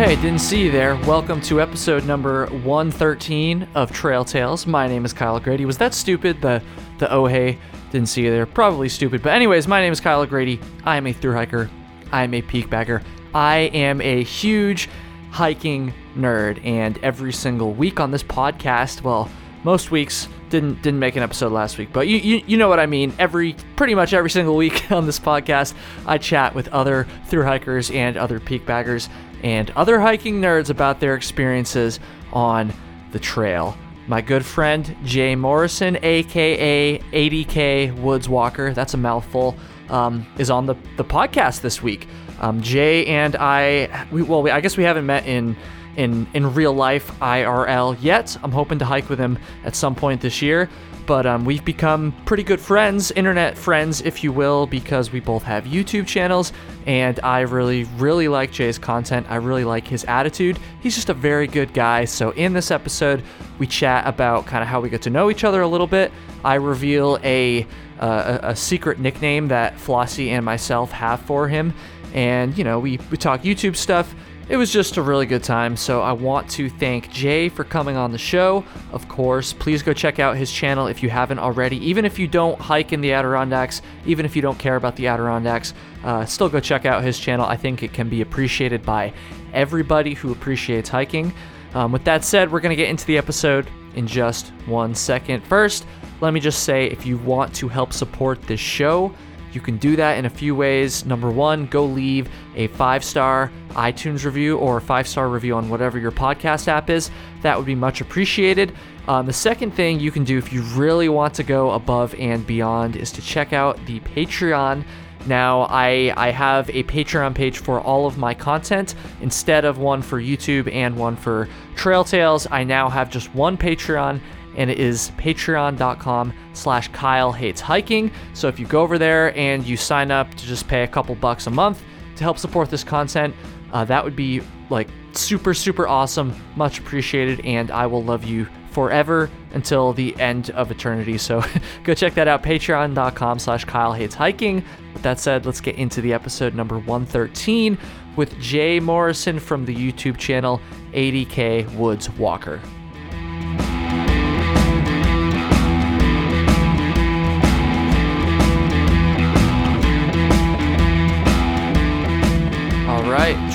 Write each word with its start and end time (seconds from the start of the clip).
hey, 0.00 0.16
didn't 0.16 0.38
see 0.38 0.62
you 0.62 0.70
there. 0.70 0.96
Welcome 1.04 1.42
to 1.42 1.60
episode 1.60 2.06
number 2.06 2.46
113 2.46 3.68
of 3.74 3.92
Trail 3.92 4.24
Tales. 4.24 4.66
My 4.66 4.88
name 4.88 5.04
is 5.04 5.12
Kyle 5.12 5.38
Grady. 5.38 5.66
Was 5.66 5.76
that 5.76 5.92
stupid? 5.92 6.40
The 6.40 6.62
the 6.96 7.12
oh 7.12 7.26
hey, 7.26 7.58
didn't 7.92 8.08
see 8.08 8.24
you 8.24 8.30
there. 8.30 8.46
Probably 8.46 8.88
stupid. 8.88 9.22
But 9.22 9.34
anyways, 9.34 9.68
my 9.68 9.82
name 9.82 9.92
is 9.92 10.00
Kyle 10.00 10.24
Grady. 10.24 10.58
I 10.84 10.96
am 10.96 11.06
a 11.06 11.12
through 11.12 11.34
hiker. 11.34 11.68
I 12.12 12.24
am 12.24 12.32
a 12.32 12.40
peak 12.40 12.70
bagger. 12.70 13.02
I 13.34 13.56
am 13.74 14.00
a 14.00 14.22
huge 14.22 14.88
hiking 15.32 15.92
nerd, 16.16 16.64
and 16.64 16.96
every 17.02 17.34
single 17.34 17.74
week 17.74 18.00
on 18.00 18.10
this 18.10 18.22
podcast, 18.22 19.02
well, 19.02 19.30
most 19.64 19.90
weeks 19.90 20.28
didn't 20.50 20.82
didn't 20.82 20.98
make 20.98 21.16
an 21.16 21.22
episode 21.22 21.52
last 21.52 21.78
week, 21.78 21.90
but 21.92 22.06
you, 22.08 22.18
you 22.18 22.42
you 22.46 22.56
know 22.56 22.68
what 22.68 22.80
I 22.80 22.86
mean. 22.86 23.14
Every 23.18 23.54
pretty 23.76 23.94
much 23.94 24.12
every 24.12 24.30
single 24.30 24.56
week 24.56 24.90
on 24.92 25.06
this 25.06 25.18
podcast, 25.18 25.74
I 26.06 26.18
chat 26.18 26.54
with 26.54 26.68
other 26.68 27.06
through 27.26 27.44
hikers 27.44 27.90
and 27.90 28.16
other 28.16 28.40
peak 28.40 28.66
baggers 28.66 29.08
and 29.42 29.70
other 29.70 30.00
hiking 30.00 30.40
nerds 30.40 30.70
about 30.70 31.00
their 31.00 31.14
experiences 31.14 32.00
on 32.32 32.72
the 33.12 33.18
trail. 33.18 33.76
My 34.06 34.20
good 34.20 34.44
friend 34.44 34.96
Jay 35.04 35.36
Morrison, 35.36 35.96
aka 36.02 36.98
ADK 36.98 37.94
Woods 38.00 38.28
Walker, 38.28 38.74
that's 38.74 38.94
a 38.94 38.96
mouthful, 38.96 39.56
um, 39.88 40.26
is 40.38 40.50
on 40.50 40.66
the, 40.66 40.74
the 40.96 41.04
podcast 41.04 41.60
this 41.60 41.80
week. 41.80 42.08
Um, 42.40 42.60
Jay 42.60 43.06
and 43.06 43.36
I, 43.36 44.06
we, 44.10 44.22
well, 44.22 44.42
we, 44.42 44.50
I 44.50 44.60
guess 44.60 44.76
we 44.76 44.84
haven't 44.84 45.06
met 45.06 45.26
in 45.26 45.56
in 45.96 46.26
in 46.34 46.54
real 46.54 46.72
life 46.72 47.10
IRL 47.20 47.96
yet. 48.00 48.36
I'm 48.42 48.52
hoping 48.52 48.78
to 48.78 48.84
hike 48.84 49.08
with 49.08 49.18
him 49.18 49.38
at 49.64 49.74
some 49.74 49.94
point 49.94 50.20
this 50.20 50.42
year. 50.42 50.68
But 51.10 51.26
um, 51.26 51.44
we've 51.44 51.64
become 51.64 52.12
pretty 52.24 52.44
good 52.44 52.60
friends, 52.60 53.10
internet 53.10 53.58
friends, 53.58 54.00
if 54.02 54.22
you 54.22 54.32
will, 54.32 54.68
because 54.68 55.10
we 55.10 55.18
both 55.18 55.42
have 55.42 55.64
YouTube 55.64 56.06
channels, 56.06 56.52
and 56.86 57.18
I 57.24 57.40
really, 57.40 57.82
really 57.96 58.28
like 58.28 58.52
Jay's 58.52 58.78
content. 58.78 59.26
I 59.28 59.34
really 59.36 59.64
like 59.64 59.88
his 59.88 60.04
attitude. 60.04 60.56
He's 60.80 60.94
just 60.94 61.08
a 61.08 61.14
very 61.14 61.48
good 61.48 61.74
guy. 61.74 62.04
So, 62.04 62.30
in 62.30 62.52
this 62.52 62.70
episode, 62.70 63.24
we 63.58 63.66
chat 63.66 64.06
about 64.06 64.46
kind 64.46 64.62
of 64.62 64.68
how 64.68 64.80
we 64.80 64.88
get 64.88 65.02
to 65.02 65.10
know 65.10 65.30
each 65.30 65.42
other 65.42 65.62
a 65.62 65.66
little 65.66 65.88
bit. 65.88 66.12
I 66.44 66.54
reveal 66.54 67.18
a, 67.24 67.66
uh, 67.98 68.38
a, 68.42 68.48
a 68.50 68.54
secret 68.56 69.00
nickname 69.00 69.48
that 69.48 69.78
Flossie 69.78 70.28
and 70.28 70.44
myself 70.44 70.92
have 70.92 71.20
for 71.22 71.48
him, 71.48 71.74
and 72.14 72.56
you 72.56 72.62
know, 72.62 72.78
we, 72.78 73.00
we 73.10 73.16
talk 73.16 73.42
YouTube 73.42 73.74
stuff 73.74 74.14
it 74.50 74.56
was 74.56 74.72
just 74.72 74.96
a 74.96 75.02
really 75.02 75.26
good 75.26 75.44
time. 75.44 75.76
So 75.76 76.02
I 76.02 76.10
want 76.10 76.50
to 76.50 76.68
thank 76.68 77.08
Jay 77.10 77.48
for 77.48 77.62
coming 77.62 77.96
on 77.96 78.10
the 78.10 78.18
show. 78.18 78.64
Of 78.92 79.06
course, 79.08 79.52
please 79.52 79.80
go 79.80 79.92
check 79.92 80.18
out 80.18 80.36
his 80.36 80.50
channel 80.50 80.88
if 80.88 81.04
you 81.04 81.08
haven't 81.08 81.38
already. 81.38 81.76
Even 81.86 82.04
if 82.04 82.18
you 82.18 82.26
don't 82.26 82.60
hike 82.60 82.92
in 82.92 83.00
the 83.00 83.12
Adirondacks, 83.12 83.80
even 84.06 84.26
if 84.26 84.34
you 84.34 84.42
don't 84.42 84.58
care 84.58 84.74
about 84.74 84.96
the 84.96 85.06
Adirondacks, 85.06 85.72
uh, 86.02 86.24
still 86.24 86.48
go 86.48 86.58
check 86.58 86.84
out 86.84 87.04
his 87.04 87.16
channel. 87.16 87.46
I 87.46 87.56
think 87.56 87.84
it 87.84 87.92
can 87.92 88.08
be 88.08 88.22
appreciated 88.22 88.84
by 88.84 89.12
everybody 89.52 90.14
who 90.14 90.32
appreciates 90.32 90.88
hiking. 90.88 91.32
Um, 91.74 91.92
with 91.92 92.02
that 92.02 92.24
said, 92.24 92.50
we're 92.50 92.58
going 92.58 92.70
to 92.70 92.76
get 92.76 92.90
into 92.90 93.06
the 93.06 93.18
episode 93.18 93.70
in 93.94 94.08
just 94.08 94.48
one 94.66 94.96
second. 94.96 95.44
First, 95.44 95.86
let 96.20 96.34
me 96.34 96.40
just 96.40 96.64
say 96.64 96.86
if 96.86 97.06
you 97.06 97.18
want 97.18 97.54
to 97.54 97.68
help 97.68 97.92
support 97.92 98.42
this 98.42 98.58
show, 98.58 99.14
you 99.52 99.60
can 99.60 99.76
do 99.78 99.96
that 99.96 100.18
in 100.18 100.24
a 100.24 100.30
few 100.30 100.54
ways. 100.54 101.04
Number 101.04 101.30
one, 101.30 101.66
go 101.66 101.84
leave 101.84 102.28
a 102.54 102.68
five 102.68 103.04
star 103.04 103.50
iTunes 103.70 104.24
review 104.24 104.58
or 104.58 104.78
a 104.78 104.80
five 104.80 105.06
star 105.08 105.28
review 105.28 105.56
on 105.56 105.68
whatever 105.68 105.98
your 105.98 106.12
podcast 106.12 106.68
app 106.68 106.90
is. 106.90 107.10
That 107.42 107.56
would 107.56 107.66
be 107.66 107.74
much 107.74 108.00
appreciated. 108.00 108.72
Um, 109.08 109.26
the 109.26 109.32
second 109.32 109.72
thing 109.72 109.98
you 109.98 110.10
can 110.10 110.24
do 110.24 110.38
if 110.38 110.52
you 110.52 110.62
really 110.62 111.08
want 111.08 111.34
to 111.34 111.42
go 111.42 111.70
above 111.72 112.14
and 112.14 112.46
beyond 112.46 112.96
is 112.96 113.10
to 113.12 113.22
check 113.22 113.52
out 113.52 113.84
the 113.86 114.00
Patreon. 114.00 114.84
Now, 115.26 115.62
I, 115.62 116.12
I 116.16 116.30
have 116.30 116.70
a 116.70 116.82
Patreon 116.84 117.34
page 117.34 117.58
for 117.58 117.80
all 117.80 118.06
of 118.06 118.16
my 118.16 118.32
content. 118.32 118.94
Instead 119.20 119.64
of 119.64 119.78
one 119.78 120.00
for 120.00 120.20
YouTube 120.20 120.72
and 120.72 120.96
one 120.96 121.16
for 121.16 121.48
Trail 121.76 122.04
Tales, 122.04 122.46
I 122.50 122.64
now 122.64 122.88
have 122.88 123.10
just 123.10 123.34
one 123.34 123.58
Patreon 123.58 124.20
and 124.56 124.70
it 124.70 124.78
is 124.78 125.10
patreon.com 125.16 126.32
slash 126.52 126.88
Kyle 126.88 127.32
Hates 127.32 127.60
Hiking. 127.60 128.10
So 128.34 128.48
if 128.48 128.58
you 128.58 128.66
go 128.66 128.82
over 128.82 128.98
there 128.98 129.36
and 129.36 129.64
you 129.64 129.76
sign 129.76 130.10
up 130.10 130.34
to 130.34 130.46
just 130.46 130.68
pay 130.68 130.82
a 130.82 130.88
couple 130.88 131.14
bucks 131.14 131.46
a 131.46 131.50
month 131.50 131.82
to 132.16 132.24
help 132.24 132.38
support 132.38 132.70
this 132.70 132.84
content, 132.84 133.34
uh, 133.72 133.84
that 133.84 134.04
would 134.04 134.16
be 134.16 134.42
like 134.68 134.88
super, 135.12 135.54
super 135.54 135.86
awesome. 135.86 136.34
Much 136.56 136.78
appreciated. 136.78 137.44
And 137.44 137.70
I 137.70 137.86
will 137.86 138.02
love 138.02 138.24
you 138.24 138.46
forever 138.70 139.28
until 139.52 139.92
the 139.92 140.18
end 140.20 140.50
of 140.50 140.70
eternity. 140.70 141.18
So 141.18 141.42
go 141.84 141.94
check 141.94 142.14
that 142.14 142.28
out, 142.28 142.42
patreon.com 142.42 143.38
slash 143.38 143.64
Kyle 143.64 143.92
Hates 143.92 144.14
Hiking. 144.14 144.64
With 144.94 145.02
that 145.02 145.18
said, 145.18 145.46
let's 145.46 145.60
get 145.60 145.76
into 145.76 146.00
the 146.00 146.12
episode 146.12 146.54
number 146.54 146.78
113 146.78 147.78
with 148.16 148.38
Jay 148.40 148.80
Morrison 148.80 149.38
from 149.38 149.64
the 149.64 149.74
YouTube 149.74 150.18
channel 150.18 150.60
ADK 150.92 151.72
Woods 151.74 152.10
Walker. 152.10 152.60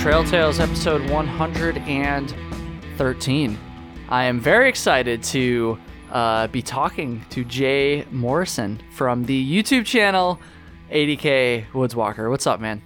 Trail 0.05 0.23
Tales 0.23 0.59
episode 0.59 1.09
113. 1.09 3.59
I 4.07 4.23
am 4.25 4.39
very 4.39 4.69
excited 4.69 5.23
to 5.23 5.79
uh, 6.11 6.45
be 6.45 6.61
talking 6.61 7.25
to 7.31 7.43
Jay 7.43 8.05
Morrison 8.11 8.79
from 8.91 9.25
the 9.25 9.51
YouTube 9.51 9.83
channel 9.83 10.39
ADK 10.91 11.73
Woods 11.73 11.95
Walker. 11.95 12.29
What's 12.29 12.45
up, 12.45 12.59
man? 12.59 12.83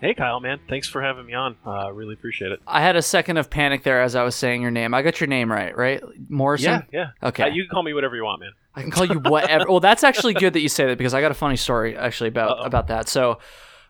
Hey, 0.00 0.14
Kyle, 0.14 0.38
man. 0.38 0.60
Thanks 0.68 0.86
for 0.86 1.02
having 1.02 1.26
me 1.26 1.34
on. 1.34 1.56
I 1.66 1.86
uh, 1.86 1.90
really 1.90 2.14
appreciate 2.14 2.52
it. 2.52 2.60
I 2.68 2.80
had 2.80 2.94
a 2.94 3.02
second 3.02 3.38
of 3.38 3.50
panic 3.50 3.82
there 3.82 4.00
as 4.00 4.14
I 4.14 4.22
was 4.22 4.36
saying 4.36 4.62
your 4.62 4.70
name. 4.70 4.94
I 4.94 5.02
got 5.02 5.20
your 5.20 5.26
name 5.26 5.50
right, 5.50 5.76
right? 5.76 6.00
Morrison? 6.28 6.86
Yeah, 6.92 7.10
yeah. 7.20 7.28
Okay. 7.30 7.42
Uh, 7.42 7.48
you 7.48 7.64
can 7.64 7.70
call 7.70 7.82
me 7.82 7.94
whatever 7.94 8.14
you 8.14 8.22
want, 8.22 8.42
man. 8.42 8.52
I 8.76 8.82
can 8.82 8.92
call 8.92 9.06
you 9.06 9.18
whatever. 9.18 9.64
well, 9.68 9.80
that's 9.80 10.04
actually 10.04 10.34
good 10.34 10.52
that 10.52 10.60
you 10.60 10.68
say 10.68 10.86
that 10.86 10.98
because 10.98 11.14
I 11.14 11.20
got 11.20 11.32
a 11.32 11.34
funny 11.34 11.56
story 11.56 11.96
actually 11.96 12.28
about 12.28 12.60
Uh-oh. 12.60 12.62
about 12.62 12.86
that. 12.86 13.08
So, 13.08 13.40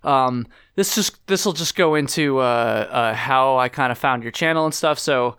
um, 0.03 0.47
this 0.77 0.95
just 0.95 1.27
this 1.27 1.45
will 1.45 1.53
just 1.53 1.77
go 1.77 1.95
into 1.95 2.39
uh, 2.39 2.89
uh, 2.91 3.15
how 3.15 3.59
I 3.59 3.69
kind 3.69 3.93
of 3.93 3.99
found 3.99 4.23
your 4.23 4.33
channel 4.33 4.65
and 4.65 4.75
stuff. 4.75 4.99
So, 4.99 5.37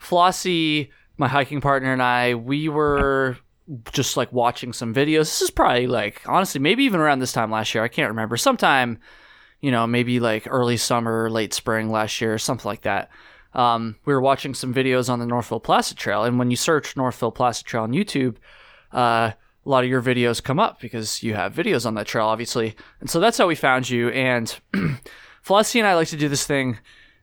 Flossie, 0.00 0.90
my 1.16 1.28
hiking 1.28 1.60
partner, 1.60 1.92
and 1.92 2.02
I, 2.02 2.34
we 2.34 2.68
were 2.68 3.36
just 3.92 4.16
like 4.16 4.32
watching 4.32 4.72
some 4.72 4.94
videos. 4.94 5.20
This 5.20 5.42
is 5.42 5.50
probably 5.50 5.86
like 5.86 6.22
honestly, 6.26 6.60
maybe 6.60 6.84
even 6.84 7.00
around 7.00 7.18
this 7.18 7.32
time 7.32 7.50
last 7.50 7.74
year. 7.74 7.82
I 7.82 7.88
can't 7.88 8.10
remember. 8.10 8.36
Sometime, 8.36 8.98
you 9.60 9.70
know, 9.70 9.86
maybe 9.86 10.20
like 10.20 10.46
early 10.48 10.76
summer, 10.76 11.30
late 11.30 11.54
spring 11.54 11.90
last 11.90 12.20
year, 12.20 12.38
something 12.38 12.68
like 12.68 12.82
that. 12.82 13.10
Um, 13.52 13.96
we 14.04 14.12
were 14.12 14.20
watching 14.20 14.52
some 14.52 14.74
videos 14.74 15.08
on 15.08 15.20
the 15.20 15.26
Northville 15.26 15.60
Placid 15.60 15.96
Trail, 15.96 16.24
and 16.24 16.38
when 16.38 16.50
you 16.50 16.56
search 16.56 16.96
Northville 16.96 17.30
Placid 17.30 17.66
Trail 17.66 17.84
on 17.84 17.92
YouTube, 17.92 18.36
uh, 18.90 19.32
a 19.64 19.68
lot 19.68 19.84
of 19.84 19.90
your 19.90 20.02
videos 20.02 20.42
come 20.42 20.58
up 20.58 20.80
because 20.80 21.22
you 21.22 21.34
have 21.34 21.54
videos 21.54 21.86
on 21.86 21.94
that 21.94 22.06
trail, 22.06 22.26
obviously. 22.26 22.76
And 23.00 23.08
so 23.08 23.20
that's 23.20 23.38
how 23.38 23.46
we 23.46 23.54
found 23.54 23.88
you. 23.88 24.10
And 24.10 24.54
Flossie 25.44 25.78
and 25.78 25.86
I 25.86 25.94
like 25.94 26.08
to 26.08 26.16
do 26.16 26.28
this 26.28 26.46
thing 26.46 26.78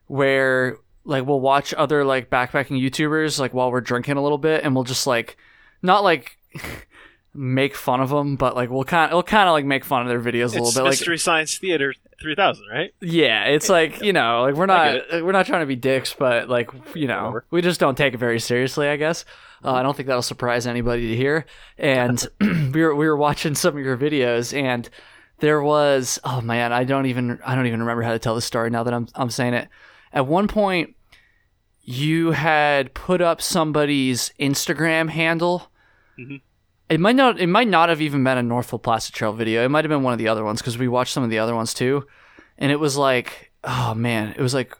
where 0.07 0.77
like 1.03 1.25
we'll 1.25 1.39
watch 1.39 1.73
other 1.73 2.03
like 2.03 2.29
backpacking 2.29 2.81
YouTubers 2.81 3.39
like 3.39 3.53
while 3.53 3.71
we're 3.71 3.81
drinking 3.81 4.17
a 4.17 4.23
little 4.23 4.37
bit, 4.37 4.63
and 4.63 4.75
we'll 4.75 4.83
just 4.83 5.07
like 5.07 5.37
not 5.81 6.03
like 6.03 6.37
make 7.33 7.75
fun 7.75 8.01
of 8.01 8.09
them, 8.09 8.35
but 8.35 8.55
like 8.55 8.69
we'll 8.69 8.83
kind 8.83 9.11
of 9.11 9.15
we'll 9.15 9.23
kind 9.23 9.47
of 9.47 9.53
like 9.53 9.65
make 9.65 9.85
fun 9.85 10.01
of 10.01 10.07
their 10.07 10.19
videos 10.19 10.55
a 10.55 10.61
little 10.61 10.71
bit. 10.71 10.89
Mystery 10.89 11.15
like 11.15 11.21
Science 11.21 11.57
Theater 11.57 11.93
3000, 12.21 12.65
right? 12.71 12.93
Yeah, 13.01 13.45
it's 13.45 13.69
like 13.69 14.01
you 14.01 14.13
know, 14.13 14.43
like 14.43 14.55
we're 14.55 14.65
not 14.65 15.01
we're 15.11 15.31
not 15.31 15.45
trying 15.45 15.61
to 15.61 15.65
be 15.65 15.75
dicks, 15.75 16.13
but 16.13 16.49
like 16.49 16.69
you 16.95 17.07
know, 17.07 17.23
Whatever. 17.25 17.45
we 17.51 17.61
just 17.61 17.79
don't 17.79 17.97
take 17.97 18.13
it 18.13 18.17
very 18.17 18.39
seriously, 18.39 18.87
I 18.87 18.95
guess. 18.97 19.25
Uh, 19.63 19.73
I 19.73 19.83
don't 19.83 19.95
think 19.95 20.07
that'll 20.07 20.21
surprise 20.21 20.65
anybody 20.65 21.09
to 21.09 21.15
hear. 21.15 21.45
And 21.77 22.25
we 22.73 22.81
were 22.81 22.95
we 22.95 23.07
were 23.07 23.17
watching 23.17 23.55
some 23.55 23.77
of 23.77 23.83
your 23.83 23.97
videos, 23.97 24.57
and 24.57 24.89
there 25.39 25.61
was 25.61 26.19
oh 26.23 26.41
man, 26.41 26.71
I 26.71 26.83
don't 26.83 27.07
even 27.07 27.39
I 27.45 27.55
don't 27.55 27.67
even 27.67 27.79
remember 27.81 28.03
how 28.03 28.11
to 28.13 28.19
tell 28.19 28.35
the 28.35 28.41
story 28.41 28.69
now 28.69 28.83
that 28.83 28.93
I'm 28.93 29.07
I'm 29.15 29.29
saying 29.29 29.53
it. 29.53 29.67
At 30.13 30.27
one 30.27 30.47
point, 30.47 30.95
you 31.81 32.31
had 32.31 32.93
put 32.93 33.21
up 33.21 33.41
somebody's 33.41 34.31
Instagram 34.39 35.09
handle. 35.09 35.71
Mm-hmm. 36.19 36.35
It 36.91 36.99
might 36.99 37.15
not 37.15 37.39
it 37.39 37.47
might 37.47 37.69
not 37.69 37.87
have 37.87 38.01
even 38.01 38.21
been 38.21 38.37
a 38.37 38.43
Northville 38.43 38.77
Placid 38.77 39.15
Trail 39.15 39.31
video. 39.31 39.63
It 39.63 39.69
might 39.69 39.85
have 39.85 39.89
been 39.89 40.03
one 40.03 40.11
of 40.11 40.19
the 40.19 40.27
other 40.27 40.43
ones 40.43 40.61
because 40.61 40.77
we 40.77 40.89
watched 40.89 41.13
some 41.13 41.23
of 41.23 41.29
the 41.29 41.39
other 41.39 41.55
ones 41.55 41.73
too. 41.73 42.05
And 42.57 42.69
it 42.69 42.81
was 42.81 42.97
like, 42.97 43.53
oh 43.63 43.93
man, 43.93 44.35
it 44.37 44.41
was 44.41 44.53
like 44.53 44.77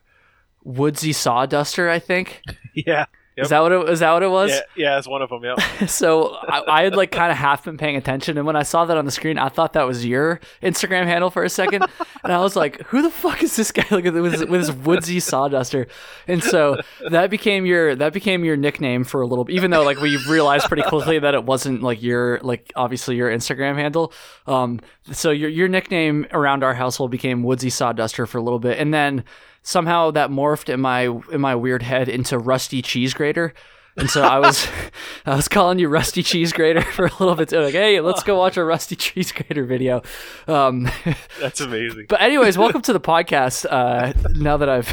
Woodsy 0.66 1.12
Sawduster, 1.12 1.90
I 1.90 2.00
think. 2.00 2.42
yeah. 2.76 3.06
Yep. 3.38 3.46
Is 3.46 3.50
that 3.50 3.62
what 3.62 3.72
it 3.72 3.90
is? 3.90 4.00
That 4.02 4.12
what 4.12 4.24
it 4.24 4.30
was? 4.30 4.52
Yeah, 4.52 4.60
yeah, 4.76 4.98
it's 4.98 5.08
one 5.08 5.22
of 5.22 5.30
them. 5.30 5.42
Yeah. 5.42 5.56
so 5.86 6.36
I, 6.36 6.64
I, 6.68 6.84
had 6.84 6.98
like 6.98 7.12
kind 7.12 7.32
of 7.32 7.38
half 7.38 7.64
been 7.64 7.78
paying 7.78 7.96
attention, 7.96 8.38
and 8.38 8.46
when 8.46 8.58
I 8.58 8.64
saw 8.64 8.84
that 8.84 8.98
on 8.98 9.06
the 9.06 9.12
screen, 9.12 9.38
I 9.38 9.48
thought 9.48 9.72
that 9.72 9.84
was 9.84 10.06
your 10.06 10.42
Instagram 10.62 11.06
handle 11.06 11.30
for 11.30 11.46
a 11.46 11.50
second, 11.50 11.86
and 12.26 12.34
I 12.34 12.40
was 12.40 12.58
like, 12.58 12.82
"Who 12.88 13.02
the 13.02 13.10
fuck 13.10 13.42
is 13.42 13.56
this 13.56 13.72
guy? 13.72 13.86
Like 13.92 14.04
with 14.04 14.50
with 14.50 14.52
his 14.52 14.72
woodsy 14.74 15.20
sawduster?" 15.20 15.88
And 16.28 16.44
so 16.44 16.82
that 17.10 17.30
became 17.30 17.66
your 17.66 17.96
that 17.96 18.12
became 18.12 18.44
your 18.44 18.58
nickname 18.58 19.06
for 19.06 19.22
a 19.22 19.28
little. 19.28 19.46
bit, 19.46 19.56
Even 19.56 19.72
though 19.72 19.84
like 19.84 20.02
we 20.02 20.18
realized 20.28 20.68
pretty 20.68 20.84
quickly 20.84 21.18
that 21.18 21.34
it 21.34 21.46
wasn't 21.46 21.82
like 21.82 22.04
your 22.04 22.40
like 22.42 22.74
obviously 22.76 23.16
your 23.16 23.30
Instagram 23.30 23.76
handle. 23.76 24.12
Um, 24.46 24.82
so 25.14 25.32
your 25.32 25.50
your 25.50 25.70
nickname 25.70 26.28
around 26.32 26.66
our 26.66 26.74
household 26.74 27.12
became 27.12 27.44
Woodsy 27.44 27.70
Sawduster 27.70 28.28
for 28.28 28.40
a 28.40 28.42
little 28.42 28.60
bit, 28.60 28.78
and 28.78 28.94
then 28.94 29.24
somehow 29.64 30.12
that 30.12 30.30
morphed 30.30 30.70
in 30.74 30.82
my 30.82 31.04
in 31.32 31.42
my 31.42 31.56
weird 31.56 31.84
head 31.84 32.10
into 32.10 32.38
Rusty 32.38 32.82
Cheese 32.82 33.14
Grater. 33.14 33.54
And 33.98 34.10
so 34.10 34.22
I 34.22 34.40
was, 34.40 34.68
I 35.26 35.36
was 35.36 35.50
calling 35.50 35.78
you 35.78 35.90
Rusty 35.90 36.24
Cheese 36.24 36.54
Grater 36.54 36.82
for 36.82 37.08
a 37.08 37.12
little 37.20 37.36
bit. 37.36 37.50
Too. 37.50 37.60
Like, 37.60 37.74
hey, 37.74 38.00
let's 38.00 38.24
go 38.24 38.38
watch 38.38 38.56
a 38.56 38.64
Rusty 38.64 38.96
Cheese 38.96 39.34
Grater 39.34 39.66
video. 39.66 40.02
Um, 40.48 40.90
That's 41.42 41.60
amazing. 41.60 42.06
but 42.08 42.22
anyways, 42.22 42.58
welcome 42.58 42.82
to 42.84 42.94
the 42.94 43.02
podcast. 43.02 43.66
Uh, 43.70 44.14
now 44.34 44.56
that 44.58 44.70
I've 44.70 44.88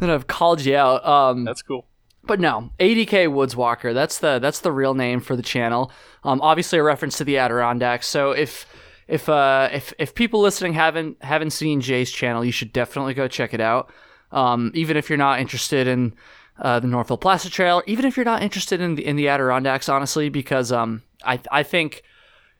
that 0.00 0.10
I've 0.10 0.26
called 0.26 0.64
you 0.64 0.76
out, 0.76 1.06
um, 1.06 1.44
That's 1.44 1.62
cool. 1.62 1.86
but 2.24 2.40
no, 2.40 2.70
ADK 2.80 3.32
Woods 3.32 3.54
Walker. 3.54 3.94
That's 3.94 4.18
the 4.18 4.40
that's 4.40 4.58
the 4.60 4.72
real 4.72 4.94
name 4.94 5.20
for 5.20 5.36
the 5.36 5.42
channel. 5.42 5.92
Um, 6.24 6.40
obviously 6.42 6.80
a 6.80 6.82
reference 6.82 7.16
to 7.18 7.24
the 7.24 7.38
Adirondacks. 7.38 8.08
So 8.08 8.32
if 8.32 8.66
if 9.10 9.28
uh 9.28 9.68
if 9.72 9.92
if 9.98 10.14
people 10.14 10.40
listening 10.40 10.72
haven't 10.72 11.22
haven't 11.22 11.50
seen 11.50 11.80
Jay's 11.80 12.10
channel, 12.10 12.44
you 12.44 12.52
should 12.52 12.72
definitely 12.72 13.14
go 13.14 13.28
check 13.28 13.52
it 13.52 13.60
out. 13.60 13.90
Um, 14.32 14.70
even 14.74 14.96
if 14.96 15.10
you're 15.10 15.18
not 15.18 15.40
interested 15.40 15.88
in 15.88 16.14
uh, 16.58 16.78
the 16.78 16.86
Northville 16.86 17.18
Placid 17.18 17.52
Trail, 17.52 17.82
even 17.86 18.04
if 18.04 18.16
you're 18.16 18.24
not 18.24 18.42
interested 18.42 18.80
in 18.80 18.94
the 18.94 19.04
in 19.04 19.16
the 19.16 19.28
Adirondacks, 19.28 19.88
honestly, 19.88 20.28
because 20.28 20.70
um 20.72 21.02
I 21.24 21.40
I 21.50 21.62
think 21.64 22.02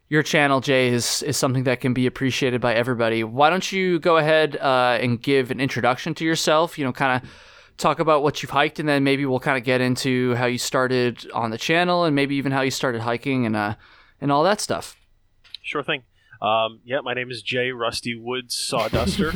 your 0.09 0.25
channel, 0.25 0.61
Jay, 0.61 0.89
is 0.89 1.23
is 1.23 1.37
something 1.37 1.65
that 1.65 1.81
can 1.81 1.95
be 1.95 2.07
appreciated 2.07 2.61
by 2.61 2.75
everybody. 2.75 3.23
Why 3.23 3.49
don't 3.49 3.71
you 3.71 4.01
go 4.01 4.17
ahead 4.17 4.57
uh, 4.57 4.99
and 5.01 5.23
give 5.23 5.53
an 5.53 5.61
introduction 5.61 6.15
to 6.15 6.25
yourself? 6.25 6.79
You 6.79 6.85
know, 6.85 6.93
kind 6.93 7.23
of 7.23 7.31
talk 7.77 8.01
about 8.01 8.25
what 8.25 8.43
you've 8.43 8.51
hiked, 8.51 8.81
and 8.81 8.89
then 8.89 9.05
maybe 9.05 9.25
we'll 9.25 9.39
kind 9.39 9.57
of 9.57 9.63
get 9.63 9.81
into 9.81 10.35
how 10.35 10.47
you 10.47 10.59
started 10.59 11.31
on 11.33 11.51
the 11.51 11.59
channel, 11.59 12.05
and 12.05 12.17
maybe 12.17 12.35
even 12.35 12.51
how 12.51 12.63
you 12.63 12.73
started 12.73 13.03
hiking 13.03 13.47
and 13.47 13.55
uh 13.55 13.77
and 14.21 14.33
all 14.33 14.43
that 14.43 14.61
stuff. 14.61 14.97
Sure 15.63 15.85
thing. 15.85 16.03
Um, 16.43 16.81
yeah, 16.85 17.01
my 17.01 17.13
name 17.13 17.31
is 17.31 17.43
Jay 17.43 17.71
Rusty 17.71 18.15
Woods 18.15 18.57
Sawduster. 18.57 19.35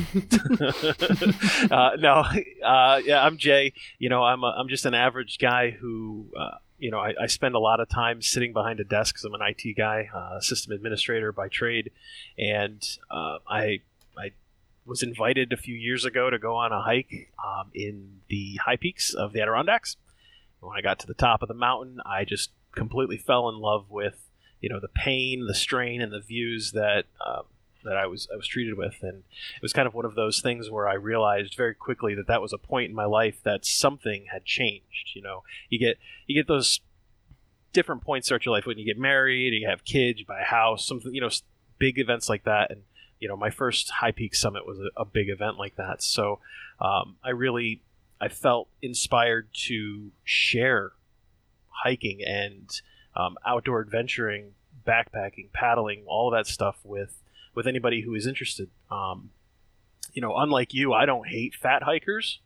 uh, 1.70 1.96
no, 1.96 2.24
uh, 2.66 3.00
yeah, 3.04 3.22
I'm 3.22 3.36
Jay. 3.36 3.74
You 3.98 4.08
know, 4.08 4.22
I'm 4.22 4.42
a, 4.42 4.54
I'm 4.58 4.68
just 4.68 4.86
an 4.86 4.94
average 4.94 5.38
guy 5.38 5.70
who, 5.70 6.26
uh, 6.38 6.56
you 6.78 6.90
know, 6.90 6.98
I, 6.98 7.14
I 7.20 7.26
spend 7.26 7.54
a 7.54 7.58
lot 7.58 7.80
of 7.80 7.88
time 7.88 8.22
sitting 8.22 8.52
behind 8.52 8.80
a 8.80 8.84
desk 8.84 9.14
because 9.14 9.24
I'm 9.24 9.34
an 9.34 9.40
IT 9.42 9.76
guy, 9.76 10.08
uh, 10.14 10.40
system 10.40 10.72
administrator 10.72 11.30
by 11.30 11.48
trade, 11.48 11.90
and 12.38 12.82
uh, 13.10 13.38
I 13.46 13.80
I 14.16 14.32
was 14.86 15.02
invited 15.02 15.52
a 15.52 15.56
few 15.58 15.74
years 15.74 16.06
ago 16.06 16.30
to 16.30 16.38
go 16.38 16.56
on 16.56 16.72
a 16.72 16.80
hike 16.80 17.32
um, 17.44 17.70
in 17.74 18.20
the 18.28 18.58
high 18.64 18.76
peaks 18.76 19.12
of 19.12 19.32
the 19.32 19.42
Adirondacks. 19.42 19.96
When 20.60 20.76
I 20.76 20.80
got 20.80 20.98
to 21.00 21.06
the 21.06 21.14
top 21.14 21.42
of 21.42 21.48
the 21.48 21.54
mountain, 21.54 22.00
I 22.06 22.24
just 22.24 22.50
completely 22.74 23.18
fell 23.18 23.48
in 23.50 23.56
love 23.56 23.90
with 23.90 24.23
you 24.64 24.70
know 24.70 24.80
the 24.80 24.88
pain, 24.88 25.44
the 25.46 25.54
strain, 25.54 26.00
and 26.00 26.10
the 26.10 26.20
views 26.20 26.72
that 26.72 27.04
um, 27.24 27.42
that 27.84 27.98
I 27.98 28.06
was 28.06 28.26
I 28.32 28.36
was 28.36 28.46
treated 28.46 28.78
with, 28.78 28.96
and 29.02 29.18
it 29.18 29.60
was 29.60 29.74
kind 29.74 29.86
of 29.86 29.92
one 29.92 30.06
of 30.06 30.14
those 30.14 30.40
things 30.40 30.70
where 30.70 30.88
I 30.88 30.94
realized 30.94 31.54
very 31.54 31.74
quickly 31.74 32.14
that 32.14 32.28
that 32.28 32.40
was 32.40 32.54
a 32.54 32.58
point 32.58 32.88
in 32.88 32.96
my 32.96 33.04
life 33.04 33.42
that 33.42 33.66
something 33.66 34.24
had 34.32 34.46
changed. 34.46 35.10
You 35.14 35.20
know, 35.20 35.42
you 35.68 35.78
get 35.78 35.98
you 36.26 36.34
get 36.34 36.48
those 36.48 36.80
different 37.74 38.00
points 38.00 38.28
throughout 38.28 38.46
your 38.46 38.54
life 38.54 38.64
when 38.64 38.78
you 38.78 38.86
get 38.86 38.96
married, 38.98 39.52
you 39.52 39.68
have 39.68 39.84
kids, 39.84 40.18
you 40.18 40.24
buy 40.24 40.40
a 40.40 40.44
house, 40.44 40.88
something 40.88 41.14
you 41.14 41.20
know, 41.20 41.30
big 41.76 41.98
events 41.98 42.30
like 42.30 42.44
that, 42.44 42.70
and 42.70 42.84
you 43.20 43.28
know, 43.28 43.36
my 43.36 43.50
first 43.50 43.90
High 43.90 44.12
Peak 44.12 44.34
Summit 44.34 44.66
was 44.66 44.78
a, 44.78 45.02
a 45.02 45.04
big 45.04 45.28
event 45.28 45.58
like 45.58 45.76
that, 45.76 46.02
so 46.02 46.40
um, 46.80 47.16
I 47.22 47.30
really 47.30 47.82
I 48.18 48.28
felt 48.28 48.68
inspired 48.80 49.48
to 49.66 50.10
share 50.24 50.92
hiking 51.68 52.22
and 52.26 52.80
um, 53.16 53.36
outdoor 53.46 53.80
adventuring, 53.80 54.52
backpacking, 54.86 55.52
paddling, 55.52 56.04
all 56.06 56.32
of 56.32 56.38
that 56.38 56.46
stuff 56.50 56.76
with 56.84 57.20
with 57.54 57.66
anybody 57.66 58.00
who 58.02 58.14
is 58.14 58.26
interested. 58.26 58.68
Um, 58.90 59.30
you 60.12 60.20
know, 60.22 60.36
unlike 60.36 60.74
you, 60.74 60.92
I 60.92 61.06
don't 61.06 61.26
hate 61.28 61.54
fat 61.54 61.82
hikers. 61.82 62.40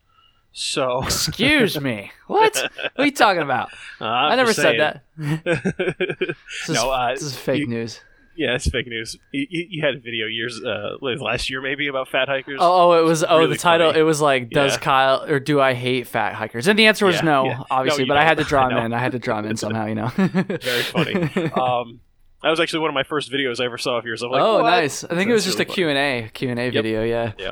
So 0.53 1.03
Excuse 1.05 1.81
me, 1.81 2.11
what? 2.27 2.57
What 2.57 2.93
are 2.97 3.05
you 3.05 3.13
talking 3.13 3.43
about? 3.43 3.71
I'm 4.01 4.33
I 4.33 4.37
never 4.37 4.53
said 4.53 4.79
that. 4.81 5.03
This 5.45 6.69
is, 6.69 6.75
no, 6.75 6.91
uh, 6.91 7.13
this 7.13 7.23
is 7.23 7.37
fake 7.37 7.61
you- 7.61 7.67
news. 7.67 8.01
Yeah, 8.39 8.55
it's 8.55 8.71
fake 8.71 8.87
news. 8.87 9.17
You, 9.33 9.47
you 9.51 9.83
had 9.85 9.97
a 9.97 9.99
video 9.99 10.27
years 10.27 10.63
uh, 10.65 10.97
last 11.01 11.51
year 11.51 11.61
maybe 11.61 11.89
about 11.89 12.07
fat 12.09 12.29
hikers. 12.29 12.59
Oh, 12.61 12.93
oh, 12.93 13.01
it 13.01 13.03
was. 13.05 13.25
Oh, 13.25 13.39
really 13.39 13.55
the 13.55 13.59
title. 13.59 13.89
funny. 13.89 13.99
it 13.99 14.05
was 14.05 14.21
like, 14.21 14.51
"Does 14.51 14.75
Yeah. 14.75 14.79
Kyle 14.79 15.25
or 15.25 15.41
do 15.41 15.61
I 15.61 15.75
hate 15.75 16.07
fat 16.07 16.35
hikers?" 16.35 16.69
And 16.69 16.79
the 16.79 16.87
answer 16.87 17.05
was 17.05 17.17
Yeah, 17.17 17.23
no, 17.23 17.45
yeah. 17.47 17.63
obviously. 17.69 18.05
No, 18.05 18.09
but 18.09 18.17
I 18.17 18.25
had 18.25 18.39
to 18.39 18.45
draw 18.45 18.69
him 18.69 18.79
in. 18.79 18.93
I 18.93 18.99
had 19.01 19.13
to 19.13 19.19
draw 19.19 19.41
him 19.41 19.47
in 19.47 19.57
somehow. 19.57 19.87
You 19.87 19.97
know. 19.97 20.07
Very 20.17 20.83
funny. 20.83 21.15
um, 21.61 22.01
that 22.45 22.51
was 22.51 22.61
actually 22.61 22.79
one 22.79 22.91
of 22.91 22.95
my 22.95 23.03
first 23.03 23.33
videos 23.33 23.61
I 23.61 23.65
ever 23.65 23.77
saw 23.77 23.99
of 23.99 24.05
yours. 24.05 24.23
I'm 24.23 24.31
like, 24.31 24.41
oh, 24.41 24.63
"What?" 24.63 24.71
nice. 24.71 25.03
I 25.03 25.17
think 25.17 25.29
it 25.29 25.33
was 25.33 25.45
just 25.45 25.59
a 25.59 25.65
really 25.65 25.75
Q 25.75 25.89
and 25.89 25.99
A 25.99 26.31
Q 26.33 26.51
and 26.51 26.61
A 26.61 26.71
video. 26.71 27.03
Yeah. 27.03 27.51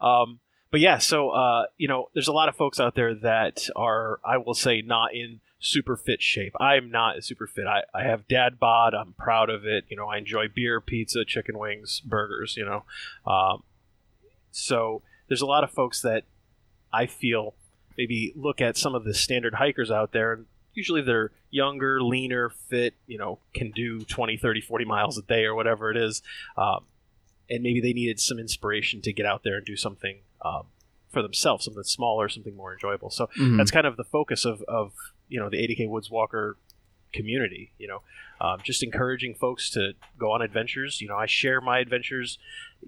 Um, 0.00 0.40
but 0.72 0.80
yeah, 0.80 0.98
so 0.98 1.30
uh, 1.30 1.66
you 1.76 1.86
know, 1.86 2.10
there's 2.12 2.28
a 2.28 2.32
lot 2.32 2.48
of 2.48 2.56
folks 2.56 2.80
out 2.80 2.96
there 2.96 3.14
that 3.14 3.68
are, 3.76 4.18
I 4.24 4.38
will 4.38 4.54
say, 4.54 4.82
not 4.82 5.14
in 5.14 5.40
super 5.60 5.96
fit 5.96 6.22
shape. 6.22 6.54
I'm 6.60 6.90
not 6.90 7.22
super 7.24 7.46
fit. 7.46 7.66
I, 7.66 7.82
I 7.92 8.04
have 8.04 8.28
dad 8.28 8.58
bod. 8.60 8.94
I'm 8.94 9.12
proud 9.14 9.50
of 9.50 9.64
it. 9.66 9.84
You 9.88 9.96
know, 9.96 10.06
I 10.08 10.18
enjoy 10.18 10.46
beer, 10.48 10.80
pizza, 10.80 11.24
chicken 11.24 11.58
wings, 11.58 12.00
burgers. 12.00 12.56
You 12.56 12.64
know, 12.64 12.84
um, 13.30 13.62
so 14.50 15.02
there's 15.28 15.42
a 15.42 15.46
lot 15.46 15.64
of 15.64 15.70
folks 15.70 16.00
that 16.02 16.24
I 16.92 17.06
feel 17.06 17.54
maybe 17.96 18.32
look 18.36 18.60
at 18.60 18.76
some 18.76 18.94
of 18.94 19.04
the 19.04 19.14
standard 19.14 19.54
hikers 19.54 19.90
out 19.90 20.12
there 20.12 20.32
and 20.32 20.46
usually 20.72 21.02
they're 21.02 21.32
younger 21.50 22.00
leaner 22.00 22.48
fit 22.50 22.94
you 23.08 23.18
know 23.18 23.38
can 23.52 23.72
do 23.72 24.00
20 24.02 24.36
30 24.36 24.60
40 24.60 24.84
miles 24.84 25.18
a 25.18 25.22
day 25.22 25.44
or 25.44 25.54
whatever 25.54 25.90
it 25.90 25.96
is 25.96 26.22
um, 26.56 26.84
and 27.50 27.62
maybe 27.64 27.80
they 27.80 27.92
needed 27.92 28.20
some 28.20 28.38
inspiration 28.38 29.00
to 29.02 29.12
get 29.12 29.26
out 29.26 29.42
there 29.42 29.56
and 29.56 29.66
do 29.66 29.74
something 29.76 30.18
um, 30.44 30.64
for 31.10 31.20
themselves 31.22 31.64
something 31.64 31.82
smaller 31.82 32.28
something 32.28 32.54
more 32.54 32.72
enjoyable 32.72 33.10
so 33.10 33.28
Mhm. 33.36 33.56
that's 33.56 33.72
kind 33.72 33.86
of 33.86 33.96
the 33.96 34.04
focus 34.04 34.44
of, 34.44 34.62
of 34.68 34.92
you 35.28 35.38
know 35.38 35.48
the 35.48 35.56
ADK 35.56 35.88
woods 35.88 36.10
walker 36.10 36.56
community 37.12 37.72
you 37.78 37.88
know 37.88 38.02
um, 38.40 38.58
just 38.62 38.82
encouraging 38.82 39.34
folks 39.34 39.70
to 39.70 39.92
go 40.18 40.32
on 40.32 40.42
adventures. 40.42 41.00
You 41.00 41.08
know 41.08 41.16
i 41.16 41.26
share 41.26 41.60
my 41.60 41.78
adventures 41.78 42.38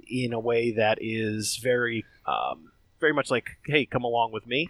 in 0.08 0.32
a 0.32 0.40
way 0.40 0.72
that 0.72 0.98
is 1.00 1.56
very 1.56 2.04
um, 2.26 2.72
very 3.00 3.12
much 3.12 3.30
like 3.30 3.58
hey 3.66 3.86
come 3.86 4.04
along 4.04 4.32
with 4.32 4.46
me 4.46 4.68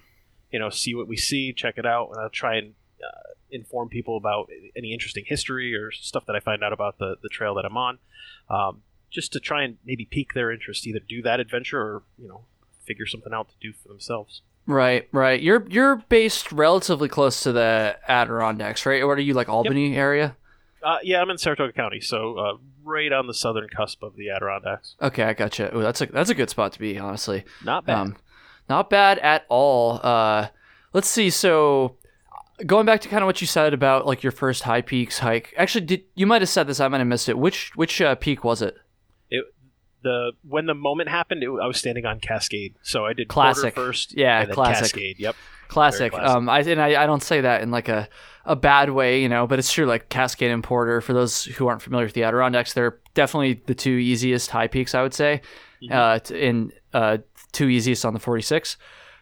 you 0.50 0.58
know 0.58 0.70
see 0.70 0.94
what 0.94 1.08
we 1.08 1.16
see 1.16 1.52
check 1.52 1.74
it 1.78 1.86
out. 1.86 2.10
And 2.10 2.20
i'll 2.20 2.30
try 2.30 2.56
and 2.56 2.74
uh, 3.04 3.34
inform 3.50 3.88
people 3.88 4.16
about 4.16 4.48
any 4.76 4.92
interesting 4.92 5.24
history 5.26 5.74
or 5.74 5.90
stuff 5.90 6.26
that 6.26 6.36
i 6.36 6.40
find 6.40 6.62
out 6.62 6.72
about 6.72 6.98
the, 6.98 7.16
the 7.22 7.28
trail 7.28 7.54
that 7.54 7.64
i'm 7.64 7.76
on 7.76 7.98
um, 8.48 8.82
just 9.10 9.32
to 9.32 9.40
try 9.40 9.62
and 9.62 9.78
maybe 9.84 10.04
pique 10.04 10.34
their 10.34 10.50
interest 10.50 10.86
either 10.86 11.00
do 11.00 11.22
that 11.22 11.40
adventure 11.40 11.80
or 11.80 12.02
you 12.18 12.28
know 12.28 12.44
figure 12.86 13.06
something 13.06 13.32
out 13.32 13.48
to 13.48 13.54
do 13.60 13.72
for 13.72 13.88
themselves 13.88 14.42
Right, 14.70 15.08
right. 15.10 15.42
You're 15.42 15.66
you're 15.68 15.96
based 15.96 16.52
relatively 16.52 17.08
close 17.08 17.42
to 17.42 17.50
the 17.50 17.98
Adirondacks, 18.06 18.86
right? 18.86 19.02
Or 19.02 19.14
are 19.14 19.18
you 19.18 19.34
like 19.34 19.48
Albany 19.48 19.96
area? 19.96 20.36
Uh, 20.80 20.98
yeah, 21.02 21.20
I'm 21.20 21.28
in 21.28 21.38
Saratoga 21.38 21.72
County, 21.72 22.00
so 22.00 22.38
uh, 22.38 22.52
right 22.84 23.12
on 23.12 23.26
the 23.26 23.34
southern 23.34 23.68
cusp 23.68 24.02
of 24.04 24.14
the 24.14 24.30
Adirondacks. 24.30 24.94
Okay, 25.02 25.24
I 25.24 25.32
gotcha. 25.32 25.76
Ooh, 25.76 25.82
that's 25.82 26.00
a 26.00 26.06
that's 26.06 26.30
a 26.30 26.34
good 26.34 26.50
spot 26.50 26.72
to 26.74 26.78
be, 26.78 26.98
honestly. 27.00 27.44
Not 27.64 27.84
bad. 27.84 27.98
Um, 27.98 28.16
not 28.68 28.90
bad 28.90 29.18
at 29.18 29.44
all. 29.48 29.98
Uh, 30.04 30.48
let's 30.92 31.08
see. 31.08 31.30
So, 31.30 31.96
going 32.64 32.86
back 32.86 33.00
to 33.00 33.08
kind 33.08 33.24
of 33.24 33.26
what 33.26 33.40
you 33.40 33.48
said 33.48 33.74
about 33.74 34.06
like 34.06 34.22
your 34.22 34.32
first 34.32 34.62
high 34.62 34.82
peaks 34.82 35.18
hike. 35.18 35.52
Actually, 35.56 35.86
did 35.86 36.04
you 36.14 36.28
might 36.28 36.42
have 36.42 36.48
said 36.48 36.68
this? 36.68 36.78
I 36.78 36.86
might 36.86 36.98
have 36.98 37.08
missed 37.08 37.28
it. 37.28 37.38
Which 37.38 37.72
which 37.74 38.00
uh, 38.00 38.14
peak 38.14 38.44
was 38.44 38.62
it, 38.62 38.78
the 40.02 40.32
when 40.48 40.66
the 40.66 40.74
moment 40.74 41.08
happened, 41.08 41.42
it, 41.42 41.48
I 41.48 41.66
was 41.66 41.78
standing 41.78 42.06
on 42.06 42.20
Cascade, 42.20 42.74
so 42.82 43.04
I 43.04 43.12
did 43.12 43.28
Classic. 43.28 43.74
First. 43.74 44.16
Yeah, 44.16 44.44
classic. 44.46 44.82
Cascade. 44.84 45.18
Yep. 45.18 45.36
Classic. 45.68 46.12
classic. 46.12 46.28
Um, 46.28 46.48
I 46.48 46.60
and 46.60 46.80
I, 46.80 47.02
I 47.02 47.06
don't 47.06 47.22
say 47.22 47.42
that 47.42 47.62
in 47.62 47.70
like 47.70 47.88
a 47.88 48.08
a 48.44 48.56
bad 48.56 48.90
way, 48.90 49.22
you 49.22 49.28
know, 49.28 49.46
but 49.46 49.58
it's 49.58 49.72
true. 49.72 49.86
Like 49.86 50.08
Cascade 50.08 50.50
and 50.50 50.64
Porter, 50.64 51.00
for 51.00 51.12
those 51.12 51.44
who 51.44 51.66
aren't 51.68 51.82
familiar 51.82 52.06
with 52.06 52.14
the 52.14 52.24
Adirondacks, 52.24 52.72
they're 52.72 52.98
definitely 53.14 53.62
the 53.66 53.74
two 53.74 53.90
easiest 53.92 54.50
high 54.50 54.66
peaks, 54.66 54.94
I 54.94 55.02
would 55.02 55.14
say. 55.14 55.42
Mhm. 55.82 55.92
Uh, 55.92 56.34
in 56.34 56.72
uh, 56.92 57.18
two 57.52 57.68
easiest 57.68 58.04
on 58.04 58.12
the 58.14 58.20
46, 58.20 58.76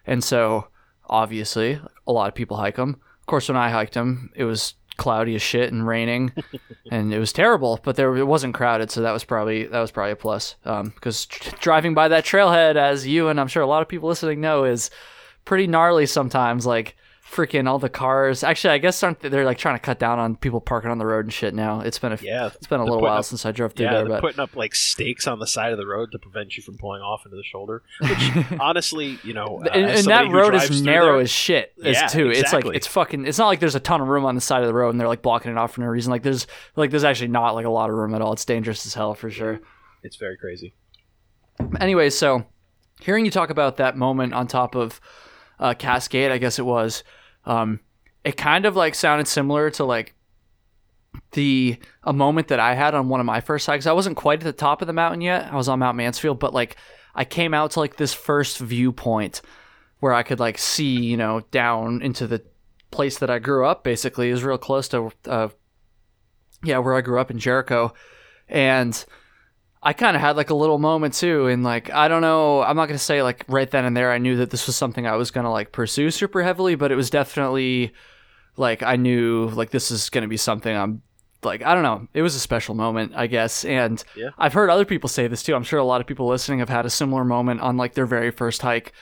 and 0.06 0.24
so 0.24 0.68
obviously 1.08 1.80
a 2.06 2.12
lot 2.12 2.28
of 2.28 2.34
people 2.34 2.56
hike 2.56 2.76
them. 2.76 3.00
Of 3.20 3.26
course, 3.26 3.48
when 3.48 3.56
I 3.56 3.70
hiked 3.70 3.94
them, 3.94 4.30
it 4.34 4.44
was 4.44 4.74
cloudy 4.98 5.34
as 5.34 5.40
shit 5.40 5.72
and 5.72 5.86
raining, 5.86 6.32
and 6.90 7.14
it 7.14 7.18
was 7.18 7.32
terrible. 7.32 7.80
But 7.82 7.96
there 7.96 8.14
it 8.14 8.24
wasn't 8.24 8.54
crowded, 8.54 8.90
so 8.90 9.00
that 9.00 9.12
was 9.12 9.24
probably 9.24 9.64
that 9.64 9.80
was 9.80 9.90
probably 9.90 10.12
a 10.12 10.16
plus. 10.16 10.56
Um, 10.66 10.90
because 10.90 11.24
driving 11.60 11.94
by 11.94 12.08
that 12.08 12.24
trailhead, 12.24 12.76
as 12.76 13.06
you 13.06 13.28
and 13.28 13.40
I'm 13.40 13.48
sure 13.48 13.62
a 13.62 13.66
lot 13.66 13.80
of 13.80 13.88
people 13.88 14.10
listening 14.10 14.42
know, 14.42 14.64
is 14.64 14.90
pretty 15.46 15.66
gnarly 15.66 16.04
sometimes. 16.04 16.66
Like 16.66 16.94
freaking 17.30 17.68
all 17.68 17.78
the 17.78 17.88
cars. 17.88 18.42
Actually, 18.42 18.74
I 18.74 18.78
guess 18.78 19.02
aren't 19.02 19.20
they- 19.20 19.28
they're 19.28 19.44
like 19.44 19.58
trying 19.58 19.74
to 19.76 19.78
cut 19.80 19.98
down 19.98 20.18
on 20.18 20.34
people 20.36 20.60
parking 20.60 20.90
on 20.90 20.98
the 20.98 21.04
road 21.06 21.26
and 21.26 21.32
shit 21.32 21.54
now. 21.54 21.80
It's 21.80 21.98
been 21.98 22.12
a 22.12 22.18
Yeah. 22.22 22.46
it's 22.46 22.66
been 22.66 22.80
a 22.80 22.84
little 22.84 23.00
while 23.02 23.18
up- 23.18 23.24
since 23.24 23.44
I 23.44 23.52
drove 23.52 23.74
through 23.74 23.86
Yeah, 23.86 23.92
there, 23.92 24.00
they're 24.04 24.08
but 24.12 24.20
putting 24.22 24.40
up 24.40 24.56
like 24.56 24.74
stakes 24.74 25.26
on 25.26 25.38
the 25.38 25.46
side 25.46 25.72
of 25.72 25.78
the 25.78 25.86
road 25.86 26.10
to 26.12 26.18
prevent 26.18 26.56
you 26.56 26.62
from 26.62 26.78
pulling 26.78 27.02
off 27.02 27.24
into 27.26 27.36
the 27.36 27.42
shoulder. 27.42 27.82
Which, 28.00 28.30
honestly, 28.60 29.18
you 29.22 29.34
know, 29.34 29.60
uh, 29.64 29.68
and, 29.74 29.84
and 29.86 30.04
that 30.06 30.30
road 30.30 30.54
is 30.54 30.80
narrow 30.82 31.14
there- 31.14 31.22
as 31.22 31.30
shit 31.30 31.72
as 31.84 31.94
Yeah, 31.96 32.06
too 32.06 32.30
it's 32.30 32.52
like 32.52 32.64
it's 32.66 32.86
fucking 32.86 33.26
it's 33.26 33.38
not 33.38 33.48
like 33.48 33.60
there's 33.60 33.74
a 33.74 33.80
ton 33.80 34.00
of 34.00 34.08
room 34.08 34.24
on 34.24 34.34
the 34.34 34.40
side 34.40 34.62
of 34.62 34.66
the 34.68 34.74
road 34.74 34.90
and 34.90 35.00
they're 35.00 35.08
like 35.08 35.22
blocking 35.22 35.52
it 35.52 35.58
off 35.58 35.72
for 35.74 35.82
no 35.82 35.86
reason 35.88 36.10
like 36.10 36.22
there's 36.22 36.46
like 36.76 36.90
there's 36.90 37.04
actually 37.04 37.28
not 37.28 37.54
like 37.54 37.66
a 37.66 37.70
lot 37.70 37.90
of 37.90 37.96
room 37.96 38.14
at 38.14 38.22
all 38.22 38.32
it's 38.32 38.44
dangerous 38.44 38.86
as 38.86 38.94
hell 38.94 39.14
for 39.14 39.30
sure 39.30 39.60
It's 40.02 40.16
very 40.16 40.36
crazy. 40.36 40.74
anyways 41.80 42.16
so 42.16 42.44
hearing 43.00 43.24
you 43.24 43.30
talk 43.30 43.50
about 43.50 43.76
that 43.76 43.96
moment 43.96 44.32
on 44.32 44.46
top 44.46 44.74
of 44.74 45.00
uh, 45.58 45.74
Cascade, 45.74 46.30
I 46.30 46.38
guess 46.38 46.58
it 46.58 46.64
was, 46.66 47.04
um, 47.44 47.80
it 48.24 48.36
kind 48.36 48.66
of 48.66 48.76
like 48.76 48.94
sounded 48.94 49.26
similar 49.28 49.70
to 49.70 49.84
like 49.84 50.14
the 51.32 51.78
a 52.04 52.12
moment 52.12 52.48
that 52.48 52.60
I 52.60 52.74
had 52.74 52.94
on 52.94 53.08
one 53.08 53.20
of 53.20 53.26
my 53.26 53.40
first 53.40 53.66
hikes. 53.66 53.86
I 53.86 53.92
wasn't 53.92 54.16
quite 54.16 54.40
at 54.40 54.44
the 54.44 54.52
top 54.52 54.82
of 54.82 54.86
the 54.86 54.92
mountain 54.92 55.20
yet. 55.20 55.50
I 55.52 55.56
was 55.56 55.68
on 55.68 55.78
Mount 55.78 55.96
Mansfield, 55.96 56.38
but 56.38 56.54
like 56.54 56.76
I 57.14 57.24
came 57.24 57.54
out 57.54 57.72
to 57.72 57.80
like 57.80 57.96
this 57.96 58.14
first 58.14 58.58
viewpoint 58.58 59.40
where 60.00 60.12
I 60.12 60.22
could 60.22 60.40
like 60.40 60.58
see, 60.58 60.96
you 60.96 61.16
know, 61.16 61.40
down 61.50 62.02
into 62.02 62.26
the 62.26 62.42
place 62.90 63.18
that 63.18 63.30
I 63.30 63.38
grew 63.38 63.66
up. 63.66 63.82
Basically, 63.82 64.28
it 64.28 64.32
was 64.32 64.44
real 64.44 64.58
close 64.58 64.88
to, 64.88 65.10
uh, 65.26 65.48
yeah, 66.62 66.78
where 66.78 66.94
I 66.94 67.00
grew 67.00 67.20
up 67.20 67.30
in 67.30 67.38
Jericho, 67.38 67.92
and 68.48 69.04
I 69.82 69.92
kind 69.92 70.16
of 70.16 70.20
had 70.20 70.36
like 70.36 70.50
a 70.50 70.54
little 70.54 70.78
moment 70.78 71.14
too. 71.14 71.46
And 71.46 71.62
like, 71.62 71.90
I 71.90 72.08
don't 72.08 72.22
know, 72.22 72.62
I'm 72.62 72.76
not 72.76 72.86
gonna 72.86 72.98
say 72.98 73.22
like 73.22 73.44
right 73.48 73.70
then 73.70 73.84
and 73.84 73.96
there 73.96 74.10
I 74.12 74.18
knew 74.18 74.36
that 74.36 74.50
this 74.50 74.66
was 74.66 74.76
something 74.76 75.06
I 75.06 75.16
was 75.16 75.30
gonna 75.30 75.52
like 75.52 75.72
pursue 75.72 76.10
super 76.10 76.42
heavily, 76.42 76.74
but 76.74 76.90
it 76.90 76.96
was 76.96 77.10
definitely 77.10 77.92
like 78.56 78.82
I 78.82 78.96
knew 78.96 79.48
like 79.50 79.70
this 79.70 79.90
is 79.90 80.10
gonna 80.10 80.28
be 80.28 80.36
something 80.36 80.74
I'm 80.76 81.02
like 81.44 81.62
I 81.62 81.74
don't 81.74 81.84
know. 81.84 82.08
It 82.14 82.22
was 82.22 82.34
a 82.34 82.40
special 82.40 82.74
moment, 82.74 83.12
I 83.14 83.28
guess. 83.28 83.64
And 83.64 84.02
Yeah. 84.16 84.30
I've 84.38 84.52
heard 84.54 84.70
other 84.70 84.84
people 84.84 85.08
say 85.08 85.28
this 85.28 85.42
too. 85.44 85.54
I'm 85.54 85.62
sure 85.62 85.78
a 85.78 85.84
lot 85.84 86.00
of 86.00 86.06
people 86.06 86.26
listening 86.26 86.58
have 86.58 86.68
had 86.68 86.84
a 86.86 86.90
similar 86.90 87.24
moment 87.24 87.60
on 87.60 87.76
like 87.76 87.94
their 87.94 88.06
very 88.06 88.32
first 88.32 88.62
hike. 88.62 88.92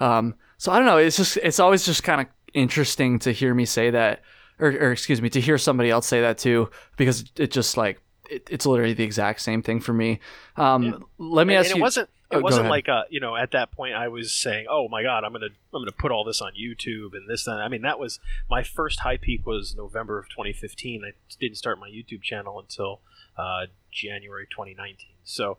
Um, 0.00 0.34
so 0.58 0.70
I 0.72 0.76
don't 0.76 0.86
know. 0.86 0.98
It's 0.98 1.16
just 1.16 1.38
it's 1.38 1.58
always 1.60 1.86
just 1.86 2.02
kind 2.02 2.20
of 2.20 2.26
interesting 2.52 3.18
to 3.20 3.32
hear 3.32 3.54
me 3.54 3.64
say 3.64 3.90
that, 3.90 4.20
or, 4.58 4.68
or 4.68 4.92
excuse 4.92 5.20
me, 5.22 5.30
to 5.30 5.40
hear 5.40 5.56
somebody 5.58 5.90
else 5.90 6.06
say 6.06 6.20
that 6.20 6.38
too, 6.38 6.70
because 6.96 7.24
it 7.36 7.50
just 7.50 7.76
like 7.76 8.00
it, 8.30 8.48
it's 8.50 8.66
literally 8.66 8.94
the 8.94 9.04
exact 9.04 9.40
same 9.40 9.62
thing 9.62 9.80
for 9.80 9.92
me. 9.92 10.20
Um, 10.56 10.82
Yeah. 10.84 10.92
Let 11.18 11.46
me 11.46 11.54
and, 11.54 11.60
ask 11.60 11.70
and 11.70 11.78
you. 11.78 11.82
it 11.82 11.84
wasn't 11.84 12.08
Oh, 12.30 12.38
it 12.38 12.40
go 12.40 12.44
wasn't 12.44 12.68
like 12.68 12.88
uh 12.88 13.04
you 13.08 13.20
know 13.20 13.36
at 13.36 13.52
that 13.52 13.70
point 13.70 13.94
I 13.94 14.08
was 14.08 14.34
saying 14.34 14.66
oh 14.68 14.88
my 14.88 15.04
god 15.04 15.22
I'm 15.22 15.32
gonna 15.32 15.46
I'm 15.72 15.80
gonna 15.80 15.92
put 15.92 16.10
all 16.10 16.24
this 16.24 16.40
on 16.40 16.52
YouTube 16.60 17.14
and 17.14 17.30
this 17.30 17.46
and 17.46 17.56
that. 17.56 17.62
I 17.62 17.68
mean 17.68 17.82
that 17.82 18.00
was 18.00 18.18
my 18.50 18.64
first 18.64 19.00
high 19.00 19.16
peak 19.16 19.46
was 19.46 19.76
November 19.76 20.18
of 20.18 20.28
2015 20.30 21.04
I 21.04 21.12
didn't 21.38 21.56
start 21.56 21.78
my 21.78 21.88
YouTube 21.88 22.22
channel 22.22 22.58
until 22.58 23.00
uh, 23.38 23.66
January 23.92 24.46
2019 24.50 25.06
so 25.22 25.58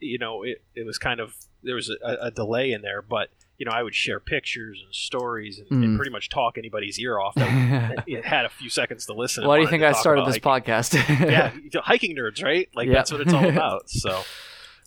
you 0.00 0.16
know 0.16 0.42
it, 0.42 0.62
it 0.74 0.86
was 0.86 0.96
kind 0.96 1.20
of 1.20 1.34
there 1.62 1.74
was 1.74 1.90
a, 1.90 2.16
a 2.22 2.30
delay 2.30 2.72
in 2.72 2.80
there 2.80 3.02
but 3.02 3.28
you 3.58 3.66
know 3.66 3.72
I 3.72 3.82
would 3.82 3.94
share 3.94 4.20
pictures 4.20 4.80
and 4.84 4.94
stories 4.94 5.58
and, 5.58 5.68
Mm. 5.70 5.84
and 5.84 5.96
pretty 5.96 6.10
much 6.12 6.28
talk 6.28 6.58
anybody's 6.58 6.98
ear 6.98 7.18
off 7.18 7.34
that 7.36 8.04
it 8.06 8.24
had 8.24 8.44
a 8.44 8.48
few 8.48 8.68
seconds 8.70 9.06
to 9.06 9.12
listen 9.14 9.46
Why 9.46 9.56
do 9.56 9.62
you 9.62 9.68
think 9.68 9.82
I 9.82 9.92
started 9.92 10.26
this 10.26 10.38
hiking. 10.42 10.74
podcast? 10.74 11.28
yeah 11.30 11.52
hiking 11.82 12.16
nerds 12.16 12.42
right 12.44 12.68
like 12.74 12.86
Yeah. 12.88 12.94
that's 12.94 13.10
what 13.12 13.20
it's 13.22 13.32
all 13.32 13.48
about 13.48 13.88
so 13.90 14.22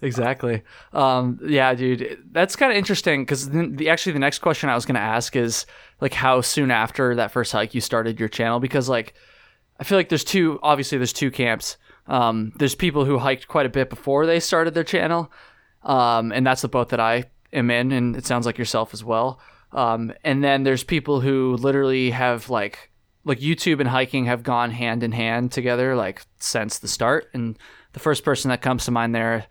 exactly. 0.01 0.63
Um, 0.93 1.39
yeah, 1.43 1.73
dude, 1.73 2.23
that's 2.31 2.55
kind 2.55 2.71
of 2.71 2.77
interesting 2.77 3.23
because 3.23 3.49
the 3.49 3.89
actually 3.89 4.13
the 4.13 4.19
next 4.19 4.39
question 4.39 4.69
I 4.69 4.75
was 4.75 4.85
gonna 4.85 4.99
ask 4.99 5.35
is 5.35 5.65
like 5.99 6.13
how 6.13 6.41
soon 6.41 6.71
after 6.71 7.15
that 7.15 7.31
first 7.31 7.51
hike 7.51 7.73
you 7.75 7.81
started 7.81 8.19
your 8.19 8.29
channel 8.29 8.59
because 8.59 8.87
like 8.87 9.13
I 9.79 9.83
feel 9.83 9.97
like 9.97 10.09
there's 10.09 10.23
two 10.23 10.59
obviously 10.63 10.97
there's 10.97 11.13
two 11.13 11.31
camps. 11.31 11.77
Um, 12.07 12.53
there's 12.57 12.75
people 12.75 13.05
who 13.05 13.17
hiked 13.19 13.47
quite 13.47 13.65
a 13.65 13.69
bit 13.69 13.89
before 13.89 14.25
they 14.25 14.39
started 14.39 14.73
their 14.73 14.83
channel, 14.83 15.31
um, 15.83 16.31
and 16.31 16.45
that's 16.47 16.61
the 16.63 16.67
boat 16.67 16.89
that 16.89 16.99
I 16.99 17.25
am 17.53 17.71
in, 17.71 17.91
and 17.91 18.15
it 18.15 18.25
sounds 18.25 18.45
like 18.45 18.57
yourself 18.57 18.93
as 18.93 19.03
well. 19.03 19.39
Um, 19.71 20.13
and 20.23 20.43
then 20.43 20.63
there's 20.63 20.83
people 20.83 21.21
who 21.21 21.55
literally 21.57 22.11
have 22.11 22.49
like 22.49 22.89
like 23.25 23.39
YouTube 23.39 23.79
and 23.79 23.89
hiking 23.89 24.25
have 24.25 24.43
gone 24.43 24.71
hand 24.71 25.03
in 25.03 25.11
hand 25.11 25.51
together 25.51 25.95
like 25.95 26.23
since 26.39 26.79
the 26.79 26.87
start. 26.87 27.29
And 27.33 27.57
the 27.93 27.99
first 27.99 28.23
person 28.23 28.49
that 28.49 28.61
comes 28.61 28.85
to 28.85 28.91
mind 28.91 29.13
there 29.13 29.45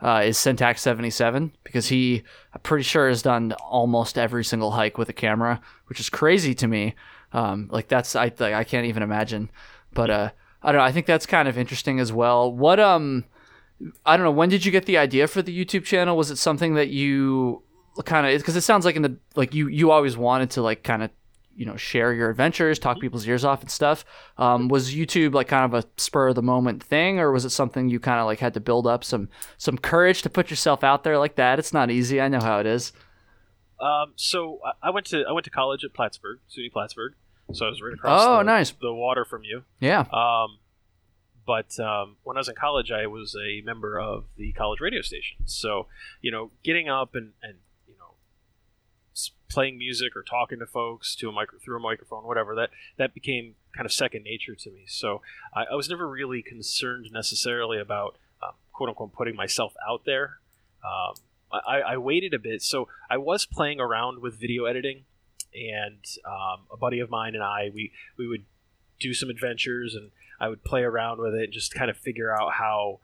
uh, 0.00 0.22
is 0.24 0.38
Syntax 0.38 0.80
seventy 0.80 1.10
seven 1.10 1.52
because 1.64 1.88
he 1.88 2.22
I'm 2.54 2.60
pretty 2.60 2.84
sure 2.84 3.08
has 3.08 3.22
done 3.22 3.52
almost 3.52 4.16
every 4.18 4.44
single 4.44 4.70
hike 4.70 4.96
with 4.96 5.08
a 5.08 5.14
camera, 5.14 5.60
which 5.86 6.00
is 6.00 6.08
crazy 6.08 6.54
to 6.54 6.66
me. 6.66 6.94
Um, 7.32 7.68
like 7.70 7.88
that's 7.88 8.16
I 8.16 8.32
like, 8.38 8.54
I 8.54 8.64
can't 8.64 8.86
even 8.86 9.02
imagine. 9.02 9.50
But 9.92 10.10
uh, 10.10 10.30
I 10.62 10.72
don't 10.72 10.78
know. 10.78 10.84
I 10.84 10.92
think 10.92 11.06
that's 11.06 11.26
kind 11.26 11.48
of 11.48 11.58
interesting 11.58 12.00
as 12.00 12.12
well. 12.12 12.50
What 12.50 12.80
um. 12.80 13.24
I 14.04 14.16
don't 14.16 14.24
know. 14.24 14.30
When 14.32 14.48
did 14.48 14.64
you 14.64 14.72
get 14.72 14.86
the 14.86 14.98
idea 14.98 15.26
for 15.28 15.42
the 15.42 15.64
YouTube 15.64 15.84
channel? 15.84 16.16
Was 16.16 16.30
it 16.30 16.36
something 16.36 16.74
that 16.74 16.88
you 16.88 17.62
kind 18.04 18.26
of 18.26 18.38
because 18.40 18.56
it 18.56 18.60
sounds 18.62 18.84
like 18.84 18.96
in 18.96 19.02
the 19.02 19.16
like 19.36 19.54
you 19.54 19.68
you 19.68 19.90
always 19.90 20.16
wanted 20.16 20.50
to 20.50 20.62
like 20.62 20.82
kind 20.82 21.02
of 21.02 21.10
you 21.54 21.66
know 21.66 21.76
share 21.76 22.12
your 22.12 22.30
adventures, 22.30 22.78
talk 22.78 23.00
people's 23.00 23.26
ears 23.26 23.44
off 23.44 23.60
and 23.62 23.70
stuff. 23.70 24.04
Um, 24.36 24.68
was 24.68 24.94
YouTube 24.94 25.34
like 25.34 25.48
kind 25.48 25.64
of 25.64 25.74
a 25.84 25.86
spur 26.00 26.28
of 26.28 26.34
the 26.36 26.42
moment 26.42 26.82
thing, 26.82 27.18
or 27.18 27.32
was 27.32 27.44
it 27.44 27.50
something 27.50 27.88
you 27.88 27.98
kind 28.00 28.20
of 28.20 28.26
like 28.26 28.38
had 28.40 28.54
to 28.54 28.60
build 28.60 28.86
up 28.86 29.02
some 29.04 29.28
some 29.58 29.78
courage 29.78 30.22
to 30.22 30.30
put 30.30 30.50
yourself 30.50 30.82
out 30.84 31.04
there 31.04 31.18
like 31.18 31.34
that? 31.36 31.58
It's 31.58 31.72
not 31.72 31.90
easy. 31.90 32.20
I 32.20 32.28
know 32.28 32.40
how 32.40 32.58
it 32.60 32.66
is. 32.66 32.92
Um, 33.80 34.12
so 34.16 34.58
I- 34.82 34.90
went 34.90 35.06
to 35.06 35.24
I 35.28 35.32
went 35.32 35.44
to 35.44 35.50
college 35.50 35.84
at 35.84 35.94
Plattsburgh, 35.94 36.40
SUNY 36.50 36.72
Plattsburgh. 36.72 37.12
So 37.52 37.66
I 37.66 37.70
was 37.70 37.80
right 37.80 37.94
across 37.94 38.20
Oh, 38.24 38.36
the, 38.38 38.42
nice. 38.44 38.72
the 38.72 38.92
water 38.92 39.24
from 39.24 39.42
you. 39.44 39.62
Yeah. 39.80 40.00
Um, 40.12 40.58
but 41.48 41.80
um, 41.80 42.16
when 42.24 42.36
I 42.36 42.40
was 42.40 42.50
in 42.50 42.56
college, 42.56 42.92
I 42.92 43.06
was 43.06 43.34
a 43.34 43.62
member 43.62 43.98
of 43.98 44.26
the 44.36 44.52
college 44.52 44.82
radio 44.82 45.00
station. 45.00 45.38
So 45.46 45.86
you 46.20 46.30
know, 46.30 46.50
getting 46.62 46.90
up 46.90 47.14
and 47.14 47.32
and 47.42 47.54
you 47.86 47.94
know, 47.98 48.16
playing 49.48 49.78
music 49.78 50.14
or 50.14 50.22
talking 50.22 50.58
to 50.58 50.66
folks 50.66 51.16
to 51.16 51.28
a 51.30 51.32
micro 51.32 51.58
through 51.58 51.78
a 51.78 51.80
microphone, 51.80 52.24
whatever 52.24 52.54
that 52.54 52.68
that 52.98 53.14
became 53.14 53.54
kind 53.74 53.86
of 53.86 53.92
second 53.94 54.24
nature 54.24 54.54
to 54.56 54.70
me. 54.70 54.84
So 54.88 55.22
I, 55.54 55.64
I 55.72 55.74
was 55.74 55.88
never 55.88 56.06
really 56.06 56.42
concerned 56.42 57.06
necessarily 57.10 57.80
about 57.80 58.18
um, 58.42 58.52
quote 58.74 58.90
unquote 58.90 59.14
putting 59.14 59.34
myself 59.34 59.72
out 59.88 60.02
there. 60.04 60.40
Um, 60.84 61.14
I, 61.50 61.80
I 61.80 61.96
waited 61.96 62.34
a 62.34 62.38
bit, 62.38 62.60
so 62.60 62.88
I 63.08 63.16
was 63.16 63.46
playing 63.46 63.80
around 63.80 64.20
with 64.20 64.38
video 64.38 64.66
editing, 64.66 65.04
and 65.54 66.04
um, 66.26 66.66
a 66.70 66.76
buddy 66.76 67.00
of 67.00 67.08
mine 67.08 67.34
and 67.34 67.42
I 67.42 67.70
we 67.74 67.90
we 68.18 68.28
would 68.28 68.44
do 69.00 69.14
some 69.14 69.30
adventures, 69.30 69.94
and 69.94 70.10
I 70.40 70.48
would 70.48 70.64
play 70.64 70.82
around 70.82 71.20
with 71.20 71.34
it 71.34 71.44
and 71.44 71.52
just 71.52 71.74
kind 71.74 71.90
of 71.90 71.96
figure 71.96 72.34
out 72.34 72.52
how 72.52 73.00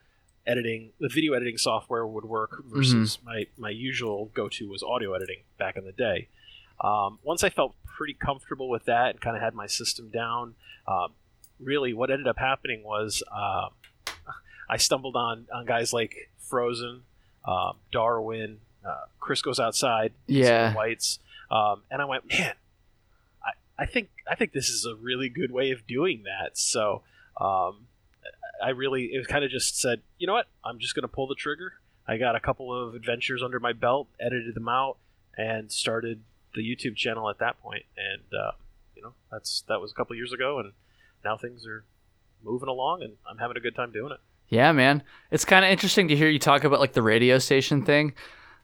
editing 0.47 0.91
the 1.01 1.09
video 1.09 1.33
editing 1.33 1.57
software 1.57 2.07
would 2.07 2.25
work 2.25 2.63
versus 2.67 3.19
my 3.25 3.47
my 3.57 3.71
usual 3.71 4.31
go 4.35 4.49
to 4.49 4.69
was 4.69 4.83
audio 4.83 5.15
editing 5.15 5.39
back 5.59 5.77
in 5.77 5.85
the 5.85 5.93
day. 5.93 6.29
Um, 6.83 7.19
once 7.23 7.43
I 7.45 7.51
felt 7.51 7.75
pretty 7.85 8.15
comfortable 8.15 8.69
with 8.69 8.85
that 8.85 9.11
and 9.11 9.21
kind 9.21 9.37
of 9.37 9.43
had 9.43 9.55
my 9.55 9.67
system 9.67 10.11
down, 10.11 10.55
um, 10.87 11.13
really 11.61 11.95
what 11.95 12.11
ended 12.11 12.27
up 12.27 12.39
happening 12.39 12.83
was 12.85 13.23
um, 13.33 13.71
I 14.69 14.77
stumbled 14.77 15.17
on 15.17 15.47
on 15.53 15.65
guys 15.67 15.93
like 15.93 16.31
Frozen, 16.39 17.03
um, 17.47 17.77
Darwin, 17.91 18.59
uh, 18.87 19.07
Chris 19.19 19.41
goes 19.41 19.59
outside, 19.59 20.13
Yeah. 20.27 20.75
Whites, 20.75 21.19
um, 21.51 21.83
and 21.91 22.03
I 22.03 22.05
went, 22.05 22.29
man, 22.31 22.55
I, 23.43 23.83
I 23.83 23.87
think 23.87 24.11
I 24.31 24.35
think 24.35 24.53
this 24.53 24.69
is 24.69 24.85
a 24.85 24.95
really 24.95 25.29
good 25.29 25.51
way 25.53 25.71
of 25.71 25.87
doing 25.87 26.25
that. 26.25 26.59
So 26.59 27.03
um, 27.41 27.87
I 28.63 28.71
really 28.71 29.11
it 29.13 29.19
was 29.19 29.27
kind 29.27 29.45
of 29.45 29.51
just 29.51 29.81
said, 29.81 30.03
you 30.19 30.27
know 30.27 30.33
what, 30.33 30.47
I'm 30.65 30.79
just 30.79 30.95
gonna 30.95 31.09
pull 31.09 31.27
the 31.27 31.35
trigger. 31.35 31.75
I 32.07 32.17
got 32.17 32.37
a 32.37 32.41
couple 32.41 32.73
of 32.73 32.95
adventures 32.95 33.43
under 33.43 33.59
my 33.59 33.73
belt, 33.73 34.09
edited 34.21 34.55
them 34.55 34.69
out, 34.69 34.99
and 35.37 35.73
started 35.73 36.23
the 36.55 36.63
YouTube 36.63 36.97
channel 36.97 37.29
at 37.31 37.39
that 37.39 37.61
point. 37.61 37.85
And 37.97 38.23
uh, 38.39 38.53
you 38.95 39.03
know, 39.03 39.15
that's 39.31 39.65
that 39.69 39.81
was 39.81 39.93
a 39.93 39.95
couple 39.95 40.17
years 40.17 40.33
ago, 40.33 40.59
and 40.59 40.73
now 41.25 41.37
things 41.37 41.67
are 41.67 41.85
moving 42.43 42.69
along, 42.69 43.03
and 43.03 43.15
I'm 43.29 43.39
having 43.39 43.57
a 43.57 43.61
good 43.61 43.75
time 43.75 43.91
doing 43.91 44.13
it. 44.13 44.21
Yeah, 44.49 44.73
man. 44.73 45.03
It's 45.31 45.45
kind 45.45 45.65
of 45.65 45.71
interesting 45.71 46.09
to 46.09 46.17
hear 46.17 46.29
you 46.29 46.39
talk 46.39 46.65
about 46.65 46.81
like 46.81 46.93
the 46.93 47.03
radio 47.03 47.39
station 47.39 47.83
thing. 47.83 48.13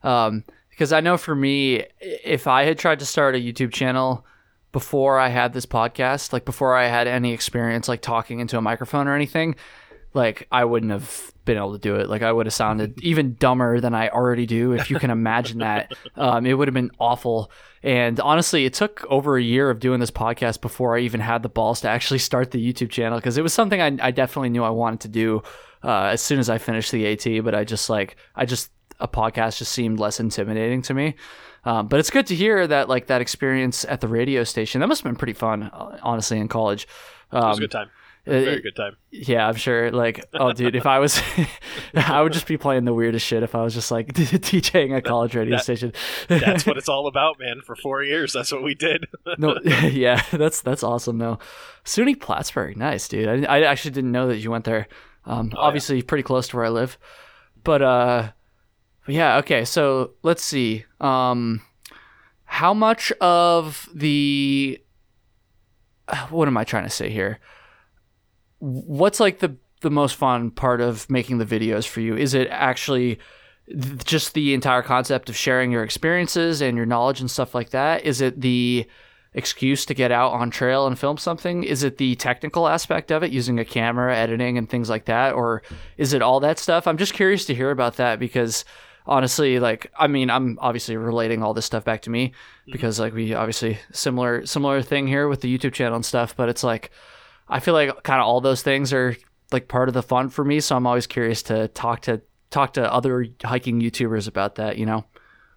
Um, 0.03 0.45
because 0.69 0.93
I 0.93 1.01
know 1.01 1.19
for 1.19 1.35
me, 1.35 1.85
if 2.01 2.47
I 2.47 2.65
had 2.65 2.79
tried 2.79 3.01
to 3.01 3.05
start 3.05 3.35
a 3.35 3.39
YouTube 3.39 3.73
channel 3.73 4.25
before 4.73 5.19
I 5.19 5.29
had 5.29 5.53
this 5.53 5.67
podcast, 5.67 6.33
like 6.33 6.45
before 6.45 6.77
I 6.77 6.87
had 6.87 7.07
any 7.07 7.33
experience 7.33 7.89
like 7.89 8.03
talking 8.03 8.41
into 8.41 8.57
a 8.57 8.63
microphone 8.63 9.09
or 9.09 9.15
anything, 9.15 9.57
like 10.15 10.47
I 10.51 10.65
wouldn't 10.65 10.93
have 10.93 11.33
been 11.45 11.57
able 11.57 11.73
to 11.73 11.79
do 11.79 11.97
it. 11.97 12.09
Like 12.09 12.23
I 12.23 12.31
would 12.31 12.47
have 12.47 12.55
sounded 12.55 13.01
even 13.03 13.35
dumber 13.35 13.81
than 13.81 13.95
I 13.95 14.09
already 14.09 14.47
do, 14.47 14.73
if 14.73 14.91
you 14.91 14.99
can 14.99 15.11
imagine 15.11 15.59
that. 15.59 15.93
Um, 16.17 16.47
it 16.47 16.55
would 16.55 16.69
have 16.69 16.75
been 16.75 16.91
awful. 16.99 17.51
And 17.83 18.21
honestly, 18.21 18.65
it 18.65 18.75
took 18.75 19.05
over 19.09 19.37
a 19.37 19.43
year 19.43 19.71
of 19.71 19.81
doing 19.81 20.01
this 20.01 20.11
podcast 20.11 20.61
before 20.61 20.97
I 20.97 21.01
even 21.01 21.21
had 21.21 21.43
the 21.43 21.49
balls 21.49 21.81
to 21.81 21.89
actually 21.89 22.19
start 22.19 22.51
the 22.51 22.73
YouTube 22.73 22.91
channel 22.91 23.19
because 23.19 23.39
it 23.39 23.43
was 23.43 23.53
something 23.53 23.81
I, 23.81 23.97
I 24.01 24.11
definitely 24.11 24.51
knew 24.51 24.63
I 24.63 24.71
wanted 24.71 25.01
to 25.01 25.09
do 25.09 25.43
uh, 25.83 26.05
as 26.05 26.21
soon 26.21 26.39
as 26.39 26.51
I 26.51 26.59
finished 26.59 26.93
the 26.93 27.07
AT. 27.07 27.45
But 27.45 27.55
I 27.55 27.65
just 27.65 27.89
like 27.89 28.17
I 28.37 28.45
just 28.45 28.71
a 29.01 29.09
podcast 29.09 29.59
just 29.59 29.73
seemed 29.73 29.99
less 29.99 30.21
intimidating 30.21 30.83
to 30.83 30.95
me. 30.95 31.15
Um, 31.65 31.89
but 31.89 32.01
it's 32.01 32.11
good 32.11 32.27
to 32.29 32.35
hear 32.35 32.67
that 32.67 32.89
like 32.89 33.07
that 33.09 33.21
experience 33.21 33.85
at 33.85 34.01
the 34.01 34.09
radio 34.09 34.45
station. 34.45 34.81
That 34.81 34.87
must 34.89 35.03
have 35.03 35.11
been 35.11 35.17
pretty 35.19 35.35
fun, 35.35 35.65
uh, 35.65 35.99
honestly, 36.03 36.39
in 36.39 36.49
college. 36.49 36.87
Um, 37.33 37.43
It 37.45 37.49
was 37.49 37.59
a 37.59 37.61
good 37.61 37.71
time. 37.71 37.91
it- 38.27 38.45
Very 38.45 38.61
good 38.63 38.77
time. 38.77 38.97
yeah, 39.11 39.47
I'm 39.47 39.55
sure. 39.57 39.91
Like, 39.91 40.25
oh, 40.35 40.53
dude, 40.53 40.75
if 40.77 40.87
I 40.87 40.99
was, 40.99 41.21
I 41.95 42.23
would 42.23 42.33
just 42.33 42.47
be 42.47 42.57
playing 42.57 42.85
the 42.85 42.95
weirdest 42.95 43.27
shit 43.27 43.43
if 43.43 43.55
I 43.55 43.63
was 43.63 43.75
just 43.75 43.91
like 43.91 44.09
DJing 44.15 44.97
a 44.97 45.03
college 45.03 45.35
radio 45.35 45.57
That- 45.57 45.65
station. 45.65 45.93
That's 46.29 46.65
what 46.67 46.77
it's 46.79 46.89
all 46.89 47.07
about, 47.07 47.39
man. 47.39 47.61
For 47.65 47.77
four 47.77 48.03
years, 48.03 48.33
that's 48.33 48.53
what 48.53 48.63
we 48.63 48.75
did. 48.75 49.07
no, 49.39 49.59
yeah, 49.65 50.23
that's 50.33 50.61
that's 50.63 50.83
awesome 50.83 51.19
though. 51.19 51.39
SUNY 51.85 52.19
Plattsburgh, 52.21 52.77
nice, 52.77 53.07
dude. 53.09 53.29
I, 53.47 53.59
I 53.59 53.61
actually 53.65 53.93
didn't 53.93 54.13
know 54.13 54.29
that 54.29 54.39
you 54.39 54.51
went 54.51 54.65
there. 54.65 54.87
Um, 55.27 55.53
Oh, 55.55 55.61
yeah. 55.61 55.67
obviously 55.67 56.01
pretty 56.03 56.23
close 56.23 56.49
to 56.49 56.57
where 56.57 56.65
I 56.65 56.71
live, 56.71 56.97
but 57.65 57.83
uh, 57.83 58.31
Yeah. 59.11 59.39
Okay. 59.39 59.65
So 59.65 60.13
let's 60.23 60.45
see. 60.45 60.85
Um, 61.01 61.63
how 62.45 62.75
much 62.75 63.13
of 63.21 63.89
the 63.95 64.81
what 66.31 66.49
am 66.49 66.57
I 66.57 66.65
trying 66.65 66.85
to 66.85 66.91
say 66.91 67.11
here? 67.11 67.39
What's 68.59 69.21
like 69.21 69.39
the 69.39 69.57
the 69.81 69.91
most 69.91 70.17
fun 70.17 70.51
part 70.51 70.81
of 70.81 71.09
making 71.09 71.39
the 71.39 71.47
videos 71.47 71.87
for 71.87 72.01
you? 72.01 72.17
Is 72.17 72.35
it 72.35 72.49
actually 72.51 73.19
just 74.05 74.35
the 74.35 74.53
entire 74.53 74.83
concept 74.83 75.29
of 75.29 75.37
sharing 75.37 75.71
your 75.71 75.85
experiences 75.85 76.61
and 76.61 76.77
your 76.77 76.87
knowledge 76.87 77.21
and 77.21 77.31
stuff 77.31 77.55
like 77.55 77.71
that? 77.71 78.05
Is 78.05 78.21
it 78.21 78.41
the 78.41 78.87
excuse 79.33 79.85
to 79.87 79.95
get 79.95 80.11
out 80.11 80.33
on 80.33 80.51
trail 80.51 80.87
and 80.87 80.99
film 80.99 81.17
something? 81.17 81.63
Is 81.63 81.83
it 81.83 81.99
the 81.99 82.17
technical 82.17 82.69
aspect 82.69 83.13
of 83.13 83.23
it, 83.23 83.31
using 83.31 83.59
a 83.59 83.65
camera, 83.65 84.17
editing, 84.17 84.59
and 84.59 84.69
things 84.69 84.91
like 84.91 85.05
that? 85.05 85.35
Or 85.35 85.63
is 85.97 86.13
it 86.13 86.23
all 86.23 86.41
that 86.41 86.59
stuff? 86.59 86.87
I'm 86.87 86.99
just 86.99 87.15
curious 87.15 87.45
to 87.47 87.55
hear 87.55 87.71
about 87.71 87.97
that 87.97 88.19
because 88.19 88.65
honestly, 89.07 89.59
like, 89.59 89.91
I 89.99 90.07
mean, 90.07 90.31
I'm 90.31 90.59
obviously 90.61 90.97
relating 90.97 91.43
all 91.43 91.55
this 91.55 91.67
stuff 91.67 91.85
back 91.85 92.03
to 92.03 92.11
me 92.11 92.33
because, 92.67 93.01
like, 93.01 93.15
we 93.15 93.35
obviously 93.35 93.79
similar 93.93 94.47
similar 94.47 94.83
thing 94.83 95.07
here 95.07 95.29
with 95.29 95.41
the 95.41 95.57
YouTube 95.57 95.73
channel 95.73 95.97
and 95.97 96.05
stuff, 96.05 96.37
but 96.37 96.49
it's 96.49 96.65
like, 96.65 96.91
I 97.49 97.61
feel 97.61 97.75
like 97.75 98.03
kind 98.03 98.21
of 98.21 98.27
all 98.27 98.41
those 98.41 98.63
things 98.63 98.93
are 98.93 99.17
like 99.53 99.69
part 99.69 99.89
of 99.89 99.95
the 99.95 100.03
fun 100.03 100.29
for 100.29 100.45
me. 100.45 100.61
So 100.61 100.77
I'm 100.77 100.87
always 100.87 101.07
curious 101.07 101.43
to 101.45 101.69
talk 101.69 102.03
to 102.03 102.23
talk 102.51 102.75
to 102.75 102.93
other 102.93 103.27
hiking 103.43 103.81
YouTubers 103.81 104.29
about 104.29 104.57
that, 104.57 104.77
you 104.77 104.87
know? 104.87 105.05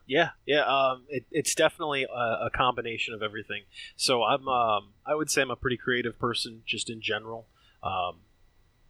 Yeah, 0.06 0.30
yeah. 0.46 0.64
Um, 0.66 1.06
it, 1.08 1.26
it's 1.32 1.56
definitely 1.56 2.04
a, 2.04 2.46
a, 2.46 2.50
combination 2.54 3.14
of 3.14 3.24
everything. 3.24 3.64
So 3.96 4.22
I'm, 4.24 4.48
um, 4.48 4.90
I 5.06 5.16
would 5.16 5.30
say 5.30 5.42
I'm 5.42 5.50
a 5.50 5.56
pretty 5.56 5.78
creative 5.78 6.20
person 6.20 6.62
just 6.66 6.90
in 6.90 7.02
general. 7.02 7.48
Um, 7.82 8.20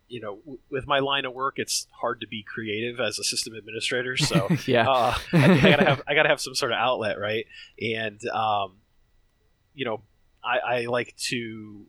you 0.07 0.19
know, 0.19 0.37
w- 0.37 0.59
with 0.69 0.87
my 0.87 0.99
line 0.99 1.25
of 1.25 1.33
work, 1.33 1.55
it's 1.57 1.87
hard 1.91 2.21
to 2.21 2.27
be 2.27 2.43
creative 2.43 2.99
as 2.99 3.19
a 3.19 3.23
system 3.23 3.53
administrator. 3.53 4.17
So 4.17 4.47
yeah, 4.65 4.89
uh, 4.89 5.17
I, 5.33 5.51
I, 5.51 5.69
gotta 5.69 5.85
have 5.85 6.01
I 6.07 6.15
gotta 6.15 6.29
have 6.29 6.41
some 6.41 6.55
sort 6.55 6.71
of 6.71 6.77
outlet, 6.77 7.19
right? 7.19 7.45
And 7.81 8.23
um, 8.29 8.77
you 9.73 9.85
know, 9.85 10.01
I, 10.43 10.57
I 10.57 10.85
like 10.85 11.15
to 11.29 11.85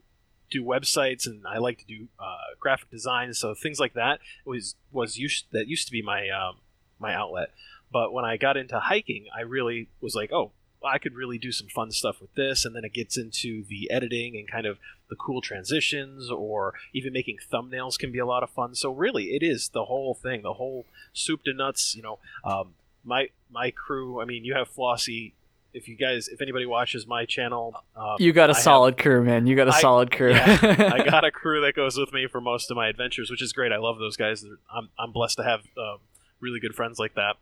do 0.50 0.64
websites 0.64 1.26
and 1.26 1.46
I 1.46 1.58
like 1.58 1.78
to 1.78 1.86
do 1.86 2.08
uh, 2.18 2.54
graphic 2.60 2.90
design. 2.90 3.34
So 3.34 3.54
things 3.54 3.80
like 3.80 3.94
that 3.94 4.20
was 4.44 4.76
was 4.92 5.18
used 5.18 5.46
that 5.52 5.66
used 5.66 5.86
to 5.86 5.92
be 5.92 6.02
my 6.02 6.28
um, 6.30 6.56
my 6.98 7.14
outlet. 7.14 7.50
But 7.92 8.12
when 8.12 8.24
I 8.24 8.36
got 8.36 8.56
into 8.56 8.78
hiking, 8.80 9.26
I 9.36 9.42
really 9.42 9.88
was 10.00 10.14
like, 10.14 10.32
oh, 10.32 10.52
I 10.84 10.98
could 10.98 11.14
really 11.14 11.38
do 11.38 11.52
some 11.52 11.68
fun 11.68 11.90
stuff 11.92 12.20
with 12.20 12.34
this. 12.34 12.64
And 12.64 12.74
then 12.74 12.84
it 12.84 12.92
gets 12.92 13.16
into 13.16 13.64
the 13.64 13.90
editing 13.90 14.36
and 14.36 14.50
kind 14.50 14.66
of 14.66 14.78
the 15.14 15.22
cool 15.22 15.40
transitions, 15.40 16.30
or 16.30 16.74
even 16.92 17.12
making 17.12 17.38
thumbnails 17.52 17.98
can 17.98 18.10
be 18.10 18.18
a 18.18 18.26
lot 18.26 18.42
of 18.42 18.50
fun. 18.50 18.74
So 18.74 18.90
really, 18.90 19.36
it 19.36 19.42
is 19.42 19.68
the 19.68 19.84
whole 19.84 20.14
thing, 20.14 20.42
the 20.42 20.54
whole 20.54 20.86
soup 21.12 21.44
to 21.44 21.52
nuts. 21.52 21.94
You 21.94 22.02
know, 22.02 22.18
um, 22.44 22.74
my 23.04 23.28
my 23.50 23.70
crew. 23.70 24.20
I 24.20 24.24
mean, 24.24 24.44
you 24.44 24.54
have 24.54 24.68
Flossie 24.68 25.32
if 25.74 25.88
you 25.88 25.96
guys, 25.96 26.28
if 26.28 26.40
anybody 26.40 26.66
watches 26.66 27.06
my 27.06 27.24
channel, 27.26 27.82
um, 27.96 28.16
you 28.20 28.32
got 28.32 28.48
a 28.48 28.56
I 28.56 28.60
solid 28.60 28.94
have, 28.94 29.02
crew, 29.02 29.24
man. 29.24 29.48
You 29.48 29.56
got 29.56 29.66
a 29.66 29.74
I, 29.74 29.80
solid 29.80 30.12
crew. 30.12 30.30
yeah, 30.30 30.92
I 30.94 31.04
got 31.10 31.24
a 31.24 31.32
crew 31.32 31.60
that 31.62 31.74
goes 31.74 31.98
with 31.98 32.12
me 32.12 32.28
for 32.28 32.40
most 32.40 32.70
of 32.70 32.76
my 32.76 32.88
adventures, 32.88 33.28
which 33.28 33.42
is 33.42 33.52
great. 33.52 33.72
I 33.72 33.78
love 33.78 33.98
those 33.98 34.16
guys. 34.16 34.44
I'm, 34.72 34.88
I'm 34.96 35.10
blessed 35.10 35.36
to 35.38 35.42
have 35.42 35.60
um, 35.76 35.98
really 36.40 36.60
good 36.60 36.76
friends 36.76 37.00
like 37.00 37.14
that. 37.14 37.36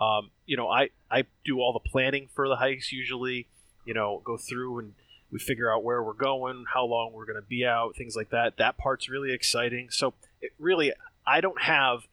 Um, 0.00 0.30
you 0.46 0.56
know, 0.56 0.68
I, 0.68 0.90
I 1.10 1.24
do 1.44 1.60
all 1.60 1.72
the 1.72 1.88
planning 1.88 2.28
for 2.34 2.48
the 2.48 2.56
hikes 2.56 2.92
usually. 2.92 3.46
You 3.84 3.94
know, 3.94 4.20
go 4.24 4.36
through 4.36 4.80
and 4.80 4.94
we 5.36 5.44
figure 5.44 5.72
out 5.72 5.84
where 5.84 6.02
we're 6.02 6.14
going, 6.14 6.64
how 6.72 6.86
long 6.86 7.12
we're 7.12 7.26
going 7.26 7.40
to 7.40 7.46
be 7.46 7.64
out, 7.66 7.94
things 7.96 8.16
like 8.16 8.30
that. 8.30 8.56
That 8.56 8.78
part's 8.78 9.08
really 9.08 9.32
exciting. 9.32 9.88
So 9.90 10.14
it 10.40 10.52
really, 10.58 10.92
I 11.26 11.40
don't 11.40 11.60
have. 11.62 12.06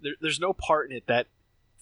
There, 0.00 0.14
there's 0.20 0.40
no 0.40 0.52
part 0.52 0.90
in 0.90 0.96
it 0.96 1.06
that 1.08 1.26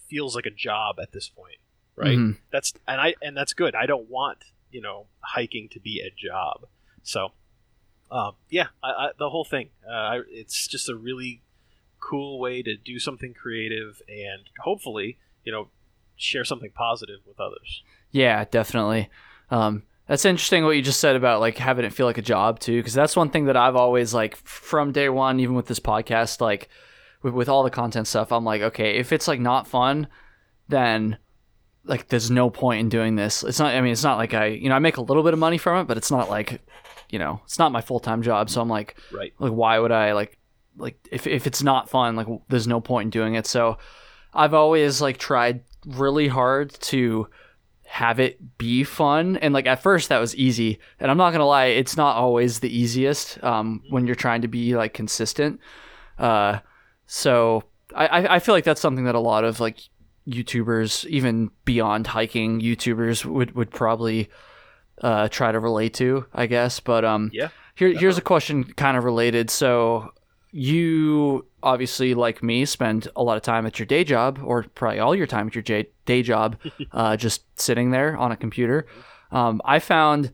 feels 0.07 0.35
like 0.35 0.45
a 0.45 0.51
job 0.51 0.97
at 0.99 1.11
this 1.11 1.29
point 1.29 1.59
right? 1.99 2.17
Mm-hmm. 2.17 2.39
That's 2.51 2.73
and 2.87 2.99
I 2.99 3.15
and 3.21 3.35
that's 3.35 3.53
good. 3.53 3.75
I 3.75 3.85
don't 3.85 4.09
want 4.09 4.39
you 4.71 4.81
know 4.81 5.07
hiking 5.19 5.69
to 5.69 5.79
be 5.79 5.99
a 5.99 6.09
job. 6.09 6.65
So, 7.03 7.29
um, 8.11 8.33
yeah, 8.49 8.67
I, 8.81 8.87
I, 8.87 9.09
the 9.17 9.29
whole 9.29 9.45
thing. 9.45 9.69
Uh, 9.89 10.19
it's 10.29 10.67
just 10.67 10.89
a 10.89 10.95
really 10.95 11.41
cool 11.99 12.39
way 12.39 12.63
to 12.63 12.77
do 12.77 12.97
something 12.97 13.33
creative 13.33 14.01
and 14.07 14.43
hopefully 14.59 15.17
you 15.43 15.51
know 15.51 15.67
share 16.15 16.45
something 16.45 16.71
positive 16.73 17.19
with 17.27 17.39
others. 17.39 17.83
Yeah, 18.11 18.45
definitely. 18.45 19.09
Um, 19.51 19.83
that's 20.09 20.25
interesting 20.25 20.65
what 20.65 20.75
you 20.75 20.81
just 20.81 20.99
said 20.99 21.15
about 21.15 21.39
like 21.39 21.59
having 21.59 21.85
it 21.85 21.93
feel 21.93 22.07
like 22.07 22.17
a 22.17 22.23
job 22.23 22.59
too, 22.59 22.77
because 22.77 22.95
that's 22.95 23.15
one 23.15 23.29
thing 23.29 23.45
that 23.45 23.55
I've 23.55 23.75
always 23.75 24.11
like 24.11 24.35
from 24.37 24.91
day 24.91 25.07
one, 25.07 25.39
even 25.39 25.53
with 25.53 25.67
this 25.67 25.79
podcast, 25.79 26.41
like 26.41 26.67
with, 27.21 27.35
with 27.35 27.47
all 27.47 27.61
the 27.61 27.69
content 27.69 28.07
stuff. 28.07 28.31
I'm 28.31 28.43
like, 28.43 28.63
okay, 28.63 28.97
if 28.97 29.13
it's 29.13 29.27
like 29.27 29.39
not 29.39 29.67
fun, 29.67 30.07
then 30.67 31.19
like 31.83 32.07
there's 32.07 32.31
no 32.31 32.49
point 32.49 32.79
in 32.79 32.89
doing 32.89 33.17
this. 33.17 33.43
It's 33.43 33.59
not 33.59 33.75
I 33.75 33.81
mean 33.81 33.91
it's 33.91 34.03
not 34.03 34.17
like 34.17 34.33
I 34.33 34.47
you 34.47 34.67
know 34.67 34.75
I 34.75 34.79
make 34.79 34.97
a 34.97 35.01
little 35.01 35.21
bit 35.21 35.33
of 35.33 35.39
money 35.39 35.59
from 35.59 35.81
it, 35.81 35.87
but 35.87 35.97
it's 35.97 36.09
not 36.09 36.27
like 36.27 36.59
you 37.11 37.19
know, 37.19 37.41
it's 37.45 37.59
not 37.59 37.71
my 37.71 37.81
full-time 37.81 38.23
job, 38.23 38.49
so 38.49 38.61
I'm 38.61 38.69
like 38.69 38.97
right. 39.11 39.31
like 39.37 39.51
why 39.51 39.77
would 39.77 39.91
I 39.91 40.13
like 40.13 40.39
like 40.75 40.97
if 41.11 41.27
if 41.27 41.45
it's 41.45 41.61
not 41.61 41.87
fun, 41.87 42.15
like 42.15 42.27
there's 42.47 42.67
no 42.67 42.81
point 42.81 43.05
in 43.05 43.09
doing 43.11 43.35
it. 43.35 43.45
So 43.45 43.77
I've 44.33 44.55
always 44.55 45.01
like 45.01 45.19
tried 45.19 45.61
really 45.85 46.27
hard 46.27 46.73
to 46.81 47.27
have 47.89 48.19
it 48.19 48.57
be 48.57 48.83
fun 48.83 49.35
and 49.37 49.53
like 49.53 49.65
at 49.65 49.81
first 49.81 50.09
that 50.09 50.19
was 50.19 50.35
easy 50.35 50.79
and 50.99 51.09
i'm 51.09 51.17
not 51.17 51.31
gonna 51.31 51.45
lie 51.45 51.65
it's 51.65 51.97
not 51.97 52.15
always 52.15 52.59
the 52.59 52.69
easiest 52.69 53.43
um, 53.43 53.81
when 53.89 54.05
you're 54.05 54.15
trying 54.15 54.41
to 54.41 54.47
be 54.47 54.75
like 54.75 54.93
consistent 54.93 55.59
uh, 56.19 56.59
so 57.07 57.63
I, 57.95 58.35
I 58.35 58.39
feel 58.39 58.53
like 58.53 58.63
that's 58.63 58.81
something 58.81 59.05
that 59.05 59.15
a 59.15 59.19
lot 59.19 59.43
of 59.43 59.59
like 59.59 59.79
YouTubers, 60.27 61.05
even 61.05 61.49
beyond 61.65 62.07
hiking 62.07 62.61
YouTubers, 62.61 63.25
would 63.25 63.55
would 63.55 63.71
probably 63.71 64.29
uh, 65.01 65.27
try 65.29 65.51
to 65.51 65.59
relate 65.59 65.93
to, 65.95 66.25
I 66.33 66.45
guess. 66.45 66.79
But 66.79 67.03
um, 67.03 67.31
yeah. 67.33 67.49
Here, 67.75 67.97
here's 67.97 68.17
a 68.17 68.21
question, 68.21 68.65
kind 68.65 68.97
of 68.97 69.05
related. 69.05 69.49
So 69.49 70.11
you 70.51 71.45
obviously, 71.61 72.13
like 72.13 72.41
me, 72.41 72.65
spend 72.65 73.07
a 73.15 73.23
lot 73.23 73.37
of 73.37 73.43
time 73.43 73.65
at 73.65 73.79
your 73.79 73.85
day 73.85 74.03
job, 74.03 74.39
or 74.43 74.63
probably 74.75 74.99
all 74.99 75.15
your 75.15 75.27
time 75.27 75.47
at 75.47 75.55
your 75.55 75.83
day 76.05 76.21
job, 76.23 76.57
uh, 76.91 77.15
just 77.17 77.43
sitting 77.59 77.91
there 77.91 78.17
on 78.17 78.31
a 78.31 78.37
computer. 78.37 78.85
Um, 79.31 79.61
I 79.65 79.79
found, 79.79 80.31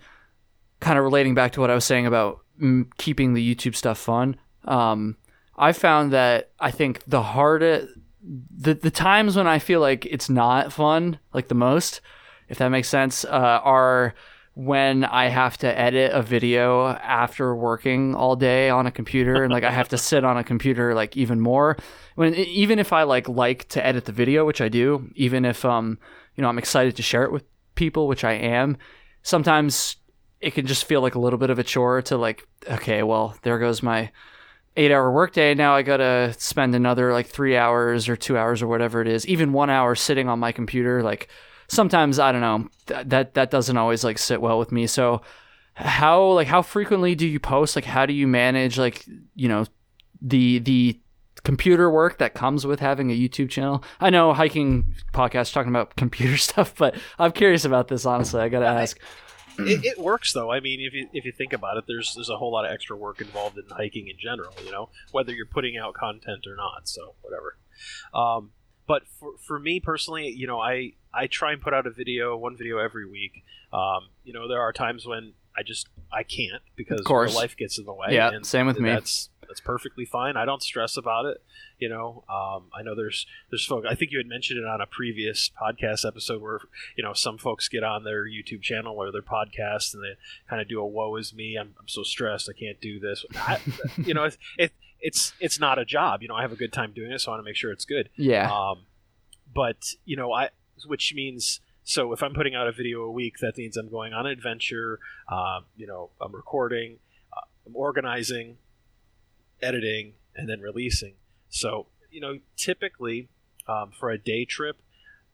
kind 0.80 0.98
of 0.98 1.04
relating 1.04 1.36
back 1.36 1.52
to 1.54 1.62
what 1.62 1.70
I 1.72 1.76
was 1.76 1.86
saying 1.86 2.06
about 2.06 2.40
m- 2.62 2.90
keeping 2.98 3.34
the 3.34 3.56
YouTube 3.56 3.76
stuff 3.76 3.98
fun. 3.98 4.38
Um, 4.66 5.18
I 5.58 5.72
found 5.72 6.12
that 6.14 6.52
I 6.60 6.72
think 6.72 7.04
the 7.06 7.22
hardest 7.22 7.94
the 8.58 8.74
the 8.74 8.92
times 8.92 9.36
when 9.36 9.48
I 9.48 9.60
feel 9.60 9.80
like 9.80 10.06
it's 10.06 10.30
not 10.30 10.74
fun, 10.74 11.20
like 11.34 11.48
the 11.48 11.56
most, 11.56 12.02
if 12.50 12.58
that 12.58 12.70
makes 12.70 12.90
sense, 12.90 13.24
uh, 13.26 13.60
are 13.64 14.16
when 14.56 15.04
I 15.04 15.28
have 15.28 15.58
to 15.58 15.80
edit 15.80 16.14
a 16.14 16.22
video 16.22 16.88
after 16.88 17.54
working 17.54 18.16
all 18.16 18.36
day 18.36 18.70
on 18.70 18.88
a 18.88 18.92
computer 18.92 19.44
and 19.44 19.52
like 19.52 19.66
I 19.66 19.72
have 19.72 19.90
to 19.90 19.98
sit 19.98 20.24
on 20.24 20.38
a 20.38 20.44
computer 20.44 20.96
like 20.96 21.18
even 21.18 21.42
more 21.42 21.78
when 22.16 22.34
even 22.36 22.80
if 22.80 22.94
I 22.94 23.04
like 23.04 23.28
like 23.28 23.68
to 23.70 23.86
edit 23.86 24.06
the 24.06 24.14
video 24.14 24.46
which 24.46 24.62
I 24.62 24.70
do 24.70 25.12
even 25.16 25.44
if 25.44 25.66
um 25.66 26.00
you 26.36 26.42
know 26.42 26.48
I'm 26.48 26.58
excited 26.58 26.96
to 26.96 27.04
share 27.04 27.24
it 27.24 27.34
with 27.34 27.44
people 27.76 28.08
which 28.08 28.24
I 28.24 28.34
am 28.34 28.78
sometimes 29.24 29.98
it 30.40 30.52
can 30.54 30.66
just 30.66 30.86
feel 30.86 31.02
like 31.02 31.16
a 31.16 31.20
little 31.20 31.40
bit 31.40 31.50
of 31.50 31.60
a 31.60 31.64
chore 31.64 32.02
to 32.04 32.16
like 32.16 32.48
okay 32.70 33.04
well 33.04 33.38
there 33.42 33.60
goes 33.60 33.84
my 33.84 34.10
eight 34.78 34.92
hour 34.92 35.12
workday. 35.12 35.54
Now 35.54 35.76
I 35.76 35.82
got 35.82 35.98
to 35.98 36.34
spend 36.38 36.76
another 36.76 37.14
like 37.14 37.28
three 37.28 37.56
hours 37.56 38.10
or 38.10 38.16
two 38.16 38.38
hours 38.38 38.62
or 38.62 38.68
whatever 38.68 39.02
it 39.02 39.08
is, 39.08 39.26
even 39.28 39.54
one 39.54 39.70
hour 39.70 39.96
sitting 39.96 40.28
on 40.28 40.40
my 40.40 40.52
computer. 40.52 41.02
Like 41.02 41.30
sometimes 41.68 42.20
I 42.20 42.32
don't 42.32 42.42
know 42.42 42.70
th- 42.88 43.08
that 43.08 43.34
that 43.34 43.52
doesn't 43.52 43.78
always 43.78 44.04
like 44.04 44.18
sit 44.18 44.42
well 44.42 44.60
with 44.60 44.72
me. 44.72 44.88
So 44.88 45.22
how 45.76 46.24
like 46.32 46.48
how 46.48 46.62
frequently 46.62 47.16
do 47.16 47.28
you 47.28 47.40
post? 47.40 47.76
Like 47.76 47.86
how 47.86 48.06
do 48.06 48.14
you 48.14 48.28
manage 48.28 48.78
like 48.78 49.06
you 49.36 49.48
know 49.48 49.66
the 50.22 50.60
the 50.60 51.00
computer 51.44 51.92
work 51.92 52.18
that 52.18 52.34
comes 52.34 52.66
with 52.66 52.80
having 52.80 53.12
a 53.12 53.14
YouTube 53.14 53.50
channel? 53.50 53.84
I 54.00 54.10
know 54.10 54.34
hiking 54.34 54.96
podcast 55.14 55.54
talking 55.54 55.70
about 55.70 55.96
computer 55.98 56.38
stuff, 56.38 56.76
but 56.76 56.96
I'm 57.20 57.32
curious 57.32 57.66
about 57.66 57.88
this 57.88 58.06
honestly. 58.06 58.42
I 58.42 58.50
got 58.50 58.60
to 58.60 58.68
ask. 58.68 59.00
It, 59.58 59.86
it, 59.86 59.98
works 59.98 60.34
though. 60.34 60.52
I 60.52 60.60
mean, 60.60 60.82
if 60.82 60.94
you 60.94 61.08
if 61.14 61.24
you 61.24 61.32
think 61.32 61.54
about 61.54 61.78
it, 61.78 61.86
there's 61.88 62.14
there's 62.14 62.30
a 62.30 62.38
whole 62.38 62.52
lot 62.52 62.66
of 62.66 62.72
extra 62.72 62.98
work 62.98 63.22
involved 63.22 63.58
in 63.58 63.64
hiking 63.70 64.08
in 64.10 64.18
general. 64.20 64.54
You 64.64 64.72
know, 64.72 64.90
whether 65.12 65.32
you're 65.32 65.46
putting 65.46 65.78
out 65.78 65.94
content 65.94 66.46
or 66.46 66.56
not. 66.58 66.90
So 66.90 67.16
whatever. 67.22 67.58
Um, 68.14 68.52
but 68.88 69.04
for 69.08 69.32
for 69.46 69.60
me 69.60 69.80
personally, 69.80 70.30
you 70.30 70.48
know, 70.48 70.60
I 70.60 70.94
I 71.16 71.28
try 71.28 71.54
and 71.54 71.62
put 71.62 71.74
out 71.74 71.88
a 71.88 71.92
video, 71.92 72.36
one 72.36 72.58
video 72.58 72.78
every 72.78 73.08
week. 73.08 73.44
Um, 73.72 74.10
you 74.24 74.34
know, 74.34 74.48
there 74.48 74.62
are 74.62 74.74
times 74.74 75.06
when 75.06 75.34
I 75.58 75.64
just 75.64 75.88
I 76.12 76.24
can't 76.24 76.62
because 76.76 77.02
life 77.10 77.56
gets 77.56 77.78
in 77.78 77.86
the 77.86 77.94
way. 77.94 78.08
Yeah, 78.12 78.32
same 78.44 78.68
with 78.68 78.80
me. 78.80 78.90
That's 78.90 79.30
that's 79.48 79.62
perfectly 79.62 80.06
fine. 80.06 80.38
I 80.38 80.46
don't 80.46 80.62
stress 80.62 80.98
about 80.98 81.26
it. 81.26 81.42
You 81.80 81.90
know, 81.90 82.24
um, 82.30 82.70
I 82.74 82.82
know 82.84 82.96
there's 82.96 83.26
there's 83.50 83.66
folks. 83.66 83.88
I 83.90 83.96
think 83.96 84.12
you 84.12 84.18
had 84.18 84.28
mentioned 84.28 84.60
it 84.60 84.66
on 84.66 84.82
a 84.82 84.86
previous 84.86 85.50
podcast 85.62 86.06
episode 86.06 86.42
where 86.42 86.60
you 86.98 87.04
know 87.04 87.14
some 87.14 87.38
folks 87.38 87.70
get 87.70 87.84
on 87.84 88.04
their 88.04 88.26
YouTube 88.26 88.62
channel 88.62 88.96
or 88.98 89.12
their 89.12 89.22
podcast 89.22 89.94
and 89.94 90.04
they 90.04 90.18
kind 90.50 90.62
of 90.62 90.68
do 90.68 90.80
a 90.80 90.86
"woe 90.86 91.16
is 91.16 91.34
me." 91.34 91.58
I'm, 91.58 91.76
I'm 91.80 91.88
so 91.88 92.04
stressed. 92.04 92.50
I 92.50 92.60
can't 92.60 92.80
do 92.82 93.00
this. 93.00 93.26
I, 93.36 93.60
you 93.98 94.14
know, 94.14 94.26
it, 94.26 94.38
it, 94.58 94.72
it's 95.00 95.34
it's 95.40 95.60
not 95.60 95.80
a 95.80 95.86
job. 95.86 96.22
You 96.22 96.28
know, 96.28 96.36
I 96.36 96.42
have 96.42 96.52
a 96.52 96.58
good 96.58 96.74
time 96.74 96.92
doing 96.94 97.12
it, 97.12 97.22
so 97.22 97.32
I 97.32 97.36
want 97.36 97.46
to 97.46 97.50
make 97.50 97.56
sure 97.56 97.72
it's 97.72 97.86
good. 97.86 98.10
Yeah. 98.16 98.52
Um, 98.52 98.86
but 99.54 99.94
you 100.04 100.18
know, 100.18 100.34
I 100.34 100.50
which 100.86 101.14
means 101.16 101.62
so 101.86 102.12
if 102.14 102.24
I'm 102.24 102.34
putting 102.34 102.56
out 102.56 102.68
a 102.68 102.72
video 102.72 103.04
a 103.04 103.12
week, 103.12 103.36
that 103.42 103.58
means 103.58 103.78
I'm 103.78 103.90
going 103.90 104.12
on 104.12 104.26
an 104.26 104.32
adventure. 104.32 105.00
Uh, 105.32 105.62
you 105.78 105.86
know, 105.86 106.10
I'm 106.20 106.36
recording, 106.36 106.98
uh, 107.32 107.42
I'm 107.68 107.76
organizing, 107.76 108.58
editing, 109.62 110.14
and 110.36 110.50
then 110.50 110.62
releasing. 110.62 111.14
So 111.50 111.88
you 112.12 112.22
know, 112.22 112.40
typically 112.58 113.30
um, 113.68 113.92
for 113.92 114.10
a 114.10 114.18
day 114.18 114.46
trip, 114.46 114.78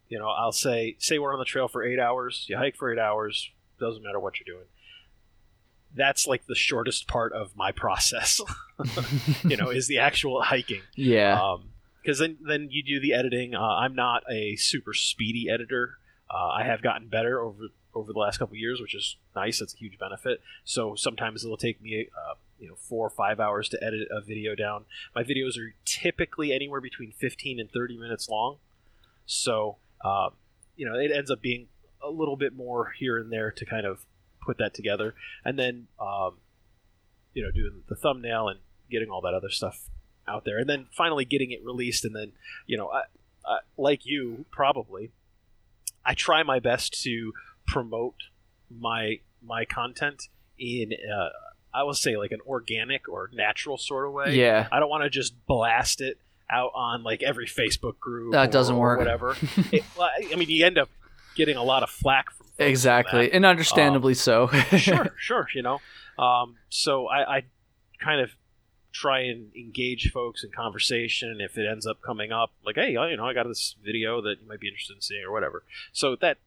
you 0.09 0.19
know, 0.19 0.27
I'll 0.27 0.51
say 0.51 0.97
say 0.99 1.19
we're 1.19 1.31
on 1.31 1.39
the 1.39 1.45
trail 1.45 1.69
for 1.69 1.83
eight 1.83 1.99
hours. 1.99 2.45
You 2.49 2.57
hike 2.57 2.75
for 2.75 2.91
eight 2.91 2.99
hours. 2.99 3.49
Doesn't 3.79 4.03
matter 4.03 4.19
what 4.19 4.33
you're 4.39 4.53
doing. 4.55 4.67
That's 5.95 6.27
like 6.27 6.47
the 6.47 6.55
shortest 6.55 7.07
part 7.07 7.31
of 7.31 7.55
my 7.55 7.71
process. 7.75 8.41
you 9.43 9.55
know, 9.55 9.69
is 9.69 9.87
the 9.87 9.99
actual 9.99 10.41
hiking. 10.41 10.81
Yeah. 10.95 11.39
Because 12.01 12.19
then 12.19 12.37
then 12.41 12.67
you 12.71 12.83
do 12.83 12.99
the 12.99 13.13
editing. 13.13 13.55
Uh, 13.55 13.61
I'm 13.61 13.95
not 13.95 14.23
a 14.31 14.55
super 14.55 14.93
speedy 14.93 15.49
editor. 15.49 15.97
Uh, 16.29 16.47
I 16.47 16.63
have 16.63 16.81
gotten 16.81 17.07
better 17.07 17.41
over 17.41 17.67
over 17.93 18.13
the 18.13 18.19
last 18.19 18.37
couple 18.37 18.55
years, 18.55 18.79
which 18.79 18.95
is 18.95 19.17
nice. 19.35 19.59
That's 19.59 19.73
a 19.73 19.77
huge 19.77 19.99
benefit. 19.99 20.41
So 20.63 20.95
sometimes 20.95 21.43
it'll 21.43 21.57
take 21.57 21.81
me, 21.81 22.07
uh, 22.15 22.35
you 22.59 22.69
know, 22.69 22.75
four 22.75 23.05
or 23.05 23.09
five 23.09 23.39
hours 23.39 23.67
to 23.69 23.83
edit 23.83 24.07
a 24.09 24.21
video 24.21 24.55
down. 24.55 24.85
My 25.13 25.23
videos 25.23 25.57
are 25.57 25.73
typically 25.85 26.53
anywhere 26.53 26.81
between 26.81 27.11
15 27.11 27.59
and 27.59 27.69
30 27.71 27.97
minutes 27.97 28.29
long. 28.29 28.57
So, 29.25 29.77
uh, 30.03 30.29
you 30.75 30.89
know, 30.89 30.97
it 30.97 31.11
ends 31.11 31.29
up 31.29 31.41
being 31.41 31.67
a 32.01 32.09
little 32.09 32.37
bit 32.37 32.55
more 32.55 32.93
here 32.97 33.17
and 33.17 33.31
there 33.31 33.51
to 33.51 33.65
kind 33.65 33.85
of 33.85 34.05
put 34.41 34.57
that 34.57 34.73
together, 34.73 35.13
and 35.45 35.59
then, 35.59 35.87
um, 35.99 36.37
you 37.33 37.43
know, 37.43 37.51
doing 37.51 37.83
the 37.87 37.95
thumbnail 37.95 38.47
and 38.47 38.59
getting 38.89 39.09
all 39.09 39.21
that 39.21 39.33
other 39.33 39.49
stuff 39.49 39.87
out 40.27 40.45
there, 40.45 40.57
and 40.57 40.69
then 40.69 40.87
finally 40.95 41.25
getting 41.25 41.51
it 41.51 41.63
released, 41.63 42.05
and 42.05 42.15
then, 42.15 42.31
you 42.67 42.77
know, 42.77 42.89
I, 42.89 43.01
I, 43.45 43.59
like 43.77 44.05
you 44.05 44.45
probably 44.51 45.11
I 46.05 46.13
try 46.13 46.43
my 46.43 46.59
best 46.59 47.01
to 47.03 47.33
promote 47.67 48.15
my 48.69 49.19
my 49.41 49.65
content 49.65 50.27
in 50.57 50.91
uh, 50.93 51.29
I 51.73 51.83
will 51.83 51.93
say 51.93 52.17
like 52.17 52.31
an 52.31 52.39
organic 52.45 53.07
or 53.07 53.29
natural 53.33 53.77
sort 53.77 54.07
of 54.07 54.13
way. 54.13 54.35
Yeah. 54.35 54.67
I 54.71 54.79
don't 54.79 54.89
want 54.89 55.03
to 55.03 55.09
just 55.09 55.45
blast 55.45 56.01
it 56.01 56.19
out 56.49 56.71
on 56.75 57.03
like 57.03 57.23
every 57.23 57.47
Facebook 57.47 57.99
group. 57.99 58.33
That 58.33 58.49
or- 58.49 58.51
doesn't 58.51 58.75
or 58.75 58.79
work. 58.79 58.99
Whatever. 58.99 59.35
it, 59.71 59.83
I 59.99 60.35
mean, 60.35 60.49
you 60.49 60.65
end 60.65 60.77
up 60.77 60.89
getting 61.35 61.55
a 61.55 61.63
lot 61.63 61.83
of 61.83 61.89
flack 61.89 62.31
from 62.31 62.47
Exactly, 62.59 63.31
and 63.31 63.43
understandably 63.45 64.13
so. 64.13 64.47
sure, 64.77 65.15
sure. 65.17 65.47
You 65.55 65.63
know, 65.63 65.81
um, 66.19 66.57
so 66.69 67.07
I, 67.07 67.37
I 67.37 67.43
kind 67.99 68.21
of 68.21 68.29
try 68.91 69.21
and 69.21 69.55
engage 69.55 70.11
folks 70.11 70.43
in 70.43 70.51
conversation. 70.51 71.39
If 71.41 71.57
it 71.57 71.65
ends 71.69 71.85
up 71.87 72.01
coming 72.01 72.31
up, 72.31 72.51
like, 72.65 72.75
hey, 72.75 72.91
you 72.91 73.17
know, 73.17 73.25
I 73.25 73.33
got 73.33 73.47
this 73.47 73.75
video 73.83 74.21
that 74.21 74.41
you 74.41 74.47
might 74.47 74.59
be 74.59 74.67
interested 74.67 74.95
in 74.95 75.01
seeing, 75.01 75.23
or 75.23 75.31
whatever. 75.31 75.63
So 75.93 76.15
that 76.17 76.37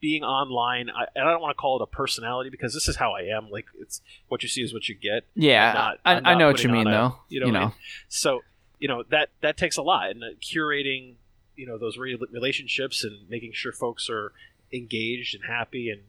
being 0.00 0.22
online, 0.24 0.88
I, 0.88 1.06
and 1.14 1.28
I 1.28 1.30
don't 1.32 1.42
want 1.42 1.56
to 1.56 1.60
call 1.60 1.78
it 1.78 1.82
a 1.82 1.86
personality 1.86 2.48
because 2.48 2.72
this 2.72 2.88
is 2.88 2.96
how 2.96 3.12
I 3.12 3.22
am. 3.36 3.50
Like, 3.50 3.66
it's 3.78 4.00
what 4.28 4.42
you 4.42 4.48
see 4.48 4.62
is 4.62 4.72
what 4.72 4.88
you 4.88 4.94
get. 4.94 5.24
yeah, 5.34 5.72
not- 5.74 5.98
I, 6.04 6.32
I 6.32 6.34
know 6.34 6.46
what 6.48 6.62
you 6.62 6.70
mean, 6.70 6.86
a- 6.86 6.90
though. 6.90 7.16
you 7.28 7.40
know 7.40 7.46
what 7.46 7.56
I 7.56 7.60
mean? 7.66 7.74
So 8.08 8.40
you 8.78 8.88
know 8.88 9.02
that 9.10 9.28
that 9.42 9.56
takes 9.58 9.76
a 9.76 9.82
lot, 9.82 10.10
and 10.10 10.24
uh, 10.24 10.28
curating, 10.40 11.14
you 11.56 11.66
know, 11.66 11.76
those 11.76 11.98
re- 11.98 12.18
relationships 12.30 13.04
and 13.04 13.28
making 13.28 13.52
sure 13.52 13.72
folks 13.72 14.08
are 14.08 14.32
engaged 14.72 15.34
and 15.34 15.44
happy 15.44 15.90
and 15.90 16.00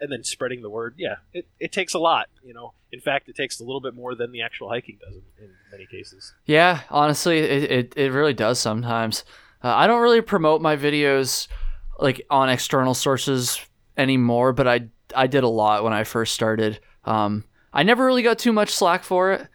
and 0.00 0.10
then 0.12 0.22
spreading 0.24 0.62
the 0.62 0.70
word 0.70 0.94
yeah 0.96 1.16
it, 1.32 1.46
it 1.58 1.72
takes 1.72 1.94
a 1.94 1.98
lot 1.98 2.28
you 2.42 2.54
know 2.54 2.72
in 2.92 3.00
fact 3.00 3.28
it 3.28 3.36
takes 3.36 3.60
a 3.60 3.64
little 3.64 3.80
bit 3.80 3.94
more 3.94 4.14
than 4.14 4.32
the 4.32 4.40
actual 4.42 4.68
hiking 4.68 4.98
does 5.04 5.14
in, 5.14 5.44
in 5.44 5.50
many 5.70 5.86
cases 5.86 6.34
Yeah, 6.46 6.80
honestly, 6.90 7.38
it, 7.38 7.70
it, 7.70 7.94
it 7.96 8.12
really 8.12 8.34
does 8.34 8.58
sometimes. 8.58 9.24
Uh, 9.62 9.74
I 9.74 9.86
don't 9.86 10.00
really 10.00 10.20
promote 10.20 10.62
my 10.62 10.76
videos 10.76 11.48
like 11.98 12.24
on 12.30 12.48
external 12.48 12.94
sources 12.94 13.60
anymore, 13.96 14.52
but 14.52 14.68
I 14.68 14.88
I 15.14 15.26
did 15.26 15.44
a 15.44 15.48
lot 15.48 15.84
when 15.84 15.92
I 15.92 16.04
first 16.04 16.34
started. 16.34 16.80
Um, 17.04 17.44
I 17.72 17.82
never 17.82 18.04
really 18.04 18.22
got 18.22 18.38
too 18.38 18.52
much 18.52 18.70
slack 18.70 19.04
for 19.04 19.32
it, 19.32 19.48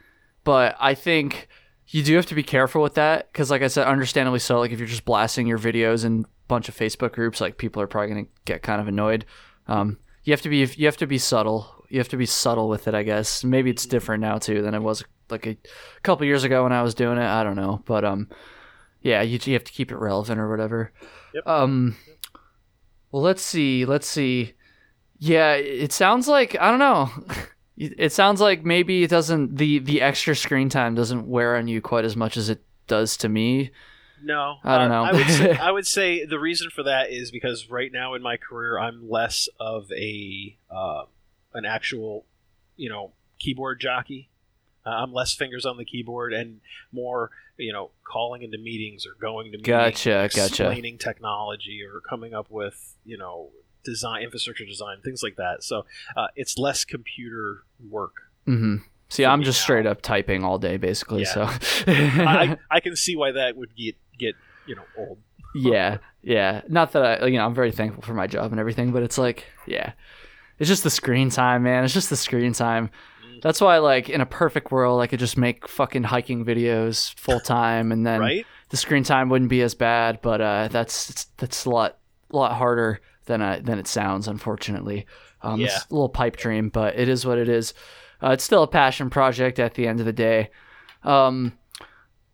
but 0.44 0.76
I 0.80 0.94
think 0.94 1.48
you 1.88 2.04
do 2.04 2.16
have 2.16 2.26
to 2.28 2.36
be 2.36 2.44
careful 2.44 2.82
with 2.82 2.96
that 2.96 3.32
because, 3.32 3.50
like 3.50 3.62
I 3.62 3.68
said, 3.68 3.88
understandably 3.88 4.40
so. 4.40 4.60
Like 4.60 4.72
if 4.72 4.80
you're 4.80 4.88
just 4.88 5.06
blasting 5.06 5.48
your 5.48 5.60
videos 5.60 6.06
in 6.06 6.26
a 6.26 6.48
bunch 6.48 6.70
of 6.70 6.76
Facebook 6.76 7.14
groups, 7.14 7.42
like 7.42 7.58
people 7.58 7.82
are 7.82 7.88
probably 7.88 8.10
gonna 8.10 8.28
get 8.46 8.62
kind 8.62 8.82
of 8.82 8.88
annoyed. 8.88 9.26
Um, 9.68 9.98
you 10.24 10.32
have 10.32 10.42
to 10.42 10.50
be 10.50 10.58
you 10.78 10.86
have 10.86 10.98
to 10.98 11.08
be 11.08 11.18
subtle. 11.18 11.86
You 11.90 12.00
have 12.00 12.10
to 12.10 12.18
be 12.18 12.26
subtle 12.26 12.70
with 12.70 12.88
it, 12.88 12.96
I 12.96 13.04
guess. 13.04 13.44
Maybe 13.44 13.70
it's 13.70 13.86
different 13.86 14.22
now 14.22 14.38
too 14.38 14.62
than 14.62 14.74
it 14.74 14.82
was 14.82 15.04
like 15.30 15.46
a 15.46 15.58
couple 16.02 16.26
years 16.26 16.44
ago 16.44 16.64
when 16.64 16.72
I 16.72 16.82
was 16.82 16.96
doing 16.96 17.18
it. 17.18 17.26
I 17.26 17.44
don't 17.44 17.56
know, 17.56 17.82
but 17.86 18.04
um, 18.04 18.30
yeah, 19.02 19.22
you, 19.22 19.40
you 19.44 19.54
have 19.54 19.64
to 19.66 19.72
keep 19.72 19.92
it 19.92 19.98
relevant 19.98 20.40
or 20.40 20.50
whatever. 20.50 20.92
Yep. 21.34 21.48
Um, 21.48 21.96
well, 23.12 23.22
let's 23.22 23.42
see, 23.42 23.86
let's 23.86 24.08
see. 24.08 24.54
Yeah, 25.20 25.54
it 25.54 25.92
sounds 25.92 26.28
like 26.28 26.60
I 26.60 26.70
don't 26.70 26.80
know. 26.80 27.10
It 27.76 28.12
sounds 28.12 28.40
like 28.40 28.64
maybe 28.64 29.02
it 29.02 29.10
doesn't 29.10 29.58
the 29.58 29.80
the 29.80 30.00
extra 30.00 30.36
screen 30.36 30.70
time 30.70 30.94
doesn't 30.94 31.28
wear 31.28 31.56
on 31.56 31.68
you 31.68 31.82
quite 31.82 32.06
as 32.06 32.16
much 32.16 32.38
as 32.38 32.48
it 32.48 32.64
does 32.86 33.18
to 33.18 33.28
me. 33.28 33.72
No 34.24 34.58
I 34.64 34.78
don't 34.78 34.90
know. 34.90 35.04
I, 35.04 35.12
would 35.14 35.28
say, 35.28 35.52
I 35.58 35.72
would 35.72 35.88
say 35.88 36.26
the 36.26 36.40
reason 36.40 36.70
for 36.70 36.84
that 36.84 37.12
is 37.12 37.32
because 37.32 37.70
right 37.70 37.92
now 37.92 38.14
in 38.14 38.22
my 38.22 38.38
career 38.38 38.80
i'm 38.80 39.10
less 39.10 39.48
of 39.60 39.92
a 39.92 40.58
uh, 40.72 41.04
an 41.54 41.66
actual 41.66 42.26
you 42.76 42.90
know 42.90 43.12
keyboard 43.40 43.80
jockey 43.80 44.30
uh, 44.86 44.90
i'm 44.90 45.14
less 45.14 45.34
fingers 45.34 45.66
on 45.66 45.78
the 45.78 45.86
keyboard 45.86 46.34
and 46.34 46.62
more 46.92 47.32
you 47.58 47.74
know 47.74 47.92
calling 48.10 48.42
into 48.42 48.58
meetings 48.58 49.06
or 49.06 49.16
going 49.20 49.52
to 49.52 49.58
meetings 49.58 49.68
Gotcha, 49.68 50.30
gotcha. 50.34 50.46
explaining 50.46 50.98
technology 50.98 51.82
or 51.84 52.00
coming 52.00 52.34
up 52.34 52.50
with 52.50 52.96
you 53.06 53.18
know 53.18 53.50
design 53.84 54.24
infrastructure 54.24 54.66
design 54.66 54.98
things 55.04 55.22
like 55.22 55.36
that 55.36 55.64
so 55.64 55.86
uh, 56.16 56.28
it's 56.36 56.58
less 56.58 56.86
computer 56.86 57.64
work 57.90 58.14
hmm 58.46 58.78
See, 59.10 59.26
I'm 59.28 59.44
just 59.44 59.60
now. 59.60 59.64
straight 59.64 59.86
up 59.86 60.02
typing 60.02 60.44
all 60.44 60.58
day, 60.58 60.78
basically. 60.78 61.22
Yeah. 61.22 61.28
So, 61.34 61.48
I, 61.88 62.58
I 62.72 62.80
can 62.80 62.96
see 62.96 63.16
why 63.16 63.34
that 63.34 63.56
would 63.56 63.76
get 63.76 63.96
get 64.18 64.36
you 64.68 64.76
know 64.76 64.84
old 64.98 65.18
yeah, 65.56 65.98
yeah. 66.24 66.62
Not 66.68 66.94
that 66.94 67.22
I, 67.24 67.26
you 67.28 67.38
know, 67.38 67.46
I'm 67.46 67.54
very 67.54 67.72
thankful 67.72 68.02
for 68.02 68.14
my 68.14 68.26
job 68.28 68.52
and 68.52 68.60
everything, 68.60 68.92
but 68.92 69.04
it's 69.04 69.18
like, 69.20 69.46
yeah, 69.68 69.94
it's 70.58 70.68
just 70.68 70.84
the 70.84 70.90
screen 70.90 71.30
time, 71.30 71.64
man. 71.64 71.84
It's 71.84 71.94
just 71.94 72.10
the 72.10 72.16
screen 72.18 72.54
time. 72.54 72.90
That's 73.44 73.60
why, 73.62 73.78
like, 73.80 74.10
in 74.10 74.22
a 74.22 74.26
perfect 74.26 74.72
world, 74.72 75.02
I 75.02 75.08
could 75.08 75.20
just 75.20 75.38
make 75.38 75.68
fucking 75.68 76.04
hiking 76.04 76.46
videos 76.46 77.14
full 77.20 77.40
time, 77.40 77.92
and 77.92 78.06
then 78.06 78.20
right 78.22 78.46
the 78.70 78.78
screen 78.78 79.04
time 79.04 79.30
wouldn't 79.30 79.50
be 79.50 79.62
as 79.62 79.76
bad. 79.76 80.22
But 80.22 80.42
uh, 80.42 80.70
that's 80.70 81.26
that's 81.38 81.66
a 81.66 81.70
lot 81.70 81.98
lot 82.32 82.54
harder 82.54 83.02
than 83.26 83.42
uh, 83.42 83.60
than 83.62 83.78
it 83.78 83.88
sounds, 83.88 84.28
unfortunately. 84.28 85.06
Um, 85.44 85.60
Yeah. 85.60 85.68
It's 85.68 85.86
a 85.92 85.94
little 85.94 86.10
pipe 86.10 86.38
dream, 86.38 86.70
but 86.70 86.98
it 86.98 87.10
is 87.10 87.26
what 87.26 87.38
it 87.38 87.50
is. 87.50 87.74
Uh, 88.24 88.30
it's 88.32 88.44
still 88.44 88.64
a 88.64 88.68
passion 88.68 89.10
project 89.10 89.60
at 89.60 89.74
the 89.76 89.88
end 89.88 90.00
of 90.00 90.06
the 90.06 90.14
day. 90.14 90.50
Um, 91.04 91.54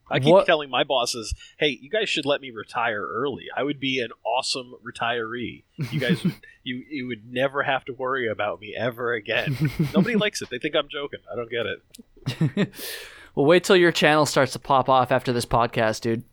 I 0.10 0.19
keep 0.19 0.32
What- 0.32 0.45
telling 0.45 0.69
my 0.69 0.84
bosses, 0.84 1.34
"Hey, 1.58 1.78
you 1.82 1.89
guys 1.89 2.10
should 2.10 2.26
let 2.26 2.41
me 2.41 2.52
retire 2.52 3.06
early. 3.06 3.45
I 3.56 3.63
would 3.63 3.80
be 3.80 4.00
an 4.00 4.12
awesome 4.26 4.76
retiree. 4.84 5.63
You 5.91 6.00
guys, 6.00 6.24
would, 6.24 6.34
you 6.63 6.84
you 6.89 7.08
would 7.08 7.32
never 7.32 7.63
have 7.63 7.86
to 7.86 7.93
worry 7.93 8.28
about 8.28 8.60
me 8.60 8.76
ever 8.76 9.13
again." 9.13 9.58
Nobody 9.93 10.15
likes 10.15 10.41
it. 10.41 10.50
They 10.50 10.60
think 10.60 10.76
I'm 10.76 10.89
joking. 10.89 11.19
I 11.32 11.36
don't 11.36 11.50
get 11.50 11.65
it. 11.65 12.74
well, 13.36 13.45
wait 13.45 13.63
till 13.63 13.78
your 13.78 13.91
channel 13.91 14.26
starts 14.26 14.54
to 14.54 14.60
pop 14.60 14.89
off 14.89 15.12
after 15.12 15.32
this 15.34 15.45
podcast, 15.45 16.02
dude. 16.02 16.24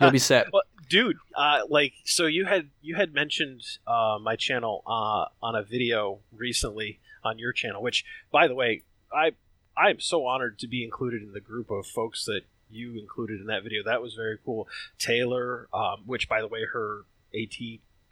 You'll 0.00 0.10
be 0.10 0.18
set. 0.18 0.52
Well, 0.52 0.62
dude, 0.88 1.16
uh, 1.36 1.60
like, 1.68 1.92
so 2.04 2.26
you 2.26 2.44
had 2.44 2.70
you 2.82 2.96
had 2.96 3.14
mentioned 3.14 3.62
uh, 3.86 4.18
my 4.20 4.34
channel 4.36 4.82
uh, 4.86 5.26
on 5.42 5.54
a 5.54 5.62
video 5.62 6.18
recently 6.36 6.98
on 7.22 7.38
your 7.38 7.52
channel, 7.52 7.82
which, 7.82 8.04
by 8.32 8.48
the 8.48 8.54
way, 8.54 8.82
I 9.12 9.32
I 9.76 9.90
am 9.90 10.00
so 10.00 10.26
honored 10.26 10.58
to 10.60 10.66
be 10.68 10.82
included 10.82 11.22
in 11.22 11.32
the 11.32 11.40
group 11.40 11.70
of 11.70 11.86
folks 11.86 12.24
that 12.24 12.42
you 12.70 12.98
included 12.98 13.40
in 13.40 13.46
that 13.46 13.62
video. 13.62 13.82
That 13.84 14.02
was 14.02 14.14
very 14.14 14.38
cool. 14.44 14.68
Taylor, 14.98 15.68
um, 15.72 16.02
which, 16.06 16.28
by 16.28 16.40
the 16.40 16.48
way, 16.48 16.60
her 16.72 17.04
AT 17.34 17.54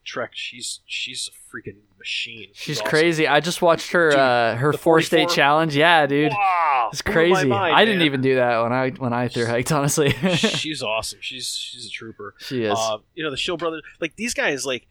Trek, 0.05 0.31
she's 0.35 0.81
she's 0.87 1.29
a 1.29 1.57
freaking 1.57 1.79
machine. 1.99 2.49
She's 2.53 2.79
awesome. 2.79 2.91
crazy. 2.91 3.27
I 3.27 3.41
just 3.41 3.63
watched 3.63 3.93
her 3.93 4.11
Dude, 4.11 4.19
uh, 4.19 4.55
her 4.57 4.73
four 4.75 5.01
state 5.01 5.31
challenge. 5.31 5.75
Yeah, 5.75 6.07
dude. 6.07 6.31
Wow, 6.31 6.91
It's 6.93 7.01
crazy. 7.01 7.47
mind, 7.47 7.75
I 7.75 7.85
didn't 7.87 8.01
man. 8.01 8.07
even 8.07 8.21
do 8.21 8.35
that 8.35 8.63
when 8.63 8.73
I 8.73 8.91
when 8.91 9.13
I 9.15 9.29
through 9.29 9.47
hiked. 9.47 9.73
Honestly, 9.73 10.11
she's 10.37 10.83
awesome. 10.83 11.21
She's 11.23 11.49
she's 11.57 11.87
a 11.87 11.91
trooper. 11.91 12.35
she 12.39 12.65
is. 12.65 12.77
Uh, 12.79 12.99
you 13.15 13.25
know, 13.25 13.31
the 13.31 13.37
Shield 13.39 13.61
brothers, 13.61 13.83
like 13.99 14.15
these 14.17 14.35
guys, 14.35 14.67
like 14.67 14.87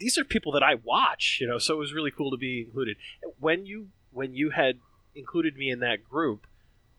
these 0.00 0.18
are 0.18 0.24
people 0.24 0.50
that 0.52 0.64
I 0.64 0.74
watch. 0.82 1.38
You 1.40 1.46
know, 1.46 1.58
so 1.58 1.72
it 1.74 1.78
was 1.78 1.94
really 1.94 2.10
cool 2.10 2.32
to 2.32 2.36
be 2.36 2.62
included. 2.62 2.96
When 3.38 3.66
you 3.66 3.88
when 4.10 4.34
you 4.34 4.50
had 4.50 4.80
included 5.14 5.56
me 5.56 5.70
in 5.70 5.78
that 5.78 6.02
group, 6.02 6.44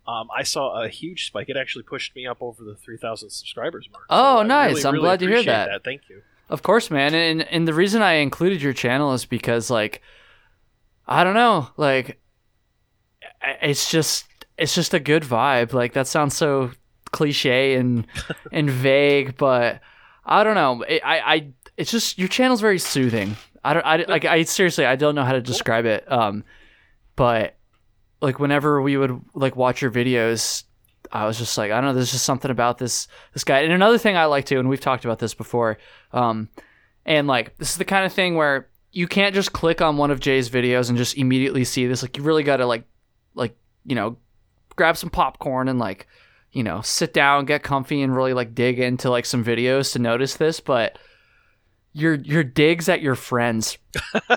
um, 0.07 0.29
I 0.35 0.43
saw 0.43 0.81
a 0.81 0.87
huge 0.87 1.27
spike. 1.27 1.49
It 1.49 1.57
actually 1.57 1.83
pushed 1.83 2.15
me 2.15 2.25
up 2.25 2.37
over 2.41 2.63
the 2.63 2.75
three 2.75 2.97
thousand 2.97 3.29
subscribers 3.29 3.89
mark. 3.91 4.05
Oh, 4.09 4.39
I 4.39 4.43
nice. 4.43 4.75
really, 4.75 4.85
I'm 4.85 4.93
really 4.93 5.03
glad 5.03 5.19
to 5.19 5.25
hear 5.25 5.35
appreciate 5.35 5.53
that. 5.53 5.83
Thank 5.83 6.09
you. 6.09 6.21
Of 6.49 6.63
course, 6.63 6.89
man. 6.89 7.13
And 7.13 7.43
and 7.43 7.67
the 7.67 7.73
reason 7.73 8.01
I 8.01 8.13
included 8.13 8.61
your 8.61 8.73
channel 8.73 9.13
is 9.13 9.25
because 9.25 9.69
like 9.69 10.01
I 11.07 11.23
don't 11.23 11.33
know, 11.33 11.69
like 11.77 12.19
it's 13.61 13.91
just 13.91 14.25
it's 14.57 14.73
just 14.73 14.93
a 14.93 14.99
good 14.99 15.23
vibe. 15.23 15.73
Like 15.73 15.93
that 15.93 16.07
sounds 16.07 16.37
so 16.37 16.71
cliche 17.11 17.75
and 17.75 18.07
and 18.51 18.69
vague, 18.69 19.37
but 19.37 19.81
I 20.25 20.43
don't 20.43 20.55
know. 20.55 20.85
I, 20.87 21.01
I, 21.03 21.33
I 21.33 21.47
it's 21.75 21.91
just 21.91 22.17
your 22.17 22.29
channel's 22.29 22.61
very 22.61 22.79
soothing. 22.79 23.35
I 23.63 23.73
don't, 23.73 23.85
I 23.85 23.97
like, 24.07 24.23
I 24.23 24.43
seriously, 24.43 24.85
I 24.85 24.95
don't 24.95 25.15
know 25.15 25.25
how 25.25 25.33
to 25.33 25.41
describe 25.41 25.85
it. 25.85 26.09
Um, 26.09 26.45
but 27.17 27.56
like 28.21 28.39
whenever 28.39 28.81
we 28.81 28.97
would 28.97 29.21
like 29.33 29.55
watch 29.55 29.81
your 29.81 29.91
videos, 29.91 30.63
I 31.11 31.25
was 31.25 31.37
just 31.37 31.57
like, 31.57 31.71
I 31.71 31.75
don't 31.75 31.85
know, 31.85 31.93
there's 31.93 32.11
just 32.11 32.25
something 32.25 32.51
about 32.51 32.77
this 32.77 33.07
this 33.33 33.43
guy. 33.43 33.59
And 33.59 33.73
another 33.73 33.97
thing 33.97 34.17
I 34.17 34.25
like 34.25 34.45
too, 34.45 34.59
and 34.59 34.69
we've 34.69 34.81
talked 34.81 35.05
about 35.05 35.19
this 35.19 35.33
before, 35.33 35.77
um, 36.11 36.49
and 37.05 37.27
like 37.27 37.57
this 37.57 37.71
is 37.71 37.77
the 37.77 37.85
kind 37.85 38.05
of 38.05 38.13
thing 38.13 38.35
where 38.35 38.69
you 38.91 39.07
can't 39.07 39.35
just 39.35 39.53
click 39.53 39.81
on 39.81 39.97
one 39.97 40.11
of 40.11 40.19
Jay's 40.19 40.49
videos 40.49 40.89
and 40.89 40.97
just 40.97 41.17
immediately 41.17 41.63
see 41.63 41.87
this. 41.87 42.01
Like 42.01 42.17
you 42.17 42.23
really 42.23 42.43
got 42.43 42.57
to 42.57 42.65
like, 42.65 42.83
like 43.35 43.55
you 43.85 43.95
know, 43.95 44.17
grab 44.75 44.97
some 44.97 45.09
popcorn 45.09 45.67
and 45.67 45.79
like, 45.79 46.07
you 46.51 46.63
know, 46.63 46.81
sit 46.81 47.13
down, 47.13 47.45
get 47.45 47.63
comfy, 47.63 48.01
and 48.01 48.15
really 48.15 48.33
like 48.33 48.55
dig 48.55 48.79
into 48.79 49.09
like 49.09 49.25
some 49.25 49.43
videos 49.43 49.93
to 49.93 49.99
notice 49.99 50.35
this. 50.35 50.59
But 50.59 50.97
your 51.93 52.15
your 52.15 52.43
digs 52.43 52.89
at 52.89 53.01
your 53.01 53.15
friends 53.15 53.77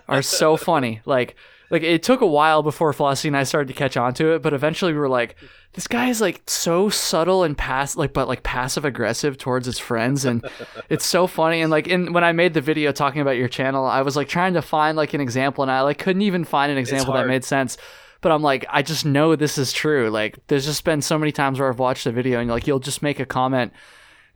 are 0.09 0.23
so 0.23 0.57
funny. 0.59 1.01
Like 1.05 1.37
like 1.71 1.83
it 1.83 2.03
took 2.03 2.21
a 2.21 2.27
while 2.27 2.63
before 2.63 2.93
Flossie 2.93 3.29
and 3.29 3.37
I 3.37 3.45
started 3.45 3.69
to 3.69 3.75
catch 3.75 3.97
on 3.97 4.13
to 4.15 4.35
it, 4.35 4.43
but 4.43 4.53
eventually 4.53 4.93
we 4.93 4.99
were 4.99 5.09
like, 5.09 5.37
this 5.75 5.87
guy 5.87 6.09
is 6.09 6.21
like 6.21 6.43
so 6.49 6.89
subtle 6.89 7.45
and 7.45 7.57
pass 7.57 7.97
like 7.97 8.13
but 8.13 8.27
like 8.27 8.43
passive 8.43 8.85
aggressive 8.85 9.39
towards 9.39 9.67
his 9.67 9.79
friends 9.79 10.25
and 10.25 10.45
it's 10.89 11.07
so 11.07 11.29
funny 11.29 11.61
and 11.61 11.71
like 11.71 11.87
in 11.87 12.13
when 12.13 12.25
I 12.25 12.33
made 12.33 12.55
the 12.55 12.61
video 12.61 12.91
talking 12.91 13.21
about 13.21 13.37
your 13.37 13.49
channel, 13.49 13.87
I 13.87 14.03
was 14.03 14.17
like 14.17 14.29
trying 14.29 14.55
to 14.55 14.63
find 14.63 14.97
like 14.97 15.15
an 15.15 15.21
example 15.21 15.63
and 15.63 15.71
I 15.71 15.83
like 15.83 15.99
couldn't 15.99 16.23
even 16.23 16.45
find 16.45 16.73
an 16.73 16.79
example 16.79 17.15
that 17.15 17.27
made 17.27 17.45
sense. 17.45 17.77
But 18.23 18.33
I'm 18.33 18.43
like, 18.43 18.67
I 18.69 18.83
just 18.83 19.07
know 19.07 19.35
this 19.35 19.57
is 19.57 19.73
true. 19.73 20.11
Like 20.11 20.39
there's 20.49 20.67
just 20.67 20.85
been 20.85 21.01
so 21.01 21.19
many 21.19 21.33
times 21.33 21.59
where 21.59 21.69
I've 21.69 21.79
watched 21.79 22.05
the 22.05 22.13
video 22.13 22.41
and 22.41 22.51
like 22.51 22.67
you'll 22.67 22.81
just 22.81 23.01
make 23.01 23.21
a 23.21 23.25
comment 23.25 23.73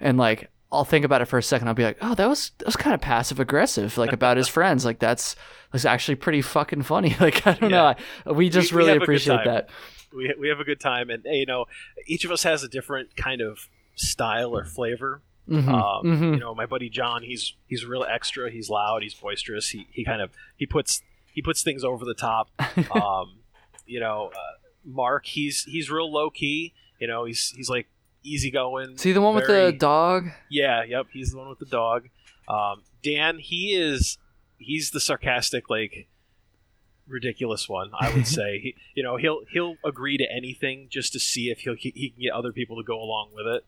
and 0.00 0.16
like 0.16 0.50
I'll 0.74 0.84
think 0.84 1.04
about 1.04 1.22
it 1.22 1.26
for 1.26 1.38
a 1.38 1.42
second. 1.42 1.68
I'll 1.68 1.74
be 1.74 1.84
like, 1.84 1.98
oh, 2.00 2.14
that 2.14 2.28
was 2.28 2.52
that 2.58 2.66
was 2.66 2.76
kind 2.76 2.94
of 2.94 3.00
passive 3.00 3.40
aggressive, 3.40 3.96
like 3.98 4.12
about 4.20 4.37
his 4.37 4.48
friends. 4.48 4.84
Like 4.84 4.98
that's 4.98 5.37
that's 5.72 5.84
actually 5.84 6.16
pretty 6.16 6.42
fucking 6.42 6.82
funny. 6.82 7.16
Like 7.20 7.46
I 7.46 7.54
don't 7.54 7.70
yeah. 7.70 7.94
know, 8.26 8.32
we 8.32 8.50
just 8.50 8.72
we, 8.72 8.78
really 8.78 8.98
we 8.98 9.02
appreciate 9.02 9.44
that. 9.44 9.70
We 10.14 10.34
we 10.38 10.48
have 10.48 10.60
a 10.60 10.64
good 10.64 10.80
time, 10.80 11.10
and 11.10 11.22
you 11.24 11.46
know, 11.46 11.66
each 12.06 12.24
of 12.24 12.30
us 12.30 12.42
has 12.42 12.62
a 12.62 12.68
different 12.68 13.16
kind 13.16 13.40
of 13.40 13.68
style 13.94 14.56
or 14.56 14.64
flavor. 14.64 15.22
Mm-hmm. 15.48 15.68
Um, 15.68 16.04
mm-hmm. 16.04 16.34
You 16.34 16.40
know, 16.40 16.54
my 16.54 16.66
buddy 16.66 16.88
John, 16.88 17.22
he's 17.22 17.54
he's 17.66 17.84
real 17.84 18.04
extra. 18.04 18.50
He's 18.50 18.70
loud. 18.70 19.02
He's 19.02 19.14
boisterous. 19.14 19.68
He 19.68 19.87
he 19.90 20.04
kind 20.04 20.22
of 20.22 20.30
he 20.56 20.66
puts 20.66 21.02
he 21.32 21.42
puts 21.42 21.62
things 21.62 21.84
over 21.84 22.04
the 22.04 22.14
top. 22.14 22.48
um, 22.94 23.38
you 23.87 24.00
know, 24.00 24.30
uh, 24.34 24.52
Mark, 24.84 25.26
he's 25.26 25.64
he's 25.64 25.90
real 25.90 26.10
low 26.10 26.30
key. 26.30 26.72
You 26.98 27.06
know, 27.06 27.24
he's 27.24 27.52
he's 27.56 27.68
like 27.68 27.88
easygoing. 28.24 28.98
See 28.98 29.12
the 29.12 29.20
one 29.20 29.34
very, 29.34 29.64
with 29.66 29.74
the 29.74 29.78
dog? 29.78 30.30
Yeah, 30.50 30.82
yep. 30.82 31.06
He's 31.12 31.30
the 31.30 31.38
one 31.38 31.48
with 31.48 31.58
the 31.58 31.66
dog. 31.66 32.08
Um, 32.48 32.82
Dan, 33.02 33.38
he 33.38 33.74
is 33.74 34.18
he's 34.58 34.90
the 34.90 35.00
sarcastic, 35.00 35.70
like 35.70 36.08
ridiculous 37.06 37.68
one. 37.68 37.90
I 37.98 38.12
would 38.12 38.26
say. 38.26 38.58
he, 38.58 38.76
you 38.94 39.02
know, 39.02 39.16
he'll 39.16 39.42
he'll 39.52 39.76
agree 39.84 40.16
to 40.18 40.24
anything 40.30 40.88
just 40.90 41.12
to 41.12 41.20
see 41.20 41.50
if 41.50 41.60
he'll 41.60 41.76
he 41.78 42.10
can 42.10 42.22
get 42.22 42.32
other 42.32 42.52
people 42.52 42.76
to 42.76 42.82
go 42.82 43.00
along 43.00 43.30
with 43.34 43.46
it. 43.46 43.64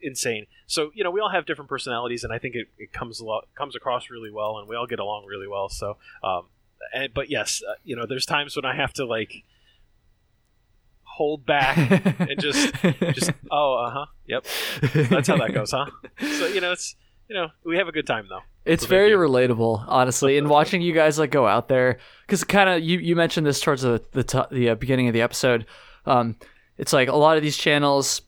Insane. 0.00 0.46
So 0.66 0.90
you 0.94 1.04
know, 1.04 1.10
we 1.10 1.20
all 1.20 1.30
have 1.30 1.46
different 1.46 1.68
personalities, 1.68 2.24
and 2.24 2.32
I 2.32 2.38
think 2.38 2.54
it, 2.54 2.68
it 2.78 2.92
comes 2.92 3.20
a 3.20 3.24
lot 3.24 3.48
comes 3.56 3.76
across 3.76 4.10
really 4.10 4.30
well, 4.30 4.58
and 4.58 4.68
we 4.68 4.76
all 4.76 4.86
get 4.86 4.98
along 4.98 5.26
really 5.26 5.46
well. 5.46 5.68
So, 5.68 5.96
um, 6.24 6.48
and 6.92 7.12
but 7.14 7.30
yes, 7.30 7.62
uh, 7.68 7.74
you 7.84 7.94
know, 7.94 8.06
there's 8.06 8.26
times 8.26 8.56
when 8.56 8.64
I 8.64 8.74
have 8.74 8.92
to 8.94 9.04
like 9.04 9.44
hold 11.12 11.44
back 11.44 11.76
and 11.76 12.40
just 12.40 12.74
just 13.12 13.32
oh 13.50 13.74
uh 13.74 13.90
huh 13.90 14.06
yep. 14.26 14.46
That's 15.10 15.28
how 15.28 15.36
that 15.36 15.52
goes 15.52 15.70
huh? 15.70 15.86
So 16.18 16.46
you 16.46 16.60
know 16.60 16.72
it's 16.72 16.96
you 17.28 17.36
know 17.36 17.48
we 17.64 17.76
have 17.76 17.86
a 17.86 17.92
good 17.92 18.06
time 18.06 18.26
though. 18.30 18.40
It's 18.64 18.86
very 18.86 19.10
relatable 19.10 19.84
honestly 19.88 20.38
and 20.38 20.48
watching 20.48 20.80
you 20.80 20.94
guys 20.94 21.18
like 21.18 21.30
go 21.30 21.46
out 21.46 21.68
there 21.68 21.98
because 22.26 22.44
kind 22.44 22.70
of 22.70 22.82
you 22.82 22.98
you 22.98 23.14
mentioned 23.14 23.46
this 23.46 23.60
towards 23.60 23.82
the 23.82 24.02
the, 24.12 24.24
t- 24.24 24.38
the 24.50 24.70
uh, 24.70 24.74
beginning 24.74 25.08
of 25.08 25.12
the 25.12 25.20
episode. 25.20 25.66
Um 26.06 26.36
it's 26.78 26.94
like 26.94 27.08
a 27.08 27.16
lot 27.16 27.36
of 27.36 27.42
these 27.42 27.58
channels 27.58 28.22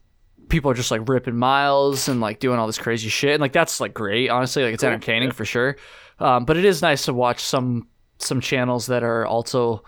people 0.50 0.70
are 0.70 0.74
just 0.74 0.90
like 0.90 1.08
ripping 1.08 1.36
miles 1.36 2.06
and 2.06 2.20
like 2.20 2.38
doing 2.38 2.58
all 2.58 2.66
this 2.66 2.76
crazy 2.76 3.08
shit 3.08 3.32
and 3.32 3.40
like 3.40 3.52
that's 3.52 3.80
like 3.80 3.94
great 3.94 4.28
honestly 4.28 4.62
like 4.62 4.74
it's 4.74 4.84
entertaining 4.84 5.30
yeah. 5.30 5.34
for 5.34 5.46
sure. 5.46 5.76
Um 6.18 6.44
but 6.44 6.58
it 6.58 6.66
is 6.66 6.82
nice 6.82 7.06
to 7.06 7.14
watch 7.14 7.40
some 7.40 7.88
some 8.18 8.42
channels 8.42 8.86
that 8.88 9.02
are 9.02 9.24
also 9.24 9.84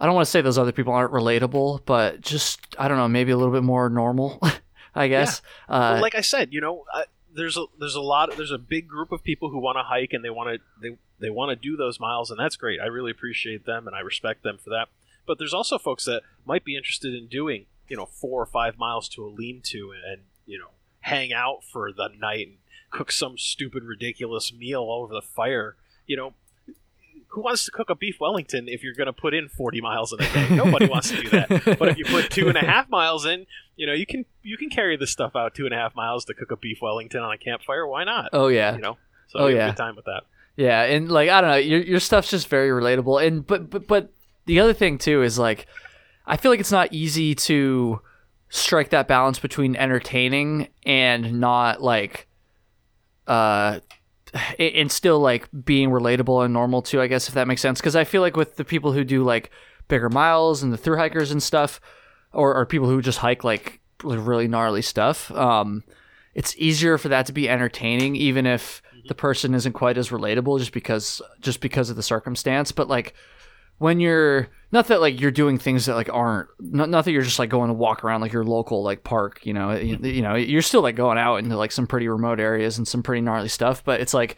I 0.00 0.06
don't 0.06 0.14
want 0.14 0.24
to 0.24 0.30
say 0.30 0.40
those 0.40 0.58
other 0.58 0.72
people 0.72 0.92
aren't 0.92 1.12
relatable, 1.12 1.84
but 1.84 2.20
just 2.20 2.74
I 2.78 2.88
don't 2.88 2.96
know, 2.96 3.08
maybe 3.08 3.32
a 3.32 3.36
little 3.36 3.52
bit 3.52 3.62
more 3.62 3.88
normal. 3.88 4.40
I 4.94 5.06
guess. 5.08 5.42
Yeah. 5.68 5.74
Uh, 5.74 5.92
well, 5.92 6.02
like 6.02 6.16
I 6.16 6.20
said, 6.20 6.52
you 6.52 6.60
know, 6.60 6.84
uh, 6.92 7.02
there's 7.34 7.56
a 7.56 7.66
there's 7.78 7.94
a 7.94 8.00
lot 8.00 8.36
there's 8.36 8.50
a 8.50 8.58
big 8.58 8.88
group 8.88 9.12
of 9.12 9.22
people 9.22 9.50
who 9.50 9.58
want 9.58 9.76
to 9.76 9.82
hike 9.82 10.12
and 10.12 10.24
they 10.24 10.30
want 10.30 10.48
to 10.50 10.60
they 10.80 10.96
they 11.20 11.30
want 11.30 11.50
to 11.50 11.56
do 11.56 11.76
those 11.76 12.00
miles 12.00 12.30
and 12.30 12.40
that's 12.40 12.56
great. 12.56 12.80
I 12.80 12.86
really 12.86 13.10
appreciate 13.10 13.66
them 13.66 13.86
and 13.86 13.94
I 13.94 14.00
respect 14.00 14.42
them 14.42 14.58
for 14.58 14.70
that. 14.70 14.88
But 15.26 15.38
there's 15.38 15.54
also 15.54 15.78
folks 15.78 16.06
that 16.06 16.22
might 16.44 16.64
be 16.64 16.76
interested 16.76 17.14
in 17.14 17.28
doing 17.28 17.66
you 17.88 17.96
know 17.96 18.06
four 18.06 18.42
or 18.42 18.46
five 18.46 18.78
miles 18.78 19.08
to 19.10 19.24
a 19.24 19.28
lean-to 19.28 19.92
and, 19.92 20.12
and 20.12 20.22
you 20.46 20.58
know 20.58 20.70
hang 21.00 21.32
out 21.32 21.62
for 21.62 21.92
the 21.92 22.08
night 22.18 22.48
and 22.48 22.56
cook 22.90 23.12
some 23.12 23.38
stupid 23.38 23.84
ridiculous 23.84 24.52
meal 24.52 24.88
over 24.90 25.14
the 25.14 25.22
fire. 25.22 25.76
You 26.06 26.16
know, 26.16 26.34
who 27.30 27.42
wants 27.42 27.64
to 27.64 27.70
cook 27.70 27.90
a 27.90 27.94
beef 27.94 28.18
Wellington 28.20 28.68
if 28.68 28.82
you're 28.82 28.94
going 28.94 29.06
to 29.06 29.12
put 29.12 29.34
in 29.34 29.48
40 29.48 29.80
miles 29.80 30.12
in 30.12 30.20
a 30.20 30.32
day? 30.32 30.54
Nobody 30.54 30.86
wants 30.86 31.10
to 31.10 31.22
do 31.22 31.28
that. 31.30 31.48
But 31.78 31.88
if 31.88 31.98
you 31.98 32.04
put 32.04 32.30
two 32.30 32.48
and 32.48 32.56
a 32.56 32.64
half 32.64 32.88
miles 32.88 33.24
in, 33.24 33.46
you 33.76 33.86
know, 33.86 33.92
you 33.92 34.04
can 34.04 34.24
you 34.42 34.56
can 34.56 34.68
carry 34.68 34.96
this 34.96 35.10
stuff 35.10 35.36
out 35.36 35.54
two 35.54 35.64
and 35.64 35.72
a 35.74 35.76
half 35.76 35.94
miles 35.94 36.24
to 36.26 36.34
cook 36.34 36.50
a 36.50 36.56
beef 36.56 36.78
Wellington 36.82 37.22
on 37.22 37.32
a 37.32 37.38
campfire. 37.38 37.86
Why 37.86 38.04
not? 38.04 38.30
Oh 38.32 38.48
yeah, 38.48 38.74
you 38.74 38.80
know. 38.80 38.98
So 39.28 39.40
oh 39.40 39.46
yeah, 39.46 39.68
good 39.68 39.76
time 39.76 39.96
with 39.96 40.06
that. 40.06 40.22
Yeah, 40.56 40.82
and 40.82 41.10
like 41.10 41.30
I 41.30 41.40
don't 41.40 41.50
know, 41.50 41.56
your 41.56 41.80
your 41.80 42.00
stuff's 42.00 42.30
just 42.30 42.48
very 42.48 42.68
relatable. 42.68 43.24
And 43.24 43.46
but 43.46 43.70
but 43.70 43.86
but 43.86 44.12
the 44.46 44.60
other 44.60 44.72
thing 44.72 44.98
too 44.98 45.22
is 45.22 45.38
like, 45.38 45.66
I 46.26 46.36
feel 46.36 46.50
like 46.50 46.60
it's 46.60 46.72
not 46.72 46.92
easy 46.92 47.34
to 47.36 48.00
strike 48.48 48.90
that 48.90 49.06
balance 49.06 49.38
between 49.38 49.76
entertaining 49.76 50.68
and 50.84 51.40
not 51.40 51.80
like 51.80 52.26
uh 53.28 53.78
and 54.58 54.90
still 54.90 55.18
like 55.18 55.48
being 55.64 55.90
relatable 55.90 56.44
and 56.44 56.52
normal 56.52 56.82
too, 56.82 57.00
I 57.00 57.06
guess 57.06 57.28
if 57.28 57.34
that 57.34 57.48
makes 57.48 57.62
sense. 57.62 57.80
Because 57.80 57.96
I 57.96 58.04
feel 58.04 58.22
like 58.22 58.36
with 58.36 58.56
the 58.56 58.64
people 58.64 58.92
who 58.92 59.04
do 59.04 59.24
like 59.24 59.50
bigger 59.88 60.08
miles 60.08 60.62
and 60.62 60.72
the 60.72 60.76
through 60.76 60.96
hikers 60.96 61.30
and 61.30 61.42
stuff, 61.42 61.80
or, 62.32 62.54
or 62.54 62.66
people 62.66 62.88
who 62.88 63.02
just 63.02 63.18
hike 63.18 63.44
like 63.44 63.80
really 64.02 64.48
gnarly 64.48 64.82
stuff, 64.82 65.30
um, 65.32 65.82
it's 66.34 66.54
easier 66.56 66.96
for 66.96 67.08
that 67.08 67.26
to 67.26 67.32
be 67.32 67.48
entertaining, 67.48 68.14
even 68.16 68.46
if 68.46 68.82
mm-hmm. 68.88 69.08
the 69.08 69.14
person 69.14 69.54
isn't 69.54 69.72
quite 69.72 69.98
as 69.98 70.10
relatable, 70.10 70.58
just 70.58 70.72
because 70.72 71.20
just 71.40 71.60
because 71.60 71.90
of 71.90 71.96
the 71.96 72.02
circumstance. 72.02 72.72
But 72.72 72.88
like 72.88 73.14
when 73.78 73.98
you're 74.00 74.48
not 74.72 74.86
that 74.88 75.00
like 75.00 75.20
you're 75.20 75.30
doing 75.30 75.58
things 75.58 75.86
that 75.86 75.94
like 75.94 76.12
aren't 76.12 76.48
not, 76.60 76.88
not 76.88 77.04
that 77.04 77.12
you're 77.12 77.22
just 77.22 77.38
like 77.38 77.50
going 77.50 77.68
to 77.68 77.74
walk 77.74 78.04
around 78.04 78.20
like 78.20 78.32
your 78.32 78.44
local 78.44 78.82
like 78.82 79.04
park 79.04 79.44
you 79.44 79.52
know 79.52 79.72
you, 79.72 79.96
you 79.96 80.22
know 80.22 80.34
you're 80.34 80.62
still 80.62 80.82
like 80.82 80.96
going 80.96 81.18
out 81.18 81.36
into 81.36 81.56
like 81.56 81.72
some 81.72 81.86
pretty 81.86 82.08
remote 82.08 82.40
areas 82.40 82.78
and 82.78 82.86
some 82.86 83.02
pretty 83.02 83.20
gnarly 83.20 83.48
stuff 83.48 83.84
but 83.84 84.00
it's 84.00 84.14
like 84.14 84.36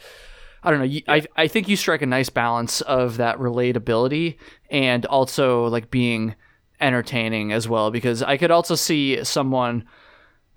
I 0.63 0.71
don't 0.71 0.79
know. 0.79 0.87
You, 0.87 1.03
I 1.09 1.27
I 1.37 1.49
think 1.49 1.69
you 1.69 1.77
strike 1.77 2.03
a 2.03 2.07
nice 2.07 2.31
balance 2.31 2.83
of 2.83 3.17
that 3.17 3.39
relatability 3.39 4.37
and 4.71 5.05
also 5.07 5.67
like 5.67 5.91
being 5.91 6.37
entertaining 6.81 7.53
as 7.53 7.69
well 7.69 7.91
because 7.91 8.23
I 8.23 8.37
could 8.37 8.51
also 8.51 8.75
see 8.75 9.25
someone 9.25 9.85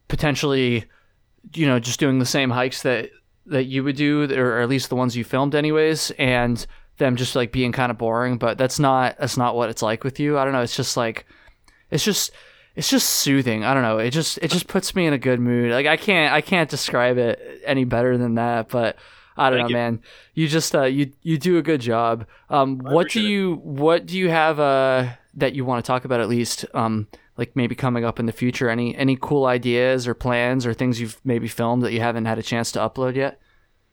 potentially 0.07 0.85
you 1.53 1.65
know 1.65 1.79
just 1.79 1.99
doing 1.99 2.19
the 2.19 2.25
same 2.25 2.51
hikes 2.51 2.83
that 2.83 3.09
that 3.47 3.65
you 3.65 3.83
would 3.83 3.95
do 3.95 4.31
or 4.31 4.59
at 4.59 4.69
least 4.69 4.89
the 4.89 4.95
ones 4.95 5.15
you 5.15 5.23
filmed 5.23 5.55
anyways 5.55 6.11
and 6.11 6.65
them 6.97 7.15
just 7.15 7.35
like 7.35 7.51
being 7.51 7.71
kind 7.71 7.91
of 7.91 7.97
boring, 7.97 8.37
but 8.37 8.57
that's 8.57 8.79
not 8.79 9.17
that's 9.19 9.37
not 9.37 9.55
what 9.55 9.69
it's 9.69 9.81
like 9.81 10.03
with 10.03 10.19
you. 10.19 10.37
I 10.37 10.43
don't 10.43 10.53
know. 10.53 10.61
It's 10.61 10.75
just 10.75 10.97
like 10.97 11.25
it's 11.91 12.03
just 12.03 12.31
it's 12.75 12.89
just 12.89 13.09
soothing. 13.09 13.63
I 13.63 13.73
don't 13.73 13.83
know. 13.83 13.97
It 13.99 14.11
just 14.11 14.37
it 14.41 14.51
just 14.51 14.67
puts 14.67 14.95
me 14.95 15.05
in 15.05 15.13
a 15.13 15.17
good 15.17 15.39
mood. 15.39 15.71
Like 15.71 15.85
I 15.85 15.97
can't 15.97 16.33
I 16.33 16.41
can't 16.41 16.69
describe 16.69 17.17
it 17.17 17.61
any 17.65 17.83
better 17.85 18.17
than 18.17 18.35
that, 18.35 18.69
but 18.69 18.97
I 19.37 19.49
don't 19.49 19.59
Thank 19.59 19.71
know, 19.71 19.77
you. 19.77 19.83
man. 19.83 20.01
You 20.33 20.47
just 20.47 20.75
uh 20.75 20.83
you 20.83 21.11
you 21.21 21.37
do 21.37 21.57
a 21.57 21.61
good 21.61 21.81
job. 21.81 22.25
Um 22.49 22.79
what 22.79 23.09
do 23.09 23.21
you 23.21 23.53
it. 23.53 23.59
what 23.59 24.05
do 24.05 24.17
you 24.17 24.29
have 24.29 24.59
uh 24.59 25.07
that 25.35 25.53
you 25.53 25.65
want 25.65 25.83
to 25.83 25.87
talk 25.87 26.05
about 26.05 26.21
at 26.21 26.29
least 26.29 26.65
um 26.73 27.07
like 27.37 27.55
maybe 27.55 27.75
coming 27.75 28.05
up 28.05 28.19
in 28.19 28.25
the 28.25 28.31
future 28.31 28.69
any 28.69 28.95
any 28.95 29.17
cool 29.21 29.45
ideas 29.45 30.07
or 30.07 30.13
plans 30.13 30.65
or 30.65 30.73
things 30.73 31.01
you've 31.01 31.19
maybe 31.25 31.47
filmed 31.47 31.83
that 31.83 31.91
you 31.91 31.99
haven't 31.99 32.25
had 32.25 32.37
a 32.39 32.43
chance 32.43 32.71
to 32.73 32.79
upload 32.79 33.15
yet? 33.15 33.39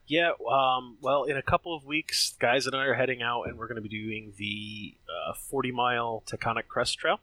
Yeah, 0.06 0.32
um, 0.50 0.98
well, 1.00 1.24
in 1.24 1.36
a 1.36 1.42
couple 1.42 1.74
of 1.74 1.84
weeks, 1.84 2.34
guys 2.38 2.66
and 2.66 2.74
I 2.74 2.84
are 2.84 2.94
heading 2.94 3.22
out, 3.22 3.44
and 3.44 3.56
we're 3.56 3.68
going 3.68 3.82
to 3.82 3.82
be 3.82 3.88
doing 3.88 4.32
the 4.36 4.94
uh, 5.28 5.34
40 5.34 5.72
mile 5.72 6.22
Taconic 6.26 6.66
Crest 6.68 6.98
Trail, 6.98 7.20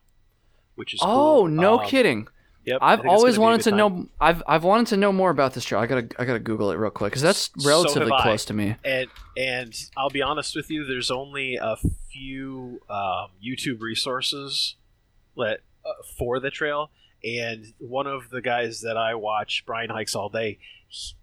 which 0.74 0.94
is 0.94 1.00
oh, 1.02 1.42
cool. 1.42 1.48
no 1.48 1.78
um, 1.78 1.86
kidding. 1.86 2.28
Yep, 2.64 2.78
I've 2.82 3.06
always 3.06 3.38
wanted 3.38 3.62
to 3.62 3.70
time. 3.70 3.78
know. 3.78 4.06
I've 4.20 4.42
I've 4.46 4.64
wanted 4.64 4.88
to 4.88 4.98
know 4.98 5.12
more 5.12 5.30
about 5.30 5.54
this 5.54 5.64
trail. 5.64 5.80
I 5.80 5.86
gotta 5.86 6.08
I 6.18 6.26
gotta 6.26 6.38
Google 6.38 6.70
it 6.70 6.76
real 6.76 6.90
quick 6.90 7.10
because 7.12 7.22
that's 7.22 7.50
relatively 7.64 8.10
so 8.10 8.18
close 8.18 8.44
to 8.46 8.54
me. 8.54 8.76
And 8.84 9.08
and 9.36 9.74
I'll 9.96 10.10
be 10.10 10.20
honest 10.20 10.54
with 10.54 10.70
you, 10.70 10.84
there's 10.84 11.10
only 11.10 11.56
a 11.56 11.76
few 12.12 12.82
um, 12.90 13.28
YouTube 13.42 13.80
resources 13.80 14.76
let 15.36 15.60
uh, 15.86 16.02
for 16.18 16.38
the 16.38 16.50
trail, 16.50 16.90
and 17.24 17.72
one 17.78 18.06
of 18.06 18.28
the 18.28 18.42
guys 18.42 18.82
that 18.82 18.98
I 18.98 19.14
watch, 19.14 19.64
Brian 19.64 19.88
Hikes 19.88 20.14
All 20.14 20.28
Day, 20.28 20.58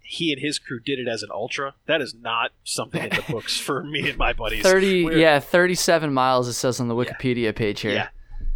he, 0.01 0.31
and 0.31 0.41
his 0.41 0.57
crew 0.59 0.79
did 0.79 0.99
it 0.99 1.07
as 1.07 1.21
an 1.23 1.29
ultra. 1.31 1.73
That 1.85 2.01
is 2.01 2.13
not 2.15 2.51
something 2.63 3.03
in 3.03 3.09
the 3.09 3.23
books 3.29 3.59
for 3.59 3.83
me 3.83 4.09
and 4.09 4.17
my 4.17 4.33
buddies. 4.33 4.63
30 4.63 5.03
We're- 5.05 5.21
yeah 5.21 5.39
37 5.39 6.13
miles 6.13 6.47
it 6.47 6.53
says 6.53 6.79
on 6.79 6.87
the 6.87 6.95
wikipedia 6.95 7.53
page 7.55 7.81
here 7.81 7.91
Yeah. 7.91 8.07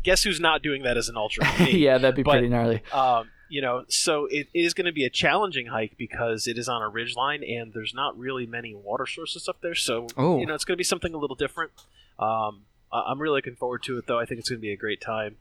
Guess 0.04 0.24
who's 0.24 0.40
not 0.40 0.64
doing 0.64 0.84
that 0.84 0.98
as 0.98 1.10
an 1.10 1.18
ultra? 1.18 1.46
Me. 1.60 1.78
yeah 1.78 1.98
that'd 1.98 2.16
be 2.16 2.24
But- 2.24 2.32
pretty 2.32 2.50
gnarly 2.50 2.82
Um, 2.94 3.30
you 3.50 3.62
know, 3.62 3.84
so 3.90 4.28
it 4.32 4.48
is 4.54 4.74
going 4.74 4.86
to 4.86 4.94
be 4.94 5.04
a 5.04 5.10
challenging 5.10 5.66
hike 5.68 5.98
because 5.98 6.48
it 6.48 6.58
is 6.58 6.70
on 6.70 6.82
a 6.82 6.88
ridge 6.88 7.16
line 7.18 7.44
and 7.44 7.74
there's 7.74 7.94
not 7.94 8.18
really 8.18 8.46
many 8.46 8.74
water 8.74 9.06
sources 9.06 9.50
up 9.50 9.60
there. 9.62 9.76
So, 9.76 10.08
Oh. 10.16 10.40
you 10.40 10.46
know, 10.46 10.54
it's 10.56 10.64
going 10.64 10.76
to 10.76 10.78
be 10.78 10.86
something 10.86 11.14
a 11.14 11.18
little 11.18 11.36
different. 11.36 11.72
Um, 12.18 12.62
I'm 12.94 13.22
really 13.22 13.36
looking 13.40 13.56
forward 13.56 13.84
to 13.84 13.98
it, 13.98 14.08
though. 14.08 14.20
I 14.20 14.26
think 14.26 14.40
it's 14.40 14.50
going 14.50 14.60
to 14.60 14.62
be 14.62 14.72
a 14.72 14.78
great 14.78 15.02
time. 15.02 15.36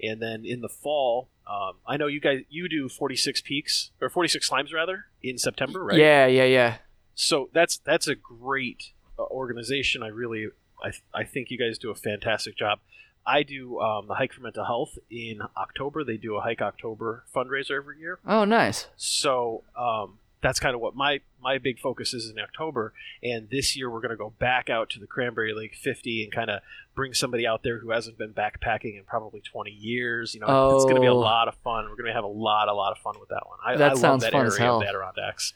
And 0.00 0.20
then 0.20 0.44
in 0.44 0.60
the 0.60 0.68
fall, 0.68 1.28
um, 1.46 1.74
I 1.86 1.96
know 1.96 2.06
you 2.06 2.20
guys 2.20 2.42
you 2.48 2.68
do 2.68 2.88
46 2.88 3.40
peaks 3.42 3.90
or 4.00 4.08
46 4.08 4.48
climbs 4.48 4.72
rather 4.72 5.06
in 5.22 5.38
September, 5.38 5.82
right? 5.84 5.98
yeah 5.98 6.26
yeah 6.26 6.44
yeah 6.44 6.76
So 7.14 7.50
that's 7.52 7.78
that's 7.78 8.08
a 8.08 8.14
great 8.14 8.92
uh, 9.18 9.22
organization. 9.24 10.02
I 10.02 10.08
really 10.08 10.48
I, 10.82 10.92
I 11.14 11.24
think 11.24 11.50
you 11.50 11.58
guys 11.58 11.78
do 11.78 11.90
a 11.90 11.94
fantastic 11.94 12.56
job. 12.56 12.80
I 13.24 13.44
do 13.44 13.78
um, 13.80 14.08
the 14.08 14.14
hike 14.14 14.32
for 14.32 14.40
mental 14.40 14.64
health 14.64 14.98
in 15.08 15.40
October. 15.56 16.02
They 16.02 16.16
do 16.16 16.36
a 16.36 16.40
hike 16.40 16.60
October 16.60 17.24
fundraiser 17.34 17.76
every 17.76 18.00
year. 18.00 18.18
oh 18.26 18.44
nice 18.44 18.88
So 18.96 19.62
um, 19.76 20.18
that's 20.42 20.58
kind 20.60 20.74
of 20.74 20.80
what 20.80 20.94
my 20.96 21.20
my 21.40 21.56
big 21.58 21.78
focus 21.78 22.12
is 22.12 22.28
in 22.28 22.38
October. 22.38 22.92
And 23.22 23.48
this 23.50 23.76
year 23.76 23.88
we're 23.90 24.00
going 24.00 24.10
to 24.10 24.16
go 24.16 24.30
back 24.38 24.68
out 24.68 24.90
to 24.90 24.98
the 25.00 25.06
Cranberry 25.06 25.54
Lake 25.54 25.74
50 25.74 26.24
and 26.24 26.32
kind 26.32 26.50
of 26.50 26.60
bring 26.94 27.14
somebody 27.14 27.46
out 27.46 27.62
there 27.62 27.78
who 27.78 27.90
hasn't 27.90 28.18
been 28.18 28.32
backpacking 28.32 28.98
in 28.98 29.04
probably 29.06 29.40
20 29.40 29.70
years. 29.70 30.34
You 30.34 30.40
know, 30.40 30.74
it's 30.76 30.84
going 30.84 30.96
to 30.96 31.00
be 31.00 31.06
a 31.06 31.12
Oh. 31.12 31.18
lot 31.18 31.48
of 31.48 31.54
fun. 31.64 31.84
We're 31.88 31.96
going 31.96 32.06
to 32.06 32.12
have 32.12 32.24
a 32.24 32.26
lot, 32.26 32.68
a 32.68 32.74
lot 32.74 32.92
of 32.92 32.98
fun 32.98 33.14
with 33.20 33.28
that 33.30 33.46
one. 33.46 33.58
I, 33.64 33.76
That 33.76 33.92
I 33.92 33.94
sounds 33.94 34.02
love 34.02 34.20
that 34.22 34.32
fun 34.32 34.40
area 34.42 34.52
as 34.52 34.58
hell. 34.58 34.76
of 34.76 34.82
the 34.82 34.88
Adirondacks. 34.88 35.54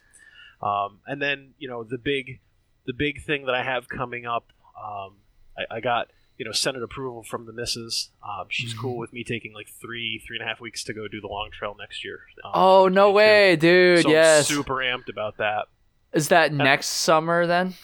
Um, 0.62 1.00
and 1.06 1.20
then 1.20 1.54
you 1.58 1.68
know 1.68 1.84
the 1.84 1.98
big 1.98 2.40
the 2.86 2.92
big 2.94 3.22
thing 3.24 3.46
that 3.46 3.54
I 3.54 3.62
have 3.62 3.88
coming 3.88 4.24
up. 4.26 4.52
Um, 4.80 5.16
I, 5.58 5.76
I 5.76 5.80
got 5.80 6.08
you 6.38 6.44
know 6.44 6.52
Senate 6.52 6.82
approval 6.82 7.22
from 7.22 7.46
the 7.46 7.52
missus. 7.52 8.10
Um, 8.22 8.46
she's 8.48 8.72
Mm-hmm. 8.72 8.80
cool 8.82 8.96
with 8.98 9.12
me 9.12 9.24
taking 9.24 9.52
like 9.54 9.68
three 9.80 10.22
three 10.26 10.36
and 10.38 10.44
a 10.44 10.48
half 10.48 10.60
weeks 10.60 10.84
to 10.84 10.92
go 10.94 11.08
do 11.08 11.20
the 11.20 11.28
long 11.28 11.50
trail 11.52 11.74
next 11.78 12.04
year. 12.04 12.20
um, 12.44 12.50
oh 12.54 12.88
no 12.88 13.10
2022. 13.10 13.14
way 13.16 13.56
dude 13.56 14.02
So 14.02 14.10
yes 14.10 14.50
I'm 14.50 14.56
super 14.56 14.74
amped 14.76 15.08
about 15.10 15.38
that. 15.38 15.66
is 16.12 16.28
that 16.28 16.52
next 16.52 16.86
summer 16.86 17.46
then 17.46 17.74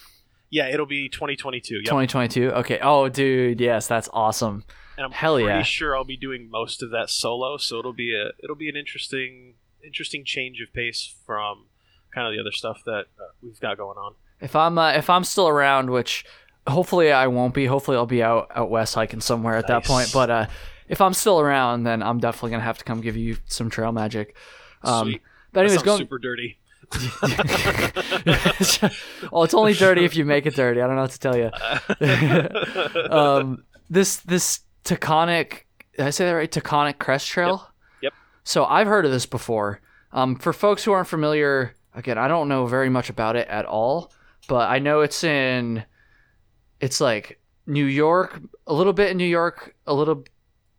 Yeah, 0.50 0.68
it'll 0.68 0.86
be 0.86 1.08
2022. 1.08 1.76
Yep. 1.76 1.84
2022 1.84 2.50
okay 2.52 2.78
oh 2.82 3.08
dude 3.08 3.60
yes 3.60 3.86
that's 3.86 4.08
awesome 4.12 4.64
and 4.98 5.06
I'm 5.06 5.12
hell 5.12 5.36
pretty 5.36 5.48
yeah. 5.48 5.62
sure 5.62 5.96
I'll 5.96 6.04
be 6.04 6.18
doing 6.18 6.50
most 6.50 6.82
of 6.82 6.90
that 6.90 7.08
solo. 7.08 7.56
So 7.56 7.78
it'll 7.78 7.94
be 7.94 8.14
a 8.14 8.32
it'll 8.44 8.56
be 8.56 8.68
an 8.68 8.76
interesting 8.76 9.54
interesting 9.82 10.22
change 10.24 10.60
of 10.60 10.72
pace 10.74 11.14
from 11.26 11.64
kind 12.14 12.26
of 12.26 12.34
the 12.34 12.38
other 12.40 12.52
stuff 12.52 12.82
that 12.84 13.06
uh, 13.18 13.32
we've 13.42 13.58
got 13.58 13.78
going 13.78 13.96
on. 13.96 14.14
If 14.40 14.54
I'm 14.54 14.76
uh, 14.76 14.92
if 14.92 15.08
I'm 15.08 15.24
still 15.24 15.48
around, 15.48 15.88
which 15.90 16.24
hopefully 16.66 17.12
I 17.12 17.26
won't 17.26 17.54
be. 17.54 17.66
Hopefully 17.66 17.96
I'll 17.96 18.06
be 18.06 18.22
out 18.22 18.50
out 18.54 18.70
west 18.70 18.94
hiking 18.94 19.20
somewhere 19.20 19.56
at 19.56 19.66
that 19.68 19.84
point. 19.84 20.10
But 20.12 20.30
uh, 20.30 20.46
if 20.88 21.00
I'm 21.00 21.14
still 21.14 21.40
around, 21.40 21.84
then 21.84 22.02
I'm 22.02 22.18
definitely 22.18 22.50
gonna 22.50 22.62
have 22.62 22.78
to 22.78 22.84
come 22.84 23.00
give 23.00 23.16
you 23.16 23.36
some 23.46 23.70
trail 23.70 23.92
magic. 23.92 24.36
Um, 24.82 25.08
Sweet. 25.08 25.22
but 25.52 25.64
anyways, 25.64 25.82
going. 25.82 25.98
super 25.98 26.18
dirty. 26.18 26.58
well, 29.32 29.44
it's 29.44 29.54
only 29.54 29.72
dirty 29.72 30.04
if 30.04 30.14
you 30.14 30.24
make 30.26 30.44
it 30.44 30.54
dirty. 30.54 30.80
I 30.80 30.86
don't 30.86 30.96
know 30.96 31.02
what 31.02 31.10
to 31.12 31.18
tell 31.18 31.36
you. 31.36 31.50
um, 33.10 33.64
this 33.88 34.16
this 34.16 34.60
Taconic, 34.84 35.62
did 35.96 36.06
I 36.06 36.10
say 36.10 36.26
that 36.26 36.32
right? 36.32 36.50
Taconic 36.50 36.98
Crest 36.98 37.28
Trail. 37.28 37.68
Yep. 38.02 38.12
So 38.44 38.64
I've 38.64 38.86
heard 38.86 39.04
of 39.04 39.12
this 39.12 39.26
before. 39.26 39.80
Um, 40.12 40.36
for 40.36 40.52
folks 40.52 40.84
who 40.84 40.92
aren't 40.92 41.08
familiar, 41.08 41.74
again, 41.94 42.18
I 42.18 42.28
don't 42.28 42.48
know 42.48 42.66
very 42.66 42.90
much 42.90 43.08
about 43.08 43.36
it 43.36 43.48
at 43.48 43.64
all, 43.64 44.12
but 44.48 44.68
I 44.68 44.78
know 44.78 45.00
it's 45.00 45.24
in, 45.24 45.84
it's 46.82 47.00
like 47.00 47.38
New 47.66 47.86
York, 47.86 48.40
a 48.66 48.74
little 48.74 48.92
bit 48.92 49.10
in 49.10 49.16
New 49.16 49.24
York, 49.24 49.74
a 49.86 49.94
little 49.94 50.24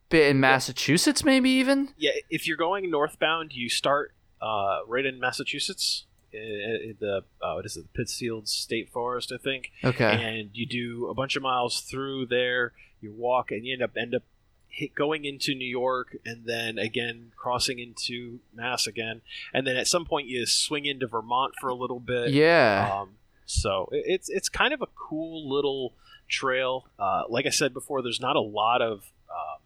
bit 0.09 0.29
in 0.29 0.39
Massachusetts, 0.39 1.23
maybe 1.23 1.49
even. 1.49 1.89
yeah, 1.97 2.11
if 2.29 2.45
you're 2.45 2.57
going 2.57 2.91
northbound, 2.91 3.53
you 3.53 3.69
start 3.69 4.13
uh, 4.41 4.81
right 4.87 5.05
in 5.05 5.19
Massachusetts. 5.19 6.05
In, 6.31 6.39
in 6.41 6.97
the 6.99 7.23
uh, 7.41 7.53
what 7.53 7.65
is 7.65 7.77
it, 7.77 7.83
the 7.83 7.97
Pittsfield 7.97 8.47
State 8.47 8.91
Forest, 8.91 9.31
I 9.31 9.37
think. 9.37 9.71
Okay. 9.83 10.03
and 10.03 10.49
you 10.53 10.65
do 10.65 11.07
a 11.07 11.13
bunch 11.13 11.35
of 11.35 11.43
miles 11.43 11.81
through 11.81 12.25
there. 12.25 12.73
You 13.01 13.13
walk, 13.13 13.51
and 13.51 13.65
you 13.65 13.73
end 13.73 13.83
up 13.83 13.91
end 13.95 14.15
up 14.15 14.23
going 14.95 15.25
into 15.25 15.53
New 15.53 15.67
York, 15.67 16.17
and 16.25 16.45
then 16.45 16.79
again 16.79 17.31
crossing 17.35 17.77
into 17.79 18.39
Mass 18.53 18.87
again, 18.87 19.21
and 19.53 19.65
then 19.67 19.77
at 19.77 19.87
some 19.87 20.05
point 20.05 20.27
you 20.27 20.45
swing 20.47 20.85
into 20.85 21.05
Vermont 21.07 21.53
for 21.61 21.69
a 21.69 21.75
little 21.75 21.99
bit. 21.99 22.31
yeah. 22.31 22.91
Um, 23.01 23.11
so 23.45 23.89
it's 23.91 24.29
it's 24.29 24.49
kind 24.49 24.73
of 24.73 24.81
a 24.81 24.87
cool 24.87 25.49
little 25.49 25.93
trail. 26.29 26.87
Uh, 26.97 27.23
like 27.29 27.45
I 27.45 27.49
said 27.49 27.73
before, 27.73 28.01
there's 28.01 28.21
not 28.21 28.35
a 28.35 28.41
lot 28.41 28.81
of 28.81 29.11
um, 29.29 29.61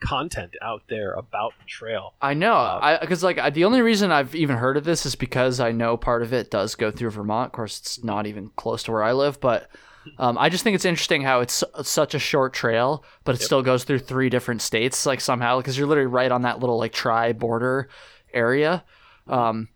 content 0.00 0.54
out 0.60 0.82
there 0.88 1.12
about 1.14 1.52
the 1.58 1.64
trail. 1.66 2.14
I 2.20 2.34
know, 2.34 2.54
Uh, 2.54 2.78
I 2.82 2.98
because 2.98 3.22
like 3.22 3.38
I, 3.38 3.50
the 3.50 3.64
only 3.64 3.80
reason 3.82 4.10
I've 4.12 4.34
even 4.34 4.56
heard 4.56 4.76
of 4.76 4.84
this 4.84 5.06
is 5.06 5.14
because 5.14 5.60
I 5.60 5.72
know 5.72 5.96
part 5.96 6.22
of 6.22 6.32
it 6.32 6.50
does 6.50 6.74
go 6.74 6.90
through 6.90 7.10
Vermont. 7.10 7.48
Of 7.48 7.52
course, 7.52 7.78
it's 7.80 8.04
not 8.04 8.26
even 8.26 8.50
close 8.56 8.82
to 8.84 8.92
where 8.92 9.02
I 9.02 9.12
live, 9.12 9.40
but 9.40 9.70
um, 10.18 10.36
I 10.36 10.50
just 10.50 10.62
think 10.64 10.74
it's 10.74 10.84
interesting 10.84 11.22
how 11.22 11.40
it's 11.40 11.64
such 11.82 12.14
a 12.14 12.18
short 12.18 12.52
trail, 12.52 13.04
but 13.24 13.34
it 13.36 13.40
Yep. 13.40 13.46
still 13.46 13.62
goes 13.62 13.84
through 13.84 14.00
three 14.00 14.28
different 14.28 14.60
states, 14.60 15.06
like 15.06 15.20
somehow 15.20 15.58
because 15.58 15.78
you're 15.78 15.86
literally 15.86 16.08
right 16.08 16.30
on 16.30 16.42
that 16.42 16.60
little 16.60 16.76
like 16.78 16.92
tri 16.92 17.32
border 17.32 17.88
area. 18.32 18.84
Um, 19.26 19.68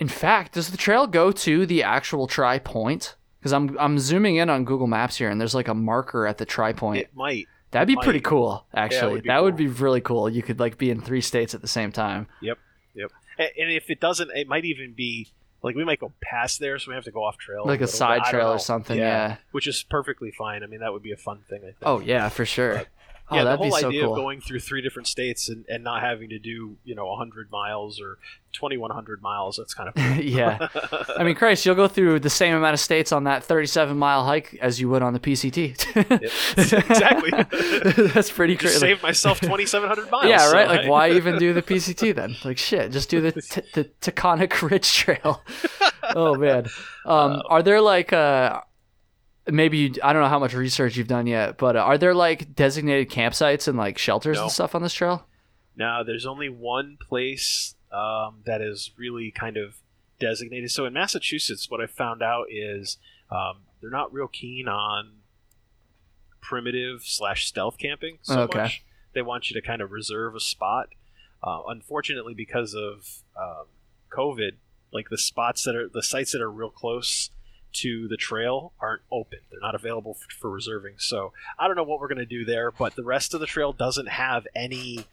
in 0.00 0.08
fact, 0.08 0.54
does 0.54 0.70
the 0.70 0.78
trail 0.78 1.06
go 1.06 1.30
to 1.30 1.66
the 1.66 1.82
actual 1.82 2.26
tri 2.26 2.58
point? 2.58 3.14
Because 3.38 3.52
I'm 3.52 3.78
I'm 3.78 3.98
zooming 3.98 4.36
in 4.36 4.50
on 4.50 4.64
Google 4.64 4.86
Maps 4.86 5.16
here, 5.16 5.30
and 5.30 5.40
there's 5.40 5.54
like 5.54 5.68
a 5.68 5.74
marker 5.74 6.26
at 6.26 6.38
the 6.38 6.46
tri 6.46 6.72
point. 6.72 7.02
It 7.02 7.14
might. 7.14 7.46
That'd 7.70 7.86
be 7.86 7.94
might. 7.94 8.04
pretty 8.04 8.20
cool, 8.20 8.66
actually. 8.74 9.20
be 9.20 9.28
that 9.28 9.42
would 9.42 9.56
be 9.56 9.68
really 9.68 10.00
cool. 10.00 10.28
You 10.28 10.42
could 10.42 10.58
like 10.58 10.76
be 10.76 10.90
in 10.90 11.00
three 11.00 11.20
states 11.20 11.54
at 11.54 11.60
the 11.60 11.68
same 11.68 11.92
time. 11.92 12.26
Yep. 12.42 12.58
yep. 12.94 13.12
And 13.38 13.70
if 13.70 13.88
it 13.90 14.00
doesn't, 14.00 14.30
it 14.32 14.48
might 14.48 14.64
even 14.64 14.92
be 14.92 15.28
like 15.62 15.76
we 15.76 15.84
might 15.84 16.00
go 16.00 16.12
past 16.20 16.58
there, 16.60 16.78
so 16.78 16.90
we 16.90 16.94
have 16.94 17.04
to 17.04 17.10
go 17.10 17.22
off 17.22 17.38
trail, 17.38 17.62
like 17.64 17.80
a 17.80 17.84
little 17.84 17.96
side. 17.96 18.22
Trail 18.24 18.48
or 18.48 18.58
something. 18.58 18.98
Yeah. 18.98 19.36
which 19.52 19.66
is 19.66 19.82
perfectly 19.82 20.30
fine. 20.30 20.62
I 20.62 20.66
mean, 20.66 20.80
that 20.80 20.92
would 20.92 21.02
be 21.02 21.12
a 21.12 21.16
fun 21.16 21.40
thing. 21.48 21.60
I 21.60 21.66
think. 21.66 21.76
Oh 21.82 22.00
yeah, 22.00 22.28
for 22.28 22.44
sure. 22.44 22.74
But, 22.74 22.88
oh, 23.30 23.36
yeah, 23.36 23.44
the 23.44 23.56
whole 23.56 23.66
be 23.66 23.70
so 23.70 23.88
idea 23.88 24.02
cool. 24.02 24.14
of 24.14 24.16
going 24.16 24.40
through 24.40 24.60
three 24.60 24.82
different 24.82 25.06
states 25.06 25.48
and, 25.48 25.64
and 25.68 25.84
not 25.84 26.02
having 26.02 26.28
to 26.30 26.38
do 26.38 26.76
you 26.84 26.94
know 26.94 27.06
100 27.06 27.50
miles 27.50 28.00
or 28.00 28.18
2100 28.52 29.22
miles 29.22 29.56
that's 29.56 29.74
kind 29.74 29.88
of 29.88 29.94
cool. 29.94 30.04
yeah. 30.24 30.68
I 31.16 31.22
mean, 31.22 31.34
Christ, 31.34 31.64
you'll 31.64 31.74
go 31.74 31.88
through 31.88 32.20
the 32.20 32.30
same 32.30 32.54
amount 32.54 32.74
of 32.74 32.80
states 32.80 33.12
on 33.12 33.24
that 33.24 33.44
37 33.44 33.96
mile 33.96 34.24
hike 34.24 34.58
as 34.60 34.80
you 34.80 34.88
would 34.88 35.02
on 35.02 35.12
the 35.12 35.20
PCT. 35.20 35.70
exactly. 36.88 37.30
That's 38.14 38.30
pretty 38.30 38.54
just 38.56 38.62
crazy. 38.62 38.78
saved 38.78 39.02
myself 39.02 39.40
2700 39.40 40.10
miles 40.10 40.26
yeah, 40.26 40.38
so 40.38 40.52
right. 40.52 40.68
Like, 40.68 40.80
I- 40.80 40.88
why 40.88 41.10
even 41.12 41.38
do 41.38 41.52
the 41.52 41.62
PCT 41.62 42.14
then? 42.14 42.36
Like, 42.44 42.58
shit, 42.58 42.90
just 42.92 43.08
do 43.08 43.20
the 43.20 43.32
t- 43.32 43.62
the 43.74 43.84
Taconic 44.00 44.68
Ridge 44.68 44.92
Trail. 44.92 45.42
oh 46.14 46.34
man, 46.34 46.66
um, 47.06 47.42
are 47.48 47.62
there 47.62 47.80
like 47.80 48.12
uh, 48.12 48.60
maybe 49.50 49.78
you, 49.78 49.94
I 50.02 50.12
don't 50.12 50.22
know 50.22 50.28
how 50.28 50.38
much 50.38 50.54
research 50.54 50.96
you've 50.96 51.08
done 51.08 51.26
yet, 51.26 51.56
but 51.58 51.76
uh, 51.76 51.80
are 51.80 51.98
there 51.98 52.14
like 52.14 52.54
designated 52.54 53.10
campsites 53.10 53.68
and 53.68 53.76
like 53.78 53.98
shelters 53.98 54.36
No. 54.36 54.44
and 54.44 54.52
stuff 54.52 54.74
on 54.74 54.82
this 54.82 54.94
trail? 54.94 55.26
No, 55.76 56.02
there's 56.04 56.26
only 56.26 56.48
one 56.48 56.98
place 57.00 57.74
um, 57.92 58.40
that 58.44 58.60
is 58.60 58.90
really 58.96 59.30
kind 59.30 59.56
of 59.56 59.76
designated. 60.18 60.70
So 60.70 60.84
in 60.86 60.92
Massachusetts, 60.92 61.70
what 61.70 61.80
I 61.80 61.86
found 61.86 62.22
out 62.22 62.46
is 62.50 62.98
um, 63.30 63.62
they're 63.80 63.90
not 63.90 64.12
real 64.12 64.28
keen 64.28 64.68
on 64.68 65.12
primitive 66.40 67.02
slash 67.04 67.46
stealth 67.46 67.78
camping 67.78 68.18
so 68.22 68.42
Okay. 68.42 68.58
much. 68.58 68.84
They 69.12 69.22
want 69.22 69.50
you 69.50 69.60
to 69.60 69.66
kind 69.66 69.82
of 69.82 69.90
reserve 69.90 70.34
a 70.34 70.40
spot. 70.40 70.88
Uh, 71.42 71.62
unfortunately, 71.68 72.34
because 72.34 72.74
of 72.74 73.22
um, 73.40 73.66
COVID, 74.12 74.52
like 74.92 75.08
the 75.08 75.18
spots 75.18 75.64
that 75.64 75.74
are 75.74 75.88
the 75.88 76.02
sites 76.02 76.32
that 76.32 76.40
are 76.42 76.50
real 76.50 76.70
close 76.70 77.30
to 77.72 78.08
the 78.08 78.16
trail 78.16 78.72
aren't 78.80 79.02
open. 79.10 79.38
They're 79.50 79.60
not 79.60 79.74
available 79.74 80.14
for, 80.14 80.30
for 80.40 80.50
reserving. 80.50 80.94
So 80.98 81.32
I 81.58 81.66
don't 81.66 81.76
know 81.76 81.84
what 81.84 82.00
we're 82.00 82.08
going 82.08 82.18
to 82.18 82.26
do 82.26 82.44
there, 82.44 82.70
but 82.70 82.96
the 82.96 83.04
rest 83.04 83.34
of 83.34 83.40
the 83.40 83.46
trail 83.46 83.72
doesn't 83.72 84.08
have 84.08 84.46
any 84.54 85.04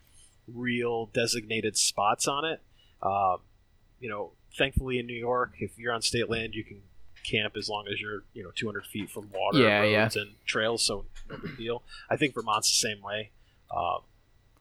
real 0.48 1.08
designated 1.08 1.78
spots 1.78 2.28
on 2.28 2.46
it. 2.46 2.62
Um, 3.02 3.38
you 4.00 4.10
know, 4.10 4.32
thankfully 4.58 5.00
in 5.00 5.06
New 5.08 5.18
York, 5.18 5.54
if 5.60 5.78
you're 5.78 5.94
on 5.94 6.02
state 6.02 6.30
land, 6.30 6.54
you 6.56 6.64
can 6.64 6.82
camp 7.24 7.58
as 7.58 7.68
long 7.68 7.86
as 7.92 8.00
you're 8.00 8.24
you 8.34 8.42
know 8.44 8.52
200 8.56 8.86
feet 8.86 9.10
from 9.10 9.30
water, 9.34 9.60
Yeah, 9.60 9.84
yeah. 9.84 10.04
roads, 10.04 10.16
and 10.16 10.32
trails. 10.46 10.86
So 10.86 11.06
no 11.30 11.38
big 11.38 11.58
deal. 11.58 11.84
I 12.10 12.16
think 12.16 12.34
Vermont's 12.34 12.70
the 12.70 12.88
same 12.88 13.02
way. 13.02 13.32
Um, 13.76 14.00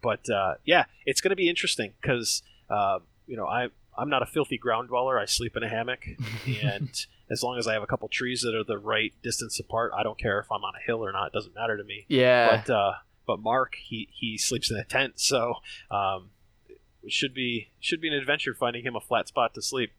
but 0.03 0.29
uh, 0.29 0.55
yeah, 0.65 0.85
it's 1.05 1.21
going 1.21 1.31
to 1.31 1.37
be 1.37 1.49
interesting 1.49 1.93
because 2.01 2.43
uh, 2.69 2.99
you 3.27 3.37
know 3.37 3.47
I 3.47 3.69
I'm 3.97 4.09
not 4.11 4.23
a 4.23 4.27
filthy 4.27 4.59
ground 4.59 4.89
dweller. 4.89 5.19
I 5.19 5.25
sleep 5.27 5.57
in 5.57 5.63
a 5.63 5.69
hammock, 5.69 6.05
and 6.63 6.91
as 7.31 7.43
long 7.43 7.59
as 7.59 7.67
I 7.67 7.73
have 7.73 7.83
a 7.83 7.87
couple 7.87 8.09
trees 8.09 8.43
that 8.43 8.55
are 8.55 8.65
the 8.65 8.79
right 8.79 9.13
distance 9.23 9.59
apart, 9.59 9.93
I 9.97 10.03
don't 10.03 10.19
care 10.19 10.39
if 10.39 10.51
I'm 10.53 10.63
on 10.63 10.75
a 10.75 10.85
hill 10.87 11.05
or 11.05 11.13
not. 11.13 11.29
It 11.29 11.33
doesn't 11.33 11.55
matter 11.55 11.77
to 11.77 11.85
me 11.85 12.05
Yeah. 12.09 12.63
but 12.65 12.73
uh, 12.73 12.93
but 13.27 13.41
Mark 13.41 13.75
he 13.83 14.09
he 14.13 14.39
sleeps 14.39 14.71
in 14.71 14.77
a 14.77 14.85
tent, 14.85 15.15
so 15.17 15.55
um, 15.91 16.31
it 17.03 17.13
should 17.13 17.35
be 17.35 17.69
should 17.81 18.01
be 18.01 18.09
an 18.09 18.15
adventure 18.15 18.55
finding 18.55 18.85
him 18.85 18.95
a 18.97 19.01
flat 19.01 19.29
spot 19.29 19.55
to 19.55 19.63
sleep. 19.63 19.91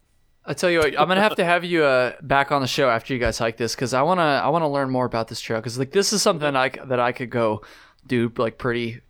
I 0.45 0.53
tell 0.53 0.69
you 0.69 0.79
what, 0.79 0.97
I'm 0.97 1.09
gonna 1.09 1.19
have 1.21 1.35
to 1.35 1.43
have 1.43 1.65
you 1.65 1.83
uh, 1.83 2.13
back 2.21 2.53
on 2.53 2.61
the 2.61 2.67
show 2.67 2.89
after 2.89 3.13
you 3.13 3.19
guys 3.19 3.37
hike 3.37 3.57
this 3.57 3.75
because 3.75 3.93
I 3.93 4.01
wanna 4.03 4.21
I 4.21 4.47
wanna 4.47 4.69
learn 4.71 4.89
more 4.89 5.05
about 5.05 5.27
this 5.27 5.41
trail 5.41 5.59
because 5.59 5.77
like 5.77 5.91
this 5.91 6.13
is 6.13 6.21
something 6.21 6.55
I 6.55 6.69
that 6.85 7.01
I 7.01 7.11
could 7.11 7.29
go 7.29 7.63
do 8.05 8.31
like 8.37 8.57
pretty 8.57 9.01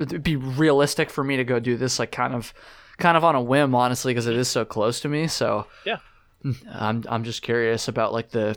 it'd 0.00 0.24
be 0.24 0.34
realistic 0.34 1.08
for 1.10 1.22
me 1.22 1.36
to 1.36 1.44
go 1.44 1.60
do 1.60 1.76
this 1.76 2.00
like 2.00 2.10
kind 2.10 2.34
of 2.34 2.52
kind 2.98 3.16
of 3.16 3.22
on 3.22 3.36
a 3.36 3.40
whim 3.40 3.72
honestly 3.76 4.12
because 4.12 4.26
it 4.26 4.34
is 4.34 4.48
so 4.48 4.64
close 4.64 4.98
to 5.02 5.08
me 5.08 5.28
so 5.28 5.66
Yeah. 5.86 5.98
I'm 6.70 7.04
I'm 7.08 7.24
just 7.24 7.42
curious 7.42 7.88
about 7.88 8.12
like 8.12 8.30
the 8.30 8.56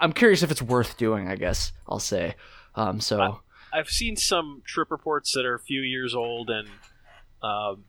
I'm 0.00 0.12
curious 0.12 0.42
if 0.42 0.50
it's 0.50 0.62
worth 0.62 0.96
doing 0.96 1.28
I 1.28 1.36
guess 1.36 1.72
I'll 1.88 1.98
say 2.00 2.34
um 2.74 3.00
so 3.00 3.20
I- 3.20 3.78
I've 3.78 3.88
seen 3.88 4.16
some 4.16 4.62
trip 4.64 4.90
reports 4.92 5.32
that 5.34 5.44
are 5.44 5.56
a 5.56 5.60
few 5.60 5.80
years 5.80 6.14
old, 6.14 6.48
and 6.48 6.68
um, 7.42 7.86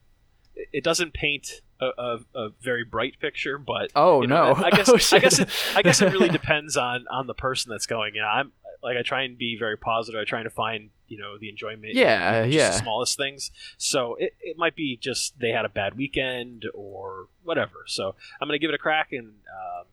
it- 0.56 0.68
it 0.72 0.84
doesn't 0.84 1.14
paint 1.14 1.46
a, 1.80 1.86
a, 1.96 2.18
a 2.34 2.48
very 2.60 2.84
bright 2.84 3.20
picture. 3.20 3.56
But 3.56 3.92
oh 3.94 4.22
you 4.22 4.26
know, 4.26 4.52
no 4.54 4.64
I 4.64 4.70
guess 4.70 4.88
Oh, 5.12 5.16
I 5.16 5.20
guess 5.20 5.38
it, 5.38 5.48
I 5.76 5.82
guess 5.82 6.02
it 6.02 6.12
really 6.12 6.28
depends 6.40 6.76
on 6.76 7.04
on 7.08 7.28
the 7.28 7.34
person 7.34 7.70
that's 7.70 7.86
going. 7.86 8.16
You 8.16 8.22
know, 8.22 8.26
I'm 8.28 8.50
like 8.82 8.96
I 8.96 9.02
try 9.02 9.22
and 9.22 9.38
be 9.38 9.56
very 9.56 9.76
positive. 9.76 10.20
I 10.20 10.24
try 10.24 10.42
to 10.42 10.50
find 10.50 10.90
you 11.08 11.18
know 11.18 11.38
the 11.38 11.48
enjoyment. 11.48 11.94
Yeah, 11.94 12.44
yeah. 12.44 12.70
The 12.70 12.78
smallest 12.78 13.16
things. 13.16 13.50
So 13.78 14.14
it, 14.16 14.34
it 14.40 14.56
might 14.58 14.74
be 14.76 14.96
just 14.96 15.38
they 15.38 15.50
had 15.50 15.64
a 15.64 15.68
bad 15.68 15.96
weekend 15.96 16.64
or 16.74 17.28
whatever. 17.42 17.84
So 17.86 18.14
I'm 18.40 18.48
gonna 18.48 18.58
give 18.58 18.70
it 18.70 18.74
a 18.74 18.78
crack 18.78 19.12
and 19.12 19.26
um, 19.28 19.84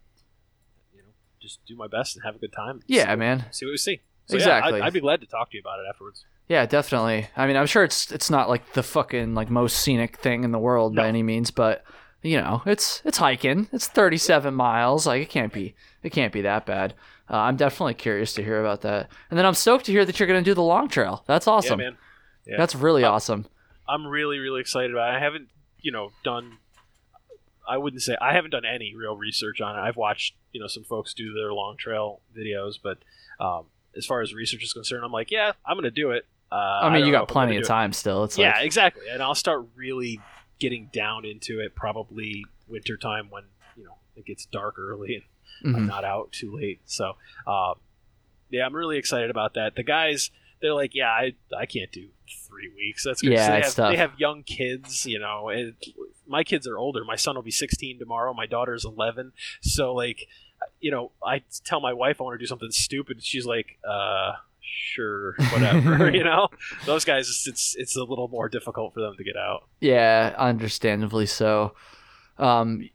you 0.94 1.02
know 1.02 1.10
just 1.42 1.60
do 1.66 1.76
my 1.76 1.88
best 1.88 2.16
and 2.16 2.24
have 2.26 2.36
a 2.36 2.40
good 2.40 2.54
time. 2.54 2.82
See 2.82 2.96
yeah 2.98 3.10
what- 3.10 3.20
man 3.20 3.46
See 3.52 3.66
what 3.66 3.72
we 3.72 3.78
see. 3.78 4.02
So, 4.26 4.36
Exactly. 4.38 4.80
Yeah, 4.80 4.86
I'd, 4.86 4.88
I'd 4.88 4.94
be 4.94 5.02
glad 5.02 5.20
to 5.20 5.28
talk 5.28 5.52
to 5.52 5.58
you 5.58 5.62
about 5.62 5.80
it 5.80 5.86
afterwards. 5.90 6.24
Yeah, 6.48 6.66
definitely. 6.66 7.28
I 7.36 7.46
mean, 7.46 7.58
I'm 7.58 7.66
sure 7.68 7.84
it's 7.84 8.10
it's 8.12 8.30
not 8.30 8.48
like 8.50 8.72
the 8.74 8.84
fucking 8.84 9.34
like 9.36 9.50
most 9.50 9.78
scenic 9.80 10.18
thing 10.18 10.44
in 10.46 10.52
the 10.52 10.60
world 10.60 10.96
by 10.96 11.08
any 11.08 11.24
means, 11.24 11.52
but 11.52 11.84
you 12.22 12.38
know, 12.38 12.62
it's 12.66 13.02
it's 13.04 13.18
hiking. 13.18 13.68
It's 13.74 13.88
37 13.88 14.54
miles. 14.54 15.06
Like 15.06 15.22
it 15.22 15.30
can't 15.30 15.52
be 15.52 15.76
it 16.04 16.12
can't 16.12 16.32
be 16.32 16.42
that 16.42 16.66
bad. 16.66 16.94
Uh, 17.30 17.38
I'm 17.38 17.56
definitely 17.56 17.94
curious 17.94 18.34
to 18.34 18.44
hear 18.44 18.60
about 18.60 18.82
that. 18.82 19.10
And 19.30 19.40
then 19.40 19.46
I'm 19.46 19.54
stoked 19.54 19.86
to 19.86 19.92
hear 19.92 20.04
that 20.06 20.20
you're 20.20 20.28
going 20.28 20.44
to 20.44 20.50
do 20.50 20.54
the 20.54 20.62
long 20.64 20.90
trail. 20.90 21.24
That's 21.28 21.48
awesome. 21.48 21.80
Yeah, 21.80 21.86
man. 21.92 21.98
Yeah. 22.46 22.58
That's 22.58 22.76
really 22.76 23.04
Uh, 23.06 23.12
awesome. 23.12 23.46
I'm 23.88 24.06
really, 24.06 24.40
really 24.40 24.62
excited 24.62 24.92
about 24.92 25.14
it. 25.14 25.18
I 25.18 25.20
haven't, 25.20 25.48
you 25.82 25.92
know, 25.92 26.12
done. 26.24 26.58
I 27.68 27.78
wouldn't 27.78 28.02
say 28.02 28.18
I 28.22 28.34
haven't 28.34 28.52
done 28.52 28.66
any 28.66 28.94
real 28.96 29.16
research 29.16 29.62
on 29.62 29.78
it. 29.78 29.82
I've 29.82 29.96
watched, 29.96 30.36
you 30.52 30.60
know, 30.60 30.68
some 30.68 30.84
folks 30.84 31.14
do 31.14 31.34
their 31.34 31.54
long 31.54 31.78
trail 31.78 32.20
videos, 32.38 32.74
but 32.82 32.98
um, 33.40 33.66
as 33.96 34.06
far 34.06 34.22
as 34.22 34.34
research 34.34 34.64
is 34.64 34.74
concerned, 34.74 35.04
I'm 35.06 35.12
like, 35.14 35.32
yeah, 35.32 35.54
I'm 35.66 35.76
going 35.76 35.84
to 35.86 35.92
do 35.92 36.12
it. 36.12 36.26
Uh, 36.52 36.56
I 36.56 36.90
mean, 36.90 37.00
don't 37.00 37.08
you 37.08 37.12
got 37.14 37.28
plenty 37.30 37.56
of 37.56 37.64
do 37.64 37.66
it. 37.66 37.68
time 37.70 37.94
still. 37.94 38.26
It's 38.26 38.38
Yeah, 38.38 38.52
like 38.52 38.66
exactly. 38.66 39.04
And 39.10 39.24
I'll 39.24 39.34
start 39.36 39.66
really 39.76 40.20
getting 40.60 40.90
down 40.94 41.26
into 41.26 41.60
it 41.62 41.74
probably 41.74 42.46
winter 42.68 42.96
time 42.98 43.30
when 43.30 43.44
you 43.76 43.84
know 43.86 43.96
it 44.16 44.26
gets 44.26 44.46
dark 44.46 44.78
early 44.78 45.16
and 45.16 45.24
I'm 45.64 45.74
mhm. 45.74 45.88
not 45.88 46.04
out 46.04 46.32
too 46.32 46.56
late. 46.56 46.82
So, 46.86 47.14
um, 47.48 47.76
yeah, 48.50 48.66
I'm 48.66 48.76
really 48.76 48.98
excited 48.98 49.30
about 49.30 49.54
that. 49.56 49.76
The 49.76 49.84
guys, 49.84 50.30
they're 50.62 50.74
like, 50.74 50.94
yeah, 50.94 51.10
I, 51.10 51.34
I 51.58 51.66
can't 51.66 51.92
do 51.92 52.10
three 52.48 52.70
weeks. 52.76 53.04
That's 53.04 53.22
good. 53.22 53.32
Yeah, 53.32 53.52
they 53.52 53.62
have, 53.62 53.76
tough. 53.76 53.92
they 53.92 53.98
have 53.98 54.12
young 54.18 54.44
kids, 54.44 55.06
you 55.06 55.20
know. 55.20 55.50
And 55.50 55.76
my 56.28 56.44
kids 56.44 56.68
are 56.68 56.78
older. 56.78 57.04
My 57.04 57.16
son 57.16 57.36
will 57.36 57.42
be 57.42 57.52
16 57.52 58.00
tomorrow. 58.00 58.34
My 58.34 58.46
daughter's 58.46 58.86
11. 58.86 59.34
So, 59.62 59.94
like, 59.94 60.28
you 60.80 60.92
know, 60.92 61.12
I 61.26 61.42
tell 61.64 61.82
my 61.82 61.94
wife 61.94 62.20
I 62.20 62.24
want 62.24 62.40
to 62.40 62.44
do 62.44 62.48
something 62.48 62.72
stupid. 62.72 63.24
She's 63.24 63.46
like, 63.46 63.78
uh, 63.88 64.34
sure, 64.62 65.36
whatever. 65.52 66.12
you 66.14 66.24
know, 66.24 66.50
those 66.86 67.06
guys, 67.06 67.30
it's, 67.30 67.48
it's 67.48 67.76
it's 67.76 67.96
a 67.96 68.04
little 68.04 68.28
more 68.28 68.50
difficult 68.50 68.94
for 68.94 69.02
them 69.02 69.16
to 69.18 69.24
get 69.24 69.36
out. 69.38 69.68
Yeah, 69.80 70.34
understandably 70.38 71.26
so. 71.26 71.74
Um, 72.38 72.90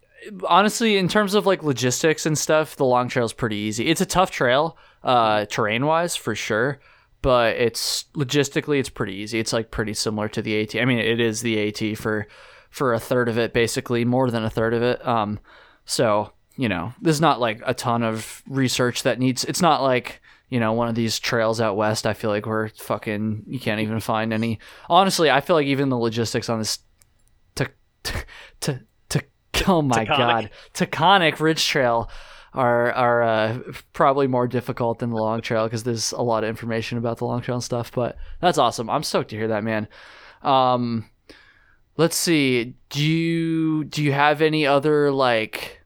honestly, 0.49 0.97
in 0.97 1.09
terms 1.09 1.35
of 1.35 1.47
like 1.47 1.63
logistics 1.63 2.27
and 2.27 2.37
stuff, 2.37 2.77
the 2.77 2.85
long 2.85 3.09
trail 3.09 3.25
is 3.25 3.33
pretty 3.33 3.57
easy. 3.57 3.89
It's 3.89 4.01
a 4.01 4.07
tough 4.07 4.31
trail, 4.31 4.77
uh, 5.03 5.47
terrain 5.47 5.87
wise 5.87 6.17
for 6.17 6.35
sure, 6.35 6.81
but 7.23 7.57
it's 7.57 8.05
logistically 8.15 8.79
it's 8.79 8.89
pretty 8.89 9.15
easy. 9.15 9.39
It's 9.39 9.53
like 9.53 9.71
pretty 9.71 9.95
similar 9.95 10.29
to 10.29 10.43
the 10.43 10.61
AT. 10.61 10.81
I 10.81 10.85
mean, 10.85 10.99
it 10.99 11.21
is 11.21 11.41
the 11.41 11.69
AT 11.69 11.99
for 11.99 12.27
for 12.71 12.95
a 12.95 13.01
third 13.01 13.29
of 13.29 13.39
it, 13.39 13.53
basically 13.53 14.05
more 14.05 14.31
than 14.31 14.45
a 14.45 14.51
third 14.51 14.75
of 14.75 14.83
it. 14.83 15.07
Um, 15.07 15.41
so 15.85 16.33
you 16.57 16.69
know, 16.69 16.93
there's 17.01 17.21
not 17.21 17.41
like 17.41 17.63
a 17.65 17.73
ton 17.73 18.03
of 18.03 18.43
research 18.49 19.05
that 19.05 19.21
needs. 19.21 19.45
It's 19.45 19.63
not 19.63 19.83
like 19.83 20.21
you 20.49 20.59
know 20.59 20.73
one 20.73 20.89
of 20.89 20.97
these 20.97 21.19
trails 21.19 21.61
out 21.61 21.77
west. 21.77 22.07
I 22.07 22.15
feel 22.15 22.31
like 22.31 22.47
we're 22.47 22.69
fucking. 22.71 23.45
You 23.47 23.61
can't 23.61 23.81
even 23.81 24.01
find 24.01 24.33
any. 24.33 24.59
Honestly, 24.89 25.31
I 25.31 25.41
feel 25.41 25.55
like 25.55 25.67
even 25.67 25.89
the 25.89 25.97
logistics 25.97 26.49
on 26.49 26.59
this 26.59 26.81
to 27.55 27.71
to 28.61 28.81
oh 29.69 29.83
my 29.83 30.05
Taconic. 30.05 30.09
god. 30.09 30.51
Taconic 30.75 31.41
ridge 31.41 31.67
trail 31.67 32.11
are 32.55 32.93
are 32.93 33.23
uh, 33.23 33.59
probably 33.93 34.27
more 34.27 34.47
difficult 34.49 34.99
than 35.01 35.11
the 35.11 35.17
long 35.17 35.41
trail 35.41 35.65
because 35.65 35.83
there's 35.85 36.13
a 36.13 36.23
lot 36.23 36.45
of 36.45 36.51
information 36.51 36.99
about 36.99 37.19
the 37.19 37.25
long 37.25 37.41
trail 37.43 37.57
and 37.57 37.65
stuff 37.65 37.93
but 37.93 38.17
that's 38.41 38.59
awesome. 38.59 38.89
I'm 38.89 39.03
stoked 39.03 39.31
to 39.31 39.37
hear 39.37 39.49
that 39.49 39.65
man. 39.65 39.89
Um 40.43 41.09
let's 41.97 42.17
see. 42.17 42.75
Do 42.91 43.05
you 43.05 43.85
do 43.85 44.03
you 44.03 44.13
have 44.13 44.41
any 44.41 44.67
other 44.67 45.11
like 45.13 45.83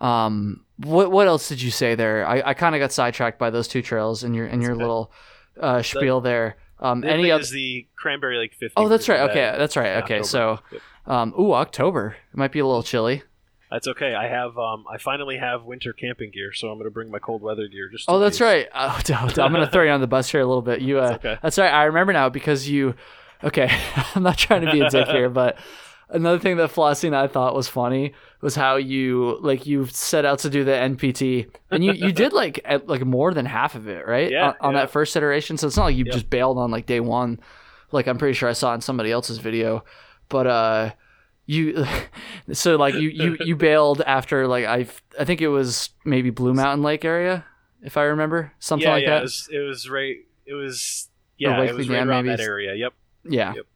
um 0.00 0.64
what 0.78 1.12
what 1.12 1.28
else 1.28 1.48
did 1.48 1.62
you 1.62 1.70
say 1.70 1.94
there? 1.94 2.26
I, 2.26 2.42
I 2.46 2.54
kind 2.54 2.74
of 2.74 2.80
got 2.80 2.92
sidetracked 2.92 3.38
by 3.38 3.50
those 3.50 3.68
two 3.68 3.82
trails 3.82 4.24
in 4.24 4.34
your 4.34 4.46
in 4.46 4.60
your 4.60 4.74
little 4.74 5.12
uh 5.60 5.82
spiel 5.82 6.20
there 6.20 6.56
um 6.82 7.02
any 7.04 7.30
other 7.30 7.40
is 7.40 7.50
the 7.50 7.86
Cranberry 7.96 8.36
Lake 8.36 8.52
50. 8.54 8.74
oh 8.76 8.88
that's 8.88 9.08
right 9.08 9.16
that 9.18 9.30
okay 9.30 9.54
that's 9.56 9.76
right 9.76 10.02
okay 10.02 10.18
October. 10.20 10.24
so 10.24 10.80
um 11.06 11.32
ooh 11.40 11.52
october 11.52 12.16
it 12.32 12.36
might 12.36 12.52
be 12.52 12.58
a 12.58 12.66
little 12.66 12.82
chilly 12.82 13.22
That's 13.70 13.88
okay. 13.88 14.14
I 14.14 14.28
have 14.28 14.58
um 14.58 14.84
I 14.92 14.98
finally 14.98 15.38
have 15.38 15.64
winter 15.64 15.94
camping 15.94 16.30
gear, 16.30 16.52
so 16.52 16.68
I'm 16.68 16.74
going 16.76 16.84
to 16.84 16.90
bring 16.90 17.10
my 17.10 17.18
cold 17.18 17.40
weather 17.40 17.66
gear 17.68 17.88
just 17.90 18.04
Oh, 18.06 18.18
that's 18.18 18.36
case. 18.36 18.44
right. 18.44 18.68
Oh, 18.74 19.00
I'm 19.42 19.50
gonna 19.50 19.70
throw 19.70 19.82
you 19.84 19.90
on 19.90 20.02
the 20.02 20.06
bus 20.06 20.30
here 20.30 20.42
a 20.42 20.46
little 20.46 20.60
bit. 20.60 20.82
You, 20.82 20.98
uh, 21.04 21.04
It's 21.04 21.24
okay. 21.24 21.38
that's 21.42 21.56
right. 21.58 21.72
I 21.72 21.84
remember 21.84 22.12
now 22.12 22.28
because 22.28 22.68
you. 22.68 22.94
Okay, 23.42 23.70
I'm 24.14 24.22
not 24.22 24.36
trying 24.36 24.66
to 24.66 24.70
be 24.70 24.80
a 24.82 24.90
dick 24.90 25.08
here, 25.08 25.30
but 25.30 25.56
another 26.12 26.38
thing 26.38 26.56
that 26.58 26.70
Flossie 26.70 27.06
and 27.06 27.16
I 27.16 27.26
thought 27.26 27.54
was 27.54 27.68
funny 27.68 28.12
was 28.40 28.54
how 28.54 28.76
you 28.76 29.38
like 29.40 29.66
you 29.66 29.86
set 29.86 30.24
out 30.24 30.40
to 30.40 30.50
do 30.50 30.64
the 30.64 30.72
NPT 30.72 31.50
and 31.70 31.84
you 31.84 31.92
you 31.92 32.12
did 32.22 32.32
like 32.32 32.60
at, 32.64 32.88
like 32.88 33.04
more 33.04 33.34
than 33.34 33.46
half 33.46 33.74
of 33.74 33.88
it, 33.88 34.06
right? 34.06 34.30
Yeah, 34.30 34.48
on, 34.48 34.54
on 34.60 34.74
yeah. 34.74 34.80
that 34.80 34.90
first 34.90 35.16
iteration. 35.16 35.56
So 35.56 35.66
it's 35.66 35.76
not 35.76 35.84
like 35.84 35.96
you 35.96 36.04
Yep. 36.04 36.14
just 36.14 36.30
bailed 36.30 36.58
on 36.58 36.70
like 36.70 36.86
day 36.86 37.00
one, 37.00 37.40
like 37.90 38.06
I'm 38.06 38.18
pretty 38.18 38.34
sure 38.34 38.48
I 38.48 38.52
saw 38.52 38.74
in 38.74 38.80
somebody 38.80 39.10
else's 39.10 39.38
video, 39.38 39.84
but 40.28 40.46
uh. 40.46 40.90
You 41.44 41.84
so 42.52 42.76
like 42.76 42.94
you, 42.94 43.08
you 43.08 43.36
you 43.40 43.56
bailed 43.70 44.00
after 44.06 44.46
like 44.46 44.64
I 44.64 44.86
I 45.18 45.24
think 45.24 45.40
it 45.40 45.48
was 45.48 45.90
maybe 46.04 46.30
Blue 46.30 46.54
Mountain 46.54 46.84
Lake 46.84 47.04
area 47.04 47.44
if 47.82 47.96
I 47.96 48.04
remember 48.04 48.52
something 48.60 48.86
yeah, 48.86 48.94
like 48.94 49.06
that. 49.06 49.18
It 49.18 49.22
was, 49.22 49.48
it 49.50 49.58
was 49.58 49.90
right. 49.90 50.16
It 50.46 50.54
was 50.54 51.08
yeah, 51.38 51.60
it 51.60 51.74
was 51.74 51.88
right 51.88 52.06
around 52.06 52.26
maybe. 52.26 52.36
that 52.36 52.40
area. 52.40 52.74
Yep. 52.74 52.92
Yeah. 53.24 53.54
Yep. 53.56 53.66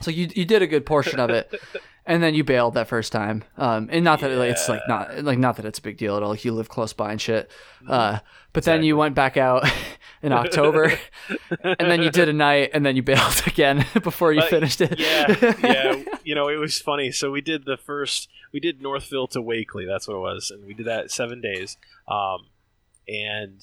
So 0.00 0.10
you 0.10 0.28
you 0.34 0.44
did 0.44 0.62
a 0.62 0.66
good 0.66 0.86
portion 0.86 1.20
of 1.20 1.30
it, 1.30 1.54
and 2.06 2.22
then 2.22 2.34
you 2.34 2.44
bailed 2.44 2.74
that 2.74 2.88
first 2.88 3.12
time. 3.12 3.44
Um, 3.56 3.88
and 3.92 4.04
not 4.04 4.20
that 4.20 4.30
like, 4.32 4.50
it's 4.50 4.68
like 4.68 4.82
not 4.88 5.22
like 5.24 5.38
not 5.38 5.56
that 5.56 5.64
it's 5.64 5.78
a 5.78 5.82
big 5.82 5.96
deal 5.96 6.16
at 6.16 6.22
all. 6.22 6.30
Like 6.30 6.44
you 6.44 6.52
live 6.52 6.68
close 6.68 6.92
by 6.92 7.12
and 7.12 7.20
shit. 7.20 7.50
Uh, 7.86 8.18
but 8.52 8.64
then 8.64 8.82
you 8.82 8.96
went 8.96 9.14
back 9.14 9.36
out 9.36 9.70
in 10.22 10.32
October, 10.32 10.92
and 11.64 11.90
then 11.90 12.02
you 12.02 12.10
did 12.10 12.28
a 12.28 12.32
night, 12.32 12.70
and 12.72 12.84
then 12.84 12.96
you 12.96 13.02
bailed 13.02 13.42
again 13.46 13.86
before 14.02 14.32
you 14.32 14.42
finished 14.42 14.80
it. 14.80 14.98
yeah, 14.98 15.54
yeah. 15.62 16.02
You 16.24 16.34
know, 16.34 16.48
it 16.48 16.56
was 16.56 16.78
funny. 16.78 17.12
So 17.12 17.30
we 17.30 17.40
did 17.40 17.64
the 17.64 17.76
first. 17.76 18.28
We 18.52 18.60
did 18.60 18.82
Northville 18.82 19.28
to 19.28 19.40
Wakely. 19.40 19.86
That's 19.86 20.08
what 20.08 20.16
it 20.16 20.20
was, 20.20 20.50
and 20.50 20.66
we 20.66 20.74
did 20.74 20.86
that 20.86 21.10
seven 21.10 21.40
days. 21.40 21.76
Um, 22.08 22.46
and 23.06 23.62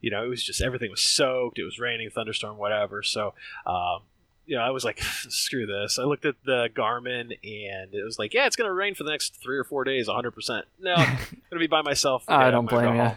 you 0.00 0.10
know, 0.10 0.24
it 0.24 0.28
was 0.28 0.44
just 0.44 0.60
everything 0.60 0.90
was 0.90 1.02
soaked. 1.02 1.58
It 1.58 1.64
was 1.64 1.78
raining, 1.78 2.10
thunderstorm, 2.10 2.58
whatever. 2.58 3.02
So, 3.02 3.34
um, 3.66 4.02
you 4.46 4.56
know, 4.56 4.62
I 4.62 4.70
was 4.70 4.84
like, 4.84 5.00
screw 5.28 5.66
this. 5.66 5.98
I 5.98 6.04
looked 6.04 6.24
at 6.24 6.36
the 6.44 6.68
Garmin, 6.74 7.36
and 7.42 7.94
it 7.94 8.04
was 8.04 8.18
like, 8.18 8.32
yeah, 8.32 8.46
it's 8.46 8.56
gonna 8.56 8.72
rain 8.72 8.94
for 8.94 9.04
the 9.04 9.10
next 9.10 9.40
three 9.42 9.58
or 9.58 9.64
four 9.64 9.84
days, 9.84 10.06
100. 10.08 10.30
percent 10.30 10.66
No, 10.78 10.94
I'm 10.94 11.18
gonna 11.50 11.60
be 11.60 11.66
by 11.66 11.82
myself. 11.82 12.24
I 12.28 12.50
don't 12.50 12.68
blame 12.68 12.96
you. 12.96 13.12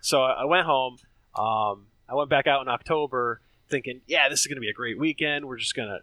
So 0.00 0.22
I 0.22 0.42
I 0.42 0.44
went 0.44 0.66
home. 0.66 0.98
Um, 1.34 1.86
I 2.08 2.14
went 2.14 2.28
back 2.28 2.46
out 2.46 2.60
in 2.62 2.68
October 2.68 3.40
thinking, 3.70 4.02
yeah, 4.06 4.28
this 4.28 4.40
is 4.40 4.46
going 4.46 4.56
to 4.56 4.60
be 4.60 4.68
a 4.68 4.74
great 4.74 4.98
weekend. 4.98 5.46
We're 5.46 5.56
just 5.56 5.74
going 5.74 5.88
to 5.88 6.00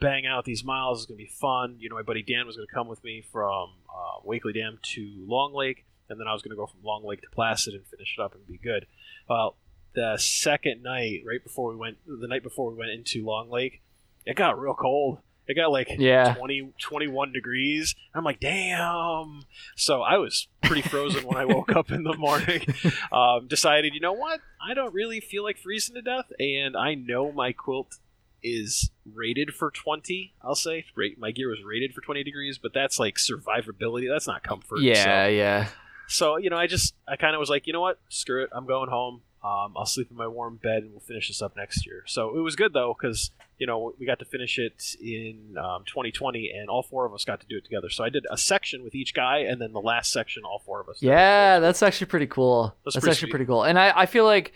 bang 0.00 0.26
out 0.26 0.44
these 0.44 0.64
miles. 0.64 0.98
It's 0.98 1.06
going 1.06 1.18
to 1.18 1.24
be 1.24 1.30
fun. 1.30 1.76
You 1.78 1.88
know, 1.88 1.94
my 1.94 2.02
buddy 2.02 2.22
Dan 2.22 2.46
was 2.46 2.56
going 2.56 2.66
to 2.66 2.74
come 2.74 2.88
with 2.88 3.02
me 3.04 3.22
from 3.32 3.70
uh, 3.88 4.20
Wakely 4.24 4.52
Dam 4.52 4.78
to 4.94 5.24
Long 5.24 5.54
Lake, 5.54 5.86
and 6.08 6.18
then 6.18 6.26
I 6.26 6.32
was 6.32 6.42
going 6.42 6.50
to 6.50 6.56
go 6.56 6.66
from 6.66 6.80
Long 6.82 7.04
Lake 7.04 7.22
to 7.22 7.28
Placid 7.30 7.74
and 7.74 7.86
finish 7.86 8.16
it 8.18 8.20
up 8.20 8.34
and 8.34 8.44
be 8.46 8.58
good. 8.58 8.86
Well, 9.28 9.56
the 9.94 10.16
second 10.18 10.82
night, 10.82 11.22
right 11.24 11.42
before 11.42 11.70
we 11.70 11.76
went, 11.76 11.98
the 12.06 12.26
night 12.26 12.42
before 12.42 12.70
we 12.70 12.76
went 12.76 12.90
into 12.90 13.24
Long 13.24 13.48
Lake, 13.48 13.82
it 14.26 14.36
got 14.36 14.58
real 14.60 14.74
cold. 14.74 15.18
It 15.48 15.54
got 15.54 15.72
like 15.72 15.88
Yeah. 15.98 16.34
20, 16.34 16.72
21 16.80 17.32
degrees. 17.32 17.94
I'm 18.14 18.22
like, 18.24 18.38
damn. 18.40 19.42
So 19.76 20.00
I 20.02 20.16
was 20.18 20.46
pretty 20.62 20.82
frozen 20.82 21.26
when 21.26 21.36
I 21.36 21.44
woke 21.44 21.74
up 21.74 21.90
in 21.90 22.04
the 22.04 22.16
morning. 22.16 22.64
Um, 23.12 23.46
decided, 23.48 23.92
you 23.94 24.00
know 24.00 24.12
what? 24.14 24.40
I 24.66 24.72
don't 24.74 24.94
really 24.94 25.20
feel 25.20 25.42
like 25.42 25.58
freezing 25.58 25.96
to 25.96 26.02
death, 26.02 26.32
and 26.38 26.76
I 26.76 26.94
know 26.94 27.30
my 27.32 27.52
quilt 27.52 27.98
is 28.42 28.90
rated 29.14 29.54
for 29.54 29.70
20 29.70 30.34
i'll 30.42 30.56
say 30.56 30.84
Rate, 30.96 31.16
my 31.16 31.30
gear 31.30 31.48
was 31.48 31.62
rated 31.64 31.94
for 31.94 32.00
20 32.00 32.24
degrees 32.24 32.58
but 32.58 32.72
that's 32.74 32.98
like 32.98 33.14
survivability 33.14 34.08
that's 34.12 34.26
not 34.26 34.42
comfort 34.42 34.80
Yeah, 34.80 35.26
so, 35.26 35.30
yeah. 35.30 35.68
so 36.08 36.36
you 36.38 36.50
know 36.50 36.56
i 36.56 36.66
just 36.66 36.94
i 37.06 37.14
kind 37.14 37.36
of 37.36 37.38
was 37.38 37.48
like 37.48 37.68
you 37.68 37.72
know 37.72 37.80
what 37.80 38.00
screw 38.08 38.42
it 38.42 38.50
i'm 38.52 38.66
going 38.66 38.90
home 38.90 39.20
um, 39.44 39.74
i'll 39.76 39.86
sleep 39.86 40.08
in 40.10 40.16
my 40.16 40.26
warm 40.28 40.56
bed 40.62 40.82
and 40.82 40.90
we'll 40.92 41.00
finish 41.00 41.28
this 41.28 41.42
up 41.42 41.56
next 41.56 41.84
year 41.86 42.04
so 42.06 42.36
it 42.36 42.40
was 42.40 42.54
good 42.56 42.72
though 42.72 42.94
because 42.98 43.30
you 43.58 43.66
know 43.66 43.92
we 43.98 44.06
got 44.06 44.18
to 44.18 44.24
finish 44.24 44.58
it 44.58 44.94
in 45.02 45.56
um, 45.58 45.82
2020 45.86 46.50
and 46.50 46.68
all 46.68 46.82
four 46.82 47.04
of 47.06 47.12
us 47.14 47.24
got 47.24 47.40
to 47.40 47.46
do 47.46 47.56
it 47.56 47.64
together 47.64 47.88
so 47.90 48.04
i 48.04 48.08
did 48.08 48.24
a 48.30 48.36
section 48.38 48.82
with 48.84 48.94
each 48.94 49.14
guy 49.14 49.38
and 49.38 49.60
then 49.60 49.72
the 49.72 49.80
last 49.80 50.12
section 50.12 50.42
all 50.44 50.60
four 50.64 50.80
of 50.80 50.88
us 50.88 51.00
did. 51.00 51.06
Yeah, 51.08 51.58
that's 51.58 51.82
actually 51.82 52.06
pretty 52.06 52.26
cool. 52.26 52.74
That's 52.84 52.94
That's, 52.94 53.04
pretty 53.04 53.10
actually 53.14 53.26
sweet. 53.26 53.30
pretty 53.30 53.44
cool. 53.46 53.62
And 53.64 53.78
I, 53.78 53.92
I 54.02 54.06
feel 54.06 54.24
like 54.24 54.52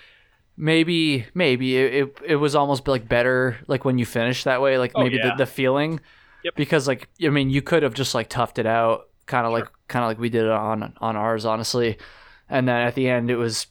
maybe 0.56 1.26
maybe 1.34 1.76
it, 1.76 1.94
it, 1.94 2.16
it 2.26 2.36
was 2.36 2.54
almost 2.54 2.86
like 2.88 3.08
better 3.08 3.58
like 3.66 3.84
when 3.84 3.98
you 3.98 4.06
finish 4.06 4.44
that 4.44 4.62
way, 4.62 4.78
like 4.78 4.92
Oh, 4.94 5.02
maybe 5.02 5.16
yeah. 5.16 5.30
the, 5.30 5.44
the 5.44 5.46
feeling. 5.46 6.00
Yep. 6.44 6.54
Because 6.56 6.86
like 6.88 7.08
I 7.22 7.28
mean 7.28 7.50
you 7.50 7.62
could 7.62 7.82
have 7.82 7.94
just 7.94 8.14
like 8.14 8.30
toughed 8.30 8.58
it 8.58 8.66
out 8.66 9.08
kind 9.26 9.46
of 9.46 9.52
like 9.52 9.66
kind 9.88 10.04
of 10.04 10.08
like 10.08 10.18
we 10.18 10.28
did 10.30 10.44
it 10.44 10.50
on 10.50 10.94
on 10.98 11.16
ours 11.16 11.44
honestly. 11.44 11.98
And 12.48 12.68
then 12.68 12.76
at 12.86 12.94
the 12.94 13.08
end 13.08 13.30
it 13.30 13.36
was 13.36 13.66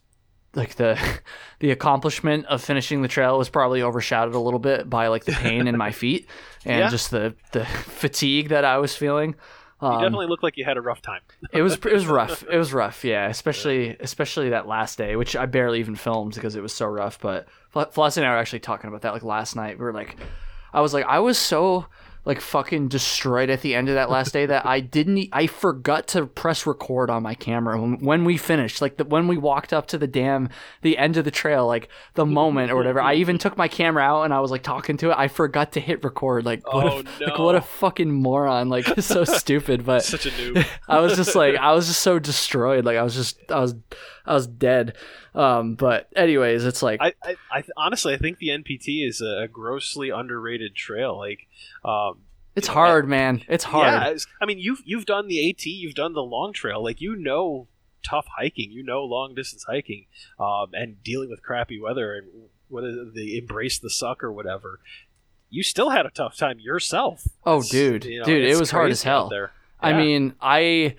like 0.55 0.75
the 0.75 0.97
the 1.59 1.71
accomplishment 1.71 2.45
of 2.47 2.61
finishing 2.63 3.01
the 3.01 3.07
trail 3.07 3.37
was 3.37 3.49
probably 3.49 3.81
overshadowed 3.81 4.35
a 4.35 4.39
little 4.39 4.59
bit 4.59 4.89
by 4.89 5.07
like 5.07 5.25
the 5.25 5.31
pain 5.33 5.67
in 5.67 5.77
my 5.77 5.91
feet 5.91 6.27
and 6.65 6.79
Yeah. 6.79 6.89
just 6.89 7.11
the 7.11 7.35
the 7.51 7.65
fatigue 8.01 8.49
that 8.49 8.65
I 8.65 8.77
was 8.77 8.95
feeling. 8.95 9.35
you 9.81 9.87
Um, 9.87 10.01
definitely 10.01 10.27
looked 10.27 10.43
like 10.43 10.57
you 10.57 10.65
had 10.65 10.77
a 10.77 10.81
rough 10.81 11.01
time 11.01 11.21
it 11.51 11.61
was 11.61 11.73
it 11.75 11.85
was 11.93 12.05
rough. 12.07 12.43
It 12.49 12.57
was 12.57 12.73
rough, 12.73 13.03
yeah. 13.03 13.27
Especially 13.27 13.95
especially 13.99 14.49
that 14.49 14.67
last 14.67 14.97
day, 14.97 15.15
which 15.15 15.35
I 15.35 15.45
barely 15.45 15.79
even 15.79 15.95
filmed 15.95 16.33
because 16.35 16.55
it 16.55 16.61
was 16.61 16.73
so 16.73 16.85
rough. 16.87 17.19
But 17.19 17.47
Fl- 17.71 17.81
Flossie 17.93 18.17
and 18.17 18.25
I 18.25 18.31
were 18.31 18.37
actually 18.37 18.59
talking 18.61 18.87
about 18.87 19.01
that 19.01 19.13
like 19.13 19.23
last 19.23 19.55
night. 19.55 19.77
We 19.77 19.85
were 19.85 19.93
like, 19.93 20.15
I 20.73 20.81
was 20.81 20.93
like, 20.93 21.05
I 21.05 21.19
was 21.19 21.37
so 21.37 21.85
like 22.25 22.41
fucking 22.41 22.87
destroyed 22.87 23.49
at 23.49 23.61
the 23.61 23.75
end 23.75 23.87
of 23.87 23.95
that 23.95 24.09
last 24.09 24.33
day 24.33 24.45
that 24.47 24.65
I 24.65 24.79
didn't. 24.79 25.29
I 25.31 25.45
forgot 25.47 26.07
to 26.09 26.25
press 26.25 26.65
record 26.65 27.09
on 27.09 27.23
my 27.23 27.35
camera 27.35 27.79
when, 27.79 27.99
when 27.99 28.25
we 28.25 28.35
finished. 28.37 28.81
Like 28.81 28.97
the, 28.97 29.05
when 29.05 29.27
we 29.27 29.37
walked 29.37 29.71
up 29.71 29.85
to 29.87 29.97
the 29.97 30.07
dam, 30.07 30.49
the 30.81 30.97
end 30.97 31.17
of 31.17 31.25
the 31.25 31.31
trail, 31.31 31.67
like 31.67 31.87
the 32.15 32.25
moment 32.25 32.71
or 32.71 32.75
whatever. 32.75 32.99
I 32.99 33.13
even 33.15 33.37
took 33.37 33.57
my 33.57 33.67
camera 33.67 34.03
out 34.03 34.23
and 34.23 34.33
I 34.33 34.39
was 34.39 34.49
like 34.49 34.63
talking 34.63 34.97
to 34.97 35.11
it. 35.11 35.17
I 35.17 35.27
forgot 35.27 35.73
to 35.73 35.79
hit 35.79 36.03
record. 36.03 36.45
Like 36.45 36.65
what 36.73 36.85
Oh, 36.85 36.99
a 36.99 37.25
like 37.25 37.39
what 37.39 37.55
a 37.55 37.61
fucking 37.61 38.11
moron. 38.11 38.69
Like 38.69 38.85
so 38.99 39.23
stupid. 39.23 39.85
But 39.85 40.03
such 40.03 40.25
a 40.25 40.31
noob 40.31 40.65
I 40.87 40.99
was 40.99 41.15
just 41.15 41.35
like 41.35 41.55
I 41.55 41.73
was 41.73 41.87
just 41.87 42.01
so 42.01 42.17
destroyed. 42.17 42.85
Like 42.85 42.97
I 42.97 43.03
was 43.03 43.13
just 43.13 43.37
I 43.51 43.59
was 43.59 43.75
I 44.25 44.33
was 44.33 44.47
dead. 44.47 44.95
Um, 45.33 45.75
but 45.75 46.09
anyways, 46.15 46.65
it's 46.65 46.81
like 46.81 46.99
I, 47.01 47.13
I, 47.23 47.35
I 47.51 47.63
honestly 47.77 48.13
I 48.13 48.17
think 48.17 48.37
the 48.39 48.49
NPT 48.49 49.07
is 49.07 49.21
a 49.21 49.47
grossly 49.51 50.09
underrated 50.09 50.75
trail. 50.75 51.17
Like, 51.17 51.47
um, 51.83 52.21
it's 52.55 52.67
know, 52.67 52.73
hard, 52.73 53.07
man. 53.07 53.43
It's 53.47 53.63
hard. 53.65 53.87
Yeah, 53.87 54.01
it's- 54.07 54.27
I 54.41 54.45
mean 54.45 54.59
you've 54.59 54.81
you've 54.85 55.05
done 55.05 55.27
the 55.27 55.49
AT, 55.49 55.65
you've 55.65 55.95
done 55.95 56.13
the 56.13 56.23
long 56.23 56.53
trail. 56.53 56.83
Like 56.83 57.01
you 57.01 57.15
know 57.15 57.67
tough 58.03 58.27
hiking, 58.37 58.71
you 58.71 58.83
know 58.83 59.03
long 59.03 59.35
distance 59.35 59.63
hiking, 59.67 60.05
um, 60.39 60.67
and 60.73 61.03
dealing 61.03 61.29
with 61.29 61.41
crappy 61.41 61.79
weather 61.79 62.13
and 62.15 62.27
whether 62.69 63.05
the 63.05 63.37
embrace 63.37 63.77
the 63.79 63.89
suck 63.89 64.23
or 64.23 64.31
whatever. 64.31 64.79
You 65.49 65.63
still 65.63 65.91
had 65.91 66.05
a 66.05 66.09
tough 66.09 66.35
time 66.35 66.59
yourself. 66.59 67.23
Oh, 67.45 67.57
It's- 67.57 67.69
dude. 67.69 68.05
you 68.05 68.19
know, 68.19 68.25
Dude, 68.25 68.43
it 68.43 68.57
was 68.57 68.71
hard 68.71 68.91
as 68.91 69.03
hell. 69.03 69.29
There. 69.29 69.51
I 69.79 69.93
mean, 69.93 70.33
I 70.41 70.95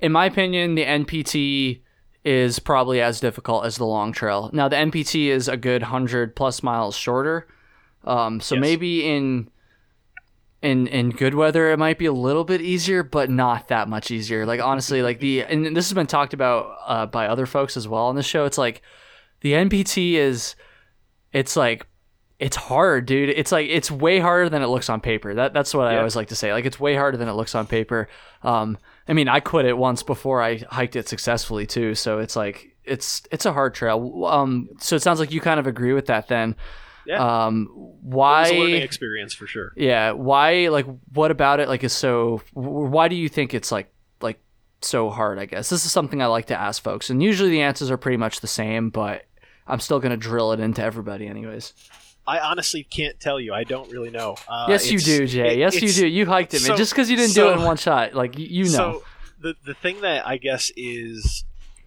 in 0.00 0.12
my 0.12 0.24
opinion, 0.26 0.74
the 0.76 0.84
NPT 0.84 1.80
is 2.24 2.58
probably 2.58 3.00
as 3.00 3.18
difficult 3.20 3.64
as 3.64 3.76
the 3.76 3.86
long 3.86 4.12
trail. 4.12 4.50
Now 4.52 4.68
the 4.68 4.76
NPT 4.76 5.26
is 5.28 5.48
a 5.48 5.56
good 5.56 5.84
hundred 5.84 6.36
plus 6.36 6.62
miles 6.62 6.96
shorter. 6.96 7.46
Um, 8.04 8.40
so 8.40 8.54
Yes. 8.54 8.60
maybe 8.62 9.06
in 9.08 9.48
in 10.62 10.86
in 10.88 11.10
good 11.10 11.34
weather 11.34 11.70
it 11.70 11.78
might 11.78 11.98
be 11.98 12.04
a 12.06 12.12
little 12.12 12.44
bit 12.44 12.60
easier, 12.60 13.02
but 13.02 13.30
not 13.30 13.68
that 13.68 13.88
much 13.88 14.10
easier. 14.10 14.44
Like 14.44 14.60
honestly, 14.60 15.02
like 15.02 15.20
the 15.20 15.42
and 15.44 15.74
this 15.74 15.88
has 15.88 15.94
been 15.94 16.06
talked 16.06 16.34
about 16.34 16.76
uh, 16.86 17.06
by 17.06 17.26
other 17.26 17.46
folks 17.46 17.76
as 17.76 17.88
well 17.88 18.04
on 18.06 18.16
the 18.16 18.22
show. 18.22 18.44
It's 18.44 18.58
like 18.58 18.82
the 19.40 19.52
NPT 19.52 20.14
is 20.14 20.54
it's 21.32 21.56
like 21.56 21.86
it's 22.38 22.56
hard, 22.56 23.06
dude. 23.06 23.30
It's 23.30 23.52
like 23.52 23.68
it's 23.70 23.90
way 23.90 24.18
harder 24.18 24.48
than 24.50 24.60
it 24.62 24.66
looks 24.66 24.90
on 24.90 25.00
paper. 25.00 25.34
That 25.34 25.54
that's 25.54 25.72
what 25.74 25.86
I 25.86 25.96
always 25.98 26.16
like 26.16 26.28
to 26.28 26.36
say. 26.36 26.52
Like 26.52 26.66
it's 26.66 26.78
way 26.80 26.94
harder 26.94 27.16
than 27.16 27.28
it 27.28 27.34
looks 27.34 27.54
on 27.54 27.66
paper. 27.66 28.08
Um, 28.42 28.76
I 29.10 29.12
mean, 29.12 29.26
I 29.26 29.40
quit 29.40 29.66
it 29.66 29.76
once 29.76 30.04
before 30.04 30.40
I 30.40 30.58
hiked 30.58 30.94
it 30.94 31.08
successfully 31.08 31.66
too. 31.66 31.96
So 31.96 32.20
it's 32.20 32.36
like 32.36 32.76
it's 32.84 33.24
it's 33.32 33.44
a 33.44 33.52
hard 33.52 33.74
trail. 33.74 34.24
Um, 34.24 34.68
so 34.78 34.94
it 34.94 35.02
sounds 35.02 35.18
like 35.18 35.32
you 35.32 35.40
kind 35.40 35.58
of 35.58 35.66
agree 35.66 35.92
with 35.92 36.06
that 36.06 36.28
then. 36.28 36.54
Yeah. 37.06 37.46
Um, 37.46 37.68
it 37.72 38.04
was 38.04 38.50
a 38.52 38.58
learning 38.58 38.82
experience 38.82 39.34
for 39.34 39.48
sure. 39.48 39.72
Yeah. 39.76 40.12
Why? 40.12 40.68
Like, 40.68 40.86
what 41.12 41.32
about 41.32 41.58
it? 41.58 41.68
Like, 41.68 41.82
is 41.82 41.92
so? 41.92 42.40
Why 42.52 43.08
do 43.08 43.16
you 43.16 43.28
think 43.28 43.52
it's 43.52 43.72
like 43.72 43.92
like 44.20 44.38
so 44.80 45.10
hard? 45.10 45.40
I 45.40 45.46
guess 45.46 45.70
this 45.70 45.84
is 45.84 45.90
something 45.90 46.22
I 46.22 46.26
like 46.26 46.46
to 46.46 46.60
ask 46.60 46.80
folks, 46.80 47.10
and 47.10 47.20
usually 47.20 47.50
the 47.50 47.62
answers 47.62 47.90
are 47.90 47.96
pretty 47.96 48.16
much 48.16 48.40
the 48.40 48.46
same, 48.46 48.90
but 48.90 49.24
I'm 49.66 49.80
still 49.80 49.98
gonna 49.98 50.16
drill 50.16 50.52
it 50.52 50.60
into 50.60 50.84
everybody, 50.84 51.26
anyways. 51.26 51.74
I 52.26 52.38
honestly 52.38 52.84
can't 52.84 53.18
tell 53.18 53.40
you. 53.40 53.52
I 53.54 53.64
don't 53.64 53.90
really 53.90 54.10
know. 54.10 54.36
Uh, 54.48 54.66
yes, 54.68 54.90
you 54.90 54.98
do, 54.98 55.26
Jay. 55.26 55.54
it- 55.54 55.58
yes, 55.58 55.80
you 55.80 55.88
do. 55.88 56.06
You 56.06 56.26
hiked 56.26 56.54
it, 56.54 56.58
man. 56.62 56.68
so- 56.68 56.76
Just 56.76 56.92
because 56.92 57.10
you 57.10 57.16
didn't 57.16 57.34
do 57.34 57.48
it 57.50 57.54
in 57.54 57.62
one 57.62 57.76
shot, 57.76 58.14
like 58.14 58.38
you 58.38 58.64
know. 58.64 58.70
So 58.70 59.02
the 59.40 59.54
the 59.64 59.74
thing 59.74 60.00
that 60.02 60.26
I 60.26 60.36
guess 60.36 60.70
is 60.76 61.44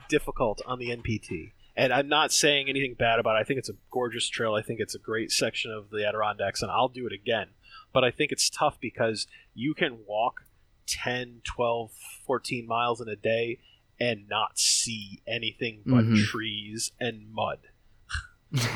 difficult 0.10 0.62
on 0.66 0.80
the 0.80 0.90
NPT, 0.90 1.52
and 1.78 1.94
I'm 1.94 2.08
not 2.10 2.32
saying 2.32 2.68
anything 2.70 2.96
bad 2.96 3.20
about 3.20 3.38
it. 3.38 3.40
I 3.40 3.44
think 3.44 3.58
it's 3.60 3.70
a 3.70 3.76
gorgeous 3.92 4.28
trail. 4.28 4.54
I 4.54 4.62
think 4.62 4.80
it's 4.80 4.96
a 4.96 5.00
great 5.00 5.32
section 5.32 5.72
of 5.72 5.90
the 5.92 6.06
Adirondacks, 6.08 6.62
and 6.62 6.70
I'll 6.72 6.90
do 6.90 7.06
it 7.08 7.14
again. 7.14 7.50
But 7.94 8.04
I 8.04 8.12
think 8.12 8.32
it's 8.32 8.50
tough 8.50 8.80
because 8.82 9.28
you 9.54 9.74
can 9.74 10.00
walk 10.08 10.42
10, 10.88 11.42
12, 11.46 11.92
14 12.26 12.68
miles 12.68 13.00
in 13.00 13.08
a 13.08 13.16
day 13.16 13.60
and 14.00 14.28
not 14.28 14.58
see 14.60 15.22
anything 15.28 15.82
but 15.86 16.04
Mhm. 16.06 16.26
trees 16.26 16.92
and 17.00 17.32
mud. 17.32 17.60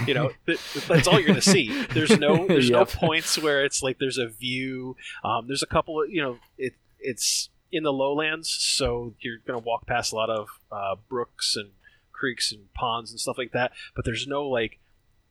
You 0.06 0.14
know 0.14 0.32
th- 0.46 0.60
that's 0.88 1.08
all 1.08 1.16
you're 1.16 1.28
going 1.28 1.36
to 1.36 1.42
see. 1.42 1.86
There's 1.94 2.18
no 2.18 2.48
there's 2.48 2.70
no 2.70 2.86
points 2.86 3.38
where 3.38 3.64
it's 3.64 3.84
like 3.84 4.00
there's 4.00 4.18
a 4.18 4.28
view. 4.28 4.96
Um, 5.24 5.48
there's 5.48 5.64
a 5.64 5.68
couple 5.68 6.02
of 6.02 6.10
you 6.10 6.22
know 6.22 6.38
it 6.58 6.74
it's 7.00 7.50
in 7.72 7.84
the 7.84 7.92
lowlands 7.92 8.50
so 8.50 9.14
you're 9.20 9.40
going 9.46 9.60
to 9.60 9.64
walk 9.66 9.86
past 9.86 10.14
a 10.14 10.16
lot 10.16 10.30
of 10.30 10.48
uh, 10.72 10.96
brooks 11.10 11.56
and 11.56 11.72
creeks 12.12 12.52
and 12.52 12.74
ponds 12.74 13.12
and 13.12 13.20
stuff 13.20 13.38
like 13.38 13.52
that 13.52 13.72
but 13.94 14.06
there's 14.06 14.26
no 14.26 14.48
like 14.48 14.80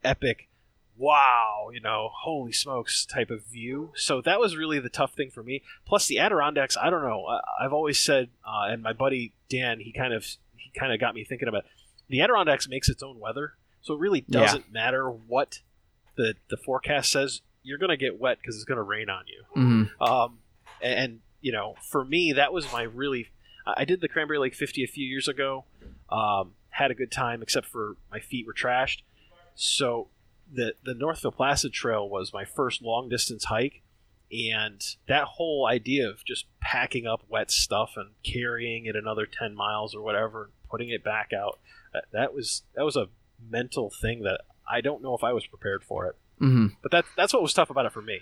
epic 0.03 0.47
wow 0.95 1.69
you 1.73 1.81
know 1.81 2.09
holy 2.13 2.51
smokes 2.51 3.05
type 3.05 3.29
of 3.29 3.43
view. 3.45 3.91
So 3.95 4.21
that 4.21 4.39
was 4.39 4.55
really 4.55 4.79
the 4.79 4.89
tough 4.89 5.13
thing 5.13 5.29
for 5.31 5.43
me. 5.43 5.63
Plus 5.85 6.07
the 6.07 6.19
adirondacks 6.19 6.77
i 6.81 6.89
don't 6.89 7.03
know 7.03 7.25
I, 7.25 7.65
i've 7.65 7.73
always 7.73 7.99
said 7.99 8.29
uh, 8.45 8.71
and 8.71 8.81
my 8.81 8.93
buddy 8.93 9.33
dan 9.49 9.79
he 9.79 9.91
kind 9.91 10.13
of 10.13 10.23
he 10.55 10.71
kind 10.77 10.93
of 10.93 10.99
got 10.99 11.15
me 11.15 11.23
thinking 11.23 11.47
about 11.47 11.65
the 12.09 12.21
adirondacks 12.21 12.69
makes 12.69 12.87
its 12.89 13.03
own 13.03 13.19
weather 13.19 13.53
so 13.87 13.93
it 13.95 13.99
really 13.99 14.21
doesn't 14.21 14.71
matter 14.71 15.09
what 15.09 15.61
the 16.15 16.35
the 16.49 16.57
forecast 16.57 17.11
says 17.11 17.41
you're 17.63 17.77
going 17.77 17.89
to 17.89 17.97
get 17.97 18.19
wet 18.19 18.37
because 18.41 18.55
it's 18.55 18.63
going 18.65 18.77
to 18.77 18.83
rain 18.83 19.09
on 19.09 19.23
you 19.27 19.43
Mhm. 19.61 20.01
um, 20.01 20.39
and 20.81 21.19
you 21.41 21.51
know, 21.51 21.75
for 21.91 22.03
me, 22.03 22.33
that 22.33 22.51
was 22.51 22.71
my 22.73 22.81
really. 22.83 23.27
I 23.65 23.85
did 23.85 24.01
the 24.01 24.07
Cranberry 24.07 24.39
Lake 24.39 24.55
50 24.55 24.83
a 24.83 24.87
few 24.87 25.05
years 25.05 25.27
ago. 25.27 25.65
Um, 26.09 26.53
had 26.69 26.89
a 26.89 26.95
good 26.95 27.11
time, 27.11 27.41
except 27.43 27.67
for 27.67 27.97
my 28.11 28.19
feet 28.19 28.45
were 28.47 28.53
trashed. 28.53 29.01
So 29.55 30.09
the 30.51 30.73
the 30.83 30.93
Northville 30.93 31.31
Placid 31.31 31.73
Trail 31.73 32.07
was 32.09 32.33
my 32.33 32.45
first 32.45 32.81
long 32.81 33.07
distance 33.09 33.45
hike, 33.45 33.81
and 34.31 34.81
that 35.07 35.23
whole 35.35 35.65
idea 35.67 36.09
of 36.09 36.23
just 36.25 36.45
packing 36.61 37.05
up 37.05 37.23
wet 37.29 37.51
stuff 37.51 37.93
and 37.95 38.11
carrying 38.23 38.85
it 38.85 38.95
another 38.95 39.25
10 39.25 39.53
miles 39.55 39.93
or 39.95 40.01
whatever, 40.01 40.43
and 40.45 40.53
putting 40.69 40.89
it 40.89 41.03
back 41.03 41.31
out, 41.33 41.59
that, 41.93 42.05
that 42.13 42.33
was 42.33 42.63
that 42.75 42.83
was 42.83 42.95
a 42.95 43.09
mental 43.49 43.91
thing 44.01 44.23
that 44.23 44.41
I 44.69 44.81
don't 44.81 45.01
know 45.01 45.13
if 45.15 45.23
I 45.23 45.33
was 45.33 45.45
prepared 45.45 45.83
for 45.83 46.05
it. 46.07 46.15
Mhm. 46.41 46.75
But 46.81 46.91
that 46.91 47.05
that's 47.15 47.33
what 47.33 47.41
was 47.41 47.53
tough 47.53 47.69
about 47.69 47.85
it 47.85 47.91
for 47.93 48.01
me. 48.01 48.19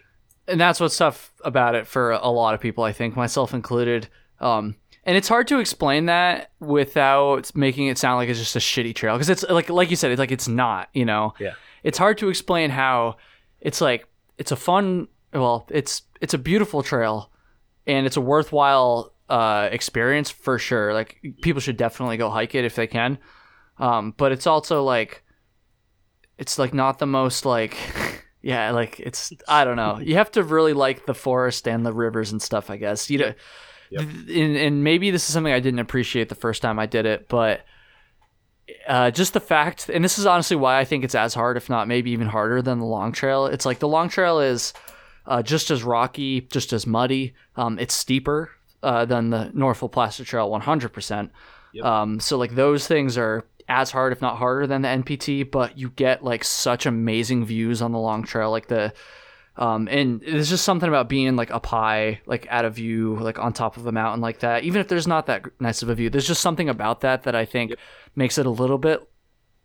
and 0.48 0.62
that's 0.62 0.80
what's 0.80 0.96
tough 0.98 1.34
about 1.44 1.74
it 1.74 1.88
for 1.88 2.12
a 2.12 2.28
lot 2.30 2.54
of 2.54 2.62
people, 2.62 2.84
I 2.84 2.92
think, 2.92 3.16
myself 3.16 3.52
included. 3.52 4.08
Um, 4.40 4.76
and 5.04 5.18
it's 5.18 5.28
hard 5.28 5.48
to 5.48 5.60
explain 5.60 6.06
that 6.06 6.52
without 6.60 7.52
making 7.56 7.88
it 7.88 7.98
sound 7.98 8.18
like 8.18 8.30
it's 8.30 8.38
just 8.38 8.56
a 8.56 8.60
shitty 8.60 8.94
trail 8.94 9.16
because 9.16 9.30
it's 9.30 9.44
like 9.50 9.70
like 9.70 9.90
you 9.90 9.96
said, 9.96 10.12
it's 10.12 10.20
like 10.20 10.32
it's 10.32 10.48
not. 10.48 10.90
You 10.94 11.06
know, 11.06 11.34
Yeah. 11.40 11.54
It's 11.84 11.98
hard 11.98 12.18
to 12.20 12.30
explain 12.30 12.70
how 12.70 13.18
it's 13.60 13.82
like 13.82 14.08
it's 14.38 14.52
a 14.52 14.56
fun. 14.56 15.08
Well, 15.34 15.66
it's 15.70 16.04
it's 16.22 16.34
a 16.34 16.38
beautiful 16.38 16.84
trail, 16.84 17.32
and 17.88 18.06
it's 18.06 18.18
a 18.18 18.22
worthwhile 18.22 19.14
uh, 19.30 19.70
experience 19.72 20.30
for 20.30 20.58
sure. 20.60 20.94
Like 20.94 21.20
people 21.42 21.60
should 21.62 21.78
definitely 21.78 22.18
go 22.18 22.30
hike 22.30 22.54
it 22.56 22.66
if 22.66 22.76
they 22.76 22.88
can. 22.88 23.18
Um, 23.78 24.14
but 24.16 24.32
it's 24.32 24.48
also 24.48 24.84
like 24.84 25.24
it's 26.38 26.58
like 26.60 26.74
not 26.74 27.00
the 27.00 27.06
most 27.06 27.46
like 27.46 27.78
yeah 28.42 28.72
like 28.72 29.00
it's 29.00 29.32
i 29.48 29.64
don't 29.64 29.76
know 29.78 30.00
you 30.00 30.16
have 30.16 30.30
to 30.32 30.44
really 30.44 30.74
like 30.74 31.06
the 31.06 31.14
forest 31.14 31.68
and 31.68 31.86
the 31.86 31.94
rivers 31.94 32.32
and 32.32 32.42
stuff 32.42 32.70
i 32.70 32.78
guess 32.78 33.10
you 33.10 33.18
know 33.18 33.34
Yep. 33.92 34.02
and, 34.02 34.58
and 34.58 34.84
maybe 34.84 35.12
this 35.12 35.28
is 35.28 35.34
something 35.34 35.54
i 35.54 35.60
didn't 35.60 35.80
appreciate 35.80 36.28
the 36.30 36.36
first 36.36 36.62
time 36.62 36.78
i 36.80 36.86
did 36.86 37.06
it 37.06 37.28
but 37.30 37.62
uh, 38.88 39.12
just 39.12 39.34
the 39.34 39.40
fact, 39.40 39.90
and 39.90 40.04
this 40.04 40.18
is 40.18 40.26
honestly 40.26 40.58
why 40.58 40.80
I 40.80 40.86
think 40.86 41.04
it's 41.04 41.14
as 41.16 41.34
hard, 41.36 41.56
if 41.56 41.70
not 41.70 41.88
maybe 41.88 42.12
even 42.12 42.28
harder 42.28 42.62
than 42.64 42.80
the 42.80 42.86
long 42.86 43.12
trail. 43.12 43.46
It's 43.46 43.66
like 43.66 43.78
the 43.78 43.88
long 43.88 44.10
trail 44.10 44.40
is 44.40 44.74
uh, 45.28 45.44
just 45.44 45.70
as 45.70 45.84
rocky, 45.84 46.42
just 46.42 46.74
as 46.74 46.88
muddy. 46.88 47.36
Um, 47.56 47.78
it's 47.78 47.94
steeper 47.94 48.50
uh, 48.82 49.06
than 49.06 49.30
the 49.30 49.52
Northville 49.54 49.90
Placid 49.90 50.26
Trail 50.26 50.50
100%. 50.50 51.30
Yep. 51.74 51.86
Um, 51.86 52.20
so 52.20 52.38
like 52.38 52.56
those 52.56 52.88
things 52.88 53.18
are 53.20 53.46
as 53.68 53.92
hard, 53.92 54.12
if 54.14 54.22
not 54.22 54.38
harder 54.38 54.68
than 54.68 54.82
the 54.84 54.88
NPT, 54.88 55.50
but 55.50 55.78
you 55.78 55.90
get 55.90 56.24
like 56.24 56.44
such 56.44 56.86
amazing 56.86 57.46
views 57.46 57.82
on 57.82 57.92
the 57.92 58.00
long 58.00 58.24
trail. 58.24 58.52
Like 58.52 58.68
the, 58.68 58.94
um, 59.58 59.88
and 59.90 60.22
there's 60.22 60.50
just 60.50 60.66
something 60.66 60.88
about 60.90 61.10
being 61.10 61.36
like 61.36 61.50
up 61.52 61.66
high, 61.66 62.22
like 62.26 62.46
at 62.50 62.66
a 62.66 62.70
view, 62.70 63.16
like 63.20 63.40
on 63.40 63.54
top 63.54 63.78
of 63.78 63.88
a 63.88 63.92
mountain 63.92 64.22
like 64.22 64.40
that. 64.40 64.64
Even 64.64 64.82
if 64.82 64.88
there's 64.88 65.08
not 65.08 65.26
that 65.28 65.46
nice 65.60 65.82
of 65.82 65.90
a 65.90 65.96
view, 65.96 66.10
there's 66.10 66.28
just 66.28 66.42
something 66.42 66.70
about 66.70 67.02
that 67.02 67.24
that 67.24 67.36
I 67.36 67.46
think 67.46 67.72
Yep. 67.72 67.80
makes 68.16 68.38
it 68.38 68.46
a 68.46 68.50
little 68.52 68.78
bit 68.78 69.08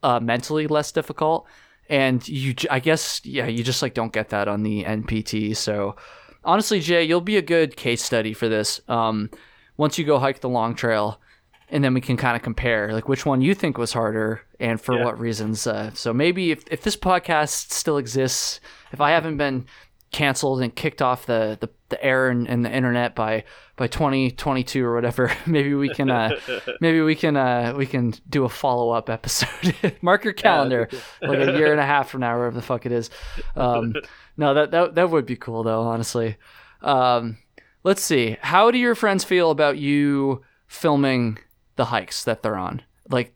uh, 0.02 0.20
mentally 0.20 0.66
less 0.66 0.92
difficult. 0.92 1.46
And 1.88 2.26
you, 2.28 2.54
I 2.70 2.78
guess, 2.78 3.20
yeah, 3.24 3.46
you 3.46 3.64
just 3.64 3.82
like 3.82 3.94
don't 3.94 4.12
get 4.12 4.28
that 4.28 4.46
on 4.46 4.62
the 4.62 4.84
NPT. 4.84 5.56
So 5.56 5.96
honestly, 6.44 6.80
Jay, 6.80 7.02
you'll 7.04 7.20
be 7.20 7.36
a 7.36 7.42
good 7.42 7.76
case 7.76 8.02
study 8.02 8.32
for 8.32 8.48
this. 8.48 8.80
Um, 8.88 9.28
once 9.76 9.98
you 9.98 10.04
go 10.04 10.18
hike 10.20 10.40
the 10.40 10.48
long 10.48 10.74
trail, 10.74 11.20
and 11.70 11.82
then 11.84 11.94
we 11.94 12.00
can 12.00 12.16
kind 12.16 12.36
of 12.36 12.42
compare 12.42 12.92
like 12.92 13.08
which 13.08 13.24
one 13.24 13.40
you 13.40 13.54
think 13.54 13.78
was 13.78 13.92
harder 13.92 14.42
and 14.58 14.80
for 14.80 14.96
Yeah. 14.96 15.04
what 15.04 15.18
reasons. 15.20 15.66
Uh, 15.66 15.90
so 15.94 16.12
maybe 16.12 16.50
if, 16.50 16.64
if 16.70 16.82
this 16.82 16.96
podcast 16.96 17.70
still 17.72 17.96
exists, 17.98 18.60
if 18.92 19.00
I 19.00 19.10
haven't 19.12 19.36
been 19.36 19.66
canceled 20.12 20.60
and 20.60 20.74
kicked 20.74 21.00
off 21.00 21.26
the, 21.26 21.56
the, 21.60 21.68
the 21.88 22.04
air 22.04 22.28
and, 22.28 22.48
and 22.48 22.64
the 22.64 22.70
internet 22.72 23.14
by 23.14 23.44
by 23.76 23.86
2022 23.86 24.84
or 24.84 24.94
whatever, 24.94 25.32
maybe 25.46 25.72
we 25.74 25.88
can 25.88 26.10
uh, 26.10 26.30
maybe 26.80 27.00
we 27.00 27.14
can 27.14 27.36
uh, 27.36 27.72
we 27.76 27.86
can 27.86 28.12
do 28.28 28.44
a 28.44 28.48
follow 28.48 28.90
up 28.90 29.08
episode. 29.08 29.96
Mark 30.02 30.24
your 30.24 30.32
calendar, 30.34 30.88
like 31.22 31.38
a 31.38 31.56
year 31.56 31.70
and 31.70 31.80
a 31.80 31.86
half 31.86 32.10
from 32.10 32.20
now, 32.20 32.36
wherever 32.36 32.54
the 32.54 32.62
fuck 32.62 32.84
it 32.86 32.92
is. 32.92 33.08
Um, 33.56 33.94
no, 34.36 34.54
that, 34.54 34.70
that 34.72 34.94
that 34.96 35.10
would 35.10 35.26
be 35.26 35.36
cool 35.36 35.62
though, 35.62 35.82
honestly. 35.82 36.36
Um, 36.82 37.38
let's 37.84 38.02
see. 38.02 38.36
How 38.40 38.70
do 38.70 38.78
your 38.78 38.94
friends 38.94 39.22
feel 39.24 39.50
about 39.50 39.78
you 39.78 40.42
filming 40.66 41.38
the 41.76 41.86
hikes 41.86 42.24
that 42.24 42.42
they're 42.42 42.56
on? 42.56 42.82
Like 43.08 43.34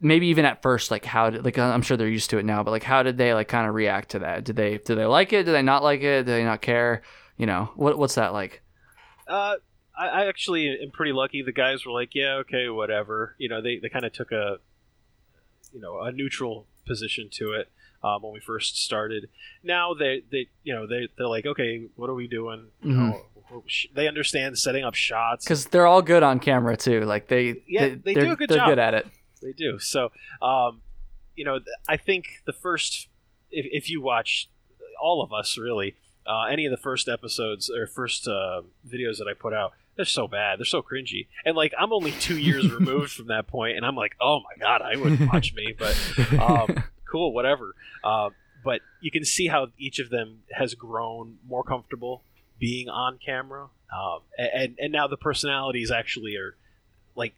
maybe 0.00 0.26
even 0.28 0.44
at 0.44 0.62
first, 0.62 0.90
like 0.90 1.04
how 1.04 1.30
did 1.30 1.44
like 1.44 1.58
I'm 1.58 1.82
sure 1.82 1.96
they're 1.96 2.08
used 2.08 2.30
to 2.30 2.38
it 2.38 2.44
now, 2.44 2.62
but 2.62 2.70
like 2.70 2.82
how 2.82 3.02
did 3.02 3.18
they 3.18 3.34
like 3.34 3.48
kind 3.48 3.68
of 3.68 3.74
react 3.74 4.10
to 4.10 4.20
that? 4.20 4.44
Did 4.44 4.56
they 4.56 4.78
did 4.78 4.96
they 4.96 5.06
like 5.06 5.32
it? 5.32 5.44
Did 5.44 5.52
they 5.52 5.62
not 5.62 5.82
like 5.82 6.00
it? 6.00 6.24
Did 6.24 6.26
they 6.26 6.44
not 6.44 6.62
care? 6.62 7.02
You 7.36 7.46
know 7.46 7.70
what 7.76 7.98
what's 7.98 8.16
that 8.16 8.32
like? 8.32 8.62
Uh, 9.26 9.56
I, 9.96 10.08
I 10.08 10.26
actually 10.26 10.68
am 10.68 10.90
pretty 10.90 11.12
lucky. 11.12 11.42
The 11.42 11.52
guys 11.52 11.86
were 11.86 11.92
like, 11.92 12.14
"Yeah, 12.14 12.34
okay, 12.40 12.68
whatever." 12.68 13.36
You 13.38 13.48
know, 13.48 13.62
they, 13.62 13.78
they 13.78 13.88
kind 13.88 14.04
of 14.04 14.12
took 14.12 14.32
a, 14.32 14.56
you 15.72 15.80
know, 15.80 16.00
a 16.00 16.12
neutral 16.12 16.66
position 16.86 17.28
to 17.32 17.52
it 17.52 17.70
um, 18.04 18.22
when 18.22 18.32
we 18.32 18.40
first 18.40 18.82
started. 18.82 19.28
Now 19.62 19.94
they 19.94 20.22
they 20.30 20.48
you 20.64 20.74
know 20.74 20.86
they 20.86 21.08
they're 21.16 21.26
like, 21.28 21.46
"Okay, 21.46 21.86
what 21.96 22.08
are 22.10 22.14
we 22.14 22.26
doing?" 22.28 22.68
You 22.82 22.94
Mhm. 22.94 22.96
know, 23.52 23.64
they 23.94 24.08
understand 24.08 24.58
setting 24.58 24.84
up 24.84 24.94
shots. 24.94 25.44
Because 25.44 25.66
they're 25.66 25.86
all 25.86 26.02
good 26.02 26.22
on 26.22 26.40
camera 26.40 26.76
too. 26.76 27.02
Like 27.02 27.28
they 27.28 27.62
Yeah, 27.66 27.88
they 28.02 28.14
they're- 28.14 28.24
do 28.24 28.32
a 28.32 28.36
good 28.36 28.48
they're 28.50 28.58
job. 28.58 28.68
good 28.70 28.78
at 28.78 28.94
it. 28.94 29.06
They 29.42 29.52
do. 29.52 29.78
So, 29.78 30.10
um, 30.40 30.82
you 31.36 31.44
know, 31.44 31.58
I 31.88 31.96
think 31.96 32.42
the 32.46 32.52
first, 32.52 33.08
if, 33.50 33.66
if 33.70 33.90
you 33.90 34.00
watch 34.00 34.48
all 35.00 35.20
of 35.22 35.32
us 35.32 35.58
really, 35.58 35.96
uh, 36.26 36.44
any 36.44 36.64
of 36.64 36.70
the 36.70 36.76
first 36.76 37.08
episodes 37.08 37.68
or 37.68 37.86
first 37.88 38.28
uh, 38.28 38.62
videos 38.86 39.18
that 39.18 39.26
I 39.28 39.34
put 39.34 39.52
out, 39.52 39.72
they're 39.96 40.04
so 40.04 40.28
bad. 40.28 40.58
They're 40.60 40.64
so 40.64 40.80
cringy. 40.80 41.26
And 41.44 41.56
like, 41.56 41.74
I'm 41.78 41.92
only 41.92 42.12
two 42.12 42.38
years 42.38 42.70
removed 42.78 43.10
from 43.12 43.26
that 43.26 43.48
point, 43.48 43.76
and 43.76 43.84
I'm 43.84 43.96
like, 43.96 44.14
oh 44.20 44.38
my 44.40 44.56
god, 44.58 44.80
I 44.80 44.96
wouldn't 44.96 45.30
watch 45.32 45.52
me, 45.54 45.74
but 45.78 45.96
um, 46.38 46.84
cool, 47.12 47.32
whatever. 47.32 47.74
Uh, 48.02 48.30
but 48.64 48.80
you 49.00 49.10
can 49.10 49.24
see 49.24 49.48
how 49.48 49.68
each 49.78 49.98
of 49.98 50.10
them 50.10 50.42
has 50.52 50.74
grown 50.74 51.38
more 51.46 51.62
comfortable 51.62 52.22
being 52.58 52.88
on 52.88 53.18
camera, 53.24 53.68
um, 53.92 54.20
and 54.38 54.76
and 54.78 54.92
now 54.92 55.06
the 55.06 55.16
personalities 55.16 55.90
actually 55.90 56.36
are 56.36 56.56
like 57.16 57.34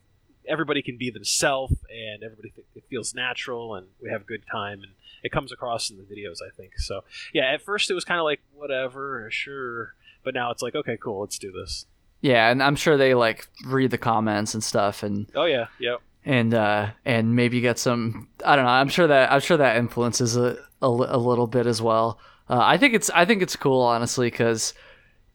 everybody 0.46 0.82
can 0.82 0.98
be 0.98 1.10
themselves, 1.10 1.74
and 1.90 2.22
everybody 2.22 2.50
th- 2.50 2.66
it 2.74 2.84
feels 2.90 3.14
natural, 3.14 3.74
and 3.74 3.86
we 4.02 4.10
have 4.10 4.20
a 4.22 4.24
good 4.24 4.42
time, 4.50 4.82
and 4.82 4.92
it 5.22 5.32
comes 5.32 5.50
across 5.50 5.90
in 5.90 5.96
the 5.96 6.02
videos. 6.02 6.36
I 6.46 6.54
think 6.54 6.78
so. 6.78 7.04
Yeah, 7.32 7.44
at 7.44 7.62
first 7.62 7.90
it 7.90 7.94
was 7.94 8.04
kind 8.04 8.20
of 8.20 8.24
like 8.24 8.40
whatever, 8.52 9.26
sure, 9.30 9.94
but 10.22 10.34
now 10.34 10.50
it's 10.50 10.62
like 10.62 10.74
okay, 10.74 10.98
cool, 11.02 11.20
let's 11.20 11.38
do 11.38 11.50
this. 11.50 11.86
Yeah, 12.20 12.50
and 12.50 12.62
I'm 12.62 12.76
sure 12.76 12.96
they 12.96 13.14
like 13.14 13.48
read 13.66 13.90
the 13.90 13.98
comments 13.98 14.54
and 14.54 14.62
stuff, 14.62 15.02
and 15.02 15.26
Oh 15.34 15.44
yeah, 15.44 15.66
yep. 15.78 16.00
And 16.24 16.54
uh, 16.54 16.90
and 17.04 17.34
maybe 17.36 17.60
get 17.60 17.78
some. 17.78 18.28
I 18.44 18.56
don't 18.56 18.64
know. 18.64 18.70
I'm 18.70 18.88
sure 18.88 19.06
that 19.06 19.32
I'm 19.32 19.40
sure 19.40 19.56
that 19.56 19.76
influences 19.76 20.36
a 20.36 20.56
a, 20.82 20.86
a 20.88 21.18
little 21.18 21.46
bit 21.46 21.66
as 21.66 21.80
well. 21.82 22.18
Uh, 22.48 22.60
I 22.62 22.76
think 22.76 22.94
it's 22.94 23.10
I 23.10 23.24
think 23.24 23.42
it's 23.42 23.56
cool 23.56 23.80
honestly 23.82 24.28
because 24.30 24.74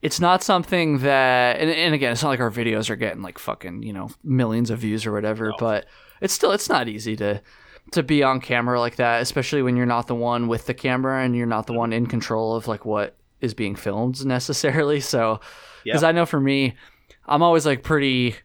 it's 0.01 0.19
not 0.19 0.41
something 0.43 0.99
that 0.99 1.59
and, 1.59 1.69
and 1.69 1.93
again 1.95 2.11
it's 2.13 2.23
not 2.23 2.29
like 2.29 2.39
our 2.39 2.51
videos 2.51 2.89
are 2.89 2.95
getting 2.95 3.21
like 3.21 3.37
fucking 3.39 3.83
you 3.83 3.91
know 3.93 4.09
millions 4.23 4.69
of 4.69 4.79
views 4.79 5.05
or 5.05 5.11
whatever, 5.11 5.49
No. 5.49 5.55
but 5.59 5.85
it's 6.21 6.33
still 6.33 6.51
it's 6.51 6.69
not 6.69 6.87
easy 6.87 7.15
to 7.17 7.41
to 7.91 8.03
be 8.03 8.21
on 8.21 8.39
camera 8.39 8.79
like 8.79 8.97
that, 8.97 9.21
especially 9.21 9.63
when 9.63 9.75
you're 9.75 9.87
not 9.87 10.05
the 10.07 10.13
one 10.15 10.47
with 10.47 10.67
the 10.67 10.73
camera 10.75 11.23
and 11.23 11.35
you're 11.35 11.47
not 11.47 11.65
the 11.65 11.73
one 11.73 11.91
in 11.91 12.05
control 12.05 12.55
of 12.55 12.67
like 12.67 12.85
what 12.85 13.15
is 13.41 13.53
being 13.55 13.75
filmed 13.75 14.23
necessarily. 14.25 14.99
So 15.01 15.39
because 15.83 16.03
Yeah. 16.03 16.09
I 16.09 16.11
know 16.11 16.25
for 16.27 16.39
me, 16.39 16.75
I'm 17.25 17.41
always 17.41 17.65
like 17.65 17.81
pretty. 17.83 18.35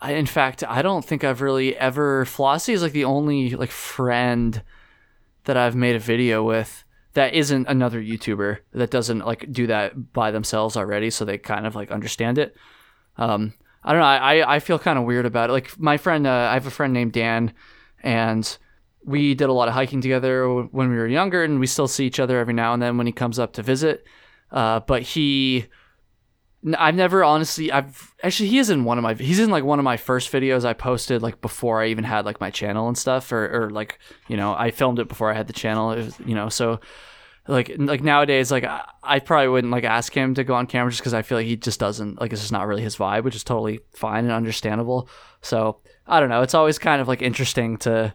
I, 0.00 0.12
in 0.12 0.26
fact, 0.26 0.64
I 0.66 0.82
don't 0.82 1.04
think 1.04 1.24
I've 1.24 1.42
really 1.42 1.76
ever. 1.76 2.24
Flossie 2.24 2.72
is 2.72 2.82
like 2.82 2.92
the 2.92 3.04
only 3.04 3.50
like 3.50 3.70
friend 3.70 4.62
that 5.44 5.56
I've 5.56 5.76
made 5.76 5.96
a 5.96 6.00
video 6.00 6.42
with 6.42 6.84
that 7.14 7.34
isn't 7.34 7.66
another 7.66 8.00
YouTuber 8.00 8.58
that 8.72 8.90
doesn't 8.90 9.26
like 9.26 9.52
do 9.52 9.66
that 9.66 10.12
by 10.12 10.30
themselves 10.30 10.76
already, 10.76 11.10
so 11.10 11.24
they 11.24 11.38
kind 11.38 11.66
of 11.66 11.74
like 11.74 11.90
understand 11.90 12.38
it. 12.38 12.56
Um, 13.16 13.54
I 13.82 13.92
don't 13.92 14.00
know. 14.00 14.06
I, 14.06 14.56
I 14.56 14.60
feel 14.60 14.78
kind 14.78 14.98
of 14.98 15.04
weird 15.04 15.26
about 15.26 15.50
it. 15.50 15.52
Like 15.52 15.78
my 15.78 15.96
friend, 15.96 16.26
uh, 16.26 16.48
I 16.50 16.54
have 16.54 16.66
a 16.66 16.70
friend 16.70 16.92
named 16.92 17.12
Dan, 17.12 17.52
and 18.02 18.58
we 19.04 19.34
did 19.34 19.48
a 19.48 19.52
lot 19.52 19.68
of 19.68 19.74
hiking 19.74 20.00
together 20.00 20.46
when 20.46 20.90
we 20.90 20.96
were 20.96 21.06
younger, 21.06 21.42
and 21.42 21.58
we 21.58 21.66
still 21.66 21.88
see 21.88 22.06
each 22.06 22.20
other 22.20 22.38
every 22.38 22.54
now 22.54 22.72
and 22.72 22.82
then 22.82 22.96
when 22.96 23.06
he 23.06 23.12
comes 23.12 23.38
up 23.38 23.54
to 23.54 23.62
visit. 23.62 24.06
Uh, 24.52 24.80
but 24.80 25.02
he, 25.02 25.66
I've 26.76 26.94
never 26.94 27.24
honestly, 27.24 27.72
I've 27.72 28.14
actually 28.22 28.50
he 28.50 28.58
is 28.58 28.68
in 28.68 28.84
one 28.84 28.98
of 28.98 29.02
my, 29.02 29.14
he's 29.14 29.38
in 29.38 29.50
like 29.50 29.64
one 29.64 29.78
of 29.78 29.84
my 29.84 29.96
first 29.96 30.30
videos 30.30 30.64
I 30.64 30.74
posted 30.74 31.22
like 31.22 31.40
before 31.40 31.82
I 31.82 31.86
even 31.86 32.04
had 32.04 32.26
like 32.26 32.40
my 32.40 32.50
channel 32.50 32.86
and 32.88 32.98
stuff, 32.98 33.32
or, 33.32 33.64
or 33.64 33.70
like 33.70 33.98
you 34.28 34.36
know 34.36 34.54
I 34.54 34.70
filmed 34.70 34.98
it 34.98 35.08
before 35.08 35.30
I 35.30 35.34
had 35.34 35.46
the 35.46 35.54
channel, 35.54 35.88
was, 35.88 36.18
you 36.20 36.34
know, 36.34 36.50
so 36.50 36.80
like 37.48 37.72
like 37.78 38.02
nowadays 38.02 38.50
like 38.50 38.64
I, 38.64 38.84
I 39.02 39.18
probably 39.20 39.48
wouldn't 39.48 39.72
like 39.72 39.84
ask 39.84 40.12
him 40.14 40.34
to 40.34 40.44
go 40.44 40.54
on 40.54 40.66
camera 40.66 40.90
just 40.90 41.00
because 41.00 41.14
I 41.14 41.22
feel 41.22 41.38
like 41.38 41.46
he 41.46 41.56
just 41.56 41.80
doesn't 41.80 42.20
like 42.20 42.32
it's 42.32 42.42
just 42.42 42.52
not 42.52 42.66
really 42.66 42.82
his 42.82 42.96
vibe, 42.96 43.24
which 43.24 43.36
is 43.36 43.44
totally 43.44 43.80
fine 43.94 44.24
and 44.24 44.32
understandable. 44.32 45.08
So 45.40 45.80
I 46.06 46.20
don't 46.20 46.28
know. 46.28 46.42
It's 46.42 46.54
always 46.54 46.78
kind 46.78 47.00
of 47.00 47.08
like 47.08 47.22
interesting 47.22 47.78
to 47.78 48.14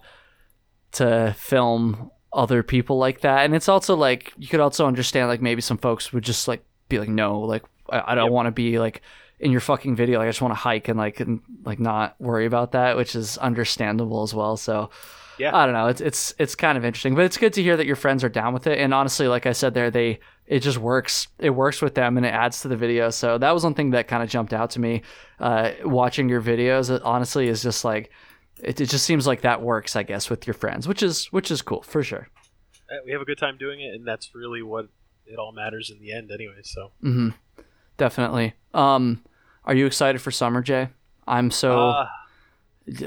to 0.93 1.35
film 1.37 2.11
other 2.31 2.61
people 2.61 2.97
like 2.99 3.21
that, 3.21 3.45
and 3.45 3.55
it's 3.55 3.69
also 3.69 3.95
like 3.95 4.33
you 4.37 4.47
could 4.47 4.59
also 4.59 4.85
understand 4.85 5.29
like 5.29 5.41
maybe 5.41 5.61
some 5.61 5.77
folks 5.77 6.13
would 6.13 6.23
just 6.23 6.47
like 6.47 6.63
be 6.89 6.99
like, 6.99 7.09
no, 7.09 7.39
like 7.39 7.63
I, 7.89 8.11
I 8.11 8.15
don't 8.15 8.25
Yep. 8.25 8.31
want 8.33 8.45
to 8.47 8.51
be 8.51 8.79
like 8.79 9.01
in 9.39 9.51
your 9.51 9.61
fucking 9.61 9.95
video. 9.95 10.19
Like 10.19 10.27
I 10.27 10.29
just 10.29 10.41
want 10.41 10.51
to 10.53 10.55
hike 10.59 10.87
and 10.87 10.97
like 10.97 11.19
and 11.19 11.41
like 11.65 11.79
not 11.79 12.19
worry 12.19 12.45
about 12.45 12.71
that, 12.73 12.95
which 12.97 13.15
is 13.15 13.37
understandable 13.37 14.23
as 14.23 14.33
well. 14.33 14.57
So 14.57 14.89
Yeah. 15.37 15.55
I 15.55 15.65
don't 15.65 15.73
know. 15.73 15.87
It's 15.87 16.01
it's 16.01 16.33
it's 16.39 16.55
kind 16.55 16.77
of 16.77 16.85
interesting, 16.85 17.15
but 17.15 17.25
it's 17.25 17.37
good 17.37 17.53
to 17.53 17.61
hear 17.63 17.75
that 17.77 17.85
your 17.85 17.95
friends 17.97 18.23
are 18.23 18.29
down 18.29 18.53
with 18.53 18.67
it. 18.67 18.79
And 18.79 18.93
honestly, 18.93 19.27
like 19.27 19.45
I 19.45 19.51
said 19.51 19.73
there, 19.73 19.91
they 19.91 20.19
it 20.47 20.59
just 20.59 20.77
works. 20.77 21.27
It 21.39 21.49
works 21.49 21.81
with 21.81 21.95
them, 21.95 22.17
and 22.17 22.25
it 22.25 22.29
adds 22.29 22.61
to 22.61 22.67
the 22.67 22.77
video. 22.77 23.09
So 23.09 23.37
that 23.39 23.51
was 23.51 23.63
one 23.63 23.73
thing 23.73 23.89
that 23.91 24.07
kind 24.07 24.21
of 24.21 24.29
jumped 24.29 24.53
out 24.53 24.69
to 24.71 24.79
me. 24.79 25.01
Uh, 25.39 25.71
watching 25.83 26.29
your 26.29 26.41
videos, 26.41 26.89
it 26.95 27.01
honestly 27.01 27.47
is 27.47 27.63
just 27.63 27.83
like 27.83 28.11
it, 28.63 28.79
it 28.79 28.89
just 28.89 29.05
seems 29.05 29.25
like 29.27 29.41
that 29.41 29.61
works. 29.63 29.95
I 29.95 30.03
guess 30.03 30.29
with 30.29 30.45
your 30.47 30.53
friends, 30.53 30.87
which 30.87 31.01
is 31.03 31.25
which 31.33 31.49
is 31.51 31.61
cool 31.63 31.81
for 31.81 32.03
sure. 32.03 32.29
Uh, 32.89 32.97
We 33.05 33.11
have 33.11 33.21
a 33.21 33.25
good 33.25 33.39
time 33.39 33.57
doing 33.57 33.81
it, 33.81 33.95
and 33.95 34.07
that's 34.07 34.33
really 34.35 34.61
what 34.61 34.87
it 35.25 35.37
all 35.39 35.51
matters 35.51 35.89
in 35.89 35.99
the 35.99 36.13
end, 36.13 36.29
anyway. 36.31 36.61
So 36.63 36.91
hmm 37.01 37.29
Definitely. 37.97 38.53
Um, 38.73 39.23
are 39.63 39.73
you 39.75 39.85
excited 39.85 40.21
for 40.21 40.31
summer, 40.31 40.61
Jay? 40.61 40.89
I'm 41.27 41.49
so. 41.51 41.89
uh, 41.89 42.07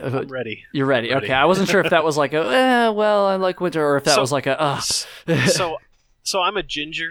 uh, 0.02 0.18
I'm 0.20 0.28
ready. 0.28 0.64
you're 0.72 0.86
ready. 0.86 1.12
ready. 1.12 1.26
Okay, 1.26 1.34
I 1.34 1.44
wasn't 1.44 1.68
sure 1.68 1.80
if 1.80 1.90
that 1.90 2.02
was 2.04 2.16
like 2.16 2.32
a 2.32 2.38
eh, 2.40 2.88
well, 2.88 3.26
I 3.26 3.36
like 3.36 3.60
winter, 3.60 3.86
or 3.86 3.96
if 3.96 4.04
that 4.04 4.14
So- 4.16 4.20
was 4.20 4.32
like 4.32 4.46
a 4.46 4.60
uh. 4.60 4.80
so 4.80 5.78
so 6.22 6.40
I'm 6.42 6.56
a 6.56 6.62
ginger, 6.62 7.10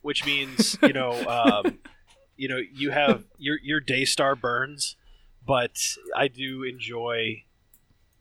which 0.00 0.24
means 0.26 0.76
you 0.82 0.92
know 0.92 1.12
um, 1.64 1.78
you 2.36 2.48
know 2.48 2.58
you 2.72 2.90
have 2.90 3.24
your 3.38 3.58
your 3.62 3.78
day 3.80 4.04
star 4.04 4.34
burns, 4.34 4.96
but 5.46 5.76
I 6.16 6.26
do 6.28 6.64
enjoy 6.64 7.44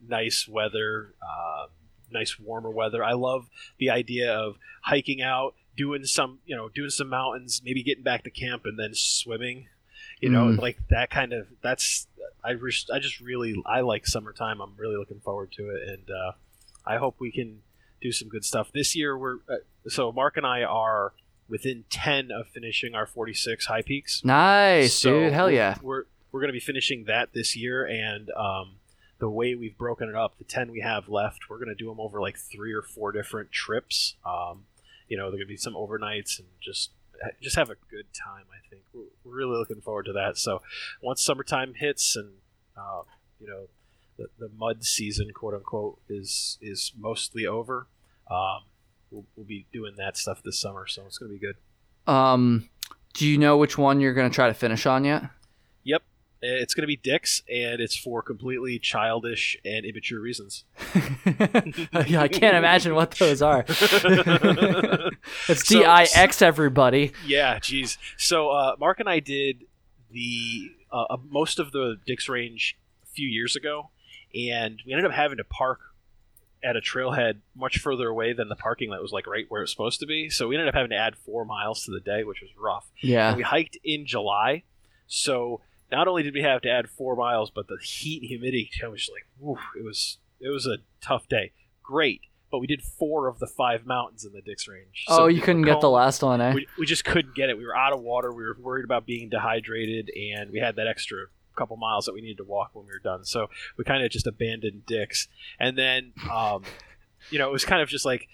nice 0.07 0.47
weather, 0.47 1.13
uh, 1.21 1.67
nice 2.11 2.39
warmer 2.39 2.69
weather. 2.69 3.03
I 3.03 3.13
love 3.13 3.49
the 3.79 3.89
idea 3.89 4.31
of 4.33 4.57
hiking 4.83 5.21
out, 5.23 5.55
doing 5.77 6.03
some 6.05 6.39
you 6.45 6.55
know 6.55 6.69
doing 6.69 6.89
some 6.89 7.09
mountains, 7.09 7.61
maybe 7.63 7.83
getting 7.83 8.03
back 8.03 8.23
to 8.23 8.29
camp 8.31 8.63
and 8.65 8.77
then 8.79 8.91
swimming. 8.93 9.67
You 10.19 10.29
know, 10.29 10.45
Mm. 10.45 10.59
like 10.59 10.77
that 10.89 11.09
kind 11.09 11.33
of 11.33 11.47
that's 11.63 12.07
I 12.43 12.51
res- 12.51 12.89
I 12.93 12.99
just 12.99 13.19
really 13.19 13.55
I 13.65 13.81
like 13.81 14.05
summertime. 14.07 14.61
I'm 14.61 14.75
really 14.77 14.95
looking 14.97 15.19
forward 15.19 15.51
to 15.53 15.69
it, 15.69 15.87
and 15.87 16.09
uh, 16.09 16.31
I 16.85 16.97
hope 16.97 17.15
we 17.19 17.31
can 17.31 17.61
do 18.01 18.11
some 18.11 18.29
good 18.29 18.43
stuff 18.45 18.71
this 18.73 18.95
year. 18.95 19.17
We're 19.17 19.37
uh, 19.49 19.57
so 19.87 20.11
Mark 20.11 20.37
and 20.37 20.45
I 20.45 20.63
are 20.63 21.13
within 21.49 21.85
ten 21.89 22.29
of 22.31 22.47
finishing 22.47 22.95
our 22.95 23.05
46 23.05 23.65
high 23.65 23.81
peaks. 23.81 24.23
Nice, 24.23 24.93
So 24.93 25.11
dude. 25.21 25.33
Hell 25.33 25.51
yeah. 25.51 25.75
We're 25.81 26.05
we're 26.31 26.39
going 26.39 26.49
to 26.49 26.53
be 26.53 26.59
finishing 26.59 27.05
that 27.05 27.33
this 27.33 27.55
year, 27.57 27.83
and 27.85 28.29
um, 28.37 28.75
the 29.19 29.29
way 29.29 29.53
we've 29.55 29.77
broken 29.77 30.07
it 30.07 30.15
up, 30.15 30.37
the 30.37 30.43
ten 30.45 30.71
we 30.71 30.81
have 30.81 31.09
left, 31.09 31.49
we're 31.49 31.57
going 31.57 31.67
to 31.69 31.75
do 31.75 31.89
them 31.89 31.99
over 31.99 32.21
like 32.21 32.37
three 32.37 32.73
or 32.73 32.81
four 32.83 33.11
different 33.11 33.51
trips. 33.51 34.15
Um, 34.25 34.65
you 35.11 35.17
know, 35.17 35.29
there 35.29 35.41
to 35.41 35.45
be 35.45 35.57
some 35.57 35.73
overnights 35.73 36.39
and 36.39 36.47
just 36.61 36.91
just 37.41 37.57
have 37.57 37.69
a 37.69 37.75
good 37.89 38.05
time. 38.13 38.45
I 38.49 38.65
think 38.69 38.83
we're, 38.93 39.03
really 39.25 39.57
looking 39.57 39.81
forward 39.81 40.05
to 40.05 40.13
that. 40.13 40.37
So 40.37 40.61
once 41.03 41.21
summertime 41.21 41.73
hits 41.75 42.15
and 42.15 42.35
uh, 42.77 43.01
you 43.37 43.47
know 43.47 43.67
the, 44.17 44.27
the 44.39 44.49
mud 44.57 44.85
season, 44.85 45.31
quote 45.35 45.53
unquote, 45.53 45.99
is 46.07 46.57
is 46.61 46.93
mostly 46.97 47.45
over. 47.45 47.87
Um, 48.31 48.61
we'll, 49.11 49.25
we'll 49.35 49.45
be 49.45 49.67
doing 49.73 49.95
that 49.97 50.15
stuff 50.15 50.41
this 50.43 50.61
summer, 50.61 50.87
so 50.87 51.03
it's 51.05 51.17
going 51.17 51.29
to 51.29 51.37
be 51.37 51.45
good. 51.45 52.11
Um, 52.11 52.69
do 53.13 53.27
you 53.27 53.37
know 53.37 53.57
which 53.57 53.77
one 53.77 53.99
you're 53.99 54.13
gonna 54.13 54.29
try 54.29 54.47
to 54.47 54.53
finish 54.53 54.85
on 54.85 55.03
yet? 55.03 55.23
It's 56.43 56.73
going 56.73 56.81
to 56.81 56.87
be 56.87 56.95
Dix, 56.95 57.43
and 57.47 57.79
it's 57.79 57.95
for 57.95 58.23
completely 58.23 58.79
childish 58.79 59.55
and 59.63 59.85
immature 59.85 60.19
reasons. 60.19 60.65
yeah, 62.07 62.21
I 62.21 62.27
can't 62.27 62.57
imagine 62.57 62.95
what 62.95 63.11
those 63.11 63.41
are. 63.43 63.63
it's 63.69 65.67
So- 65.67 65.79
D 65.79 65.85
I 65.85 66.07
X 66.15 66.41
everybody. 66.41 67.11
Yeah, 67.25 67.59
geez. 67.59 67.97
So 68.17 68.49
uh, 68.49 68.75
Mark 68.79 68.99
and 68.99 69.07
I 69.09 69.19
did 69.19 69.65
the 70.11 70.71
uh, 70.91 71.03
uh, 71.11 71.17
most 71.29 71.59
of 71.59 71.71
the 71.71 71.97
Dix 72.05 72.27
Range 72.27 72.77
a 73.03 73.07
few 73.13 73.27
years 73.27 73.55
ago, 73.55 73.91
and 74.35 74.81
we 74.85 74.93
ended 74.93 75.05
up 75.05 75.11
having 75.11 75.37
to 75.37 75.43
park 75.43 75.79
at 76.63 76.75
a 76.75 76.79
trailhead 76.81 77.39
much 77.55 77.79
further 77.79 78.07
away 78.07 78.33
than 78.33 78.47
the 78.47 78.55
parking 78.55 78.89
lot 78.91 79.01
was 79.01 79.11
like 79.11 79.25
right 79.25 79.45
where 79.49 79.63
it's 79.63 79.71
supposed 79.71 79.99
to 79.99 80.05
be. 80.05 80.29
So 80.29 80.47
we 80.47 80.55
ended 80.55 80.67
up 80.69 80.75
having 80.75 80.91
to 80.91 80.95
add 80.97 81.15
four 81.17 81.43
miles 81.43 81.85
to 81.85 81.91
the 81.91 81.99
day, 81.99 82.23
which 82.23 82.41
was 82.41 82.51
rough. 82.57 82.85
Yeah. 83.01 83.29
And 83.29 83.37
we 83.37 83.43
hiked 83.43 83.77
in 83.83 84.05
July, 84.05 84.63
so 85.07 85.61
not 85.91 86.07
only 86.07 86.23
did 86.23 86.33
we 86.33 86.41
have 86.41 86.61
to 86.61 86.69
add 86.69 86.89
four 86.89 87.15
miles, 87.15 87.51
but 87.51 87.67
the 87.67 87.77
heat 87.81 88.21
and 88.21 88.29
humidity 88.29 88.69
was 88.83 89.09
like, 89.11 89.25
it 89.75 89.83
was 89.83 90.17
it 90.39 90.49
was 90.49 90.65
a 90.65 90.77
tough 91.01 91.27
day. 91.27 91.51
Great, 91.83 92.21
but 92.49 92.59
we 92.59 92.67
did 92.67 92.81
four 92.81 93.27
of 93.27 93.39
the 93.39 93.47
five 93.47 93.85
mountains 93.85 94.25
in 94.25 94.33
the 94.33 94.41
Dix 94.41 94.67
Range. 94.67 95.05
oh, 95.07 95.27
you 95.27 95.35
we 95.35 95.41
couldn't 95.41 95.61
were 95.61 95.67
get 95.67 95.81
the 95.81 95.89
last 95.89 96.23
one, 96.23 96.41
eh? 96.41 96.53
We, 96.53 96.67
we 96.77 96.85
just 96.85 97.05
couldn't 97.05 97.35
get 97.35 97.49
it. 97.49 97.57
We 97.57 97.65
were 97.65 97.75
out 97.75 97.93
of 97.93 98.01
water. 98.01 98.31
We 98.31 98.43
were 98.43 98.57
worried 98.59 98.85
about 98.85 99.05
being 99.05 99.29
dehydrated, 99.29 100.09
and 100.15 100.51
we 100.51 100.59
had 100.59 100.75
that 100.77 100.87
extra 100.87 101.25
couple 101.55 101.75
miles 101.77 102.05
that 102.05 102.13
we 102.13 102.21
needed 102.21 102.37
to 102.37 102.43
walk 102.43 102.71
when 102.73 102.85
we 102.85 102.91
were 102.91 102.99
done. 102.99 103.25
So 103.25 103.47
we 103.77 103.83
kind 103.83 104.03
of 104.03 104.11
just 104.11 104.27
abandoned 104.27 104.85
Dix, 104.85 105.27
and 105.59 105.77
then 105.77 106.13
um, 106.31 106.63
you 107.29 107.39
know 107.39 107.49
it 107.49 107.51
was 107.51 107.65
kind 107.65 107.81
of 107.81 107.89
just 107.89 108.05
like 108.05 108.27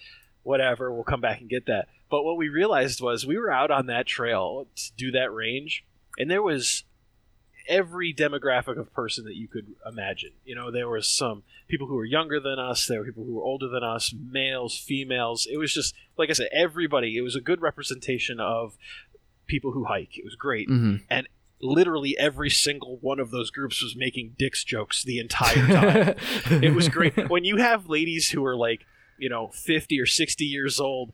whatever. 0.43 0.91
We'll 0.91 1.03
come 1.03 1.21
back 1.21 1.41
and 1.41 1.49
get 1.49 1.65
that. 1.65 1.87
But 2.09 2.23
what 2.23 2.37
we 2.37 2.49
realized 2.49 3.01
was 3.01 3.25
we 3.25 3.37
were 3.37 3.51
out 3.51 3.69
on 3.69 3.87
that 3.87 4.07
trail 4.07 4.67
to 4.75 4.91
do 4.95 5.11
that 5.11 5.33
range, 5.33 5.83
and 6.17 6.29
there 6.31 6.43
was 6.43 6.83
every 7.67 8.13
demographic 8.13 8.79
of 8.79 8.93
person 8.93 9.25
that 9.25 9.35
you 9.35 9.47
could 9.47 9.75
imagine. 9.85 10.31
You 10.45 10.55
know, 10.55 10.71
there 10.71 10.89
was 10.89 11.07
some 11.07 11.43
people 11.67 11.87
who 11.87 11.95
were 11.95 12.05
younger 12.05 12.39
than 12.39 12.59
us, 12.59 12.85
there 12.87 12.99
were 12.99 13.05
people 13.05 13.23
who 13.25 13.35
were 13.35 13.43
older 13.43 13.67
than 13.67 13.83
us, 13.83 14.13
males, 14.13 14.77
females. 14.77 15.47
It 15.51 15.57
was 15.57 15.73
just 15.73 15.93
like 16.17 16.29
I 16.29 16.33
said, 16.33 16.49
everybody. 16.53 17.17
It 17.17 17.21
was 17.21 17.35
a 17.35 17.41
good 17.41 17.61
representation 17.61 18.39
of 18.39 18.77
people 19.47 19.71
who 19.71 19.85
hike. 19.85 20.17
It 20.17 20.25
was 20.25 20.35
great. 20.35 20.67
hmm 20.67 20.97
Literally 21.59 22.15
every 22.19 22.51
single 22.51 22.99
one 23.01 23.19
of 23.19 23.31
those 23.31 23.49
groups 23.49 23.81
was 23.81 23.95
making 23.97 24.35
dicks 24.37 24.63
jokes 24.63 25.03
the 25.03 25.17
entire 25.17 25.55
time. 25.55 26.15
it 26.63 26.75
was 26.75 26.87
great 26.87 27.31
when 27.31 27.45
you 27.45 27.57
have 27.57 27.89
ladies 27.89 28.29
who 28.29 28.45
are 28.45 28.55
like 28.55 28.85
you 29.17 29.27
know 29.27 29.47
50 29.47 29.99
or 29.99 30.05
60 30.05 30.45
years 30.45 30.79
old 30.79 31.11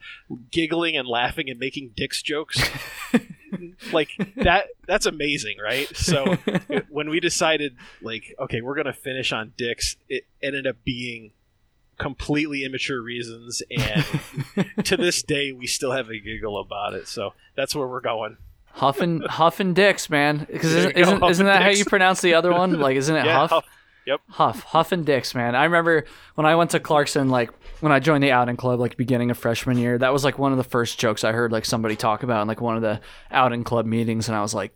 giggling 0.52 0.98
and 0.98 1.08
laughing 1.08 1.50
and 1.50 1.58
making 1.58 1.92
dicks 1.96 2.22
jokes 2.22 2.62
like 3.92 4.10
that 4.38 4.68
that's 4.88 5.06
amazing 5.06 5.58
right 5.64 5.88
so 5.96 6.38
it- 6.70 6.86
when 6.90 7.10
we 7.10 7.20
decided 7.20 7.76
like 8.02 8.36
okay 8.40 8.62
we're 8.62 8.76
gonna 8.76 8.94
finish 8.94 9.32
on 9.32 9.54
Dix 9.58 9.96
it 10.10 10.26
ended 10.42 10.66
up 10.68 10.78
being 10.84 11.32
completely 11.98 12.64
immature 12.66 13.02
reasons 13.02 13.62
and 13.70 14.06
to 14.86 14.98
this 14.98 15.22
day 15.24 15.52
we 15.52 15.68
still 15.68 15.92
have 15.92 16.10
a 16.10 16.20
giggle 16.20 16.60
about 16.60 16.94
it 16.94 17.08
so 17.08 17.34
that's 17.56 17.76
where 17.76 17.88
we're 17.88 18.02
going 18.02 18.38
Hough 18.76 19.02
and 19.02 19.24
Hough 19.28 19.60
and 19.60 19.76
Dix, 19.76 20.10
man. 20.10 20.48
Because 20.52 20.72
There 20.74 20.90
isn't, 20.90 20.98
isn't, 20.98 21.24
isn't 21.26 21.46
and 21.48 21.56
that 21.56 21.62
how 21.62 21.70
you 21.70 21.86
pronounce 21.86 22.22
the 22.22 22.34
other 22.34 22.52
one? 22.52 22.80
Like, 22.80 22.98
isn't 22.98 23.16
it 23.16 23.24
yeah 23.26 23.38
Huff? 23.38 23.50
Huff. 23.52 23.66
Yep. 24.06 24.22
Hough, 24.30 24.64
Hough 24.64 24.92
and 24.92 25.06
Dix, 25.06 25.34
man. 25.34 25.56
I 25.56 25.64
remember 25.64 26.06
when 26.36 26.46
I 26.46 26.56
went 26.56 26.72
to 26.72 26.80
Clarkson, 26.80 27.30
like 27.30 27.52
when 27.80 27.92
I 27.92 28.00
joined 28.00 28.24
the 28.24 28.32
outing 28.32 28.58
club, 28.58 28.80
like 28.80 28.98
beginning 28.98 29.32
of 29.32 29.38
freshman 29.38 29.78
year, 29.78 29.98
that 29.98 30.12
was 30.12 30.24
like 30.24 30.38
one 30.38 30.52
of 30.52 30.58
the 30.58 30.64
first 30.64 31.00
jokes 31.00 31.24
I 31.24 31.32
heard 31.32 31.52
like 31.52 31.66
somebody 31.66 31.96
talk 31.96 32.24
about 32.24 32.42
in 32.42 32.48
like 32.48 32.62
one 32.62 32.76
of 32.76 32.82
the 32.82 33.00
outing 33.32 33.64
club 33.64 33.86
meetings, 33.86 34.28
and 34.28 34.36
I 34.36 34.42
was 34.42 34.54
like, 34.54 34.76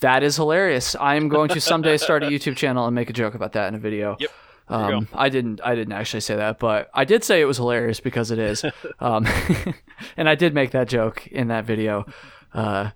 "That 0.00 0.22
is 0.22 0.36
hilarious. 0.36 0.94
I 0.94 1.16
am 1.16 1.28
going 1.28 1.48
to 1.50 1.60
someday 1.60 1.96
start 1.98 2.22
a 2.22 2.26
YouTube 2.26 2.56
channel 2.56 2.86
and 2.86 2.94
make 2.94 3.10
a 3.10 3.12
joke 3.14 3.34
about 3.34 3.52
that 3.52 3.68
in 3.68 3.74
a 3.74 3.78
video." 3.78 4.16
Yep. 4.18 4.30
Um, 4.68 5.08
I 5.12 5.28
didn't. 5.28 5.60
I 5.62 5.74
didn't 5.74 5.92
actually 5.92 6.20
say 6.20 6.36
that, 6.36 6.58
but 6.58 6.90
I 6.92 7.04
did 7.04 7.24
say 7.24 7.40
it 7.40 7.44
was 7.44 7.58
hilarious 7.58 8.00
because 8.00 8.30
it 8.30 8.38
is. 8.38 8.64
um, 9.00 9.26
and 10.16 10.28
I 10.28 10.34
did 10.34 10.54
make 10.54 10.72
that 10.72 10.88
joke 10.88 11.26
in 11.28 11.48
that 11.48 11.64
video. 11.64 12.04
Uh, 12.52 12.90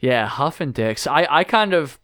yeah, 0.00 0.26
Hough 0.26 0.60
and 0.60 0.72
Dix. 0.72 1.06
I, 1.06 1.26
I 1.30 1.44
kind 1.44 1.74
of, 1.74 1.98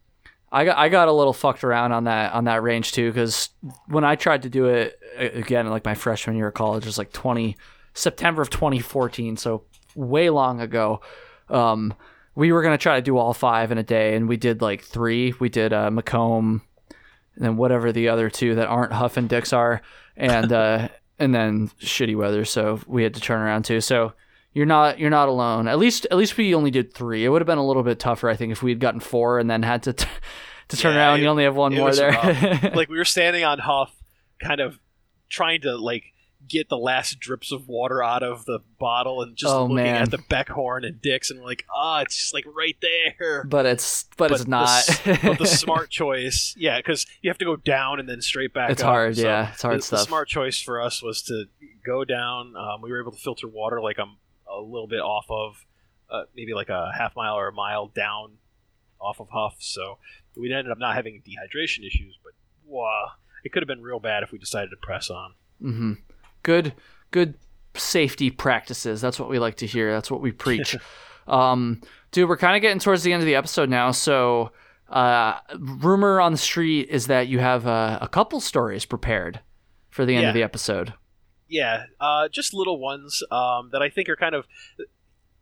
I 0.57 0.65
got, 0.65 0.79
I 0.79 0.89
got 0.89 1.09
a 1.09 1.13
little 1.13 1.35
fucked 1.35 1.65
around 1.65 1.93
on 1.93 2.05
that 2.05 2.33
on 2.33 2.45
that 2.45 2.63
range 2.63 2.93
too, 2.93 3.13
because 3.13 3.51
when 3.89 4.05
I 4.05 4.17
tried 4.17 4.45
to 4.45 4.49
do 4.49 4.65
it 4.65 4.99
again, 5.19 5.69
like 5.69 5.85
my 5.85 5.95
freshman 5.95 6.35
year 6.35 6.49
of 6.49 6.55
college, 6.55 6.87
was 6.87 6.97
like 6.97 7.13
twenty 7.13 7.59
September 7.93 8.41
of 8.41 8.49
2014, 8.49 9.37
so 9.37 9.65
way 9.95 10.31
long 10.31 10.63
ago. 10.63 11.03
Um, 11.51 11.93
we 12.35 12.53
were 12.53 12.63
gonna 12.63 12.79
try 12.79 12.97
to 12.97 13.03
do 13.03 13.19
all 13.19 13.35
five 13.35 13.71
in 13.71 13.77
a 13.77 13.83
day, 13.83 14.17
and 14.17 14.31
we 14.31 14.39
did 14.39 14.63
like 14.63 14.81
three. 14.81 15.35
We 15.39 15.51
did 15.51 15.75
uh, 15.75 15.91
Macomb, 15.91 16.63
and 17.35 17.45
then 17.45 17.59
whatever 17.59 17.93
the 17.93 18.09
other 18.09 18.31
two 18.31 18.55
that 18.55 18.67
aren't 18.67 18.95
Hough 18.95 19.19
and 19.19 19.29
Dix 19.29 19.53
are, 19.53 19.83
and 20.17 20.51
uh, 20.55 20.89
and 21.19 21.35
then 21.35 21.69
shitty 21.83 22.17
weather, 22.17 22.47
so 22.47 22.81
we 22.87 23.03
had 23.03 23.13
to 23.13 23.21
turn 23.21 23.43
around 23.43 23.67
too. 23.67 23.83
So 23.83 24.15
you're 24.57 24.65
not 24.67 24.99
you're 24.99 25.11
not 25.11 25.29
alone. 25.29 25.69
At 25.69 25.79
least 25.79 26.07
at 26.11 26.17
least 26.17 26.37
we 26.39 26.55
only 26.55 26.71
did 26.71 26.95
three. 26.95 27.25
It 27.25 27.29
would 27.29 27.43
have 27.43 27.47
been 27.47 27.59
a 27.59 27.67
little 27.67 27.83
bit 27.83 27.99
tougher, 27.99 28.31
I 28.31 28.37
think, 28.37 28.53
if 28.53 28.63
we 28.63 28.71
had 28.71 28.81
gotten 28.81 29.01
four 29.01 29.39
and 29.39 29.51
then 29.51 29.63
had 29.63 29.83
to 29.83 29.93
t- 29.93 30.07
to 30.69 30.77
turn 30.79 30.95
Yeah, 30.95 31.09
around. 31.09 31.19
it- 31.21 31.23
you 31.25 31.29
only 31.29 31.45
have 31.45 31.55
one 31.57 31.75
more 31.75 31.93
there. 31.95 32.13
like 32.75 32.89
we 32.89 32.97
were 32.97 33.05
standing 33.05 33.45
on 33.45 33.59
Hough, 33.59 33.93
kind 34.43 34.61
of 34.61 34.79
trying 35.29 35.61
to 35.61 35.77
like 35.77 36.05
get 36.49 36.69
the 36.69 36.79
last 36.79 37.19
drips 37.19 37.51
of 37.53 37.67
water 37.69 38.03
out 38.03 38.23
of 38.23 38.45
the 38.45 38.61
bottle 38.79 39.21
and 39.21 39.37
just 39.37 39.53
Oh, 39.53 39.63
looking 39.65 39.77
man. 39.77 40.03
at 40.03 40.11
the 40.13 40.19
Beckhorn 40.19 40.87
and 40.87 41.03
Dix 41.03 41.29
and 41.31 41.41
we're 41.41 41.47
like, 41.47 41.67
ah, 41.75 42.01
it's 42.03 42.17
just 42.17 42.33
like 42.33 42.45
right 42.47 42.77
there. 42.81 43.45
but 43.45 43.67
it's 43.67 44.05
but, 44.17 44.31
it's 44.31 44.47
not. 44.47 44.69
s- 44.69 45.01
but 45.23 45.39
the 45.39 45.47
smart 45.65 45.91
choice, 45.91 46.55
yeah, 46.57 46.79
because 46.79 47.05
you 47.21 47.29
have 47.31 47.39
to 47.39 47.45
go 47.45 47.57
down 47.57 48.01
and 48.01 48.09
then 48.09 48.21
straight 48.23 48.55
back. 48.55 48.71
It's 48.71 48.81
up. 48.83 48.87
hard, 48.89 49.17
So 49.17 49.23
yeah, 49.25 49.53
it's 49.53 49.61
hard 49.63 49.79
the, 49.79 49.83
stuff. 49.83 50.01
The 50.01 50.07
smart 50.07 50.29
choice 50.29 50.61
for 50.63 50.81
us 50.81 51.03
was 51.03 51.21
to 51.25 51.45
go 51.85 52.05
down. 52.05 52.55
Um, 52.57 52.81
we 52.81 52.91
were 52.91 53.01
able 53.03 53.13
to 53.13 53.19
filter 53.19 53.49
water 53.49 53.81
like 53.83 53.99
I'm 53.99 54.17
a 54.57 54.61
little 54.61 54.87
bit 54.89 55.01
off 55.01 55.27
of, 55.29 55.65
uh, 56.11 56.23
maybe 56.35 56.55
like 56.55 56.69
a 56.69 56.93
half 56.97 57.15
mile 57.17 57.35
or 57.35 57.49
a 57.49 57.53
mile 57.53 57.89
down 57.89 58.33
off 59.01 59.21
of 59.21 59.29
Hough. 59.31 59.57
So 59.59 59.99
we 60.37 60.53
ended 60.53 60.71
up 60.71 60.79
not 60.79 60.95
having 60.95 61.23
dehydration 61.23 61.87
issues, 61.87 62.19
but 62.23 62.33
wow, 62.65 63.13
it 63.45 63.53
could 63.53 63.63
have 63.63 63.69
been 63.69 63.83
real 63.83 64.01
bad 64.01 64.23
if 64.23 64.33
we 64.33 64.39
decided 64.39 64.71
to 64.71 64.77
press 64.77 65.11
on. 65.11 65.35
Mm-hmm. 65.63 65.93
Good, 66.43 66.75
good 67.11 67.35
safety 67.75 68.31
practices. 68.31 69.01
That's 69.01 69.19
what 69.19 69.29
we 69.29 69.39
like 69.39 69.57
to 69.57 69.67
hear. 69.67 69.93
That's 69.93 70.11
what 70.11 70.21
we 70.21 70.33
preach. 70.33 70.77
um, 71.27 71.81
dude, 72.13 72.29
we're 72.29 72.37
kind 72.37 72.57
of 72.57 72.63
getting 72.63 72.79
towards 72.79 73.03
the 73.03 73.13
end 73.13 73.23
of 73.23 73.27
the 73.27 73.35
episode 73.35 73.69
now. 73.69 73.91
So, 73.91 74.53
uh, 74.89 75.41
rumor 75.59 76.21
on 76.21 76.31
the 76.33 76.39
street 76.39 76.89
is 76.91 77.09
that 77.09 77.27
you 77.27 77.41
have 77.41 77.67
uh, 77.67 77.99
a 78.01 78.09
couple 78.09 78.39
stories 78.41 78.85
prepared 78.85 79.41
for 79.91 80.07
the 80.07 80.15
end 80.15 80.23
Yeah. 80.23 80.29
of 80.29 80.35
the 80.35 80.43
episode. 80.45 80.95
Yeah, 81.49 81.85
uh, 82.01 82.29
just 82.29 82.53
little 82.53 82.79
ones 82.81 83.23
um, 83.31 83.71
that 83.73 83.83
I 83.83 83.89
think 83.89 84.09
are 84.09 84.17
kind 84.17 84.35
of 84.35 84.47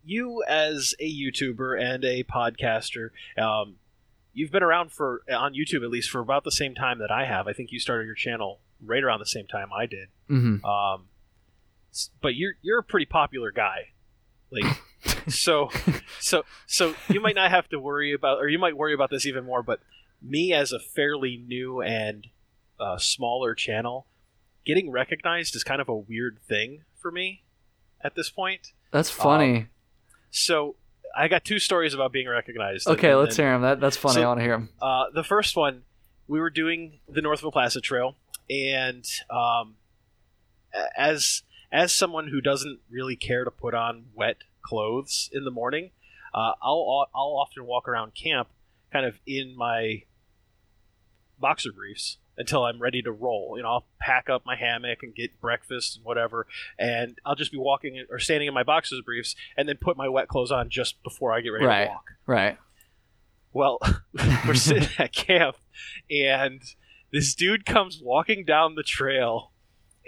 you 0.05 0.43
as 0.47 0.95
a 1.01 1.11
YouTuber 1.11 1.81
and 1.81 2.05
a 2.05 2.25
podcaster. 2.25 3.11
Um, 3.39 3.77
you've 4.33 4.51
been 4.51 4.63
around 4.63 4.93
for 4.93 5.23
on 5.33 5.55
YouTube 5.55 5.83
at 5.83 5.91
least 5.91 6.11
for 6.11 6.21
about 6.21 6.45
the 6.45 6.53
same 6.53 6.75
time 6.75 6.99
that 6.99 7.11
I 7.11 7.25
have. 7.25 7.49
I 7.49 7.53
think 7.53 7.73
you 7.73 7.79
started 7.81 8.05
your 8.05 8.15
channel 8.15 8.61
right 8.85 9.03
around 9.03 9.21
the 9.21 9.27
same 9.27 9.47
time 9.47 9.69
I 9.75 9.87
did. 9.87 10.09
hmm 10.29 10.65
Um, 10.65 11.07
but 12.21 12.35
you're 12.35 12.55
you're 12.61 12.81
a 12.81 12.85
pretty 12.85 13.07
popular 13.07 13.53
guy, 13.53 13.93
like 14.51 14.65
so 15.29 15.71
so 16.21 16.45
so 16.67 16.95
you 17.09 17.21
might 17.21 17.37
not 17.37 17.51
have 17.51 17.69
to 17.71 17.79
worry 17.81 18.13
about, 18.13 18.39
or 18.39 18.49
you 18.49 18.59
might 18.59 18.77
worry 18.77 18.93
about 18.95 19.11
this 19.11 19.27
even 19.27 19.45
more. 19.45 19.63
But 19.63 19.81
me 20.21 20.53
as 20.53 20.73
a 20.73 20.79
fairly 20.79 21.37
new 21.37 21.81
and 21.81 22.27
uh, 22.81 22.99
smaller 22.99 23.55
channel, 23.55 24.07
getting 24.65 24.91
recognized 24.91 25.55
is 25.55 25.65
kind 25.65 25.81
of 25.81 25.89
a 25.89 25.97
weird 25.97 26.39
thing 26.49 26.85
for 27.01 27.11
me 27.11 27.43
at 28.01 28.15
this 28.15 28.31
point. 28.31 28.73
That's 28.91 29.11
funny. 29.11 29.69
So 30.31 30.77
I 31.17 31.29
got 31.29 31.45
two 31.45 31.59
stories 31.59 31.95
about 31.95 32.13
being 32.13 32.29
recognized. 32.29 32.87
okay, 32.87 33.11
and- 33.11 33.21
let's 33.21 33.39
and, 33.39 33.45
hear 33.45 33.53
them. 33.53 33.63
That 33.63 33.81
that's 33.81 33.97
funny. 33.97 34.15
so- 34.15 34.23
I 34.23 34.27
want 34.27 34.41
to 34.41 34.45
hear 34.45 34.57
them. 34.57 34.71
Uh, 34.81 35.05
the 35.15 35.25
first 35.25 35.57
one 35.57 35.83
we 36.27 36.41
were 36.41 36.51
doing 36.51 37.01
the 37.09 37.21
Northville 37.21 37.53
Placid 37.53 37.83
Trail, 37.83 38.17
and 38.49 39.05
um, 39.31 39.77
as 40.97 41.43
as 41.71 41.93
someone 41.93 42.29
who 42.29 42.41
doesn't 42.41 42.81
really 42.91 43.17
care 43.17 43.45
to 43.45 43.51
put 43.51 43.75
on 43.75 44.07
wet 44.15 44.39
clothes 44.63 45.29
in 45.33 45.45
the 45.45 45.51
morning, 45.51 45.91
uh, 46.33 46.53
I'll 46.63 47.09
I'll 47.15 47.37
often 47.37 47.67
walk 47.67 47.89
around 47.89 48.15
camp 48.15 48.49
kind 48.93 49.05
of 49.05 49.19
in 49.27 49.57
my 49.57 50.05
boxer 51.39 51.73
briefs 51.73 52.19
until 52.37 52.65
I'm 52.65 52.81
ready 52.81 53.03
to 53.03 53.13
roll. 53.13 53.55
You 53.57 53.63
know, 53.63 53.69
I'll 53.69 53.87
pack 54.01 54.29
up 54.29 54.45
my 54.45 54.57
hammock 54.57 54.99
and 55.03 55.15
get 55.15 55.41
breakfast 55.41 55.97
and 55.97 56.05
whatever, 56.05 56.47
and 56.79 57.19
I'll 57.25 57.35
just 57.37 57.53
be 57.53 57.59
walking 57.59 58.05
or 58.11 58.19
standing 58.19 58.49
in 58.49 58.55
my 58.55 58.63
boxer 58.63 58.97
briefs 59.05 59.35
and 59.57 59.69
then 59.69 59.77
put 59.81 59.97
my 59.97 60.09
wet 60.09 60.29
clothes 60.29 60.51
on 60.51 60.71
just 60.71 61.03
before 61.03 61.33
I 61.33 61.41
get 61.41 61.51
ready 61.51 61.67
Right. 61.67 61.85
to 61.85 61.91
walk. 61.91 62.05
Right. 62.27 62.59
Well, 63.53 63.79
we're 64.47 64.55
sitting 64.55 64.89
at 64.99 65.13
camp, 65.13 65.57
and 66.11 66.61
this 67.13 67.35
dude 67.37 67.65
comes 67.65 68.01
walking 68.03 68.45
down 68.45 68.75
the 68.75 68.83
trail, 68.83 69.53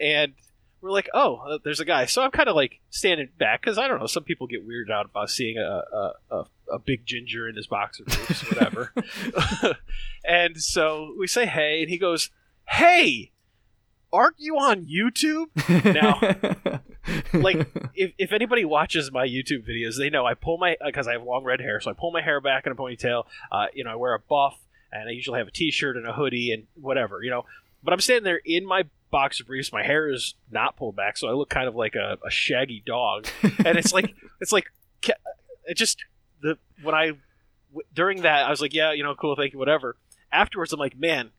and 0.01 0.35
we're 0.81 0.91
like, 0.91 1.09
"Oh, 1.15 1.37
uh, 1.37 1.59
there's 1.63 1.79
a 1.79 1.85
guy." 1.85 2.07
So 2.07 2.23
I'm 2.23 2.33
kind 2.33 2.49
of 2.49 2.57
like 2.57 2.81
standing 2.91 3.29
back 3.39 3.61
because 3.63 3.79
I 3.79 3.87
don't 3.87 4.01
know. 4.01 4.07
Some 4.07 4.25
people 4.25 4.49
get 4.49 4.67
weirded 4.67 4.91
out 4.93 5.07
about 5.07 5.31
seeing 5.31 5.59
a 5.59 5.63
a, 5.93 6.13
a, 6.31 6.45
a 6.73 6.79
big 6.79 7.07
ginger 7.07 7.49
in 7.49 7.57
his 7.57 7.67
boxer 7.67 8.05
briefs, 8.05 8.49
whatever. 8.51 8.93
and 10.25 10.61
so 10.61 11.15
we 11.19 11.27
say, 11.27 11.47
"Hey," 11.47 11.83
and 11.83 11.91
he 11.91 11.99
goes, 11.99 12.31
"Hey." 12.69 13.33
Aren't 14.13 14.37
you 14.39 14.55
on 14.57 14.87
YouTube? 14.87 15.49
Now 15.93 16.81
like 17.33 17.69
if, 17.95 18.13
if 18.19 18.33
anybody 18.33 18.65
watches 18.65 19.11
my 19.13 19.27
YouTube 19.27 19.69
videos, 19.69 19.99
they 19.99 20.11
know 20.11 20.25
I 20.25 20.35
pull 20.35 20.59
my 20.59 20.77
because 20.85 21.07
I 21.09 21.13
have 21.13 21.23
long 21.23 21.45
red 21.45 21.61
hair, 21.61 21.81
so 21.81 21.91
I 21.91 21.95
pull 21.95 22.13
my 22.13 22.23
hair 22.23 22.41
back 22.41 22.67
in 22.67 22.73
a 22.73 22.75
ponytail. 22.75 23.25
Uh, 23.51 23.67
you 23.75 23.85
know, 23.85 23.91
I 23.91 23.97
wear 23.97 24.15
a 24.15 24.21
buff, 24.21 24.59
and 24.93 25.09
I 25.09 25.13
usually 25.13 25.39
have 25.39 25.49
a 25.49 25.51
T-shirt 25.51 25.97
and 25.97 26.07
a 26.07 26.13
hoodie 26.13 26.53
and 26.53 26.67
whatever. 26.75 27.23
You 27.23 27.31
know, 27.31 27.45
but 27.83 27.93
I'm 27.93 28.01
standing 28.01 28.25
there 28.25 28.41
in 28.45 28.67
my 28.67 28.85
boxer 29.11 29.45
briefs. 29.45 29.73
My 29.73 29.83
hair 29.83 30.11
is 30.11 30.35
not 30.51 30.77
pulled 30.77 30.97
back, 30.97 31.17
so 31.17 31.29
I 31.29 31.33
look 31.33 31.51
kind 31.51 31.69
of 31.69 31.75
like 31.75 31.95
a, 31.95 32.19
a 32.25 32.31
shaggy 32.31 32.83
dog. 32.85 33.27
And 33.43 33.79
it's 33.79 33.93
like 33.93 34.15
it's 34.41 34.53
like 34.53 34.67
it 35.65 35.77
just 35.77 36.05
the 36.43 36.59
when 36.83 36.95
I 36.95 37.07
w- 37.71 37.87
during 37.95 38.23
that 38.23 38.47
I 38.47 38.51
was 38.51 38.61
like, 38.61 38.75
yeah, 38.75 38.93
you 38.93 39.03
know, 39.03 39.15
cool, 39.15 39.37
thank 39.37 39.53
you, 39.53 39.59
whatever. 39.59 39.97
Afterwards, 40.33 40.73
I'm 40.73 40.81
like, 40.81 40.99
man, 40.99 41.31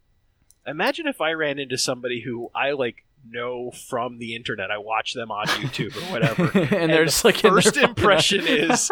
imagine 0.65 1.07
if 1.07 1.21
I 1.21 1.31
ran 1.31 1.59
into 1.59 1.77
somebody 1.77 2.21
who 2.21 2.49
I 2.55 2.71
like 2.71 3.03
know 3.29 3.71
from 3.71 4.19
the 4.19 4.35
internet. 4.35 4.71
I 4.71 4.77
watch 4.77 5.13
them 5.13 5.31
on 5.31 5.47
YouTube 5.47 5.95
or 5.97 6.11
whatever. 6.11 6.43
and 6.75 6.91
they're 6.91 6.99
the 6.99 7.05
just 7.05 7.25
like 7.25 7.37
first 7.37 7.77
impression 7.77 8.41
is 8.47 8.89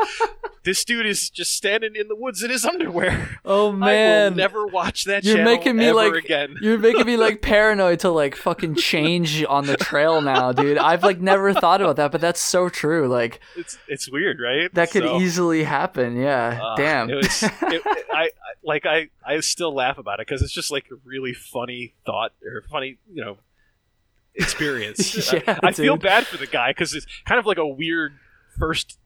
this 0.66 0.84
dude 0.84 1.05
is 1.05 1.30
just 1.30 1.55
standing 1.55 1.95
in 1.95 2.09
the 2.09 2.16
woods 2.16 2.43
in 2.43 2.49
his 2.49 2.66
underwear. 2.66 3.39
oh 3.45 3.68
I 3.68 3.72
will 3.72 3.78
man, 3.78 4.36
never 4.36 4.66
watch 4.68 5.05
that 5.05 5.24
You're 5.24 5.45
making 5.45 5.78
me, 5.78 5.86
ever 5.86 5.95
like- 5.95 6.24
again. 6.26 6.55
You're 6.61 6.78
making 6.78 7.05
me 7.05 7.16
like 7.16 7.41
paranoid 7.41 7.99
to 8.01 8.09
like 8.09 8.36
fucking 8.36 8.76
change 8.76 9.43
on 9.45 9.66
the 9.68 9.78
trail 9.78 10.22
now, 10.22 10.51
dude. 10.51 10.78
I've 10.78 11.03
like 11.03 11.22
never 11.22 11.53
thought 11.53 11.80
about 11.82 11.95
that, 11.95 12.11
but 12.11 12.20
that's 12.20 12.41
so 12.41 12.68
true. 12.68 13.07
Like 13.07 13.39
It's 13.55 13.78
it's 13.88 14.11
weird, 14.11 14.39
right? 14.41 14.74
that 14.74 14.91
could 14.91 15.03
So, 15.03 15.22
easily 15.22 15.63
happen. 15.63 16.18
Yeah. 16.18 16.59
uh, 16.61 16.76
Damn. 16.76 17.09
It 17.09 17.16
was, 17.16 17.43
it, 17.43 17.82
I 18.11 18.32
like 18.63 18.86
I 18.86 19.09
I 19.26 19.39
still 19.41 19.74
laugh 19.74 19.97
about 19.97 20.20
it 20.20 20.28
because 20.28 20.41
it's 20.41 20.51
just 20.53 20.72
like 20.72 20.86
a 20.91 20.95
really 21.05 21.34
funny 21.34 21.93
thought 22.05 22.34
or 22.43 22.63
funny 22.70 22.97
you 23.13 23.24
know 23.24 23.38
experience. 24.36 25.32
Yeah, 25.32 25.41
I, 25.63 25.68
I 25.68 25.72
feel 25.72 25.97
bad 25.97 26.26
for 26.28 26.38
the 26.38 26.47
guy 26.47 26.72
because 26.72 26.93
it's 26.93 27.05
kind 27.26 27.39
of 27.39 27.45
like 27.45 27.57
a 27.57 27.68
weird 27.68 28.18
first 28.57 28.97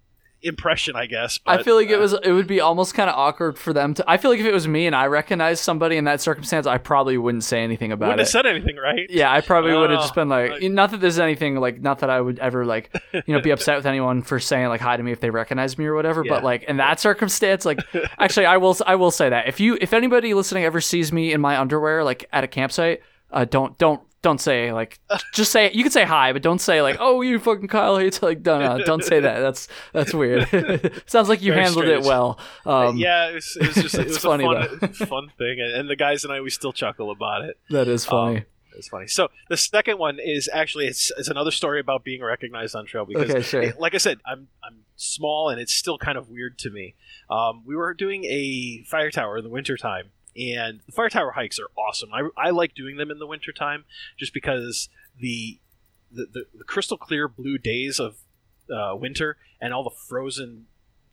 impression, 0.41 0.95
I 0.95 1.05
guess. 1.05 1.39
I 1.45 1.63
feel 1.63 1.75
like 1.75 1.89
it 1.89 1.95
uh, 1.95 1.99
was 1.99 2.13
it 2.13 2.31
would 2.31 2.47
be 2.47 2.61
almost 2.61 2.93
kind 2.93 3.09
of 3.09 3.15
awkward 3.15 3.57
for 3.57 3.73
them 3.73 3.93
to 3.95 4.05
I 4.09 4.17
feel 4.17 4.31
like 4.31 4.39
if 4.39 4.45
it 4.45 4.53
was 4.53 4.67
me 4.67 4.87
and 4.87 4.95
I 4.95 5.07
recognized 5.07 5.63
somebody 5.63 5.97
in 5.97 6.05
that 6.05 6.21
circumstance, 6.21 6.65
I 6.65 6.77
probably 6.77 7.17
wouldn't 7.17 7.43
say 7.43 7.63
anything 7.63 7.91
about 7.91 8.07
wouldn't 8.07 8.21
it. 8.21 8.23
have 8.23 8.29
said 8.29 8.45
anything, 8.45 8.77
right? 8.77 9.07
yeah, 9.09 9.31
I 9.31 9.41
probably 9.41 9.73
would 9.73 9.89
have 9.89 9.99
Oh, 9.99 10.01
just 10.03 10.15
been 10.15 10.29
like, 10.29 10.51
like- 10.51 10.63
not 10.71 10.91
that 10.91 11.01
there's 11.01 11.19
anything 11.19 11.55
like, 11.57 11.81
not 11.81 11.99
that 11.99 12.09
I 12.09 12.21
would 12.21 12.39
ever 12.39 12.65
like, 12.65 12.89
you 13.13 13.33
know, 13.33 13.41
be 13.41 13.51
upset 13.51 13.75
with 13.75 13.85
anyone 13.85 14.21
for 14.21 14.39
saying 14.39 14.67
like 14.69 14.81
hi 14.81 14.95
to 14.97 15.03
me 15.03 15.11
if 15.11 15.19
they 15.19 15.29
recognize 15.29 15.77
me 15.77 15.85
or 15.85 15.95
whatever. 15.95 16.23
Yeah. 16.25 16.33
But 16.35 16.43
like 16.43 16.63
in 16.63 16.77
that 16.77 16.99
circumstance, 16.99 17.65
like, 17.65 17.79
actually, 18.17 18.45
I 18.45 18.57
will, 18.57 18.77
I 18.85 18.95
will 18.95 19.11
say 19.11 19.29
that 19.29 19.47
if 19.47 19.59
you, 19.59 19.77
if 19.81 19.93
anybody 19.93 20.33
listening 20.33 20.63
ever 20.63 20.79
sees 20.81 21.11
me 21.11 21.33
in 21.33 21.41
my 21.41 21.59
underwear 21.59 22.03
like 22.03 22.25
at 22.31 22.43
a 22.43 22.47
campsite, 22.47 23.01
uh, 23.31 23.45
don't, 23.45 23.77
don't, 23.77 24.01
don't 24.21 24.39
say 24.41 24.71
like, 24.73 24.99
just 25.33 25.51
say 25.51 25.71
you 25.71 25.83
can 25.83 25.91
say 25.91 26.03
hi, 26.03 26.33
but 26.33 26.41
don't 26.41 26.59
say 26.59 26.81
like, 26.81 26.97
oh, 26.99 27.21
you 27.21 27.39
fucking 27.39 27.67
Kyle 27.67 27.97
hates 27.97 28.21
like, 28.21 28.45
no, 28.45 28.59
no, 28.59 28.83
don't 28.83 29.03
say 29.03 29.19
that. 29.19 29.39
That's 29.39 29.67
that's 29.93 30.13
weird. 30.13 31.03
Sounds 31.05 31.29
like 31.29 31.41
you 31.41 31.53
Very 31.53 31.63
handled 31.65 31.85
strange. 31.85 32.05
it 32.05 32.07
well. 32.07 32.39
Um, 32.65 32.97
yeah, 32.97 33.29
it 33.29 33.35
was, 33.35 33.57
it 33.59 33.67
was 33.67 33.75
just 33.75 33.95
it 33.95 34.07
was 34.07 34.17
funny, 34.17 34.45
a 34.45 34.67
fun, 34.67 34.89
fun 34.93 35.31
thing, 35.37 35.59
and, 35.59 35.89
the 35.89 35.95
guys 35.95 36.23
and 36.23 36.33
I 36.33 36.41
we 36.41 36.49
still 36.49 36.73
chuckle 36.73 37.11
about 37.11 37.43
it. 37.45 37.57
that 37.69 37.87
is 37.87 38.05
funny. 38.05 38.45
It's 38.75 38.87
funny. 38.87 39.07
So 39.07 39.27
the 39.49 39.57
second 39.57 39.97
one 39.97 40.19
is 40.23 40.49
actually 40.53 40.87
it's, 40.87 41.11
it's 41.17 41.27
another 41.27 41.51
story 41.51 41.79
about 41.81 42.03
being 42.05 42.21
recognized 42.21 42.75
on 42.75 42.85
trail 42.85 43.03
because, 43.05 43.29
Okay, 43.29 43.41
sure. 43.41 43.73
like 43.77 43.93
I 43.93 43.97
said, 43.97 44.19
I'm 44.25 44.47
I'm 44.63 44.85
small 44.95 45.49
and 45.49 45.59
it's 45.59 45.73
still 45.73 45.97
kind 45.97 46.17
of 46.17 46.29
weird 46.29 46.57
to 46.59 46.69
me. 46.69 46.95
Um, 47.29 47.63
we 47.65 47.75
were 47.75 47.93
doing 47.93 48.23
a 48.25 48.83
fire 48.87 49.11
tower 49.11 49.37
in 49.37 49.43
the 49.43 49.49
wintertime, 49.49 50.11
and 50.39 50.79
the 50.85 50.91
fire 50.91 51.09
tower 51.09 51.31
hikes 51.31 51.59
are 51.59 51.69
awesome. 51.77 52.09
I, 52.13 52.29
I 52.37 52.49
like 52.51 52.73
doing 52.73 52.97
them 52.97 53.11
in 53.11 53.19
the 53.19 53.27
wintertime 53.27 53.85
just 54.17 54.33
because 54.33 54.89
the 55.19 55.59
the, 56.11 56.25
the, 56.25 56.45
the 56.57 56.63
crystal 56.63 56.97
clear 56.97 57.27
blue 57.27 57.59
days 57.59 57.99
of 57.99 58.17
uh, 58.73 58.95
winter 58.95 59.37
and 59.61 59.73
all 59.73 59.83
the 59.83 59.91
frozen 59.91 60.65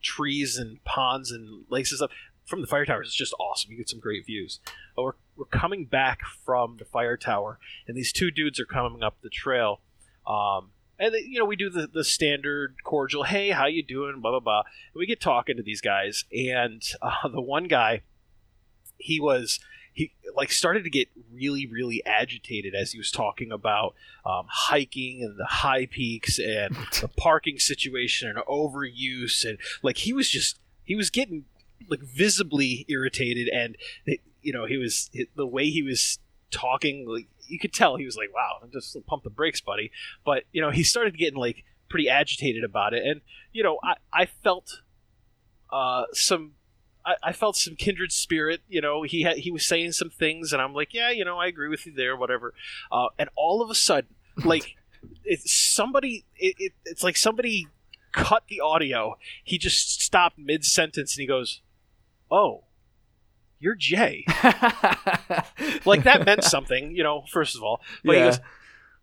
trees 0.02 0.56
and 0.56 0.82
ponds 0.84 1.30
and 1.30 1.64
and 1.70 1.86
stuff 1.86 2.10
from 2.46 2.60
the 2.60 2.66
fire 2.66 2.86
towers 2.86 3.08
is 3.08 3.14
just 3.14 3.34
awesome. 3.40 3.72
You 3.72 3.76
get 3.76 3.90
some 3.90 4.00
great 4.00 4.24
views. 4.24 4.60
But 4.94 5.02
we're, 5.02 5.12
we're 5.36 5.44
coming 5.46 5.84
back 5.84 6.20
from 6.44 6.76
the 6.78 6.84
fire 6.84 7.16
tower, 7.16 7.58
and 7.86 7.96
these 7.96 8.12
two 8.12 8.30
dudes 8.30 8.60
are 8.60 8.64
coming 8.66 9.02
up 9.02 9.16
the 9.20 9.28
trail. 9.28 9.80
Um, 10.26 10.70
and 10.98 11.12
they, 11.12 11.20
you 11.20 11.38
know, 11.38 11.44
we 11.44 11.56
do 11.56 11.68
the, 11.68 11.86
the 11.86 12.04
standard 12.04 12.76
cordial, 12.84 13.24
hey, 13.24 13.50
how 13.50 13.66
you 13.66 13.82
doing? 13.82 14.20
Blah 14.20 14.30
blah 14.30 14.40
blah. 14.40 14.60
And 14.60 15.00
we 15.00 15.06
get 15.06 15.20
talking 15.20 15.56
to 15.56 15.62
these 15.62 15.80
guys, 15.80 16.24
and 16.32 16.82
uh, 17.02 17.28
the 17.28 17.42
one 17.42 17.64
guy, 17.64 18.02
he 18.98 19.20
was 19.20 19.60
he 19.92 20.12
like 20.34 20.52
started 20.52 20.84
to 20.84 20.90
get 20.90 21.08
really 21.32 21.66
really 21.66 22.04
agitated 22.04 22.74
as 22.74 22.92
he 22.92 22.98
was 22.98 23.10
talking 23.10 23.50
about 23.50 23.94
um, 24.24 24.46
hiking 24.48 25.22
and 25.22 25.38
the 25.38 25.46
high 25.46 25.86
peaks 25.86 26.38
and 26.38 26.74
the 27.00 27.08
parking 27.16 27.58
situation 27.58 28.28
and 28.28 28.38
overuse 28.46 29.44
and 29.44 29.58
like 29.82 29.98
he 29.98 30.12
was 30.12 30.28
just 30.28 30.58
he 30.84 30.94
was 30.94 31.10
getting 31.10 31.44
like 31.88 32.00
visibly 32.00 32.84
irritated 32.88 33.48
and 33.48 33.76
you 34.42 34.52
know 34.52 34.66
he 34.66 34.76
was 34.76 35.10
the 35.34 35.46
way 35.46 35.68
he 35.70 35.82
was 35.82 36.18
talking 36.50 37.06
like 37.08 37.26
you 37.48 37.58
could 37.58 37.72
tell 37.72 37.96
he 37.96 38.04
was 38.04 38.16
like 38.16 38.32
wow 38.34 38.60
just 38.72 38.96
pump 39.06 39.22
the 39.22 39.30
brakes 39.30 39.60
buddy. 39.60 39.90
But 40.24 40.44
you 40.52 40.60
know 40.60 40.70
he 40.70 40.82
started 40.82 41.16
getting 41.16 41.38
like 41.38 41.64
pretty 41.88 42.08
agitated 42.08 42.64
about 42.64 42.92
it. 42.92 43.04
And 43.04 43.20
you 43.52 43.62
know 43.62 43.78
i 43.82 43.94
i 44.12 44.26
felt 44.26 44.82
uh 45.72 46.04
some 46.12 46.52
I, 47.06 47.14
I 47.22 47.32
felt 47.32 47.56
some 47.56 47.76
kindred 47.76 48.12
spirit. 48.12 48.60
You 48.68 48.80
know, 48.80 49.02
he 49.02 49.22
had 49.22 49.38
he 49.38 49.50
was 49.50 49.64
saying 49.64 49.92
some 49.92 50.10
things, 50.10 50.52
and 50.52 50.60
I'm 50.60 50.74
like, 50.74 50.92
yeah, 50.92 51.10
you 51.10 51.24
know, 51.24 51.38
I 51.38 51.46
agree 51.46 51.68
with 51.68 51.86
you 51.86 51.92
there, 51.92 52.16
whatever. 52.16 52.52
Uh, 52.90 53.06
and 53.18 53.30
all 53.36 53.62
of 53.62 53.70
a 53.70 53.74
sudden, 53.74 54.14
like, 54.44 54.76
it's 55.24 55.54
somebody. 55.54 56.24
It, 56.36 56.56
it, 56.58 56.72
it's 56.84 57.04
like 57.04 57.16
somebody 57.16 57.68
cut 58.12 58.44
the 58.48 58.60
audio. 58.60 59.16
He 59.44 59.56
just 59.56 60.02
stopped 60.02 60.38
mid 60.38 60.64
sentence, 60.64 61.16
and 61.16 61.20
he 61.20 61.26
goes, 61.26 61.62
"Oh, 62.30 62.64
you're 63.60 63.76
Jay." 63.76 64.24
like 65.84 66.02
that 66.02 66.24
meant 66.26 66.44
something, 66.44 66.94
you 66.96 67.04
know. 67.04 67.24
First 67.30 67.56
of 67.56 67.62
all, 67.62 67.80
but 68.04 68.16
he 68.16 68.22
goes, 68.22 68.40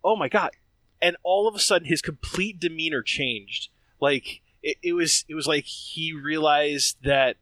"Oh 0.03 0.17
my 0.17 0.27
god!" 0.27 0.51
And 1.01 1.15
all 1.23 1.47
of 1.47 1.55
a 1.55 1.59
sudden, 1.59 1.87
his 1.87 2.01
complete 2.01 2.59
demeanor 2.59 3.01
changed. 3.01 3.69
Like 3.99 4.41
it, 4.61 4.77
it 4.81 4.93
was, 4.93 5.25
it 5.27 5.35
was 5.35 5.47
like 5.47 5.65
he 5.65 6.13
realized 6.13 6.97
that 7.03 7.37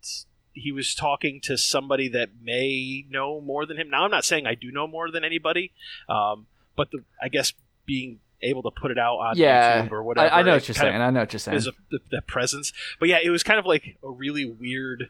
he 0.53 0.71
was 0.71 0.93
talking 0.95 1.39
to 1.41 1.57
somebody 1.57 2.07
that 2.09 2.29
may 2.41 3.05
know 3.09 3.39
more 3.41 3.65
than 3.65 3.77
him. 3.77 3.89
Now, 3.89 4.03
I'm 4.05 4.11
not 4.11 4.25
saying 4.25 4.45
I 4.45 4.55
do 4.55 4.71
know 4.71 4.87
more 4.87 5.09
than 5.11 5.23
anybody, 5.23 5.71
um, 6.09 6.47
but 6.75 6.91
the, 6.91 7.03
I 7.21 7.29
guess 7.29 7.53
being 7.85 8.19
able 8.41 8.63
to 8.63 8.71
put 8.71 8.91
it 8.91 8.97
out 8.97 9.17
on 9.17 9.37
Yeah, 9.37 9.85
YouTube 9.85 9.91
or 9.91 10.03
whatever. 10.03 10.33
I 10.33 10.41
know 10.41 10.53
what 10.53 10.67
you're 10.67 10.75
saying. 10.75 11.01
I 11.01 11.09
know 11.11 11.19
what 11.21 11.31
you're 11.33 11.39
saying. 11.39 11.57
is 11.57 11.67
a, 11.67 11.71
the, 11.89 11.99
the 12.09 12.21
presence. 12.21 12.73
But 12.99 13.09
yeah, 13.09 13.19
it 13.23 13.29
was 13.29 13.43
kind 13.43 13.59
of 13.59 13.65
like 13.65 13.97
a 14.03 14.09
really 14.09 14.45
weird 14.45 15.09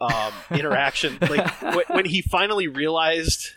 um, 0.00 0.32
interaction. 0.50 1.18
like 1.20 1.60
when, 1.62 1.84
when 1.88 2.04
he 2.06 2.22
finally 2.22 2.68
realized 2.68 3.48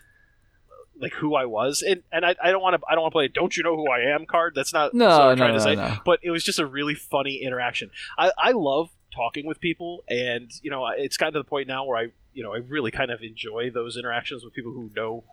like 0.99 1.13
who 1.13 1.35
I 1.35 1.45
was, 1.45 1.81
and 1.81 2.03
and 2.11 2.25
I, 2.25 2.35
I 2.41 2.51
don't 2.51 2.61
want 2.61 2.79
to 2.79 2.87
I 2.89 2.93
don't 2.95 3.01
want 3.01 3.11
to 3.11 3.15
play 3.15 3.25
a 3.25 3.29
"Don't 3.29 3.55
you 3.57 3.63
know 3.63 3.75
who 3.75 3.89
I 3.89 4.13
am" 4.13 4.25
card. 4.25 4.53
That's 4.55 4.73
not 4.73 4.93
No, 4.93 5.07
what 5.07 5.21
I'm 5.21 5.37
no, 5.37 5.43
trying 5.45 5.53
to 5.53 5.59
no, 5.59 5.63
say. 5.63 5.75
no. 5.75 5.97
But 6.05 6.19
it 6.23 6.29
was 6.31 6.43
just 6.43 6.59
a 6.59 6.65
really 6.65 6.93
funny 6.95 7.41
interaction. 7.43 7.89
I, 8.17 8.31
I 8.37 8.51
love 8.51 8.89
talking 9.13 9.45
with 9.45 9.59
people, 9.59 10.03
and 10.09 10.51
you 10.61 10.71
know 10.71 10.87
it's 10.97 11.17
gotten 11.17 11.33
to 11.33 11.39
the 11.39 11.45
point 11.45 11.67
now 11.67 11.85
where 11.85 11.97
I 11.97 12.07
you 12.33 12.43
know 12.43 12.53
I 12.53 12.57
really 12.57 12.91
kind 12.91 13.11
of 13.11 13.21
enjoy 13.21 13.69
those 13.73 13.97
interactions 13.97 14.43
with 14.43 14.53
people 14.53 14.71
who 14.71 14.89
know 14.95 15.23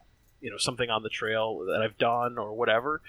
you 0.41 0.51
know 0.51 0.59
something 0.59 0.91
on 0.91 1.03
the 1.03 1.09
trail 1.09 1.65
that 1.67 1.83
I've 1.83 1.99
done 1.99 2.39
or 2.39 2.53
whatever. 2.55 3.01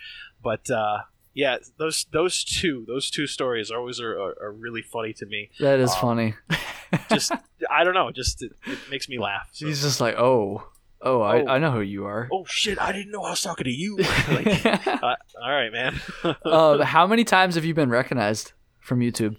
But 0.44 0.70
uh, 0.70 1.00
yeah, 1.34 1.58
those 1.78 2.06
those 2.12 2.44
two 2.44 2.86
those 2.88 3.10
two 3.10 3.28
stories 3.28 3.72
are 3.72 3.80
always 3.80 4.00
are, 4.00 4.20
are, 4.20 4.36
are 4.42 4.52
really 4.52 4.82
funny 4.82 5.14
to 5.14 5.26
me. 5.26 5.50
that 5.60 5.80
is 5.80 5.92
um, 5.92 5.98
funny. 5.98 6.36
Just 7.10 7.32
I 7.70 7.84
don't 7.84 7.94
know, 7.94 8.12
just 8.12 8.42
it, 8.42 8.52
it 8.66 8.78
makes 8.90 9.08
me 9.08 9.18
laugh. 9.18 9.48
So, 9.54 9.66
He's 9.66 9.82
just 9.82 10.02
like, 10.02 10.16
oh, 10.18 10.64
Oh, 11.04 11.22
I, 11.22 11.42
Oh. 11.42 11.48
I 11.48 11.58
know 11.58 11.72
who 11.72 11.82
you 11.82 12.06
are. 12.06 12.30
Oh 12.32 12.46
shit! 12.46 12.80
I 12.80 12.92
didn't 12.92 13.12
know 13.12 13.24
I 13.24 13.32
was 13.32 13.42
talking 13.42 13.64
to 13.64 13.72
you. 13.72 13.98
like, 14.30 14.66
uh, 14.66 15.16
all 15.42 15.52
right, 15.52 15.72
man. 15.72 16.00
uh, 16.24 16.84
how 16.84 17.08
many 17.08 17.24
times 17.24 17.56
have 17.56 17.66
you 17.66 17.74
been 17.74 17.90
recognized 17.90 18.54
from 18.80 19.00
YouTube? 19.00 19.38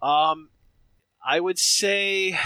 Um, 0.00 0.50
I 1.24 1.40
would 1.40 1.58
say 1.58 2.38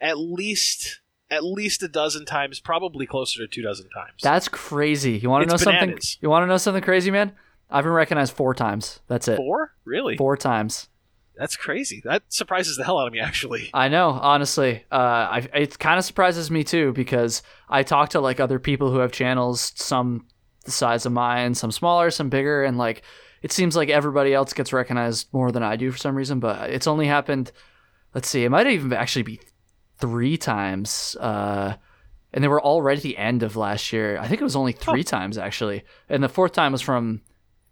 at 0.00 0.18
least 0.18 1.00
at 1.30 1.44
least 1.44 1.82
a 1.82 1.88
dozen 1.88 2.24
times, 2.24 2.58
probably 2.58 3.06
closer 3.06 3.40
to 3.40 3.46
two 3.46 3.62
dozen 3.62 3.88
times. 3.90 4.20
That's 4.22 4.48
crazy. 4.48 5.18
You 5.18 5.30
want 5.30 5.44
to 5.44 5.48
know 5.48 5.54
It's 5.54 5.62
something? 5.62 5.98
You 6.20 6.28
want 6.28 6.42
to 6.42 6.46
know 6.48 6.56
something 6.56 6.82
crazy, 6.82 7.10
man? 7.10 7.32
I've 7.70 7.84
been 7.84 7.92
recognized 7.92 8.32
four 8.34 8.52
times. 8.52 9.00
That's 9.06 9.28
it. 9.28 9.36
Four? 9.36 9.74
Really? 9.84 10.16
Four 10.16 10.36
times. 10.36 10.88
That's 11.36 11.56
crazy. 11.56 12.02
That 12.04 12.24
surprises 12.28 12.76
the 12.76 12.84
hell 12.84 12.98
out 12.98 13.06
of 13.06 13.12
me, 13.12 13.20
actually. 13.20 13.70
I 13.72 13.88
know, 13.88 14.10
honestly. 14.10 14.84
Uh, 14.90 14.94
I, 14.94 15.48
it 15.54 15.78
kind 15.78 15.98
of 15.98 16.04
surprises 16.04 16.50
me 16.50 16.64
too 16.64 16.92
because 16.92 17.42
I 17.68 17.82
talk 17.82 18.10
to 18.10 18.20
like 18.20 18.40
other 18.40 18.58
people 18.58 18.90
who 18.90 18.98
have 18.98 19.12
channels, 19.12 19.72
some 19.76 20.26
the 20.64 20.70
size 20.70 21.06
of 21.06 21.12
mine, 21.12 21.54
some 21.54 21.72
smaller, 21.72 22.10
some 22.10 22.28
bigger, 22.28 22.64
and 22.64 22.76
like 22.76 23.02
it 23.42 23.52
seems 23.52 23.76
like 23.76 23.88
everybody 23.88 24.34
else 24.34 24.52
gets 24.52 24.72
recognized 24.72 25.28
more 25.32 25.50
than 25.52 25.62
I 25.62 25.76
do 25.76 25.90
for 25.90 25.98
some 25.98 26.14
reason. 26.14 26.40
But 26.40 26.70
it's 26.70 26.86
only 26.86 27.06
happened. 27.06 27.52
Let's 28.14 28.28
see, 28.28 28.44
it 28.44 28.50
might 28.50 28.66
even 28.66 28.92
actually 28.92 29.22
be 29.22 29.40
three 29.98 30.36
times. 30.36 31.16
Uh, 31.20 31.76
and 32.32 32.42
they 32.44 32.48
were 32.48 32.60
all 32.60 32.82
right 32.82 32.96
at 32.96 33.02
the 33.02 33.16
end 33.16 33.42
of 33.42 33.56
last 33.56 33.92
year. 33.92 34.18
I 34.18 34.26
think 34.28 34.40
it 34.40 34.44
was 34.44 34.56
only 34.56 34.72
three 34.72 35.04
times 35.04 35.38
actually, 35.38 35.84
and 36.08 36.22
the 36.22 36.28
fourth 36.28 36.52
time 36.52 36.72
was 36.72 36.82
from 36.82 37.22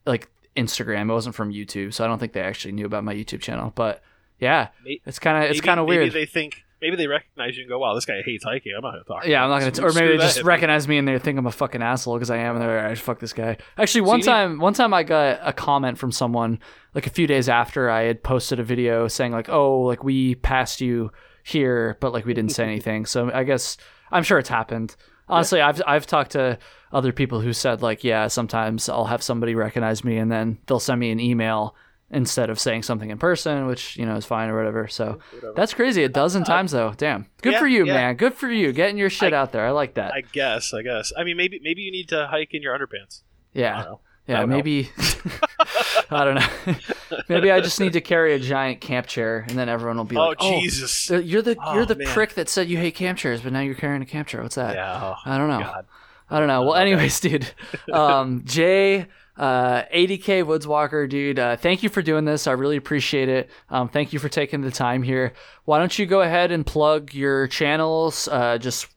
like 0.07 0.29
Instagram. 0.57 1.11
It 1.11 1.13
wasn't 1.13 1.35
from 1.35 1.53
YouTube, 1.53 1.95
so 1.95 2.05
I 2.05 2.09
don't 2.09 2.19
think 2.19 2.33
they 2.33 2.41
actually 2.41 2.73
knew 2.73 2.87
about 2.87 3.05
my 3.05 3.15
YouTube 3.15 3.41
channel. 3.41 3.73
But 3.75 4.03
yeah, 4.41 4.69
it's 4.85 5.19
kind 5.19 5.45
of 5.45 5.51
it's 5.51 5.61
kind 5.61 5.79
of 5.81 5.87
weird. 5.87 6.09
Maybe 6.09 6.11
they 6.11 6.27
think 6.27 6.65
maybe 6.81 6.97
they 6.97 7.07
recognize 7.07 7.57
you 7.57 7.63
and 7.65 7.69
go, 7.71 7.79
"Wow, 7.79 7.95
this 7.95 8.05
guy 8.05 8.23
hates 8.25 8.45
hiking. 8.45 8.73
I'm 8.77 8.83
not 8.83 8.93
going 8.93 9.05
to 9.05 9.09
talk." 9.09 9.23
to 9.25 9.31
Yeah. 9.31 9.45
I'm 9.45 9.51
not 9.51 9.61
gonna. 9.61 9.71
T- 9.71 9.83
or 9.83 9.93
maybe 9.93 10.17
they 10.17 10.19
just 10.19 10.43
recognize 10.43 10.87
me 10.89 10.99
and 10.99 11.07
they 11.07 11.19
think 11.19 11.39
I'm 11.39 11.47
a 11.47 11.53
fucking 11.53 11.83
asshole 11.83 12.15
because 12.17 12.31
I 12.31 12.39
am, 12.39 12.57
and 12.57 12.63
they're 12.65 12.89
like, 12.89 12.99
"Fuck 12.99 13.21
this 13.21 13.33
guy." 13.33 13.57
Actually, 13.77 14.03
one 14.03 14.19
need- 14.19 14.27
time, 14.27 14.59
one 14.59 14.75
time 14.75 14.95
I 14.95 15.03
got 15.03 15.41
a 15.43 15.53
comment 15.53 15.99
from 15.99 16.13
someone 16.13 16.59
like 16.95 17.07
a 17.07 17.11
few 17.11 17.27
days 17.27 17.49
after 17.49 17.91
I 17.91 18.03
had 18.05 18.23
posted 18.23 18.61
a 18.61 18.65
video 18.65 19.09
saying 19.09 19.33
like, 19.33 19.49
"Oh, 19.49 19.81
like 19.81 20.05
we 20.05 20.35
passed 20.37 20.81
you 20.81 21.11
here, 21.45 21.97
but 22.01 22.13
like 22.13 22.25
we 22.27 22.35
didn't 22.35 22.53
say 22.53 22.65
anything." 22.65 23.07
So 23.07 23.31
I 23.33 23.45
guess 23.45 23.77
I'm 24.11 24.23
sure 24.23 24.39
it's 24.39 24.49
happened. 24.49 24.97
Honestly, 25.29 25.61
I've 25.61 25.83
I've 25.87 26.07
talked 26.07 26.33
to 26.33 26.59
other 26.93 27.13
people 27.13 27.41
who 27.41 27.53
said 27.53 27.83
like, 27.83 28.03
"Yeah, 28.05 28.29
sometimes 28.29 28.89
I'll 28.89 29.05
have 29.07 29.23
somebody 29.23 29.55
recognize 29.55 30.03
me 30.05 30.17
and 30.17 30.33
then 30.33 30.59
they'll 30.67 30.81
send 30.81 31.01
me 31.01 31.11
an 31.11 31.21
email." 31.21 31.75
Instead 32.11 32.49
of 32.49 32.59
saying 32.59 32.83
something 32.85 33.11
in 33.11 33.19
person, 33.19 33.67
which 33.67 33.97
you 33.99 34.07
know 34.07 34.17
is 34.17 34.25
fine 34.25 34.49
or 34.49 34.57
whatever, 34.57 34.89
so 34.89 35.19
that's 35.55 35.75
crazy. 35.75 36.05
A 36.05 36.09
dozen 36.09 36.43
times 36.43 36.73
though, 36.73 36.95
damn. 36.97 37.27
Good 37.43 37.53
Yeah, 37.53 37.59
for 37.59 37.67
you, 37.67 37.85
yeah. 37.85 37.93
man. 37.93 38.15
Good 38.17 38.33
for 38.33 38.49
you, 38.49 38.73
getting 38.73 38.97
your 38.97 39.11
shit 39.11 39.35
out 39.35 39.53
there. 39.53 39.67
I 39.67 39.73
like 39.73 39.93
that. 39.95 40.13
I 40.15 40.23
guess. 40.23 40.73
I 40.73 40.81
guess. 40.81 41.13
I 41.19 41.25
mean, 41.25 41.37
maybe 41.37 41.61
maybe 41.63 41.83
you 41.83 41.93
need 41.93 42.09
to 42.09 42.27
hike 42.29 42.55
in 42.55 42.63
your 42.63 42.75
underpants. 42.79 43.21
I 43.55 43.59
Yeah. 43.59 43.75
don't 43.77 43.85
know. 43.85 44.01
Yeah, 44.27 44.41
don't 44.41 44.49
maybe 44.49 44.91
I 46.11 46.25
don't 46.25 46.35
know. 46.37 46.75
maybe 47.29 47.51
I 47.51 47.61
just 47.61 47.81
need 47.81 47.93
to 47.95 48.01
carry 48.01 48.33
a 48.35 48.39
giant 48.39 48.81
camp 48.81 49.07
chair 49.07 49.45
and 49.49 49.59
then 49.59 49.69
everyone 49.69 49.97
will 49.99 50.05
be 50.05 50.17
Oh 50.17 50.29
like, 50.29 50.39
"Oh, 50.41 50.61
Jesus! 50.61 51.11
uh, 51.11 51.19
you're 51.19 51.43
the 51.43 51.57
you're 51.73 51.83
Oh, 51.83 51.85
the 51.85 51.95
man. 51.97 52.07
prick 52.09 52.35
that 52.35 52.49
said 52.49 52.69
you 52.69 52.79
hate 52.79 52.95
camp 52.95 53.19
chairs, 53.19 53.41
but 53.43 53.53
now 53.53 53.61
you're 53.61 53.75
carrying 53.75 54.01
a 54.03 54.07
camp 54.07 54.29
chair. 54.29 54.43
What's 54.43 54.55
that?" 54.57 54.75
yeah. 54.75 55.01
Oh, 55.03 55.17
I 55.25 55.37
don't 55.39 55.49
know. 55.49 55.61
God. 55.61 55.87
I 56.31 56.39
don't 56.39 56.49
know. 56.49 56.63
Well, 56.63 56.75
anyways, 56.75 57.21
dude, 57.27 57.51
um, 57.93 58.43
Jay, 58.45 59.07
uh, 59.39 59.85
ADK 59.95 60.43
Woodswalker, 60.45 61.09
dude. 61.09 61.39
Uh, 61.39 61.57
thank 61.57 61.83
you 61.83 61.89
for 61.89 62.03
doing 62.03 62.25
this. 62.25 62.47
I 62.47 62.53
really 62.53 62.77
appreciate 62.77 63.29
it. 63.29 63.49
Um, 63.71 63.89
thank 63.89 64.13
you 64.13 64.19
for 64.19 64.29
taking 64.29 64.61
the 64.63 64.71
time 64.71 65.03
here. 65.03 65.33
Why 65.65 65.79
don't 65.79 65.97
you 65.99 66.05
go 66.07 66.21
ahead 66.23 66.51
and 66.51 66.67
plug 66.67 67.15
your 67.15 67.47
channels? 67.47 68.29
Uh, 68.29 68.59
just 68.59 68.89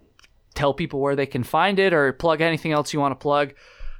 tell 0.56 0.74
people 0.74 1.00
where 1.00 1.16
they 1.16 1.28
can 1.28 1.44
find 1.44 1.80
it, 1.80 1.94
or 1.94 2.12
plug 2.12 2.42
anything 2.42 2.72
else 2.72 2.92
you 2.92 3.00
want 3.00 3.12
to 3.12 3.22
plug. 3.22 3.54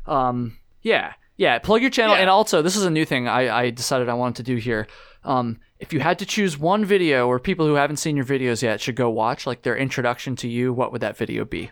Um, 0.08 0.58
yeah, 0.82 1.14
yeah. 1.38 1.60
Plug 1.60 1.82
your 1.82 1.92
channel, 1.92 2.16
Yeah. 2.16 2.22
and 2.22 2.30
also 2.30 2.62
this 2.62 2.76
is 2.76 2.84
a 2.84 2.90
new 2.90 3.06
thing 3.06 3.28
I, 3.28 3.66
I 3.66 3.70
decided 3.70 4.10
I 4.10 4.16
wanted 4.16 4.38
to 4.38 4.52
do 4.52 4.58
here. 4.58 4.88
Um, 5.24 5.60
if 5.80 5.94
you 5.94 6.00
had 6.00 6.18
to 6.20 6.26
choose 6.26 6.58
one 6.58 6.84
video 6.86 7.28
where 7.28 7.38
people 7.40 7.68
who 7.68 7.76
haven't 7.76 7.98
seen 7.98 8.16
your 8.16 8.26
videos 8.26 8.64
yet 8.64 8.82
should 8.82 8.96
go 8.96 9.10
watch, 9.10 9.46
like 9.46 9.62
their 9.62 9.78
introduction 9.78 10.36
to 10.38 10.48
you, 10.48 10.74
what 10.74 10.92
would 10.92 11.02
that 11.02 11.16
video 11.16 11.46
be? 11.46 11.70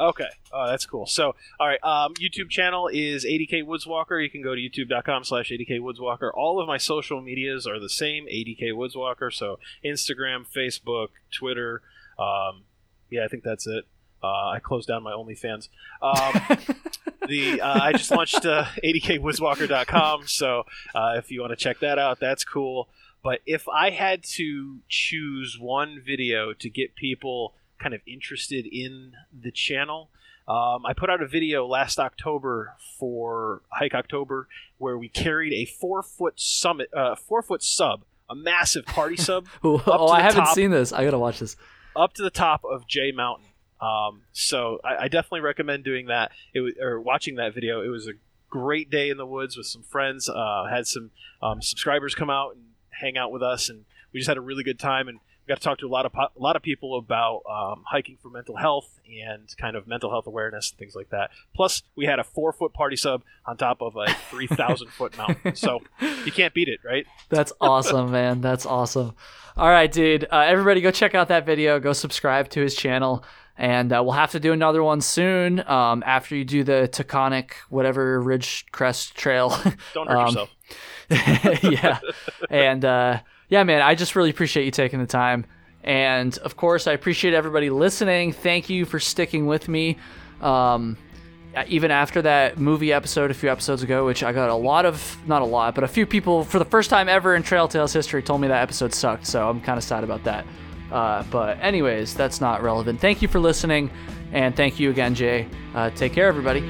Okay. 0.00 0.28
Oh, 0.50 0.66
that's 0.66 0.86
cool. 0.86 1.04
So, 1.04 1.34
all 1.60 1.68
right. 1.68 1.82
Um, 1.84 2.14
YouTube 2.14 2.48
channel 2.48 2.88
is 2.90 3.26
ADK 3.26 3.64
Woodswalker. 3.64 4.22
You 4.22 4.30
can 4.30 4.42
go 4.42 4.54
to 4.54 4.60
youtube.com 4.60 5.24
slash 5.24 5.50
ADK 5.50 5.78
Woodswalker. 5.78 6.30
All 6.34 6.58
of 6.58 6.66
my 6.66 6.78
social 6.78 7.20
medias 7.20 7.66
are 7.66 7.78
the 7.78 7.90
same, 7.90 8.24
ADK 8.24 8.72
Woodswalker. 8.72 9.30
So, 9.32 9.58
Instagram, 9.84 10.46
Facebook, 10.50 11.08
Twitter. 11.30 11.82
Um, 12.18 12.62
yeah, 13.10 13.26
I 13.26 13.28
think 13.28 13.44
that's 13.44 13.66
it. 13.66 13.84
Uh, 14.22 14.48
I 14.48 14.58
closed 14.58 14.88
down 14.88 15.02
my 15.02 15.12
OnlyFans. 15.12 15.68
Um, 16.00 16.40
the 17.28 17.60
uh, 17.60 17.80
I 17.82 17.92
just 17.92 18.10
launched 18.10 18.46
uh, 18.46 18.64
adkwoodswalker.com. 18.82 20.26
So, 20.26 20.64
uh, 20.94 21.14
if 21.16 21.30
you 21.30 21.42
want 21.42 21.50
to 21.50 21.56
check 21.56 21.80
that 21.80 21.98
out, 21.98 22.20
that's 22.20 22.44
cool. 22.44 22.88
But 23.22 23.40
if 23.44 23.68
I 23.68 23.90
had 23.90 24.24
to 24.36 24.78
choose 24.88 25.58
one 25.60 26.00
video 26.04 26.54
to 26.54 26.70
get 26.70 26.94
people 26.94 27.52
kind 27.80 27.94
of 27.94 28.00
interested 28.06 28.66
in 28.66 29.12
the 29.32 29.50
channel, 29.50 30.10
um, 30.50 30.84
I 30.84 30.94
put 30.96 31.10
out 31.10 31.22
a 31.22 31.26
video 31.26 31.66
last 31.66 31.98
October 31.98 32.74
for 32.98 33.62
Hike 33.68 33.94
October 33.94 34.48
where 34.78 34.98
we 34.98 35.08
carried 35.08 35.52
a 35.52 35.64
four 35.64 36.02
foot 36.02 36.40
summit, 36.40 36.88
uh, 36.92 37.14
four 37.14 37.42
foot 37.42 37.62
sub, 37.62 38.02
a 38.28 38.34
massive 38.34 38.84
party 38.84 39.16
sub, 39.28 39.46
oh, 39.62 39.78
to 39.78 39.92
I 39.92 40.20
haven't 40.20 40.44
top. 40.44 40.54
seen 40.54 40.70
this. 40.70 40.92
I 40.92 41.04
gotta 41.04 41.18
watch 41.18 41.38
this. 41.38 41.56
up 41.94 42.14
to 42.14 42.22
the 42.22 42.30
top 42.30 42.64
of 42.64 42.86
Jay 42.86 43.12
Mountain. 43.12 43.46
Um, 43.80 44.22
so 44.32 44.80
I, 44.84 45.04
I 45.04 45.08
definitely 45.08 45.40
recommend 45.40 45.84
doing 45.84 46.06
that. 46.06 46.32
It 46.52 46.60
was, 46.60 46.74
or 46.80 47.00
watching 47.00 47.36
that 47.36 47.54
video. 47.54 47.82
It 47.82 47.88
was 47.88 48.08
a 48.08 48.12
great 48.50 48.90
day 48.90 49.08
in 49.08 49.16
the 49.16 49.26
woods 49.26 49.56
with 49.56 49.66
some 49.66 49.82
friends. 49.82 50.28
Uh, 50.28 50.66
had 50.68 50.86
some 50.86 51.12
um, 51.40 51.62
subscribers 51.62 52.14
come 52.14 52.28
out 52.28 52.54
and 52.56 52.64
hang 52.90 53.16
out 53.16 53.30
with 53.30 53.42
us, 53.42 53.68
and 53.68 53.84
we 54.12 54.18
just 54.20 54.28
had 54.28 54.36
a 54.36 54.42
really 54.42 54.64
good 54.64 54.78
time. 54.78 55.08
And 55.08 55.20
got 55.50 55.56
to 55.58 55.62
talk 55.64 55.78
to 55.78 55.86
a 55.86 55.88
lot 55.88 56.06
of 56.06 56.12
po- 56.12 56.28
a 56.34 56.40
lot 56.40 56.56
of 56.56 56.62
people 56.62 56.96
about 56.96 57.42
um, 57.50 57.82
hiking 57.86 58.16
for 58.22 58.30
mental 58.30 58.56
health 58.56 59.00
and 59.06 59.48
kind 59.58 59.76
of 59.76 59.86
mental 59.86 60.08
health 60.10 60.26
awareness 60.26 60.70
and 60.70 60.78
things 60.78 60.94
like 60.94 61.10
that. 61.10 61.30
Plus, 61.54 61.82
we 61.96 62.06
had 62.06 62.18
a 62.18 62.24
four 62.24 62.52
foot 62.52 62.72
party 62.72 62.96
sub 62.96 63.22
on 63.46 63.56
top 63.56 63.82
of 63.82 63.96
a 63.96 64.06
three 64.30 64.46
thousand 64.46 64.88
foot 64.88 65.16
mountain. 65.18 65.56
So 65.56 65.80
you 66.24 66.32
can't 66.32 66.54
beat 66.54 66.68
it, 66.68 66.80
right? 66.84 67.06
That's 67.28 67.52
awesome, 67.60 68.10
man. 68.10 68.40
That's 68.40 68.64
awesome. 68.64 69.14
All 69.56 69.68
right, 69.68 69.90
dude. 69.90 70.24
Uh, 70.30 70.44
everybody, 70.46 70.80
go 70.80 70.90
check 70.90 71.14
out 71.14 71.28
that 71.28 71.44
video. 71.44 71.80
Go 71.80 71.92
subscribe 71.92 72.48
to 72.50 72.60
his 72.60 72.74
channel, 72.76 73.24
and 73.58 73.92
uh, 73.92 74.00
we'll 74.02 74.12
have 74.12 74.30
to 74.30 74.40
do 74.40 74.52
another 74.52 74.82
one 74.82 75.00
soon. 75.00 75.66
Um, 75.68 76.02
after 76.06 76.36
you 76.36 76.44
do 76.44 76.62
the 76.62 76.88
Taconic, 76.90 77.52
whatever 77.68 78.20
Ridge 78.22 78.66
Crest 78.72 79.16
Trail. 79.16 79.50
Don't 79.92 80.08
hurt 80.08 80.16
Um, 80.16 80.26
yourself. 80.26 80.50
yeah, 81.64 81.98
and 82.48 82.84
uh, 82.84 83.20
yeah, 83.50 83.62
man. 83.64 83.82
I 83.82 83.94
just 83.94 84.16
really 84.16 84.30
appreciate 84.30 84.64
you 84.64 84.70
taking 84.70 85.00
the 85.00 85.06
time, 85.06 85.44
and 85.84 86.36
of 86.38 86.56
course, 86.56 86.86
I 86.86 86.92
appreciate 86.92 87.34
everybody 87.34 87.68
listening. 87.68 88.32
Thank 88.32 88.70
you 88.70 88.86
for 88.86 88.98
sticking 88.98 89.46
with 89.46 89.68
me. 89.68 89.98
Um, 90.40 90.96
even 91.66 91.90
after 91.90 92.22
that 92.22 92.58
movie 92.58 92.92
episode 92.92 93.30
a 93.30 93.34
few 93.34 93.50
episodes 93.50 93.82
ago, 93.82 94.06
which 94.06 94.22
I 94.22 94.32
got 94.32 94.50
a 94.50 94.54
lot 94.54 94.86
of, 94.86 95.18
not 95.26 95.42
a 95.42 95.44
lot, 95.44 95.74
but 95.74 95.84
a 95.84 95.88
few 95.88 96.06
people 96.06 96.44
for 96.44 96.58
the 96.58 96.64
first 96.64 96.90
time 96.90 97.08
ever 97.08 97.34
in 97.34 97.42
Trail 97.42 97.66
Tales 97.66 97.92
history 97.92 98.22
told 98.22 98.40
me 98.40 98.48
that 98.48 98.62
episode 98.62 98.94
sucked. 98.94 99.26
So 99.26 99.48
I'm 99.48 99.60
kind 99.60 99.76
of 99.76 99.84
sad 99.84 100.04
about 100.04 100.22
that. 100.24 100.46
Uh, 100.92 101.24
but, 101.24 101.58
anyways, 101.60 102.14
that's 102.14 102.40
not 102.40 102.62
relevant. 102.62 103.00
Thank 103.00 103.22
you 103.22 103.28
for 103.28 103.40
listening. 103.40 103.90
And 104.32 104.56
thank 104.56 104.78
you 104.78 104.90
again, 104.90 105.14
Jay. 105.14 105.48
Uh, 105.74 105.90
take 105.90 106.12
care, 106.12 106.28
everybody. 106.28 106.60